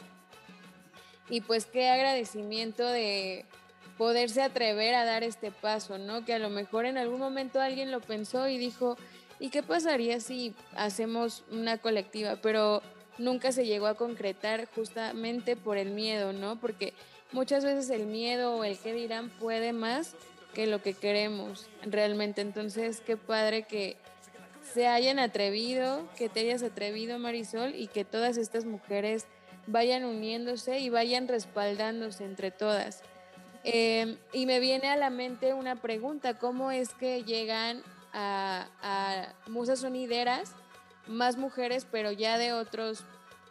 Y 1.30 1.42
pues 1.42 1.66
qué 1.66 1.90
agradecimiento 1.90 2.86
de 2.86 3.46
poderse 3.98 4.42
atrever 4.42 4.96
a 4.96 5.06
dar 5.06 5.24
este 5.24 5.52
paso, 5.52 5.98
¿no? 5.98 6.26
Que 6.26 6.34
a 6.34 6.40
lo 6.40 6.50
mejor 6.50 6.86
en 6.86 6.98
algún 6.98 7.20
momento 7.20 7.62
alguien 7.62 7.92
lo 7.92 8.02
pensó 8.02 8.48
y 8.50 8.58
dijo, 8.58 8.98
¿y 9.40 9.50
qué 9.50 9.64
pasaría 9.64 10.20
si 10.20 10.54
hacemos 10.76 11.44
una 11.52 11.78
colectiva? 11.78 12.36
Pero 12.42 12.82
nunca 13.18 13.52
se 13.52 13.66
llegó 13.66 13.88
a 13.88 13.96
concretar 13.96 14.68
justamente 14.76 15.56
por 15.56 15.78
el 15.78 15.92
miedo, 15.92 16.34
¿no? 16.34 16.60
Porque 16.60 16.94
muchas 17.32 17.64
veces 17.64 17.90
el 17.90 18.08
miedo 18.08 18.56
o 18.56 18.64
el 18.64 18.78
qué 18.78 18.92
dirán 18.94 19.30
puede 19.30 19.72
más 19.72 20.16
que 20.54 20.68
lo 20.68 20.82
que 20.82 20.94
queremos 20.94 21.68
realmente. 21.84 22.42
Entonces, 22.42 23.02
qué 23.06 23.18
padre 23.18 23.64
que 23.64 23.96
se 24.74 24.88
hayan 24.88 25.20
atrevido, 25.20 26.08
que 26.18 26.30
te 26.30 26.42
hayas 26.42 26.64
atrevido, 26.64 27.20
Marisol, 27.20 27.76
y 27.76 27.88
que 27.88 28.06
todas 28.06 28.38
estas 28.38 28.66
mujeres 28.66 29.26
vayan 29.68 30.06
uniéndose 30.06 30.80
y 30.80 30.90
vayan 30.90 31.28
respaldándose 31.28 32.26
entre 32.26 32.52
todas. 32.52 33.04
Em, 33.64 34.18
y 34.34 34.46
me 34.46 34.60
viene 34.60 34.88
a 34.88 34.96
la 34.96 35.10
mente 35.10 35.54
una 35.54 35.76
pregunta, 35.76 36.38
¿cómo 36.38 36.72
es 36.72 36.94
que 36.94 37.24
llegan 37.24 37.84
a, 38.14 38.68
a 38.82 39.50
musas 39.50 39.80
sonideras 39.80 40.54
más 41.08 41.38
mujeres, 41.38 41.86
pero 41.92 42.12
ya 42.12 42.38
de 42.38 42.54
otros 42.54 43.04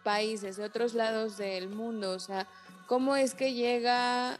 países, 0.02 0.56
de 0.56 0.64
otros 0.64 0.94
lados 0.94 1.36
del 1.36 1.68
mundo? 1.68 2.12
O 2.12 2.18
sea, 2.18 2.48
¿cómo 2.86 3.14
es 3.14 3.34
que 3.34 3.52
llega 3.52 4.38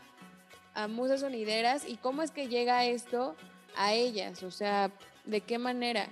a 0.74 0.88
musas 0.88 1.20
sonideras 1.20 1.86
y 1.86 1.96
cómo 1.98 2.22
es 2.22 2.30
que 2.30 2.48
llega 2.48 2.86
esto 2.86 3.36
a 3.76 3.92
ellas? 3.92 4.42
O 4.42 4.50
sea, 4.50 4.90
¿de 5.24 5.40
qué 5.40 5.58
manera? 5.58 6.08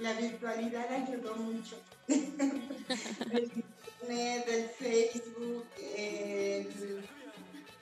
La 0.00 0.12
virtualidad 0.14 0.92
ayudó 0.92 1.36
mucho. 1.36 1.76
el 2.08 3.52
internet, 3.54 4.44
el 4.48 4.68
Facebook, 4.68 5.66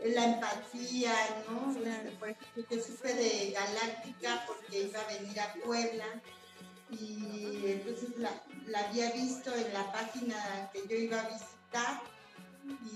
la 0.04 0.24
empatía, 0.26 1.14
¿no? 1.48 1.70
Este, 1.70 2.10
por 2.18 2.28
ejemplo, 2.28 2.64
yo 2.70 2.82
supe 2.82 3.14
de 3.14 3.50
Galáctica 3.52 4.44
porque 4.46 4.82
iba 4.82 5.00
a 5.00 5.06
venir 5.06 5.40
a 5.40 5.54
Puebla 5.64 6.04
y 6.90 7.62
entonces 7.66 8.10
la, 8.18 8.30
la 8.66 8.80
había 8.80 9.10
visto 9.12 9.54
en 9.54 9.72
la 9.72 9.90
página 9.92 10.70
que 10.72 10.86
yo 10.86 10.96
iba 10.96 11.20
a 11.20 11.28
visitar 11.28 12.02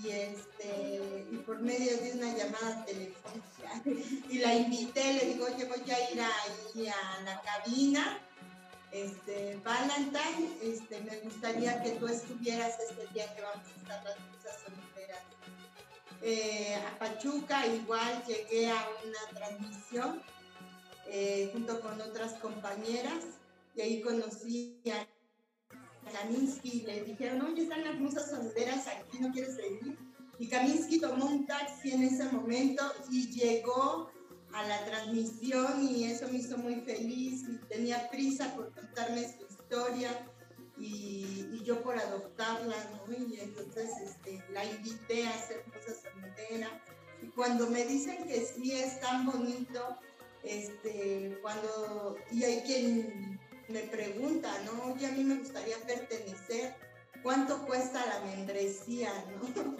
y 0.03 0.09
este 0.09 1.01
y 1.31 1.37
por 1.37 1.59
medio 1.59 1.97
de 1.97 2.13
una 2.13 2.35
llamada 2.35 2.85
telefónica 2.85 3.81
y 4.29 4.37
la 4.39 4.55
invité, 4.55 5.13
le 5.13 5.25
digo, 5.33 5.45
oye, 5.45 5.65
voy 5.65 5.91
a 5.91 6.11
ir 6.11 6.21
ahí 6.21 6.87
a 6.87 7.21
la 7.23 7.41
cabina 7.41 8.19
este, 8.91 9.59
Valentine, 9.63 10.57
este, 10.61 11.01
me 11.01 11.17
gustaría 11.19 11.81
que 11.81 11.91
tú 11.91 12.07
estuvieras 12.07 12.79
este 12.79 13.07
día 13.13 13.33
que 13.35 13.41
vamos 13.41 13.65
a 13.65 13.81
estar 13.81 14.03
las 14.03 14.15
cosas 14.15 14.61
solteras. 14.65 15.23
Eh, 16.21 16.75
a 16.75 16.99
Pachuca 16.99 17.65
igual 17.67 18.23
llegué 18.27 18.69
a 18.69 18.87
una 19.05 19.39
transmisión 19.39 20.21
eh, 21.07 21.49
junto 21.53 21.79
con 21.81 22.01
otras 22.01 22.33
compañeras 22.33 23.23
y 23.75 23.81
ahí 23.81 24.01
conocí 24.01 24.81
a 24.91 25.07
Kaminsky 26.11 26.69
y 26.69 26.81
le 26.81 27.03
dijeron, 27.03 27.41
oye, 27.41 27.63
están 27.63 27.83
las 27.83 27.95
musas 27.99 28.29
solteras 28.29 28.87
aquí, 28.87 29.19
¿no 29.19 29.31
quieres 29.31 29.55
venir? 29.55 29.97
Y 30.39 30.47
Kaminsky 30.47 30.99
tomó 30.99 31.25
un 31.25 31.45
taxi 31.45 31.91
en 31.91 32.03
ese 32.03 32.23
momento 32.25 32.83
y 33.11 33.29
llegó 33.31 34.09
a 34.53 34.67
la 34.67 34.85
transmisión 34.85 35.83
y 35.83 36.05
eso 36.05 36.27
me 36.27 36.39
hizo 36.39 36.57
muy 36.57 36.81
feliz 36.81 37.43
y 37.47 37.57
tenía 37.67 38.09
prisa 38.09 38.55
por 38.55 38.73
contarme 38.73 39.23
su 39.23 39.45
historia 39.45 40.09
y, 40.77 41.61
yo 41.63 41.83
por 41.83 41.99
adoptarla, 41.99 42.75
¿no? 42.91 43.13
Y 43.13 43.39
entonces 43.39 43.91
este, 44.01 44.43
la 44.51 44.65
invité 44.65 45.27
a 45.27 45.35
hacer 45.35 45.63
cosas 45.65 46.01
solteras 46.01 46.71
y 47.21 47.27
cuando 47.27 47.69
me 47.69 47.85
dicen 47.85 48.25
que 48.25 48.41
sí 48.41 48.71
es 48.71 48.99
tan 49.01 49.25
bonito, 49.25 49.99
este, 50.43 51.37
cuando, 51.41 52.15
y 52.31 52.43
hay 52.43 52.61
quien 52.61 53.39
me 53.67 53.81
pregunta, 53.81 54.51
¿no? 54.65 54.93
Oye, 54.93 55.05
a 55.05 55.11
mí 55.11 55.23
me 55.23 55.35
gustaría 55.35 55.77
pertenecer, 55.85 56.75
¿cuánto 57.23 57.65
cuesta 57.65 58.05
la 58.05 58.19
membresía, 58.25 59.11
no? 59.31 59.77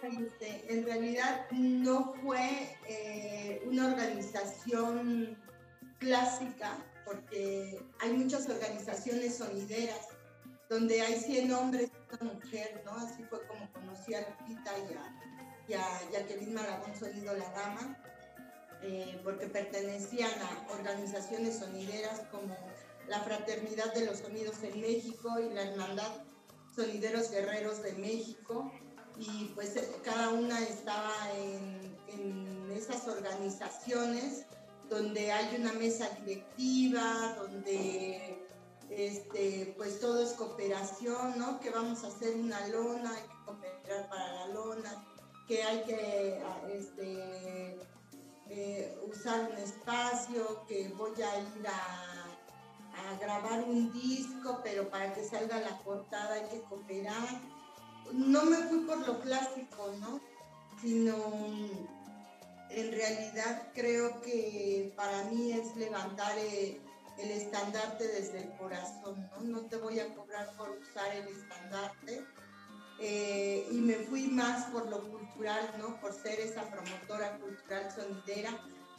Este, 0.00 0.72
en 0.72 0.84
realidad 0.84 1.46
no 1.50 2.14
fue 2.22 2.76
eh, 2.88 3.62
una 3.66 3.88
organización 3.88 5.36
clásica, 5.98 6.76
porque 7.04 7.84
hay 8.00 8.12
muchas 8.12 8.48
organizaciones 8.48 9.38
sonideras 9.38 10.08
donde 10.68 11.00
hay 11.00 11.18
100 11.18 11.52
hombres 11.52 11.90
y 11.90 12.14
una 12.14 12.34
mujer, 12.34 12.82
¿no? 12.84 12.92
Así 12.92 13.24
fue 13.24 13.44
como 13.46 13.72
conocí 13.72 14.14
a 14.14 14.20
Lupita 14.20 14.72
y 14.78 14.94
a, 14.94 15.66
y 15.68 15.74
a 15.74 16.10
Jacqueline 16.12 16.54
Maragón 16.54 16.94
Sonido 16.94 17.34
La 17.36 17.50
Dama, 17.50 17.98
eh, 18.82 19.20
porque 19.24 19.46
pertenecían 19.46 20.30
a 20.30 20.72
organizaciones 20.72 21.58
sonideras 21.58 22.20
como 22.30 22.56
la 23.08 23.20
Fraternidad 23.20 23.92
de 23.94 24.04
los 24.04 24.18
Sonidos 24.18 24.62
en 24.62 24.80
México 24.80 25.40
y 25.40 25.52
la 25.54 25.62
Hermandad 25.62 26.27
Sonideros 26.78 27.32
Guerreros 27.32 27.82
de 27.82 27.92
México, 27.94 28.70
y 29.18 29.46
pues 29.56 29.74
eh, 29.74 29.96
cada 30.04 30.28
una 30.28 30.60
estaba 30.60 31.12
en, 31.36 31.88
esas 32.72 33.08
organizaciones 33.08 34.46
donde 34.88 35.32
hay 35.32 35.56
una 35.56 35.72
mesa 35.72 36.08
directiva, 36.20 37.34
donde 37.36 38.38
este, 38.90 39.74
pues 39.76 39.98
todo 39.98 40.22
es 40.22 40.34
cooperación, 40.34 41.36
¿no? 41.36 41.58
Que 41.58 41.70
vamos 41.70 42.04
a 42.04 42.06
hacer 42.06 42.36
una 42.36 42.68
lona, 42.68 43.10
hay 43.10 43.22
que 43.22 43.44
cooperar 43.44 44.08
para 44.08 44.32
la 44.32 44.46
lona, 44.54 45.04
que 45.48 45.64
hay 45.64 45.82
que 45.82 46.40
este, 46.72 47.76
eh, 48.50 48.98
usar 49.10 49.50
un 49.50 49.58
espacio, 49.58 50.64
que 50.68 50.88
voy 50.90 51.20
a 51.20 51.40
ir 51.40 51.66
a, 51.66 52.27
a 52.98 53.18
grabar 53.18 53.64
un 53.64 53.92
disco, 53.92 54.60
pero 54.62 54.88
para 54.88 55.14
que 55.14 55.24
salga 55.24 55.60
la 55.60 55.78
portada 55.78 56.34
hay 56.34 56.48
que 56.48 56.62
cooperar 56.62 57.58
no 58.12 58.44
me 58.44 58.56
fui 58.68 58.80
por 58.80 59.06
lo 59.06 59.20
clásico, 59.20 59.92
¿no? 60.00 60.20
Sino 60.80 61.14
en 62.70 62.92
realidad 62.92 63.68
creo 63.74 64.20
que 64.20 64.92
para 64.96 65.24
mí 65.24 65.52
es 65.52 65.74
levantar 65.76 66.36
el, 66.38 66.80
estandarte 67.18 68.06
desde 68.06 68.44
el 68.44 68.56
corazón, 68.56 69.28
¿no? 69.30 69.40
No 69.42 69.60
te 69.66 69.76
voy 69.76 69.98
a 70.00 70.14
cobrar 70.14 70.56
por 70.56 70.70
usar 70.70 71.14
el 71.16 71.28
estandarte. 71.28 72.24
Eh, 73.00 73.68
y 73.70 73.76
me 73.76 73.94
fui 73.94 74.26
más 74.26 74.66
por 74.66 74.88
lo 74.88 75.08
cultural, 75.08 75.72
¿no? 75.78 76.00
Por 76.00 76.12
ser 76.12 76.40
esa 76.40 76.68
promotora 76.68 77.38
cultural 77.38 77.92
sonidera, 77.94 78.50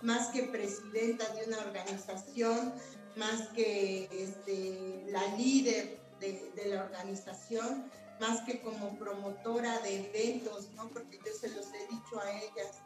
más 0.02 0.28
que 0.30 0.44
presidenta 0.44 1.28
de 1.34 1.48
una 1.48 1.58
organización, 1.60 2.74
más 3.20 3.50
que 3.50 4.06
este, 4.12 5.04
la 5.12 5.36
líder 5.36 6.00
de, 6.20 6.52
de 6.56 6.66
la 6.74 6.84
organización, 6.86 7.92
más 8.20 8.42
que 8.46 8.62
como 8.62 8.98
promotora 8.98 9.80
de 9.80 10.10
eventos, 10.10 10.72
¿no? 10.74 10.90
Porque 10.90 11.20
yo 11.26 11.32
se 11.40 11.50
los 11.50 11.68
he 11.74 11.88
dicho 11.88 12.20
a 12.20 12.32
ellas. 12.32 12.78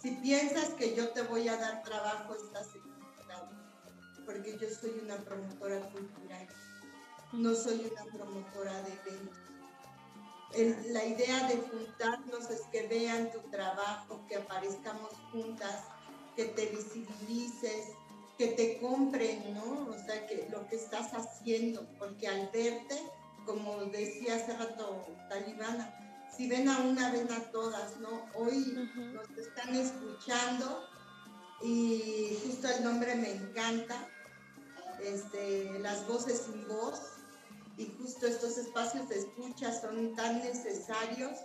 Si 0.00 0.10
piensas 0.16 0.70
que 0.70 0.94
yo 0.96 1.10
te 1.10 1.22
voy 1.22 1.46
a 1.48 1.56
dar 1.56 1.82
trabajo, 1.82 2.34
estás 2.34 2.68
equivocado. 2.74 3.50
porque 4.24 4.56
yo 4.56 4.68
soy 4.70 5.00
una 5.02 5.16
promotora 5.16 5.80
cultural, 5.90 6.46
no 7.32 7.54
soy 7.56 7.90
una 7.92 8.04
promotora 8.12 8.82
de 8.82 8.92
eventos. 8.92 9.36
El- 10.54 10.92
la 10.92 11.04
idea 11.04 11.48
de 11.48 11.56
juntarnos 11.56 12.48
es 12.50 12.60
que 12.70 12.86
vean 12.86 13.32
tu 13.32 13.40
trabajo, 13.50 14.24
que 14.28 14.36
aparezcamos 14.36 15.10
juntas, 15.32 15.86
que 16.36 16.44
te 16.46 16.66
visibilices, 16.66 17.88
que 18.38 18.48
te 18.48 18.78
compren, 18.80 19.54
¿no? 19.54 19.90
O 19.90 19.94
sea, 20.04 20.26
que 20.26 20.48
lo 20.50 20.66
que 20.68 20.76
estás 20.76 21.12
haciendo, 21.12 21.86
porque 21.98 22.28
al 22.28 22.50
verte, 22.52 23.00
como 23.46 23.84
decía 23.86 24.36
hace 24.36 24.56
rato 24.56 25.04
Talibana, 25.28 25.98
si 26.36 26.48
ven 26.48 26.68
a 26.68 26.78
una, 26.80 27.10
ven 27.12 27.30
a 27.30 27.50
todas, 27.50 27.98
¿no? 27.98 28.24
Hoy 28.34 28.88
nos 28.96 29.30
están 29.38 29.74
escuchando 29.74 30.88
y 31.62 32.38
justo 32.44 32.68
el 32.68 32.84
nombre 32.84 33.14
me 33.14 33.32
encanta, 33.32 34.08
este, 35.02 35.78
las 35.80 36.06
voces 36.08 36.42
sin 36.46 36.66
voz, 36.66 37.00
y 37.76 37.86
justo 37.98 38.26
estos 38.26 38.58
espacios 38.58 39.08
de 39.08 39.18
escucha 39.18 39.72
son 39.80 40.14
tan 40.14 40.38
necesarios 40.38 41.38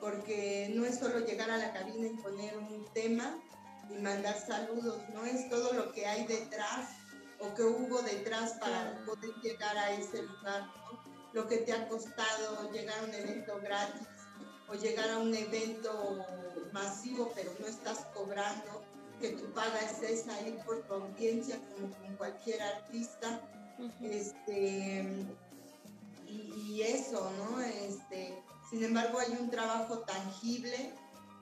porque 0.00 0.72
no 0.74 0.84
es 0.84 0.98
solo 0.98 1.20
llegar 1.20 1.50
a 1.50 1.58
la 1.58 1.72
cabina 1.72 2.06
y 2.06 2.22
poner 2.22 2.56
un 2.58 2.84
tema 2.92 3.38
y 3.90 3.98
mandar 4.00 4.38
saludos, 4.38 5.00
no 5.14 5.24
es 5.24 5.48
todo 5.48 5.72
lo 5.72 5.92
que 5.92 6.06
hay 6.06 6.26
detrás 6.26 6.90
o 7.40 7.54
que 7.54 7.62
hubo 7.62 8.02
detrás 8.02 8.52
para 8.54 8.98
poder 9.04 9.30
llegar 9.42 9.76
a 9.78 9.92
ese 9.92 10.22
lugar, 10.22 10.66
¿no? 10.66 10.98
lo 11.32 11.46
que 11.46 11.58
te 11.58 11.72
ha 11.72 11.88
costado 11.88 12.70
llegar 12.72 12.98
a 12.98 13.04
un 13.04 13.14
evento 13.14 13.60
gratis 13.62 14.08
o 14.68 14.74
llegar 14.74 15.10
a 15.10 15.18
un 15.18 15.34
evento 15.34 16.24
masivo 16.72 17.32
pero 17.34 17.50
no 17.60 17.66
estás 17.66 18.06
cobrando, 18.14 18.82
que 19.20 19.30
tu 19.30 19.52
paga 19.52 19.78
es 19.80 20.02
esa, 20.02 20.40
ir 20.42 20.58
por 20.58 20.82
tu 20.82 20.94
audiencia 20.94 21.58
como 21.74 21.94
con 21.94 22.16
cualquier 22.16 22.62
artista. 22.62 23.40
Este, 24.02 25.06
y, 26.26 26.52
y 26.56 26.82
eso, 26.82 27.30
¿no? 27.38 27.60
Este, 27.60 28.36
sin 28.70 28.84
embargo, 28.84 29.18
hay 29.18 29.32
un 29.40 29.50
trabajo 29.50 30.00
tangible 30.00 30.92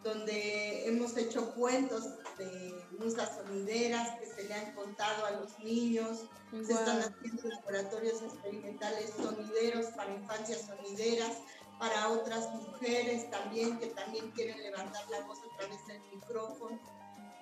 donde 0.03 0.87
hemos 0.87 1.17
hecho 1.17 1.53
cuentos 1.55 2.05
de 2.39 2.87
musas 2.99 3.37
sonideras 3.37 4.19
que 4.19 4.27
se 4.27 4.45
le 4.45 4.55
han 4.55 4.75
contado 4.75 5.27
a 5.27 5.31
los 5.33 5.59
niños, 5.61 6.27
se 6.51 6.73
están 6.73 7.01
haciendo 7.01 7.49
laboratorios 7.49 8.23
experimentales 8.23 9.11
sonideros 9.17 9.87
para 9.97 10.15
infancias 10.15 10.63
sonideras, 10.63 11.39
para 11.79 12.09
otras 12.09 12.51
mujeres 12.55 13.31
también 13.31 13.79
que 13.79 13.89
también 13.89 14.31
quieren 14.33 14.63
levantar 14.63 15.09
la 15.11 15.21
voz 15.21 15.39
a 15.39 15.57
través 15.59 15.87
del 15.87 16.01
micrófono. 16.15 16.81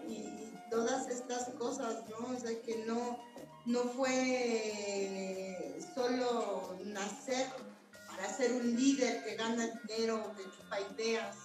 Y 0.07 0.53
todas 0.71 1.09
estas 1.09 1.49
cosas, 1.51 2.05
¿no? 2.09 2.35
O 2.35 2.39
sea, 2.39 2.61
que 2.63 2.85
no, 2.85 3.19
no 3.65 3.81
fue 3.91 5.79
solo 5.95 6.77
nacer 6.85 7.47
para 8.09 8.29
ser 8.29 8.53
un 8.53 8.77
líder 8.77 9.25
que 9.25 9.37
gana 9.37 9.67
dinero, 9.87 10.35
que 10.37 10.45
chupa 10.45 10.81
ideas, 10.93 11.37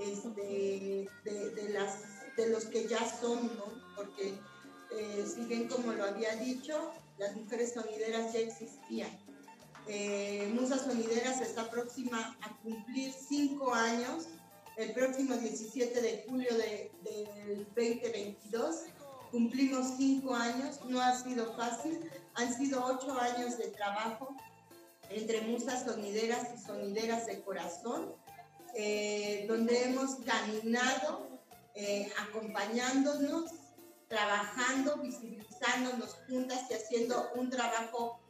este, 0.00 1.08
de, 1.24 1.50
de 1.50 1.68
las, 1.70 1.96
de 2.36 2.48
los 2.48 2.64
que 2.66 2.88
ya 2.88 2.98
son, 3.20 3.46
¿no? 3.56 3.64
Porque 3.96 4.34
eh, 4.92 5.24
si 5.32 5.42
bien 5.44 5.68
como 5.68 5.92
lo 5.92 6.04
había 6.04 6.34
dicho, 6.36 6.92
las 7.18 7.36
mujeres 7.36 7.74
sonideras 7.74 8.32
ya 8.32 8.40
existían. 8.40 9.10
Eh, 9.86 10.50
Musa 10.54 10.78
Sonideras 10.78 11.40
está 11.40 11.70
próxima 11.70 12.36
a 12.42 12.56
cumplir 12.62 13.12
cinco 13.12 13.74
años 13.74 14.26
el 14.76 14.92
próximo 14.92 15.34
17 15.36 16.00
de 16.00 16.24
julio 16.28 16.54
de- 16.56 16.90
del 17.02 17.64
2022. 17.74 18.76
Cumplimos 19.30 19.96
cinco 19.96 20.34
años, 20.34 20.80
no 20.86 21.00
ha 21.00 21.16
sido 21.22 21.54
fácil, 21.54 22.00
han 22.34 22.56
sido 22.56 22.84
ocho 22.84 23.18
años 23.20 23.58
de 23.58 23.68
trabajo 23.68 24.34
entre 25.08 25.40
musas 25.42 25.84
sonideras 25.84 26.48
y 26.54 26.64
sonideras 26.64 27.26
de 27.26 27.40
corazón, 27.42 28.14
eh, 28.74 29.44
donde 29.48 29.84
hemos 29.84 30.16
caminado 30.24 31.28
eh, 31.74 32.10
acompañándonos, 32.18 33.50
trabajando, 34.08 34.96
visibilizándonos 34.98 36.16
juntas 36.28 36.64
y 36.70 36.74
haciendo 36.74 37.30
un 37.36 37.48
trabajo 37.48 38.20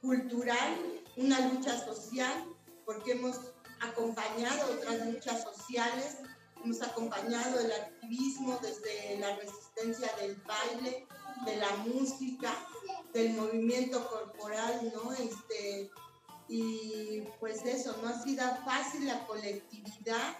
cultural, 0.00 1.02
una 1.16 1.48
lucha 1.48 1.78
social, 1.84 2.44
porque 2.84 3.12
hemos 3.12 3.38
acompañado 3.80 4.72
otras 4.72 5.06
luchas 5.06 5.44
sociales, 5.44 6.18
hemos 6.64 6.82
acompañado 6.82 7.60
el 7.60 7.72
activismo 7.72 8.58
desde 8.62 9.18
la 9.18 9.36
resistencia 9.36 10.10
del 10.20 10.36
baile, 10.42 11.06
de 11.44 11.56
la 11.56 11.70
música, 11.76 12.54
del 13.12 13.34
movimiento 13.34 14.08
corporal, 14.08 14.92
¿no? 14.94 15.12
Este, 15.12 15.90
y 16.48 17.22
pues 17.40 17.64
eso, 17.64 17.96
no 18.02 18.08
ha 18.08 18.22
sido 18.22 18.44
fácil 18.64 19.06
la 19.06 19.26
colectividad, 19.26 20.36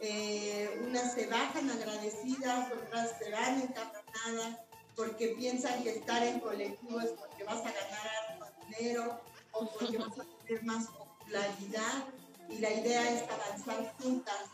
eh, 0.00 0.82
unas 0.86 1.14
se 1.14 1.26
bajan 1.26 1.70
agradecidas, 1.70 2.70
otras 2.72 3.18
se 3.18 3.30
van 3.30 3.62
encabronadas, 3.62 4.60
porque 4.94 5.28
piensan 5.28 5.82
que 5.82 5.90
estar 5.90 6.22
en 6.22 6.40
colectivo 6.40 7.00
es 7.00 7.10
porque 7.12 7.44
vas 7.44 7.60
a 7.60 7.72
ganar 7.72 8.10
harto 8.30 8.46
dinero 8.66 9.20
o 9.52 9.66
porque 9.70 9.98
vas 9.98 10.18
a 10.18 10.24
tener 10.44 10.64
más 10.64 10.86
popularidad. 10.88 12.04
Y 12.48 12.58
la 12.58 12.72
idea 12.72 13.10
es 13.10 13.24
avanzar 13.30 13.94
juntas, 13.98 14.50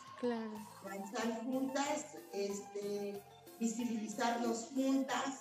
avanzar 0.85 1.44
juntas, 1.44 2.06
este, 2.32 3.20
visibilizarnos 3.59 4.69
juntas, 4.74 5.40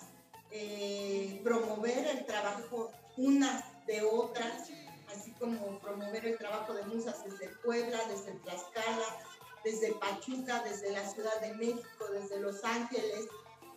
eh, 0.50 1.40
promover 1.42 2.06
el 2.08 2.26
trabajo 2.26 2.90
unas 3.16 3.64
de 3.86 4.02
otras, 4.02 4.68
así 5.14 5.32
como 5.32 5.78
promover 5.80 6.24
el 6.24 6.38
trabajo 6.38 6.74
de 6.74 6.84
musas 6.84 7.24
desde 7.24 7.48
Puebla, 7.64 7.98
desde 8.08 8.32
Tlaxcala, 8.40 9.18
desde 9.64 9.92
Pachuca, 9.94 10.62
desde 10.64 10.92
la 10.92 11.08
Ciudad 11.08 11.40
de 11.40 11.54
México, 11.54 12.06
desde 12.12 12.40
Los 12.40 12.64
Ángeles, 12.64 13.26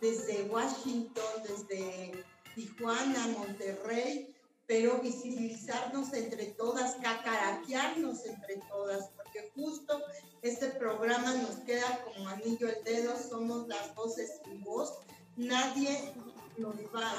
desde 0.00 0.42
Washington, 0.44 1.42
desde 1.46 2.24
Tijuana, 2.54 3.28
Monterrey, 3.38 4.34
pero 4.66 4.98
visibilizarnos 5.00 6.12
entre 6.12 6.46
todas, 6.52 6.96
cacaraquearnos 6.96 8.24
entre 8.26 8.56
todas, 8.68 9.10
porque 9.16 9.50
justo 9.54 10.02
este 10.42 10.68
programa 10.70 11.34
nos 11.34 11.56
queda 11.60 12.04
como 12.04 12.28
anillo 12.28 12.68
al 12.68 12.82
dedo, 12.84 13.16
somos 13.16 13.68
las 13.68 13.94
voces 13.94 14.40
sin 14.44 14.62
voz, 14.64 14.92
nadie 15.36 16.12
nos 16.58 16.74
va, 16.94 17.12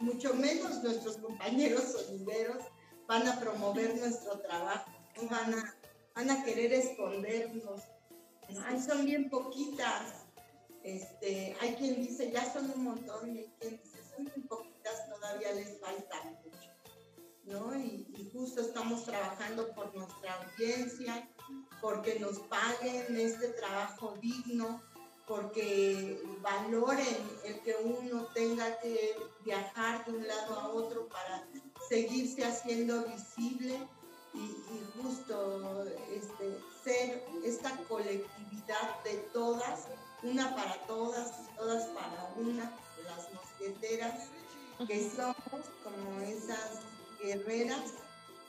mucho 0.00 0.34
menos 0.34 0.82
nuestros 0.82 1.18
compañeros 1.18 1.82
sonideros, 1.92 2.64
van 3.08 3.26
a 3.26 3.40
promover 3.40 3.96
nuestro 3.96 4.38
trabajo, 4.38 4.90
no 5.16 5.28
van 5.30 5.54
a, 5.54 5.74
van 6.14 6.30
a 6.30 6.44
querer 6.44 6.72
escondernos. 6.74 7.80
Ay, 8.66 8.80
son 8.80 9.04
bien 9.06 9.30
poquitas. 9.30 10.26
Este, 10.82 11.56
hay 11.60 11.74
quien 11.76 12.02
dice, 12.02 12.30
ya 12.30 12.50
son 12.52 12.70
un 12.70 12.84
montón, 12.84 13.34
y 13.34 13.38
hay 13.38 13.54
quien 13.58 13.80
dice, 13.82 13.98
son 14.14 14.26
bien 14.26 14.46
poquitas, 14.46 15.08
todavía 15.08 15.52
les 15.52 15.80
falta 15.80 16.22
mucho. 16.24 16.70
¿no? 17.44 17.74
Y, 17.74 18.06
y 18.14 18.30
justo 18.30 18.60
estamos 18.60 19.04
trabajando 19.04 19.74
por 19.74 19.94
nuestra 19.96 20.34
audiencia, 20.42 21.30
porque 21.80 22.20
nos 22.20 22.38
paguen 22.40 23.18
este 23.18 23.48
trabajo 23.48 24.14
digno, 24.20 24.82
porque 25.26 26.22
valoren 26.42 27.16
el 27.44 27.60
que 27.60 27.74
uno 27.82 28.26
tenga 28.34 28.78
que 28.80 29.16
viajar 29.44 30.04
de 30.04 30.12
un 30.12 30.26
lado 30.26 30.60
a 30.60 30.68
otro 30.68 31.08
para 31.08 31.46
seguirse 31.88 32.44
haciendo 32.44 33.04
visible 33.04 33.78
y, 34.34 34.38
y 34.38 34.92
justo 35.02 35.84
este, 36.10 36.58
ser 36.84 37.24
esta 37.44 37.76
colectividad 37.88 39.02
de 39.04 39.14
todas, 39.32 39.86
una 40.22 40.54
para 40.54 40.86
todas 40.86 41.32
y 41.40 41.56
todas 41.56 41.86
para 41.86 42.32
una, 42.36 42.72
las 43.04 43.32
mosqueteras, 43.32 44.28
que 44.86 45.10
somos 45.10 45.66
como 45.82 46.20
esas 46.20 46.80
guerreras 47.20 47.94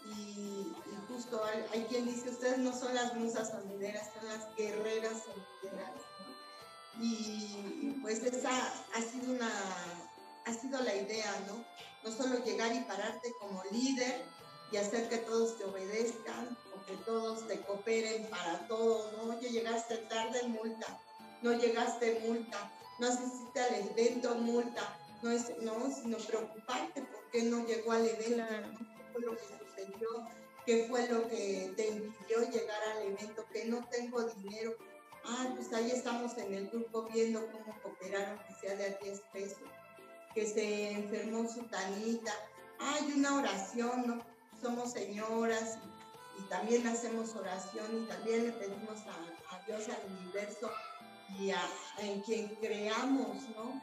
y, 0.05 0.73
y 0.75 0.97
justo 1.07 1.43
hay, 1.43 1.65
hay 1.73 1.85
quien 1.85 2.05
dice, 2.05 2.29
ustedes 2.29 2.59
no 2.59 2.77
son 2.77 2.93
las 2.93 3.15
musas 3.15 3.49
sonideras, 3.49 4.09
son 4.13 4.27
las 4.27 4.55
guerreras 4.55 5.23
sonideras. 5.23 5.93
¿no? 5.95 7.03
Y, 7.03 7.07
y 7.81 7.99
pues 8.01 8.21
esa 8.23 8.49
ha 8.93 9.01
sido 9.01 9.33
una, 9.33 9.51
ha 10.45 10.53
sido 10.53 10.81
la 10.81 10.95
idea, 10.95 11.31
¿no? 11.47 11.63
No 12.03 12.11
solo 12.11 12.43
llegar 12.43 12.73
y 12.75 12.81
pararte 12.81 13.33
como 13.39 13.63
líder 13.71 14.25
y 14.71 14.77
hacer 14.77 15.09
que 15.09 15.17
todos 15.17 15.57
te 15.57 15.65
obedezcan 15.65 16.57
o 16.75 16.85
que 16.85 16.95
todos 16.97 17.47
te 17.47 17.59
cooperen 17.61 18.29
para 18.29 18.67
todo, 18.67 19.11
¿no? 19.11 19.35
Oye, 19.35 19.49
llegaste 19.49 19.97
tarde, 19.97 20.43
multa, 20.43 20.99
no 21.41 21.53
llegaste, 21.53 22.21
multa, 22.25 22.71
no 22.99 23.07
asististe 23.07 23.59
al 23.59 23.75
evento, 23.75 24.35
multa, 24.35 24.97
no, 25.21 25.31
es, 25.31 25.57
no 25.61 25.91
sino 25.93 26.17
preocuparte 26.17 27.01
por 27.01 27.29
qué 27.31 27.43
no 27.43 27.65
llegó 27.65 27.91
al 27.91 28.07
evento, 28.07 28.45
qué 28.97 29.03
fue 29.11 29.21
lo 29.21 29.37
que 29.37 29.43
sucedió, 29.43 30.27
qué 30.65 30.85
fue 30.87 31.07
lo 31.07 31.27
que 31.27 31.73
te 31.75 31.87
impidió 31.87 32.49
llegar 32.49 32.81
al 32.83 33.03
evento, 33.03 33.45
que 33.51 33.65
no 33.65 33.85
tengo 33.89 34.23
dinero. 34.23 34.75
Ah, 35.25 35.51
pues 35.55 35.73
ahí 35.73 35.91
estamos 35.91 36.37
en 36.37 36.53
el 36.53 36.69
grupo 36.69 37.07
viendo 37.13 37.51
cómo 37.51 37.77
cooperar, 37.81 38.29
aunque 38.29 38.53
sea 38.61 38.75
de 38.75 38.85
a 38.85 38.97
10 39.03 39.21
pesos. 39.33 39.59
Que 40.33 40.45
se 40.45 40.91
enfermó 40.91 41.47
su 41.49 41.63
tanita. 41.63 42.31
Hay 42.79 43.11
una 43.13 43.37
oración, 43.37 44.07
¿no? 44.07 44.23
Somos 44.61 44.91
señoras 44.91 45.77
y, 46.37 46.41
también 46.49 46.87
hacemos 46.87 47.35
oración 47.35 48.03
y 48.03 48.07
también 48.07 48.45
le 48.45 48.51
pedimos 48.53 48.99
a, 49.01 49.55
a 49.55 49.65
Dios, 49.65 49.87
al 49.89 50.17
universo 50.19 50.71
y 51.37 51.51
a, 51.51 51.61
en 51.99 52.21
quien 52.21 52.55
creamos, 52.55 53.37
¿no? 53.55 53.81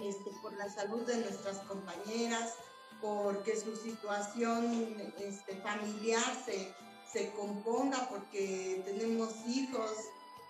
Este, 0.00 0.30
por 0.42 0.52
la 0.54 0.68
salud 0.68 1.02
de 1.06 1.16
nuestras 1.16 1.58
compañeras, 1.60 2.54
porque 3.00 3.58
su 3.58 3.74
situación 3.76 5.12
este, 5.18 5.56
familiar 5.56 6.22
se, 6.44 6.74
se 7.10 7.32
componga, 7.32 8.08
porque 8.10 8.82
tenemos 8.84 9.34
hijos, 9.46 9.90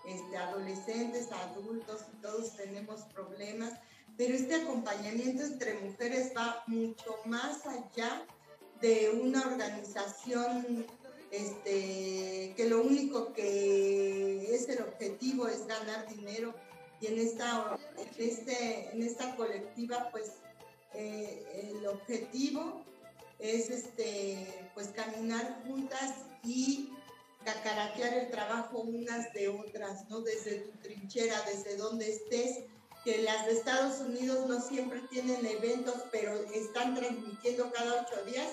este, 0.05 0.37
adolescentes, 0.37 1.31
adultos, 1.31 2.03
y 2.13 2.17
todos 2.21 2.57
tenemos 2.57 3.03
problemas, 3.15 3.79
pero 4.17 4.35
este 4.35 4.55
acompañamiento 4.55 5.43
entre 5.43 5.79
mujeres 5.81 6.33
va 6.37 6.63
mucho 6.67 7.17
más 7.27 7.67
allá 7.67 8.27
de 8.81 9.11
una 9.11 9.47
organización 9.47 10.87
este, 11.31 12.53
que 12.57 12.67
lo 12.69 12.83
único 12.83 13.33
que 13.33 14.55
es 14.55 14.69
el 14.69 14.83
objetivo 14.83 15.49
es 15.49 15.67
ganar 15.67 16.07
dinero 16.09 16.55
y 17.01 17.07
en 17.07 17.19
esta, 17.19 17.79
en 17.97 18.29
este, 18.29 18.91
en 18.93 19.03
esta 19.03 19.35
colectiva 19.37 20.11
pues 20.11 20.33
eh, 20.95 21.73
el 21.75 21.87
objetivo 21.87 22.85
es 23.39 23.71
este, 23.71 24.71
pues 24.75 24.89
caminar 24.89 25.63
juntas 25.67 26.13
y 26.45 26.91
cacaraquear 27.45 28.15
el 28.15 28.31
trabajo 28.31 28.81
unas 28.81 29.33
de 29.33 29.49
otras, 29.49 30.09
¿no? 30.09 30.21
Desde 30.21 30.61
tu 30.61 30.79
trinchera, 30.79 31.43
desde 31.43 31.77
donde 31.77 32.09
estés, 32.11 32.65
que 33.05 33.23
las 33.23 33.47
de 33.47 33.53
Estados 33.53 34.01
Unidos 34.01 34.47
no 34.49 34.61
siempre 34.61 35.01
tienen 35.11 35.45
eventos, 35.45 35.95
pero 36.11 36.35
están 36.53 36.95
transmitiendo 36.95 37.71
cada 37.73 38.03
ocho 38.03 38.25
días, 38.25 38.49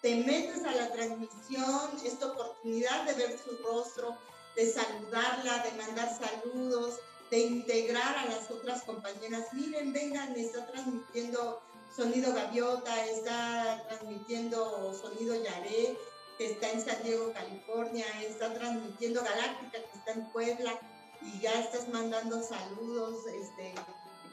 te 0.00 0.16
metes 0.16 0.64
a 0.64 0.72
la 0.72 0.90
transmisión, 0.90 1.90
es 2.04 2.18
tu 2.18 2.26
oportunidad 2.26 3.04
de 3.04 3.14
ver 3.14 3.38
su 3.38 3.56
rostro, 3.62 4.16
de 4.56 4.70
saludarla, 4.70 5.64
de 5.64 5.72
mandar 5.82 6.18
saludos, 6.18 6.98
de 7.30 7.38
integrar 7.38 8.18
a 8.18 8.26
las 8.26 8.50
otras 8.50 8.82
compañeras. 8.82 9.46
Miren, 9.52 9.92
vengan, 9.92 10.36
está 10.36 10.66
transmitiendo 10.66 11.62
Sonido 11.94 12.34
Gaviota, 12.34 13.06
está 13.06 13.84
transmitiendo 13.88 14.92
Sonido 15.00 15.34
Yaré, 15.42 15.96
que 16.36 16.52
está 16.52 16.70
en 16.70 16.84
San 16.84 17.02
Diego, 17.04 17.32
California, 17.32 18.06
está 18.22 18.52
transmitiendo 18.52 19.22
Galáctica, 19.22 19.78
que 19.78 19.98
está 19.98 20.12
en 20.12 20.26
Puebla, 20.32 20.78
y 21.24 21.40
ya 21.40 21.60
estás 21.60 21.88
mandando 21.88 22.42
saludos, 22.42 23.26
este, 23.26 23.74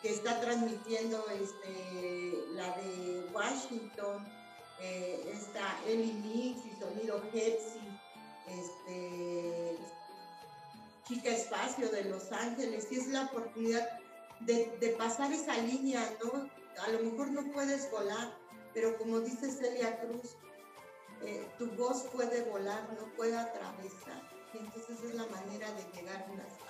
que 0.02 0.10
está 0.10 0.40
transmitiendo 0.40 1.24
este, 1.30 2.46
la 2.54 2.76
de 2.78 3.30
Washington, 3.34 4.28
eh, 4.82 5.32
está 5.34 5.78
Eli 5.86 6.14
Mix 6.14 6.66
y 6.66 6.80
Sonido 6.80 7.22
Hepsi, 7.34 8.00
este, 8.48 9.78
Chica 11.08 11.30
Espacio 11.30 11.90
de 11.90 12.06
Los 12.06 12.32
Ángeles, 12.32 12.88
y 12.92 13.00
es 13.00 13.08
la 13.08 13.24
oportunidad 13.24 13.88
de, 14.42 14.96
pasar 14.98 15.32
esa 15.32 15.58
línea, 15.58 16.02
¿no? 16.24 16.50
A 16.84 16.90
lo 16.90 17.00
mejor 17.00 17.32
no 17.32 17.52
puedes 17.52 17.92
volar, 17.92 18.34
pero 18.74 18.98
como 18.98 19.20
dice 19.20 19.52
Celia 19.52 20.00
Cruz, 20.00 20.38
eh, 21.22 21.46
tu 21.58 21.70
voz 21.72 22.04
puede 22.14 22.44
volar, 22.44 22.88
no 22.94 23.14
puede 23.16 23.38
atravesar. 23.38 24.22
Y 24.54 24.58
entonces 24.60 25.04
es 25.04 25.16
la 25.16 25.26
manera 25.28 25.70
de 25.74 25.84
llegar 25.94 26.22
a 26.22 26.32
otras. 26.32 26.69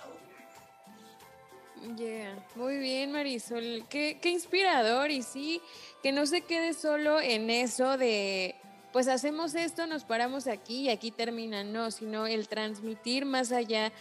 Yeah, 1.96 2.44
muy 2.56 2.76
bien 2.76 3.10
Marisol, 3.10 3.86
qué, 3.88 4.18
qué 4.20 4.30
inspirador. 4.30 5.10
Y 5.10 5.22
sí, 5.22 5.62
que 6.02 6.12
no 6.12 6.26
se 6.26 6.42
quede 6.42 6.74
solo 6.74 7.20
en 7.20 7.48
eso 7.48 7.96
de, 7.96 8.54
pues 8.92 9.08
hacemos 9.08 9.54
esto, 9.54 9.86
nos 9.86 10.04
paramos 10.04 10.46
aquí 10.46 10.82
y 10.82 10.90
aquí 10.90 11.10
termina, 11.10 11.64
no, 11.64 11.90
sino 11.90 12.26
el 12.26 12.48
transmitir 12.48 13.24
más 13.24 13.50
allá. 13.50 13.92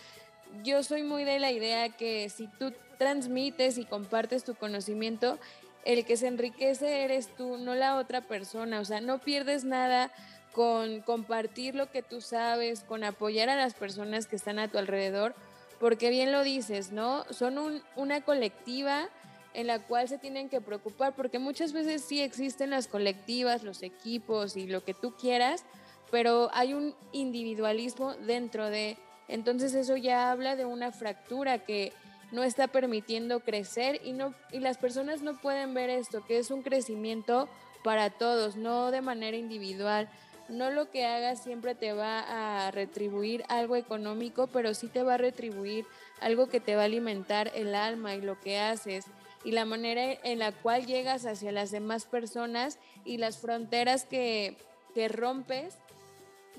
Yo 0.64 0.84
soy 0.84 1.04
muy 1.04 1.24
de 1.24 1.40
la 1.40 1.52
idea 1.52 1.90
que 1.90 2.28
si 2.30 2.48
tú 2.48 2.74
transmites 2.98 3.78
y 3.78 3.86
compartes 3.86 4.44
tu 4.44 4.56
conocimiento, 4.56 5.40
el 5.86 6.06
que 6.06 6.18
se 6.18 6.28
enriquece 6.28 7.04
eres 7.04 7.34
tú, 7.36 7.58
no 7.58 7.76
la 7.76 7.96
otra 7.96 8.22
persona, 8.22 8.82
o 8.82 8.86
sea, 8.86 9.00
no 9.00 9.20
pierdes 9.20 9.64
nada 9.64 10.12
con 10.52 11.02
compartir 11.02 11.76
lo 11.76 11.90
que 11.90 12.02
tú 12.02 12.20
sabes, 12.20 12.82
con 12.82 13.04
apoyar 13.04 13.50
a 13.50 13.56
las 13.56 13.74
personas 13.74 14.28
que 14.28 14.36
están 14.36 14.60
a 14.60 14.68
tu 14.68 14.78
alrededor, 14.78 15.34
porque 15.80 16.10
bien 16.10 16.32
lo 16.32 16.44
dices, 16.44 16.92
¿no? 16.92 17.24
Son 17.32 17.82
una 17.96 18.22
colectiva 18.22 19.10
en 19.54 19.68
la 19.68 19.80
cual 19.80 20.08
se 20.08 20.18
tienen 20.18 20.50
que 20.50 20.62
preocupar, 20.62 21.16
porque 21.16 21.40
muchas 21.40 21.74
veces 21.74 22.04
sí 22.04 22.22
existen 22.22 22.70
las 22.70 22.88
colectivas, 22.88 23.64
los 23.64 23.82
equipos 23.82 24.56
y 24.56 24.68
lo 24.68 24.84
que 24.84 24.94
tú 24.94 25.16
quieras, 25.16 25.66
pero 26.12 26.50
hay 26.54 26.74
un 26.74 26.96
individualismo 27.12 28.14
dentro 28.14 28.70
de, 28.70 28.98
entonces 29.28 29.74
eso 29.74 29.98
ya 29.98 30.32
habla 30.32 30.56
de 30.56 30.66
una 30.66 30.92
fractura 30.92 31.60
que 31.60 31.94
no 32.32 32.44
está 32.44 32.68
permitiendo 32.68 33.40
crecer 33.40 34.02
y, 34.04 34.14
no, 34.14 34.36
y 34.52 34.60
las 34.60 34.78
personas 34.78 35.22
no 35.22 35.36
pueden 35.38 35.74
ver 35.74 35.90
esto, 35.90 36.24
que 36.26 36.38
es 36.38 36.52
un 36.52 36.62
crecimiento 36.62 37.50
para 37.84 38.10
todos, 38.10 38.56
no 38.56 38.92
de 38.92 39.02
manera 39.02 39.38
individual 39.38 40.10
no 40.50 40.72
lo 40.72 40.90
que 40.90 41.06
hagas 41.06 41.44
siempre 41.44 41.76
te 41.76 41.94
va 41.94 42.66
a 42.68 42.72
retribuir 42.72 43.44
algo 43.48 43.76
económico, 43.76 44.48
pero 44.48 44.74
sí 44.74 44.88
te 44.88 45.04
va 45.04 45.16
a 45.16 45.18
retribuir 45.18 45.86
algo 46.22 46.50
que 46.50 46.60
te 46.60 46.76
va 46.76 46.84
a 46.84 46.86
alimentar 46.86 47.52
el 47.56 47.76
alma 47.76 48.16
y 48.16 48.22
lo 48.22 48.40
que 48.40 48.60
haces 48.60 49.06
y 49.44 49.52
la 49.52 49.66
manera 49.66 50.04
en 50.24 50.40
la 50.40 50.52
cual 50.52 50.86
llegas 50.86 51.26
hacia 51.26 51.52
las 51.52 51.72
demás 51.72 52.06
personas 52.06 52.78
y 53.06 53.18
las 53.18 53.38
fronteras 53.38 54.06
que, 54.06 54.58
que 54.94 55.08
rompes 55.08 55.76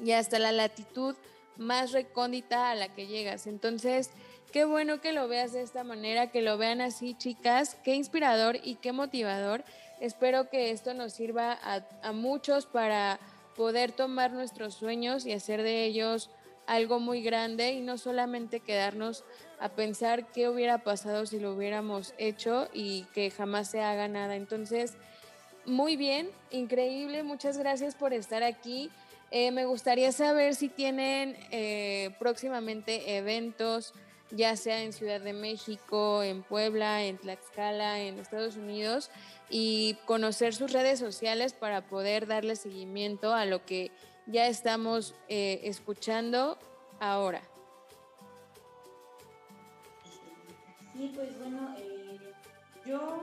y 0.02 0.12
hasta 0.12 0.38
la 0.38 0.52
latitud 0.52 1.14
más 1.56 1.92
recóndita 1.92 2.70
a 2.70 2.74
la 2.74 2.94
que 2.94 3.06
llegas. 3.06 3.46
Entonces, 3.46 4.10
qué 4.50 4.64
bueno 4.64 5.00
que 5.00 5.12
lo 5.12 5.28
veas 5.28 5.52
de 5.52 5.62
esta 5.62 5.84
manera, 5.84 6.30
que 6.30 6.40
lo 6.40 6.56
vean 6.56 6.80
así, 6.80 7.14
chicas, 7.14 7.76
qué 7.84 7.94
inspirador 7.94 8.58
y 8.62 8.76
qué 8.76 8.92
motivador. 8.92 9.62
Espero 10.00 10.48
que 10.48 10.70
esto 10.70 10.94
nos 10.94 11.12
sirva 11.12 11.52
a, 11.52 11.84
a 12.02 12.12
muchos 12.12 12.64
para 12.64 13.20
poder 13.60 13.92
tomar 13.92 14.32
nuestros 14.32 14.72
sueños 14.72 15.26
y 15.26 15.34
hacer 15.34 15.62
de 15.62 15.84
ellos 15.84 16.30
algo 16.66 16.98
muy 16.98 17.20
grande 17.20 17.72
y 17.72 17.82
no 17.82 17.98
solamente 17.98 18.60
quedarnos 18.60 19.22
a 19.58 19.68
pensar 19.68 20.32
qué 20.32 20.48
hubiera 20.48 20.78
pasado 20.78 21.26
si 21.26 21.38
lo 21.38 21.52
hubiéramos 21.52 22.14
hecho 22.16 22.70
y 22.72 23.02
que 23.12 23.30
jamás 23.30 23.70
se 23.70 23.82
haga 23.82 24.08
nada. 24.08 24.36
Entonces, 24.36 24.94
muy 25.66 25.96
bien, 25.96 26.30
increíble, 26.50 27.22
muchas 27.22 27.58
gracias 27.58 27.94
por 27.94 28.14
estar 28.14 28.42
aquí. 28.42 28.88
Eh, 29.30 29.50
me 29.50 29.66
gustaría 29.66 30.10
saber 30.10 30.54
si 30.54 30.70
tienen 30.70 31.36
eh, 31.50 32.14
próximamente 32.18 33.18
eventos, 33.18 33.92
ya 34.30 34.56
sea 34.56 34.82
en 34.82 34.94
Ciudad 34.94 35.20
de 35.20 35.34
México, 35.34 36.22
en 36.22 36.42
Puebla, 36.42 37.04
en 37.04 37.18
Tlaxcala, 37.18 38.00
en 38.00 38.18
Estados 38.20 38.56
Unidos, 38.56 39.10
y 39.50 39.94
conocer 40.06 40.54
sus 40.54 40.72
redes 40.72 41.00
sociales 41.00 41.52
para 41.52 41.88
poder 41.88 42.28
darle 42.28 42.54
seguimiento 42.54 43.34
a 43.34 43.44
lo 43.44 43.66
que 43.66 43.90
ya 44.26 44.46
estamos 44.46 45.14
eh, 45.28 45.60
escuchando 45.64 46.56
ahora. 47.00 47.42
Sí, 50.92 51.12
pues 51.14 51.36
bueno, 51.40 51.74
eh, 51.78 52.32
yo, 52.86 53.22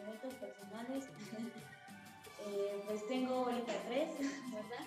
eventos 0.00 0.34
personales, 0.34 1.04
eh, 2.46 2.84
pues 2.86 3.06
tengo 3.08 3.34
ahorita 3.34 3.72
tres, 3.88 4.10
¿verdad? 4.52 4.86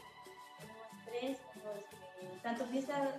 Tenemos 0.57 0.87
tres, 1.05 1.37
este, 1.37 2.39
tanto 2.41 2.65
fiestas, 2.67 3.15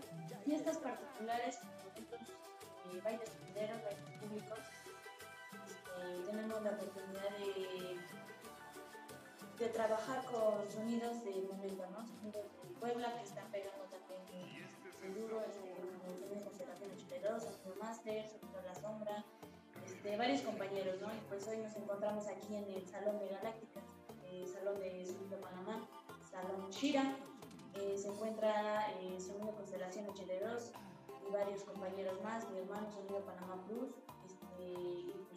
fiestas 0.46 0.78
particulares 0.78 1.56
como 1.58 1.72
eventos, 1.90 3.02
bailes 3.04 3.30
bailes 3.54 4.20
públicos 4.20 4.58
eh, 6.02 6.22
tenemos 6.26 6.62
la 6.62 6.70
oportunidad 6.70 7.30
de, 7.38 7.98
de 9.58 9.68
trabajar 9.70 10.24
con 10.26 10.70
sonidos 10.70 11.24
de 11.24 11.48
momento, 11.50 11.86
¿no? 11.90 12.06
Sonidos 12.06 12.44
de 12.62 12.74
Puebla 12.80 13.16
que 13.16 13.24
están 13.24 13.50
pegando 13.50 13.84
también 13.84 14.16
seguro, 15.00 15.40
este, 15.42 15.74
como 16.02 16.18
tenemos 16.18 16.54
Serafín 16.54 16.90
82, 16.92 17.42
Sonido 17.42 17.76
Master, 17.80 18.28
Sonido 18.28 18.60
La 18.64 18.74
Sombra, 18.74 19.24
este, 19.84 20.16
varios 20.16 20.42
compañeros, 20.42 21.00
¿no? 21.00 21.08
Y 21.14 21.20
pues 21.28 21.46
hoy 21.48 21.58
nos 21.58 21.74
encontramos 21.76 22.26
aquí 22.26 22.54
en 22.56 22.70
el 22.70 22.86
Salón 22.86 23.18
de 23.18 23.28
Galáctica, 23.28 23.80
el 24.30 24.46
Salón 24.46 24.80
de 24.80 25.06
Sonido 25.06 25.40
Panamá, 25.40 25.86
Salón 26.30 26.70
Shira, 26.70 27.16
eh, 27.74 27.96
se 27.96 28.08
encuentra 28.08 28.90
eh, 29.00 29.18
Sonido 29.20 29.54
Constelación 29.54 30.08
82 30.08 30.72
y 31.28 31.32
varios 31.32 31.62
compañeros 31.64 32.20
más, 32.22 32.48
mi 32.50 32.58
hermano 32.58 32.90
Sonido 32.90 33.20
Panamá 33.20 33.62
Plus, 33.66 33.90
este, 34.24 34.62
y 34.62 35.26
pues 35.28 35.35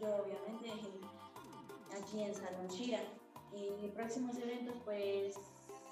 yo 0.00 0.22
obviamente 0.22 0.72
aquí 1.92 2.22
en 2.22 2.34
Salón 2.34 2.68
Shira. 2.68 3.00
Y 3.52 3.88
próximos 3.88 4.36
eventos, 4.38 4.76
pues 4.84 5.34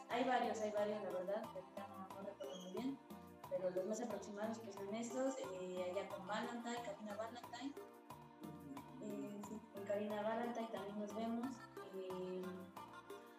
hay 0.09 0.25
varios, 0.25 0.61
hay 0.61 0.71
varios, 0.71 1.03
la 1.03 1.11
verdad, 1.11 1.43
no, 1.77 2.09
no 2.15 2.23
recuerdo 2.23 2.57
muy 2.63 2.73
bien, 2.73 2.99
pero 3.51 3.71
los 3.71 3.85
más 3.87 4.01
aproximados 4.01 4.59
que 4.59 4.73
son 4.73 4.95
estos, 4.95 5.35
eh, 5.39 5.91
allá 5.91 6.09
con 6.09 6.25
Valentine, 6.27 6.83
Cabina 6.85 7.17
Valentine, 7.17 7.73
eh, 9.03 9.41
sí, 9.49 9.61
con 9.75 9.85
Karina 9.85 10.23
Valanta 10.23 10.63
y 10.63 10.67
también 10.67 11.01
nos 11.01 11.15
vemos. 11.15 11.49
Eh, 11.95 12.43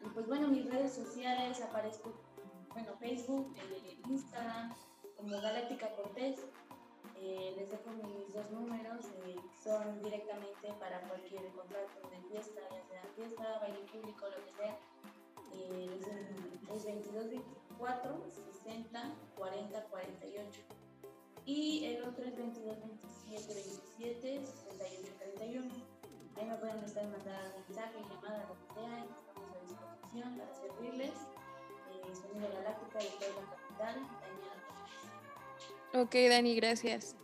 y 0.01 0.09
pues 0.09 0.27
bueno, 0.27 0.47
mis 0.49 0.69
redes 0.69 0.93
sociales 0.93 1.61
aparezco, 1.61 2.13
bueno, 2.73 2.95
Facebook, 2.99 3.53
eh, 3.57 4.01
Instagram, 4.07 4.73
como 5.17 5.29
Galáctica 5.41 5.95
Cortés. 5.95 6.39
Eh, 7.21 7.53
les 7.57 7.69
dejo 7.69 7.89
mis 7.91 8.33
dos 8.33 8.49
números, 8.51 9.05
eh, 9.25 9.35
son 9.61 10.01
directamente 10.01 10.73
para 10.79 11.01
cualquier 11.01 11.49
contrato 11.51 12.09
de 12.09 12.21
fiesta, 12.29 12.61
ya 12.71 12.83
sea 12.87 13.03
fiesta, 13.15 13.59
baile 13.59 13.79
público, 13.91 14.25
lo 14.25 14.45
que 14.45 14.51
sea. 14.51 14.77
Eh, 15.53 15.99
es 16.73 16.85
22 16.85 17.29
24 17.29 18.23
60 18.63 19.13
40 19.35 19.83
48 19.85 20.61
y 21.45 21.85
el 21.85 22.03
otro 22.03 22.23
es 22.23 22.37
22 22.37 22.77
27 22.79 23.53
27 23.53 24.45
68 24.45 25.13
31 25.19 25.99
ahí 26.39 26.45
me 26.45 26.55
pueden 26.55 26.83
estar 26.83 27.03
mandando 27.03 27.59
mensaje, 27.67 27.99
llamada, 28.09 28.47
lo 28.47 28.55
que 28.55 28.73
sea 28.73 28.99
y 28.99 29.09
estamos 29.11 29.49
a 29.51 29.59
disposición 29.59 30.37
para 30.37 30.53
servirles. 30.53 31.11
Eh, 31.91 32.15
Sonido 32.15 32.47
Galáctica 32.53 32.99
de 32.99 33.09
la 33.09 33.43
capital 33.49 33.95
Daniela 34.21 34.78
Ok, 35.93 36.13
Dani, 36.29 36.55
gracias. 36.55 37.15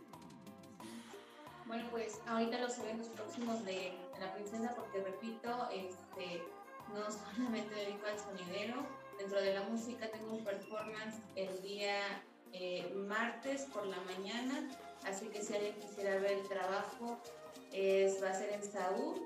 Bueno, 1.66 1.84
pues 1.90 2.20
ahorita 2.26 2.58
los 2.58 2.76
eventos 2.78 3.08
próximos 3.08 3.64
de, 3.64 3.92
la 4.18 4.32
princesa, 4.34 4.74
porque 4.74 5.02
repito, 5.02 5.68
este, 5.70 6.42
no 6.92 7.10
solamente 7.10 7.74
dedico 7.74 8.06
al 8.06 8.18
sonidero, 8.18 8.86
dentro 9.18 9.40
de 9.40 9.54
la 9.54 9.62
música 9.64 10.08
tengo 10.10 10.32
un 10.32 10.44
performance 10.44 11.16
el 11.36 11.62
día 11.62 12.22
eh, 12.52 12.92
martes 12.94 13.66
por 13.72 13.86
la 13.86 14.00
mañana, 14.00 14.70
así 15.04 15.26
que 15.28 15.42
si 15.42 15.54
alguien 15.54 15.74
quisiera 15.74 16.18
ver 16.18 16.32
el 16.32 16.48
trabajo, 16.48 17.18
es, 17.72 18.22
va 18.22 18.30
a 18.30 18.34
ser 18.34 18.52
en 18.52 18.64
Saúl, 18.64 19.22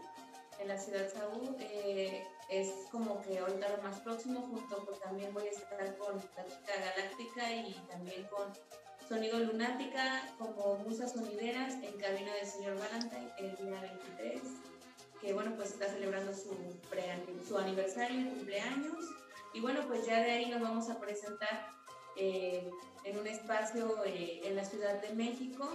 en 0.58 0.68
la 0.68 0.76
ciudad 0.76 1.08
Saúl, 1.12 1.56
eh, 1.60 2.26
es 2.50 2.68
como 2.90 3.22
que 3.22 3.38
ahorita 3.38 3.76
lo 3.76 3.82
más 3.82 4.00
próximo, 4.00 4.40
junto 4.42 4.84
con 4.84 4.98
también 4.98 5.32
voy 5.32 5.46
a 5.46 5.50
estar 5.50 5.96
con 5.96 6.16
la 6.16 6.44
chica 6.46 6.72
galáctica 6.78 7.52
y 7.52 7.72
también 7.88 8.24
con 8.24 8.52
Sonido 9.10 9.40
Lunática 9.40 10.22
como 10.38 10.76
musas 10.86 11.12
sonideras 11.12 11.74
en 11.82 11.92
cabina 11.98 12.32
del 12.36 12.46
señor 12.46 12.78
Valentine 12.78 13.28
el 13.38 13.56
día 13.56 13.80
23, 13.80 14.40
que 15.20 15.32
bueno, 15.32 15.52
pues 15.56 15.72
está 15.72 15.86
celebrando 15.88 16.32
su, 16.32 16.54
pre- 16.88 17.24
su 17.48 17.58
aniversario 17.58 18.30
cumpleaños. 18.30 19.04
Y 19.52 19.60
bueno, 19.60 19.80
pues 19.88 20.06
ya 20.06 20.20
de 20.20 20.30
ahí 20.30 20.46
nos 20.48 20.60
vamos 20.60 20.88
a 20.90 21.00
presentar 21.00 21.66
eh, 22.16 22.70
en 23.02 23.18
un 23.18 23.26
espacio 23.26 23.96
eh, 24.04 24.42
en 24.44 24.54
la 24.54 24.64
Ciudad 24.64 25.02
de 25.02 25.12
México 25.14 25.68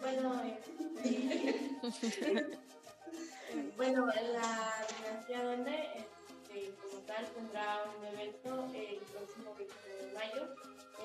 Bueno, 0.00 0.42
este, 0.44 1.78
bueno, 3.76 4.06
la 4.06 4.86
dinastía 4.98 5.44
Duende, 5.44 5.88
este, 5.96 6.74
como 6.74 6.98
tal, 7.06 7.26
tendrá 7.34 7.84
un 7.98 8.04
evento 8.06 8.68
el 8.74 8.98
próximo 8.98 9.54
29 9.56 10.06
de 10.06 10.12
mayo, 10.12 10.54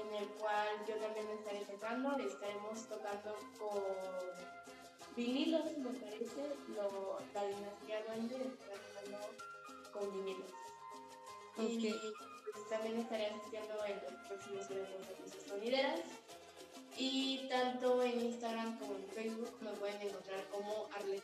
en 0.02 0.15
el 0.15 0.27
cual 0.31 0.68
yo 0.88 0.95
también 0.95 1.30
estaré 1.30 1.60
tocando, 1.65 2.18
estaremos 2.18 2.88
tocando 2.88 3.36
con 3.57 3.84
vinilos, 5.15 5.77
me 5.77 5.91
parece, 5.91 6.56
lo, 6.76 7.19
la 7.34 7.45
dinastía 7.45 8.03
Duende 8.03 8.36
está 8.36 8.73
tocando 8.73 9.18
con 9.94 10.11
vinilos. 10.11 10.52
Y 11.57 11.90
pues, 11.90 12.69
también 12.69 12.99
estaré 12.99 13.27
asistiendo 13.27 13.86
en 13.86 13.95
los 13.95 14.14
próximos 14.27 14.69
eventos 14.69 15.07
de 15.07 15.19
Luces 15.19 15.44
Sonideras. 15.48 15.99
Y 17.00 17.48
tanto 17.50 18.04
en 18.04 18.20
Instagram 18.20 18.78
como 18.78 18.96
en 18.96 19.08
Facebook 19.08 19.58
me 19.62 19.72
pueden 19.72 20.02
encontrar 20.02 20.46
como 20.52 20.90
Arlet. 20.94 21.24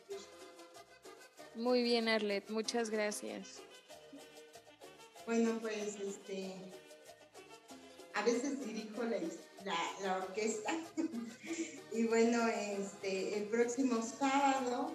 Muy 1.54 1.82
bien, 1.82 2.08
Arlet, 2.08 2.48
muchas 2.50 2.88
gracias. 2.90 3.60
Bueno, 5.26 5.58
pues 5.60 5.96
este, 6.00 6.54
a 8.14 8.22
veces 8.22 8.64
dirijo 8.66 9.02
la, 9.02 9.18
la- 9.64 10.00
la 10.02 10.16
orquesta 10.18 10.72
y 11.92 12.06
bueno, 12.06 12.46
este, 12.48 13.36
el 13.38 13.44
próximo 13.48 14.00
sábado 14.02 14.92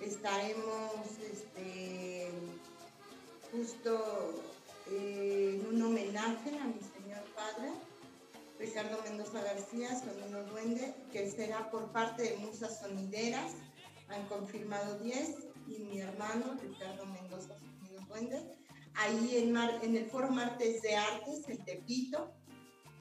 estaremos 0.00 0.92
este, 1.32 2.28
justo 3.50 4.42
eh, 4.90 5.58
en 5.60 5.66
un 5.74 5.82
homenaje 5.82 6.50
a 6.58 6.64
mi 6.64 6.80
señor 6.80 7.22
padre, 7.34 7.70
Ricardo 8.62 9.02
Mendoza 9.02 9.42
García, 9.42 9.88
Sonido 9.98 10.44
Duende, 10.44 10.94
que 11.10 11.28
será 11.28 11.68
por 11.68 11.90
parte 11.90 12.22
de 12.22 12.36
Musas 12.36 12.78
Sonideras, 12.78 13.54
han 14.08 14.24
confirmado 14.28 15.00
10, 15.00 15.36
y 15.66 15.80
mi 15.80 16.00
hermano 16.00 16.56
Ricardo 16.62 17.04
Mendoza 17.06 17.58
Sonido 17.58 18.00
Duende. 18.06 18.56
Ahí 18.94 19.36
en, 19.36 19.96
el 19.96 20.08
Foro 20.08 20.30
Martes 20.30 20.80
de 20.80 20.94
Artes, 20.94 21.48
en 21.48 21.64
Tepito, 21.64 22.32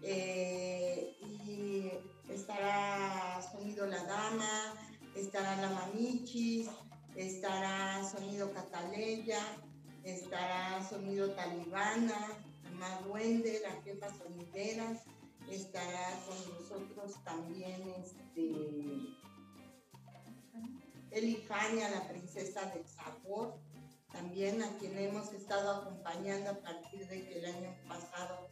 eh, 0.01 1.15
y 1.21 1.91
estará 2.27 3.39
Sonido 3.51 3.85
La 3.85 4.03
Dama, 4.03 4.73
estará 5.15 5.57
La 5.57 5.69
Mamichis, 5.69 6.69
estará 7.15 8.03
Sonido 8.09 8.51
Cataleya, 8.51 9.43
estará 10.03 10.83
Sonido 10.89 11.29
Talibana, 11.35 12.29
Mamá 12.63 13.01
Duende, 13.05 13.61
la 13.61 13.79
jefa 13.83 14.07
sonidera, 14.17 14.99
estará 15.55 16.19
con 16.25 16.37
nosotros 16.53 17.23
también 17.23 17.81
este, 18.01 18.51
Elifania, 21.11 21.89
la 21.89 22.07
princesa 22.07 22.65
del 22.67 22.87
sabor, 22.87 23.59
también 24.11 24.61
a 24.61 24.77
quien 24.77 24.97
hemos 24.97 25.33
estado 25.33 25.81
acompañando 25.81 26.51
a 26.51 26.61
partir 26.61 27.07
de 27.07 27.27
que 27.27 27.39
el 27.39 27.45
año 27.45 27.75
pasado 27.87 28.49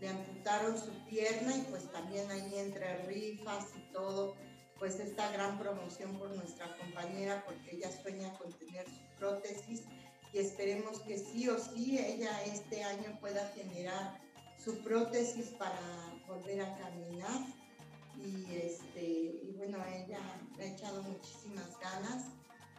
le 0.00 0.08
amputaron 0.08 0.78
su 0.78 0.92
pierna 1.08 1.56
y 1.56 1.62
pues 1.70 1.90
también 1.92 2.30
ahí 2.30 2.54
entre 2.56 3.04
rifas 3.06 3.66
y 3.76 3.92
todo, 3.92 4.34
pues 4.78 4.98
esta 4.98 5.30
gran 5.32 5.58
promoción 5.58 6.18
por 6.18 6.30
nuestra 6.30 6.74
compañera 6.76 7.44
porque 7.44 7.76
ella 7.76 7.90
sueña 8.02 8.32
con 8.38 8.52
tener 8.52 8.86
su 8.86 9.16
prótesis 9.18 9.82
y 10.32 10.38
esperemos 10.38 11.00
que 11.00 11.18
sí 11.18 11.48
o 11.48 11.58
sí 11.58 11.98
ella 11.98 12.42
este 12.44 12.82
año 12.82 13.18
pueda 13.20 13.46
generar 13.48 14.20
su 14.62 14.78
prótesis 14.82 15.48
para 15.58 15.78
volver 16.30 16.62
a 16.62 16.76
caminar 16.76 17.46
y 18.16 18.54
este 18.54 19.02
y 19.02 19.54
bueno 19.56 19.78
ella 19.86 20.20
le 20.56 20.64
ha 20.64 20.72
echado 20.72 21.02
muchísimas 21.02 21.78
ganas 21.80 22.26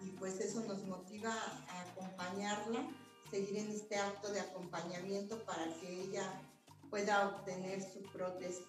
y 0.04 0.12
pues 0.12 0.40
eso 0.40 0.62
nos 0.62 0.84
motiva 0.88 1.32
a 1.32 1.82
acompañarla, 1.82 2.88
seguir 3.30 3.58
en 3.58 3.72
este 3.72 3.98
acto 3.98 4.32
de 4.32 4.40
acompañamiento 4.40 5.44
para 5.46 5.66
que 5.80 6.04
ella 6.04 6.42
pueda 6.90 7.30
obtener 7.30 7.82
su 7.82 8.02
prótesis. 8.12 8.66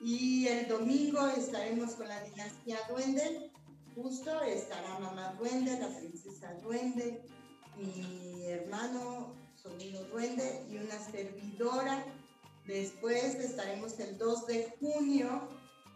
Y 0.00 0.46
el 0.46 0.68
domingo 0.68 1.26
estaremos 1.26 1.94
con 1.94 2.08
la 2.08 2.22
dinastía 2.22 2.78
Duende, 2.88 3.50
justo 3.94 4.42
estará 4.42 4.98
mamá 4.98 5.34
Duende, 5.38 5.78
la 5.78 5.88
princesa 5.88 6.54
Duende, 6.62 7.22
mi 7.76 8.46
hermano 8.46 9.34
Sonido 9.56 10.04
Duende 10.04 10.64
y 10.70 10.76
una 10.78 10.98
servidora. 10.98 12.04
Después 12.66 13.34
estaremos 13.36 13.98
el 13.98 14.18
2 14.18 14.46
de 14.46 14.74
junio 14.78 15.48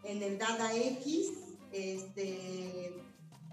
en 0.03 0.21
el 0.21 0.37
Dada 0.37 0.75
X, 0.75 1.31
este, 1.71 2.93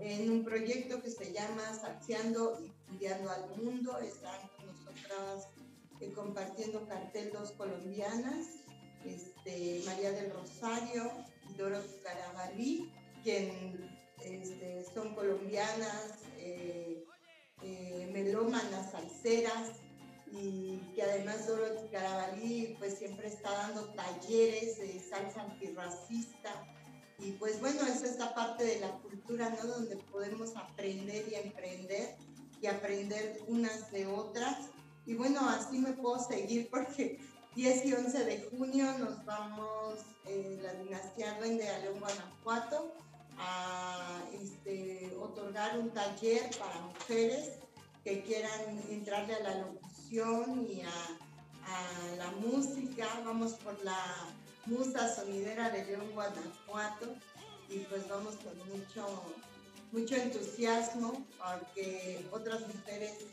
en 0.00 0.30
un 0.30 0.44
proyecto 0.44 1.02
que 1.02 1.10
se 1.10 1.32
llama 1.32 1.62
Saciando 1.80 2.58
y 2.60 2.96
Cuidando 2.96 3.30
al 3.30 3.56
Mundo. 3.56 3.98
Están 3.98 4.40
con 4.56 4.66
nosotras 4.66 5.48
eh, 6.00 6.12
compartiendo 6.12 6.86
cartel 6.88 7.30
dos 7.32 7.52
colombianas, 7.52 8.46
este, 9.04 9.82
María 9.86 10.12
del 10.12 10.32
Rosario 10.32 11.10
y 11.48 11.54
Dorothy 11.54 12.00
Carabalí, 12.02 12.92
quien 13.22 13.88
este, 14.24 14.84
son 14.92 15.14
colombianas, 15.14 16.18
eh, 16.38 17.04
eh, 17.62 18.10
melómanas, 18.12 18.90
salseras, 18.90 19.70
y 20.32 20.78
que 20.94 21.02
además 21.02 21.46
Dorothy 21.46 21.88
Carabalí 21.88 22.76
pues 22.78 22.96
siempre 22.98 23.28
está 23.28 23.50
dando 23.52 23.84
talleres 23.92 24.78
de 24.78 24.98
salsa 24.98 25.42
antirracista. 25.42 26.50
Y 27.18 27.32
pues 27.32 27.60
bueno, 27.60 27.82
es 27.82 28.02
esta 28.02 28.34
parte 28.34 28.64
de 28.64 28.80
la 28.80 28.90
cultura, 29.00 29.50
¿no? 29.50 29.68
Donde 29.68 29.96
podemos 29.96 30.56
aprender 30.56 31.28
y 31.30 31.34
emprender 31.34 32.16
y 32.60 32.66
aprender 32.66 33.42
unas 33.46 33.92
de 33.92 34.06
otras. 34.06 34.70
Y 35.04 35.14
bueno, 35.14 35.40
así 35.50 35.78
me 35.78 35.92
puedo 35.92 36.18
seguir 36.18 36.70
porque 36.70 37.20
10 37.54 37.84
y 37.84 37.92
11 37.92 38.24
de 38.24 38.50
junio 38.50 38.98
nos 38.98 39.22
vamos 39.26 39.98
en 40.24 40.62
la 40.62 40.72
dinastía 40.72 41.36
Duende 41.38 41.68
a 41.68 41.78
León, 41.80 42.00
Guanajuato, 42.00 42.94
a 43.36 44.22
este, 44.32 45.14
otorgar 45.20 45.78
un 45.78 45.90
taller 45.90 46.48
para 46.58 46.80
mujeres 46.80 47.58
que 48.02 48.22
quieran 48.22 48.82
entrarle 48.88 49.34
a 49.34 49.40
la 49.40 49.54
locución 49.58 49.91
y 50.12 50.20
a, 50.20 50.90
a 51.64 52.16
la 52.16 52.30
música. 52.32 53.08
Vamos 53.24 53.54
por 53.54 53.82
la 53.82 53.96
musa 54.66 55.14
sonidera 55.14 55.70
de 55.70 55.86
León, 55.86 56.10
Guanajuato, 56.12 57.14
y 57.70 57.78
pues 57.78 58.06
vamos 58.10 58.36
con 58.36 58.58
mucho, 58.68 59.24
mucho 59.90 60.14
entusiasmo 60.16 61.24
porque 61.38 62.26
otras 62.30 62.60
mujeres 62.60 63.24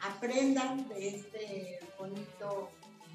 aprendan 0.00 0.88
de 0.88 1.08
este 1.08 1.78
bonito 2.00 2.68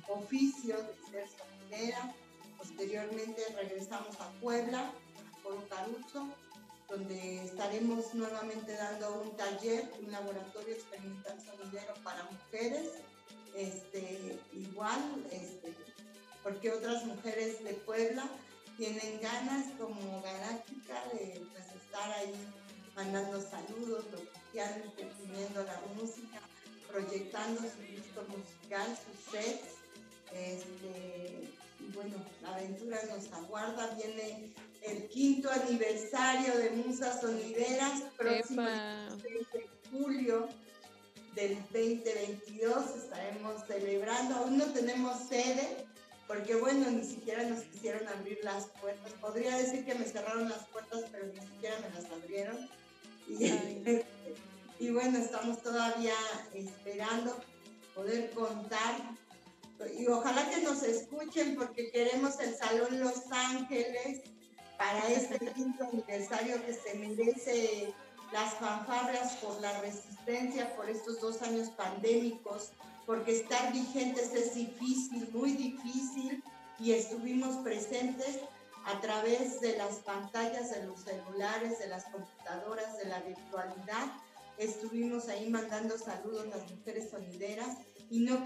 oficio 0.07 0.77
de 0.77 1.11
ser 1.11 1.27
sonidera. 1.37 2.15
Posteriormente 2.57 3.41
regresamos 3.53 4.15
a 4.21 4.31
Puebla, 4.39 4.93
por 5.43 5.67
Caruso, 5.67 6.25
donde 6.89 7.45
estaremos 7.45 8.13
nuevamente 8.15 8.73
dando 8.73 9.21
un 9.21 9.37
taller, 9.37 9.91
un 10.01 10.11
laboratorio 10.11 10.73
experimental 10.73 11.37
sonidero 11.39 11.93
para 12.03 12.23
mujeres. 12.23 12.89
Este, 13.55 14.39
igual, 14.53 14.99
este, 15.31 15.73
porque 16.43 16.71
otras 16.71 17.05
mujeres 17.05 17.63
de 17.63 17.73
Puebla 17.73 18.27
tienen 18.77 19.19
ganas 19.21 19.67
como 19.77 20.21
galáctica 20.21 21.03
de 21.13 21.41
pues, 21.51 21.65
estar 21.83 22.11
ahí 22.11 22.33
mandando 22.95 23.41
saludos, 23.41 24.05
locuteando, 24.11 24.91
definiendo 24.95 25.63
la 25.63 25.81
música, 25.95 26.39
proyectando 26.87 27.61
su 27.61 27.81
disco 27.81 28.23
musical, 28.29 28.87
sus 28.97 29.31
sets. 29.31 29.75
Este, 30.33 31.49
y 31.79 31.91
bueno, 31.93 32.15
la 32.41 32.55
aventura 32.55 32.99
nos 33.09 33.31
aguarda, 33.33 33.95
viene 33.95 34.53
el 34.83 35.07
quinto 35.07 35.49
aniversario 35.51 36.57
de 36.57 36.69
Musas 36.71 37.21
Sonideras, 37.21 38.03
próximo 38.17 38.63
6 39.21 39.47
de 39.53 39.69
julio 39.91 40.47
del 41.35 41.55
2022 41.71 42.95
estaremos 42.97 43.65
celebrando, 43.67 44.35
aún 44.35 44.57
no 44.57 44.65
tenemos 44.65 45.27
sede, 45.27 45.85
porque 46.27 46.55
bueno, 46.55 46.89
ni 46.91 47.03
siquiera 47.03 47.43
nos 47.43 47.63
quisieron 47.63 48.07
abrir 48.07 48.39
las 48.43 48.67
puertas. 48.81 49.13
Podría 49.13 49.57
decir 49.57 49.85
que 49.85 49.95
me 49.95 50.05
cerraron 50.05 50.49
las 50.49 50.65
puertas, 50.67 51.05
pero 51.11 51.25
ni 51.27 51.39
siquiera 51.39 51.75
me 51.79 51.89
las 51.95 52.11
abrieron. 52.11 52.69
Y, 53.27 54.03
y 54.79 54.91
bueno, 54.91 55.17
estamos 55.17 55.61
todavía 55.61 56.15
esperando 56.53 57.35
poder 57.95 58.29
contar. 58.31 59.17
Y 59.97 60.07
ojalá 60.07 60.49
que 60.49 60.61
nos 60.61 60.83
escuchen 60.83 61.55
porque 61.55 61.89
queremos 61.89 62.39
el 62.41 62.55
Salón 62.55 62.99
Los 62.99 63.31
Ángeles 63.31 64.21
para 64.79 65.09
este 65.09 65.45
quinto 65.51 65.83
aniversario 65.83 66.65
que 66.65 66.73
se 66.73 66.93
merece 66.95 67.93
las 68.31 68.53
fanfarrias 68.53 69.35
por 69.35 69.59
la 69.59 69.81
resistencia, 69.81 70.73
por 70.77 70.89
estos 70.89 71.19
dos 71.19 71.41
años 71.41 71.69
pandémicos, 71.71 72.71
porque 73.05 73.41
estar 73.41 73.73
vigentes 73.73 74.33
es 74.33 74.55
difícil, 74.55 75.27
muy 75.33 75.51
difícil, 75.51 76.41
y 76.79 76.93
estuvimos 76.93 77.57
presentes 77.57 78.39
a 78.85 79.01
través 79.01 79.59
de 79.59 79.75
las 79.75 79.95
pantallas 79.97 80.71
de 80.71 80.85
los 80.85 81.01
celulares, 81.01 81.77
de 81.79 81.87
las 81.87 82.05
computadoras, 82.05 82.97
de 82.99 83.05
la 83.05 83.19
virtualidad. 83.19 84.07
Estuvimos 84.57 85.27
ahí 85.27 85.49
mandando 85.49 85.97
saludos 85.97 86.45
a 86.53 86.57
las 86.57 86.71
mujeres 86.71 87.09
sonideras 87.09 87.75
y 88.09 88.21
no, 88.21 88.45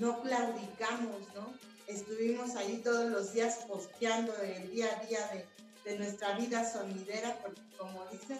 no 0.00 0.22
claudicamos, 0.22 1.20
¿no? 1.34 1.71
Estuvimos 1.92 2.56
ahí 2.56 2.80
todos 2.82 3.10
los 3.10 3.34
días 3.34 3.58
posteando 3.68 4.34
el 4.42 4.70
día 4.70 4.98
a 4.98 5.04
día 5.04 5.30
de, 5.32 5.90
de 5.90 5.98
nuestra 5.98 6.38
vida 6.38 6.64
sonidera, 6.70 7.38
porque 7.42 7.60
como 7.76 8.06
dicen 8.06 8.38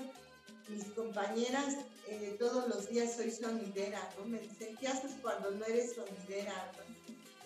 mis 0.69 0.85
compañeras, 0.95 1.77
eh, 2.09 2.35
todos 2.39 2.67
los 2.69 2.89
días 2.89 3.15
soy 3.15 3.31
sonidera, 3.31 4.01
¿no? 4.19 4.25
Me 4.25 4.39
dicen, 4.39 4.75
¿qué 4.79 4.89
haces 4.89 5.13
cuando 5.21 5.51
no 5.51 5.65
eres 5.67 5.95
sonidera? 5.95 6.73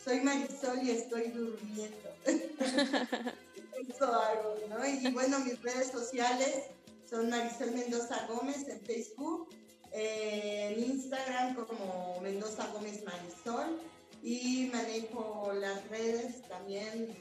Soy 0.02 0.20
Marisol 0.20 0.80
y 0.84 0.90
estoy 0.90 1.30
durmiendo. 1.30 2.08
Eso 3.88 4.14
hago, 4.14 4.54
¿no? 4.68 4.86
Y 4.86 5.10
bueno, 5.10 5.40
mis 5.40 5.60
redes 5.60 5.90
sociales 5.90 6.66
son 7.10 7.30
Marisol 7.30 7.72
Mendoza 7.72 8.26
Gómez 8.28 8.68
en 8.68 8.80
Facebook, 8.80 9.48
eh, 9.90 10.72
en 10.72 10.84
Instagram 10.84 11.56
como 11.56 12.20
Mendoza 12.20 12.68
Gómez 12.68 13.02
Marisol 13.02 13.76
y 14.22 14.70
manejo 14.72 15.52
las 15.54 15.88
redes 15.88 16.42
también 16.48 17.16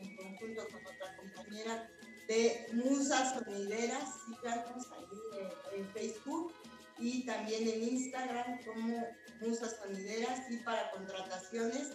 en 0.00 0.16
conjunto 0.16 0.66
con 0.68 0.86
otra 0.86 1.16
compañera 1.16 1.90
de 2.28 2.66
Musas 2.72 3.34
Sonideras, 3.34 4.08
síganos 4.26 4.86
ahí 4.92 5.76
en, 5.76 5.86
Facebook 5.92 6.52
y 6.98 7.26
también 7.26 7.68
en 7.68 7.82
Instagram 7.82 8.60
como 8.64 9.06
Musas 9.40 9.76
Sonideras 9.82 10.50
y 10.50 10.58
para 10.58 10.90
contrataciones 10.92 11.88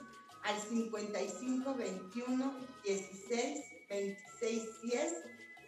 al 0.43 0.59
55 0.61 1.75
21 1.75 2.67
16 2.83 3.65
26 3.89 4.81
10 4.83 5.13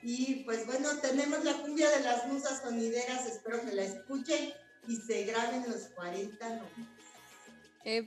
y 0.02 0.44
pues 0.46 0.66
bueno, 0.66 0.90
tenemos 1.02 1.44
la 1.44 1.62
cumbia 1.62 1.90
de 1.90 2.02
las 2.02 2.26
musas 2.28 2.62
sonideras, 2.62 3.26
espero 3.26 3.62
que 3.62 3.74
la 3.74 3.84
escuchen 3.84 4.54
y 4.88 4.96
se 4.96 5.24
graben 5.26 5.70
los 5.70 5.90
40 5.96 6.50
nombres. 6.50 6.99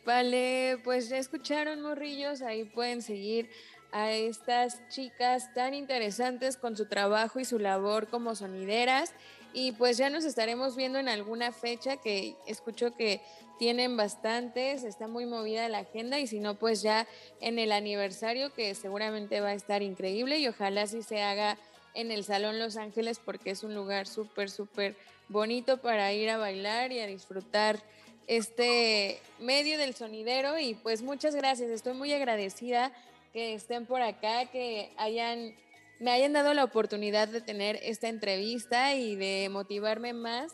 Vale, 0.05 0.79
pues 0.85 1.09
ya 1.09 1.19
escucharon, 1.19 1.81
morrillos, 1.81 2.43
ahí 2.43 2.65
pueden 2.65 3.03
seguir 3.03 3.51
a 3.93 4.11
estas 4.11 4.89
chicas 4.89 5.53
tan 5.55 5.75
interesantes 5.75 6.57
con 6.57 6.77
su 6.77 6.87
trabajo 6.87 7.41
y 7.41 7.45
su 7.45 7.59
labor 7.59 8.09
como 8.09 8.35
sonideras. 8.35 9.15
Y 9.55 9.73
pues 9.73 9.99
ya 9.99 10.09
nos 10.09 10.25
estaremos 10.25 10.77
viendo 10.77 10.99
en 10.99 11.11
alguna 11.11 11.53
fecha 11.53 11.99
que 11.99 12.35
escucho 12.47 12.95
que 12.95 13.21
tienen 13.59 13.99
bastantes, 13.99 14.83
está 14.83 15.09
muy 15.09 15.27
movida 15.27 15.69
la 15.69 15.81
agenda 15.81 16.19
y 16.19 16.27
si 16.27 16.41
no, 16.41 16.55
pues 16.55 16.81
ya 16.81 17.07
en 17.41 17.59
el 17.59 17.71
aniversario 17.71 18.53
que 18.55 18.75
seguramente 18.75 19.41
va 19.41 19.49
a 19.49 19.55
estar 19.55 19.83
increíble 19.83 20.39
y 20.39 20.49
ojalá 20.49 20.87
sí 20.87 21.03
se 21.03 21.23
haga 21.23 21.59
en 21.95 22.11
el 22.11 22.25
Salón 22.25 22.59
Los 22.59 22.79
Ángeles 22.79 23.21
porque 23.23 23.51
es 23.51 23.63
un 23.63 23.75
lugar 23.75 24.07
súper, 24.07 24.49
súper 24.49 24.97
bonito 25.29 25.79
para 25.83 26.13
ir 26.13 26.31
a 26.31 26.39
bailar 26.39 26.93
y 26.93 27.01
a 27.01 27.07
disfrutar 27.07 27.79
este 28.27 29.21
medio 29.39 29.79
del 29.79 29.95
sonidero 29.95 30.59
y 30.59 30.75
pues 30.75 31.03
muchas 31.03 31.35
gracias, 31.35 31.71
estoy 31.71 31.95
muy 31.95 32.13
agradecida 32.13 32.93
que 33.33 33.55
estén 33.55 33.87
por 33.87 34.03
acá, 34.03 34.47
que 34.47 34.91
hayan, 34.97 35.55
me 35.99 36.11
hayan 36.11 36.33
dado 36.33 36.55
la 36.55 36.65
oportunidad 36.65 37.29
de 37.29 37.41
tener 37.41 37.79
esta 37.83 38.09
entrevista 38.09 38.95
y 38.95 39.17
de 39.17 39.49
motivarme 39.51 40.13
más 40.13 40.53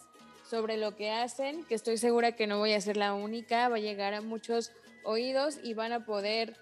sobre 0.49 0.77
lo 0.77 0.97
que 0.97 1.11
hacen, 1.11 1.65
que 1.65 1.75
estoy 1.75 1.99
segura 1.99 2.33
que 2.33 2.47
no 2.47 2.59
voy 2.59 2.73
a 2.73 2.81
ser 2.81 2.97
la 2.97 3.15
única, 3.15 3.69
va 3.69 3.77
a 3.77 3.81
llegar 3.81 4.15
a 4.15 4.21
muchos 4.21 4.73
oídos 5.05 5.59
y 5.63 5.75
van 5.75 5.93
a 5.93 6.05
poder 6.07 6.57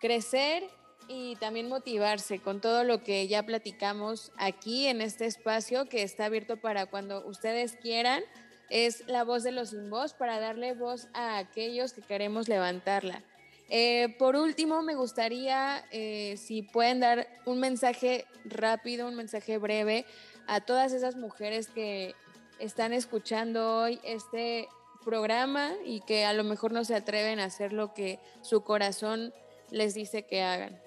crecer 0.00 0.64
y 1.12 1.36
también 1.36 1.68
motivarse 1.68 2.38
con 2.38 2.60
todo 2.60 2.84
lo 2.84 3.02
que 3.02 3.26
ya 3.26 3.42
platicamos 3.44 4.30
aquí 4.36 4.86
en 4.86 5.00
este 5.00 5.26
espacio 5.26 5.86
que 5.86 6.02
está 6.02 6.26
abierto 6.26 6.56
para 6.56 6.86
cuando 6.86 7.26
ustedes 7.26 7.72
quieran. 7.72 8.22
Es 8.70 9.06
la 9.08 9.24
voz 9.24 9.42
de 9.42 9.52
los 9.52 9.70
sin 9.70 9.90
voz 9.90 10.14
para 10.14 10.40
darle 10.40 10.74
voz 10.74 11.08
a 11.12 11.38
aquellos 11.38 11.92
que 11.92 12.02
queremos 12.02 12.48
levantarla. 12.48 13.22
Eh, 13.68 14.16
por 14.18 14.34
último, 14.34 14.82
me 14.82 14.94
gustaría 14.94 15.84
eh, 15.92 16.36
si 16.36 16.62
pueden 16.62 17.00
dar 17.00 17.28
un 17.46 17.60
mensaje 17.60 18.26
rápido, 18.44 19.06
un 19.06 19.14
mensaje 19.14 19.58
breve 19.58 20.06
a 20.48 20.60
todas 20.60 20.92
esas 20.92 21.14
mujeres 21.14 21.68
que 21.68 22.14
están 22.58 22.92
escuchando 22.92 23.76
hoy 23.76 24.00
este 24.02 24.68
programa 25.04 25.72
y 25.84 26.00
que 26.00 26.24
a 26.24 26.32
lo 26.32 26.44
mejor 26.44 26.72
no 26.72 26.84
se 26.84 26.94
atreven 26.94 27.38
a 27.38 27.44
hacer 27.44 27.72
lo 27.72 27.94
que 27.94 28.18
su 28.42 28.62
corazón 28.62 29.32
les 29.70 29.94
dice 29.94 30.26
que 30.26 30.42
hagan. 30.42 30.78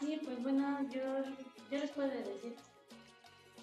Sí, 0.00 0.20
pues 0.24 0.42
bueno, 0.42 0.80
yo, 0.90 1.00
yo 1.70 1.78
les 1.78 1.90
puedo 1.90 2.08
decir, 2.08 2.56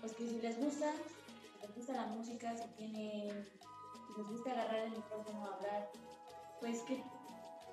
pues 0.04 0.16
que 0.16 0.28
si 0.28 0.42
les 0.42 0.60
gusta, 0.60 0.92
si 0.92 1.62
les 1.62 1.76
gusta 1.78 1.94
la 1.94 2.08
música, 2.08 2.54
si 2.58 2.68
tienen 2.76 3.48
les 4.18 4.28
gusta 4.28 4.52
agarrar 4.52 4.80
el 4.80 4.92
micrófono 4.92 5.46
a 5.46 5.56
hablar, 5.56 5.90
pues 6.60 6.82
que 6.82 7.02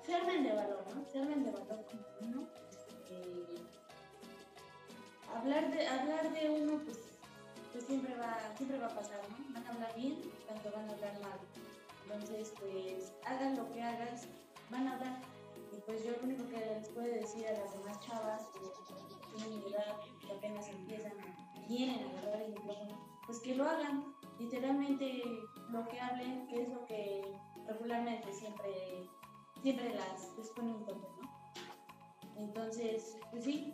se 0.05 0.15
armen 0.15 0.45
de 0.45 0.53
valor, 0.53 0.81
¿no? 0.95 1.03
Se 1.11 1.19
armen 1.19 1.43
de 1.43 1.51
valor 1.51 1.85
como 1.85 2.03
uno, 2.21 2.47
eh, 3.09 3.55
hablar 5.35 5.71
de 5.71 5.85
hablar 5.85 6.31
de 6.31 6.49
uno 6.51 6.81
pues, 6.85 6.99
pues 7.73 7.83
siempre 7.83 8.15
va 8.15 8.37
siempre 8.55 8.79
va 8.79 8.87
a 8.87 8.95
pasar 8.95 9.19
no 9.29 9.53
van 9.53 9.67
a 9.67 9.69
hablar 9.71 9.93
bien 9.97 10.21
tanto 10.47 10.71
van 10.71 10.89
a 10.89 10.93
hablar 10.93 11.19
mal. 11.19 11.39
Entonces 12.03 12.53
pues 12.61 13.11
hagan 13.25 13.57
lo 13.57 13.69
que 13.73 13.83
hagas 13.83 14.27
van 14.69 14.87
a 14.87 14.93
hablar. 14.95 15.21
Y 15.73 15.81
pues 15.81 16.05
yo 16.05 16.11
lo 16.11 16.23
único 16.23 16.47
que 16.47 16.59
les 16.59 16.87
puedo 16.91 17.07
decir 17.07 17.45
a 17.47 17.59
las 17.59 17.73
demás 17.73 17.99
chavas 17.99 18.43
que 18.53 19.35
tienen 19.35 19.67
edad 19.67 19.97
que 20.21 20.31
apenas 20.31 20.69
empiezan 20.69 21.19
quieren 21.67 22.07
agarrar 22.09 22.41
el 22.41 22.53
micrófono 22.53 22.99
pues 23.25 23.39
que 23.39 23.55
lo 23.55 23.65
hagan 23.65 24.13
literalmente 24.39 25.23
lo 25.69 25.87
que 25.87 25.99
hablen 25.99 26.47
que 26.47 26.63
es 26.63 26.69
lo 26.69 26.85
que 26.85 27.21
regularmente 27.67 28.33
siempre 28.33 29.09
siempre 29.61 29.93
las 29.93 30.37
les 30.37 30.49
pone 30.49 30.73
un 30.73 30.85
tope 30.85 31.07
no 31.21 31.41
entonces, 32.41 33.17
pues 33.29 33.43
sí, 33.43 33.73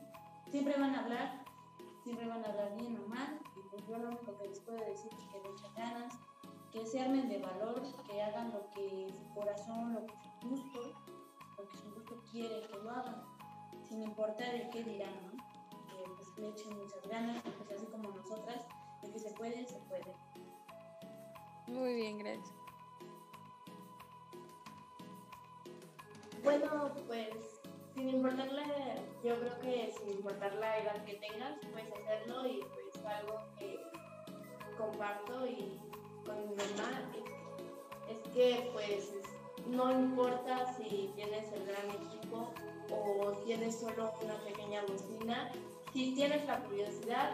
siempre 0.50 0.78
van 0.78 0.94
a 0.94 1.04
hablar, 1.04 1.46
siempre 2.04 2.28
van 2.28 2.44
a 2.44 2.50
hablar 2.50 2.76
bien 2.78 2.98
o 2.98 3.08
mal, 3.08 3.40
y 3.56 3.70
pues 3.70 3.88
yo 3.88 3.98
lo 3.98 4.10
único 4.10 4.38
que 4.38 4.48
les 4.50 4.60
puedo 4.60 4.78
decir 4.78 5.10
es 5.14 5.26
que 5.32 5.40
le 5.40 5.50
echen 5.50 5.74
ganas, 5.76 6.14
que 6.72 6.86
se 6.86 7.00
armen 7.00 7.30
de 7.30 7.40
valor, 7.40 7.82
que 8.06 8.22
hagan 8.22 8.52
lo 8.52 8.70
que 8.72 9.08
su 9.18 9.34
corazón, 9.34 9.94
lo 9.94 10.06
que 10.06 10.14
su 10.14 10.50
gusto, 10.50 10.82
lo 11.58 11.70
que 11.70 11.78
su 11.78 11.92
gusto 11.94 12.24
quiere 12.30 12.68
que 12.68 12.78
lo 12.78 12.92
hagan, 12.92 13.24
sin 13.88 14.04
importar 14.04 14.54
el 14.54 14.70
qué 14.70 14.84
dirán, 14.84 15.14
¿no? 15.26 15.47
Le 16.38 16.50
echen 16.50 16.78
muchas 16.78 17.08
ganas, 17.08 17.42
pues 17.44 17.72
así 17.72 17.86
como 17.88 18.12
nosotras, 18.12 18.66
de 19.02 19.12
que 19.12 19.20
se 19.20 19.32
puede, 19.32 19.66
se 19.66 19.80
puede. 19.80 20.16
Muy 21.68 21.96
bien, 21.96 22.20
gracias. 22.20 22.54
Bueno, 26.44 26.92
pues 27.08 27.62
sin 27.94 28.10
importar 28.10 28.52
la 28.52 28.64
edad, 28.64 29.02
yo 29.24 29.40
creo 29.40 29.60
que 29.60 29.94
sin 29.98 30.10
importar 30.12 30.54
la 30.56 30.78
edad 30.78 31.04
que 31.04 31.16
tengas, 31.16 31.58
puedes 31.72 31.92
hacerlo 31.92 32.48
y 32.48 32.60
pues 32.60 33.06
algo 33.06 33.40
que 33.58 33.80
comparto 34.78 35.48
y 35.48 35.82
con 36.26 36.38
mi 36.48 36.56
mamá 36.56 37.12
es, 38.08 38.16
es 38.16 38.34
que 38.34 38.70
pues 38.72 39.12
no 39.68 39.92
importa 39.92 40.74
si 40.76 41.12
tienes 41.16 41.52
el 41.52 41.66
gran 41.66 41.90
equipo 41.90 42.54
o 42.92 43.32
tienes 43.46 43.80
solo 43.80 44.14
una 44.24 44.36
pequeña 44.46 44.84
bocina, 44.84 45.52
si 45.98 46.14
tienes 46.14 46.46
la 46.46 46.60
curiosidad 46.60 47.34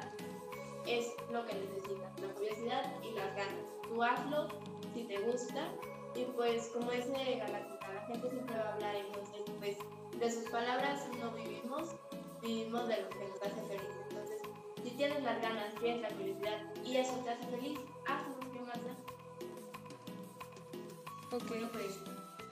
es 0.87 1.13
lo 1.29 1.45
que 1.45 1.53
necesitas, 1.53 2.17
la 2.21 2.33
curiosidad 2.33 2.93
y 3.03 3.11
las 3.11 3.35
ganas. 3.35 3.65
Tú 3.89 4.01
hazlo 4.01 4.47
si 4.93 5.03
te 5.03 5.19
gusta 5.19 5.67
y 6.15 6.23
pues 6.33 6.69
como 6.69 6.91
dice 6.91 7.11
Galáctica, 7.39 7.93
la 7.93 8.05
gente 8.05 8.29
siempre 8.29 8.55
va 8.55 8.69
a 8.69 8.73
hablar 8.75 8.95
entonces 8.95 9.41
pues 9.59 9.75
de 10.17 10.31
sus 10.31 10.49
palabras 10.49 11.05
no 11.19 11.31
vivimos, 11.31 11.89
vivimos 12.41 12.87
de 12.87 13.01
lo 13.01 13.09
que 13.09 13.27
nos 13.27 13.41
hace 13.41 13.61
feliz. 13.67 13.97
Entonces, 14.09 14.41
si 14.81 14.91
tienes 14.91 15.21
las 15.23 15.41
ganas, 15.41 15.75
tienes 15.81 16.01
la 16.01 16.09
curiosidad 16.11 16.61
y 16.85 16.95
eso 16.95 17.15
te 17.17 17.31
hace 17.31 17.45
feliz, 17.47 17.79
hazlo, 18.07 18.39
¿qué 18.53 18.61
más 18.61 18.79
da? 18.85 18.95
Ok, 21.35 21.51
pues 21.73 21.99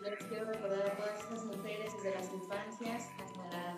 les 0.01 0.25
quiero 0.25 0.43
recordar 0.43 0.91
a 0.91 0.97
todas 0.97 1.19
estas 1.21 1.45
mujeres 1.45 1.93
desde 1.93 2.15
las 2.15 2.33
infancias 2.33 3.07
hasta 3.23 3.77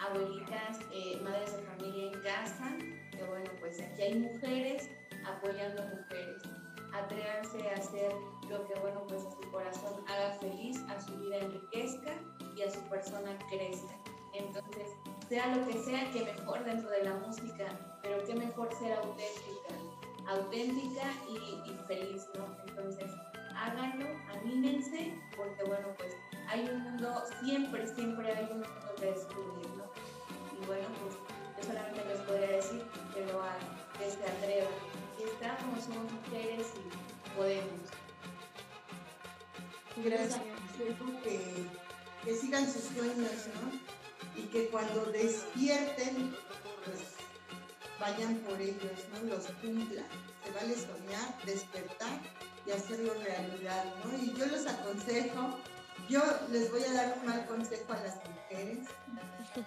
abuelitas, 0.00 0.78
eh, 0.92 1.20
madres 1.22 1.56
de 1.56 1.62
familia 1.62 2.12
en 2.12 2.20
casa, 2.22 2.76
que 3.10 3.24
bueno, 3.24 3.50
pues 3.60 3.80
aquí 3.80 4.02
hay 4.02 4.14
mujeres 4.14 4.90
apoyando 5.26 5.82
mujeres. 5.82 6.42
Atrévanse 6.92 7.68
a 7.70 7.74
hacer 7.74 8.12
lo 8.48 8.66
que 8.66 8.78
bueno, 8.80 9.04
pues 9.08 9.22
a 9.24 9.30
su 9.30 9.50
corazón 9.50 10.04
haga 10.08 10.38
feliz, 10.38 10.78
a 10.88 11.00
su 11.00 11.18
vida 11.18 11.38
enriquezca 11.38 12.12
y 12.56 12.62
a 12.62 12.70
su 12.70 12.80
persona 12.88 13.36
crezca. 13.50 13.94
Entonces, 14.32 14.88
sea 15.28 15.54
lo 15.54 15.66
que 15.66 15.78
sea, 15.84 16.10
que 16.12 16.24
mejor 16.24 16.64
dentro 16.64 16.90
de 16.90 17.04
la 17.04 17.14
música, 17.14 17.66
pero 18.02 18.24
que 18.24 18.34
mejor 18.34 18.72
ser 18.74 18.92
auténtica, 18.92 19.74
auténtica 20.26 21.02
y, 21.28 21.70
y 21.70 21.78
feliz, 21.86 22.26
¿no? 22.36 22.46
Entonces, 22.68 23.10
háganlo, 23.56 24.06
anímense, 24.32 25.14
porque 25.36 25.64
bueno, 25.64 25.88
pues 25.96 26.16
hay 26.48 26.68
un 26.68 26.82
mundo, 26.82 27.22
siempre, 27.42 27.86
siempre 27.86 28.32
hay 28.32 28.44
un 28.44 28.60
mundo 28.60 28.94
que 28.98 29.06
descubrir. 29.06 29.73
Y 30.64 30.66
bueno, 30.66 30.88
pues 31.02 31.14
yo 31.58 31.72
solamente 31.72 32.04
les 32.06 32.20
podría 32.20 32.48
decir 32.56 32.82
que 33.12 33.26
lo 33.26 33.42
hagan, 33.42 33.60
que 33.98 34.10
se 34.10 34.24
atrevan, 34.24 34.72
que 35.18 35.24
estamos, 35.24 35.84
somos 35.84 36.10
mujeres 36.10 36.66
y 36.74 37.36
podemos. 37.36 37.90
Gracias. 39.96 40.40
Que, 41.22 41.66
que 42.24 42.36
sigan 42.36 42.64
sus 42.72 42.82
sueños, 42.84 43.46
¿no? 43.60 44.40
Y 44.40 44.46
que 44.46 44.68
cuando 44.68 45.04
despierten, 45.06 46.34
pues 46.84 47.00
vayan 48.00 48.36
por 48.38 48.58
ellos, 48.60 49.04
¿no? 49.12 49.34
Los 49.34 49.44
cumplan. 49.60 50.06
Se 50.44 50.50
vale 50.50 50.74
soñar, 50.74 51.44
despertar 51.44 52.20
y 52.66 52.70
hacerlo 52.70 53.12
realidad, 53.22 53.84
¿no? 54.02 54.16
Y 54.16 54.32
yo 54.32 54.46
los 54.46 54.66
aconsejo, 54.66 55.58
yo 56.08 56.22
les 56.50 56.70
voy 56.70 56.84
a 56.84 56.92
dar 56.92 57.18
un 57.18 57.26
mal 57.26 57.46
consejo 57.46 57.92
a 57.92 58.00
las 58.00 58.16
mujeres. 58.16 58.88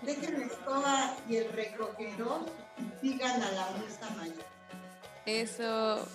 Dejen 0.01 0.39
la 0.39 0.45
escoba 0.45 1.15
y 1.27 1.37
el 1.37 1.51
recogedor 1.51 2.41
y 2.77 3.11
sigan 3.11 3.41
a 3.41 3.51
la 3.51 3.69
musa 3.71 4.09
mayor. 4.15 4.45
Eso. 5.25 6.07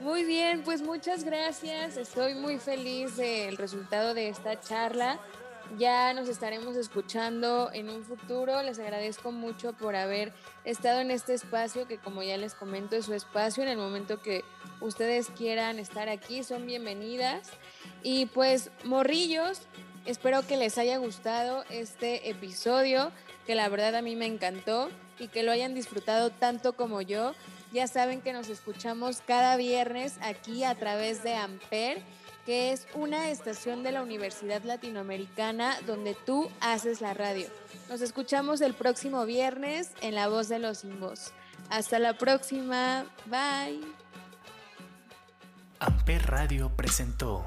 Muy 0.00 0.24
bien, 0.24 0.62
pues 0.62 0.80
muchas 0.82 1.24
gracias. 1.24 1.96
Estoy 1.96 2.34
muy 2.34 2.58
feliz 2.58 3.16
del 3.16 3.56
resultado 3.56 4.14
de 4.14 4.28
esta 4.28 4.58
charla. 4.60 5.18
Ya 5.78 6.12
nos 6.14 6.28
estaremos 6.28 6.76
escuchando 6.76 7.70
en 7.72 7.90
un 7.90 8.04
futuro. 8.04 8.62
Les 8.62 8.78
agradezco 8.78 9.30
mucho 9.30 9.72
por 9.72 9.94
haber 9.94 10.32
estado 10.64 11.00
en 11.00 11.10
este 11.10 11.34
espacio, 11.34 11.86
que 11.86 11.98
como 11.98 12.22
ya 12.22 12.36
les 12.38 12.54
comento 12.54 12.96
es 12.96 13.06
su 13.06 13.14
espacio. 13.14 13.62
En 13.62 13.68
el 13.68 13.76
momento 13.76 14.20
que 14.20 14.42
ustedes 14.80 15.28
quieran 15.28 15.78
estar 15.78 16.08
aquí, 16.08 16.42
son 16.42 16.66
bienvenidas. 16.66 17.50
Y 18.02 18.26
pues, 18.26 18.70
morrillos, 18.84 19.62
espero 20.06 20.46
que 20.46 20.56
les 20.56 20.78
haya 20.78 20.96
gustado 20.98 21.64
este 21.70 22.30
episodio, 22.30 23.12
que 23.46 23.54
la 23.54 23.68
verdad 23.68 23.94
a 23.94 24.02
mí 24.02 24.16
me 24.16 24.26
encantó 24.26 24.90
y 25.18 25.28
que 25.28 25.42
lo 25.42 25.52
hayan 25.52 25.74
disfrutado 25.74 26.30
tanto 26.30 26.74
como 26.74 27.02
yo. 27.02 27.34
Ya 27.72 27.86
saben 27.86 28.20
que 28.20 28.32
nos 28.32 28.48
escuchamos 28.48 29.22
cada 29.24 29.56
viernes 29.56 30.16
aquí 30.22 30.64
a 30.64 30.74
través 30.74 31.22
de 31.22 31.34
Amper, 31.34 32.02
que 32.46 32.72
es 32.72 32.88
una 32.94 33.30
estación 33.30 33.82
de 33.82 33.92
la 33.92 34.02
Universidad 34.02 34.62
Latinoamericana 34.64 35.76
donde 35.86 36.14
tú 36.14 36.50
haces 36.60 37.00
la 37.00 37.14
radio. 37.14 37.46
Nos 37.88 38.00
escuchamos 38.00 38.60
el 38.60 38.74
próximo 38.74 39.24
viernes 39.24 39.90
en 40.00 40.14
La 40.14 40.28
Voz 40.28 40.48
de 40.48 40.58
los 40.58 40.78
Sin 40.78 40.98
Voz. 40.98 41.32
Hasta 41.68 41.98
la 41.98 42.14
próxima. 42.14 43.04
Bye. 43.26 43.80
Amper 45.78 46.26
Radio 46.26 46.70
presentó 46.76 47.46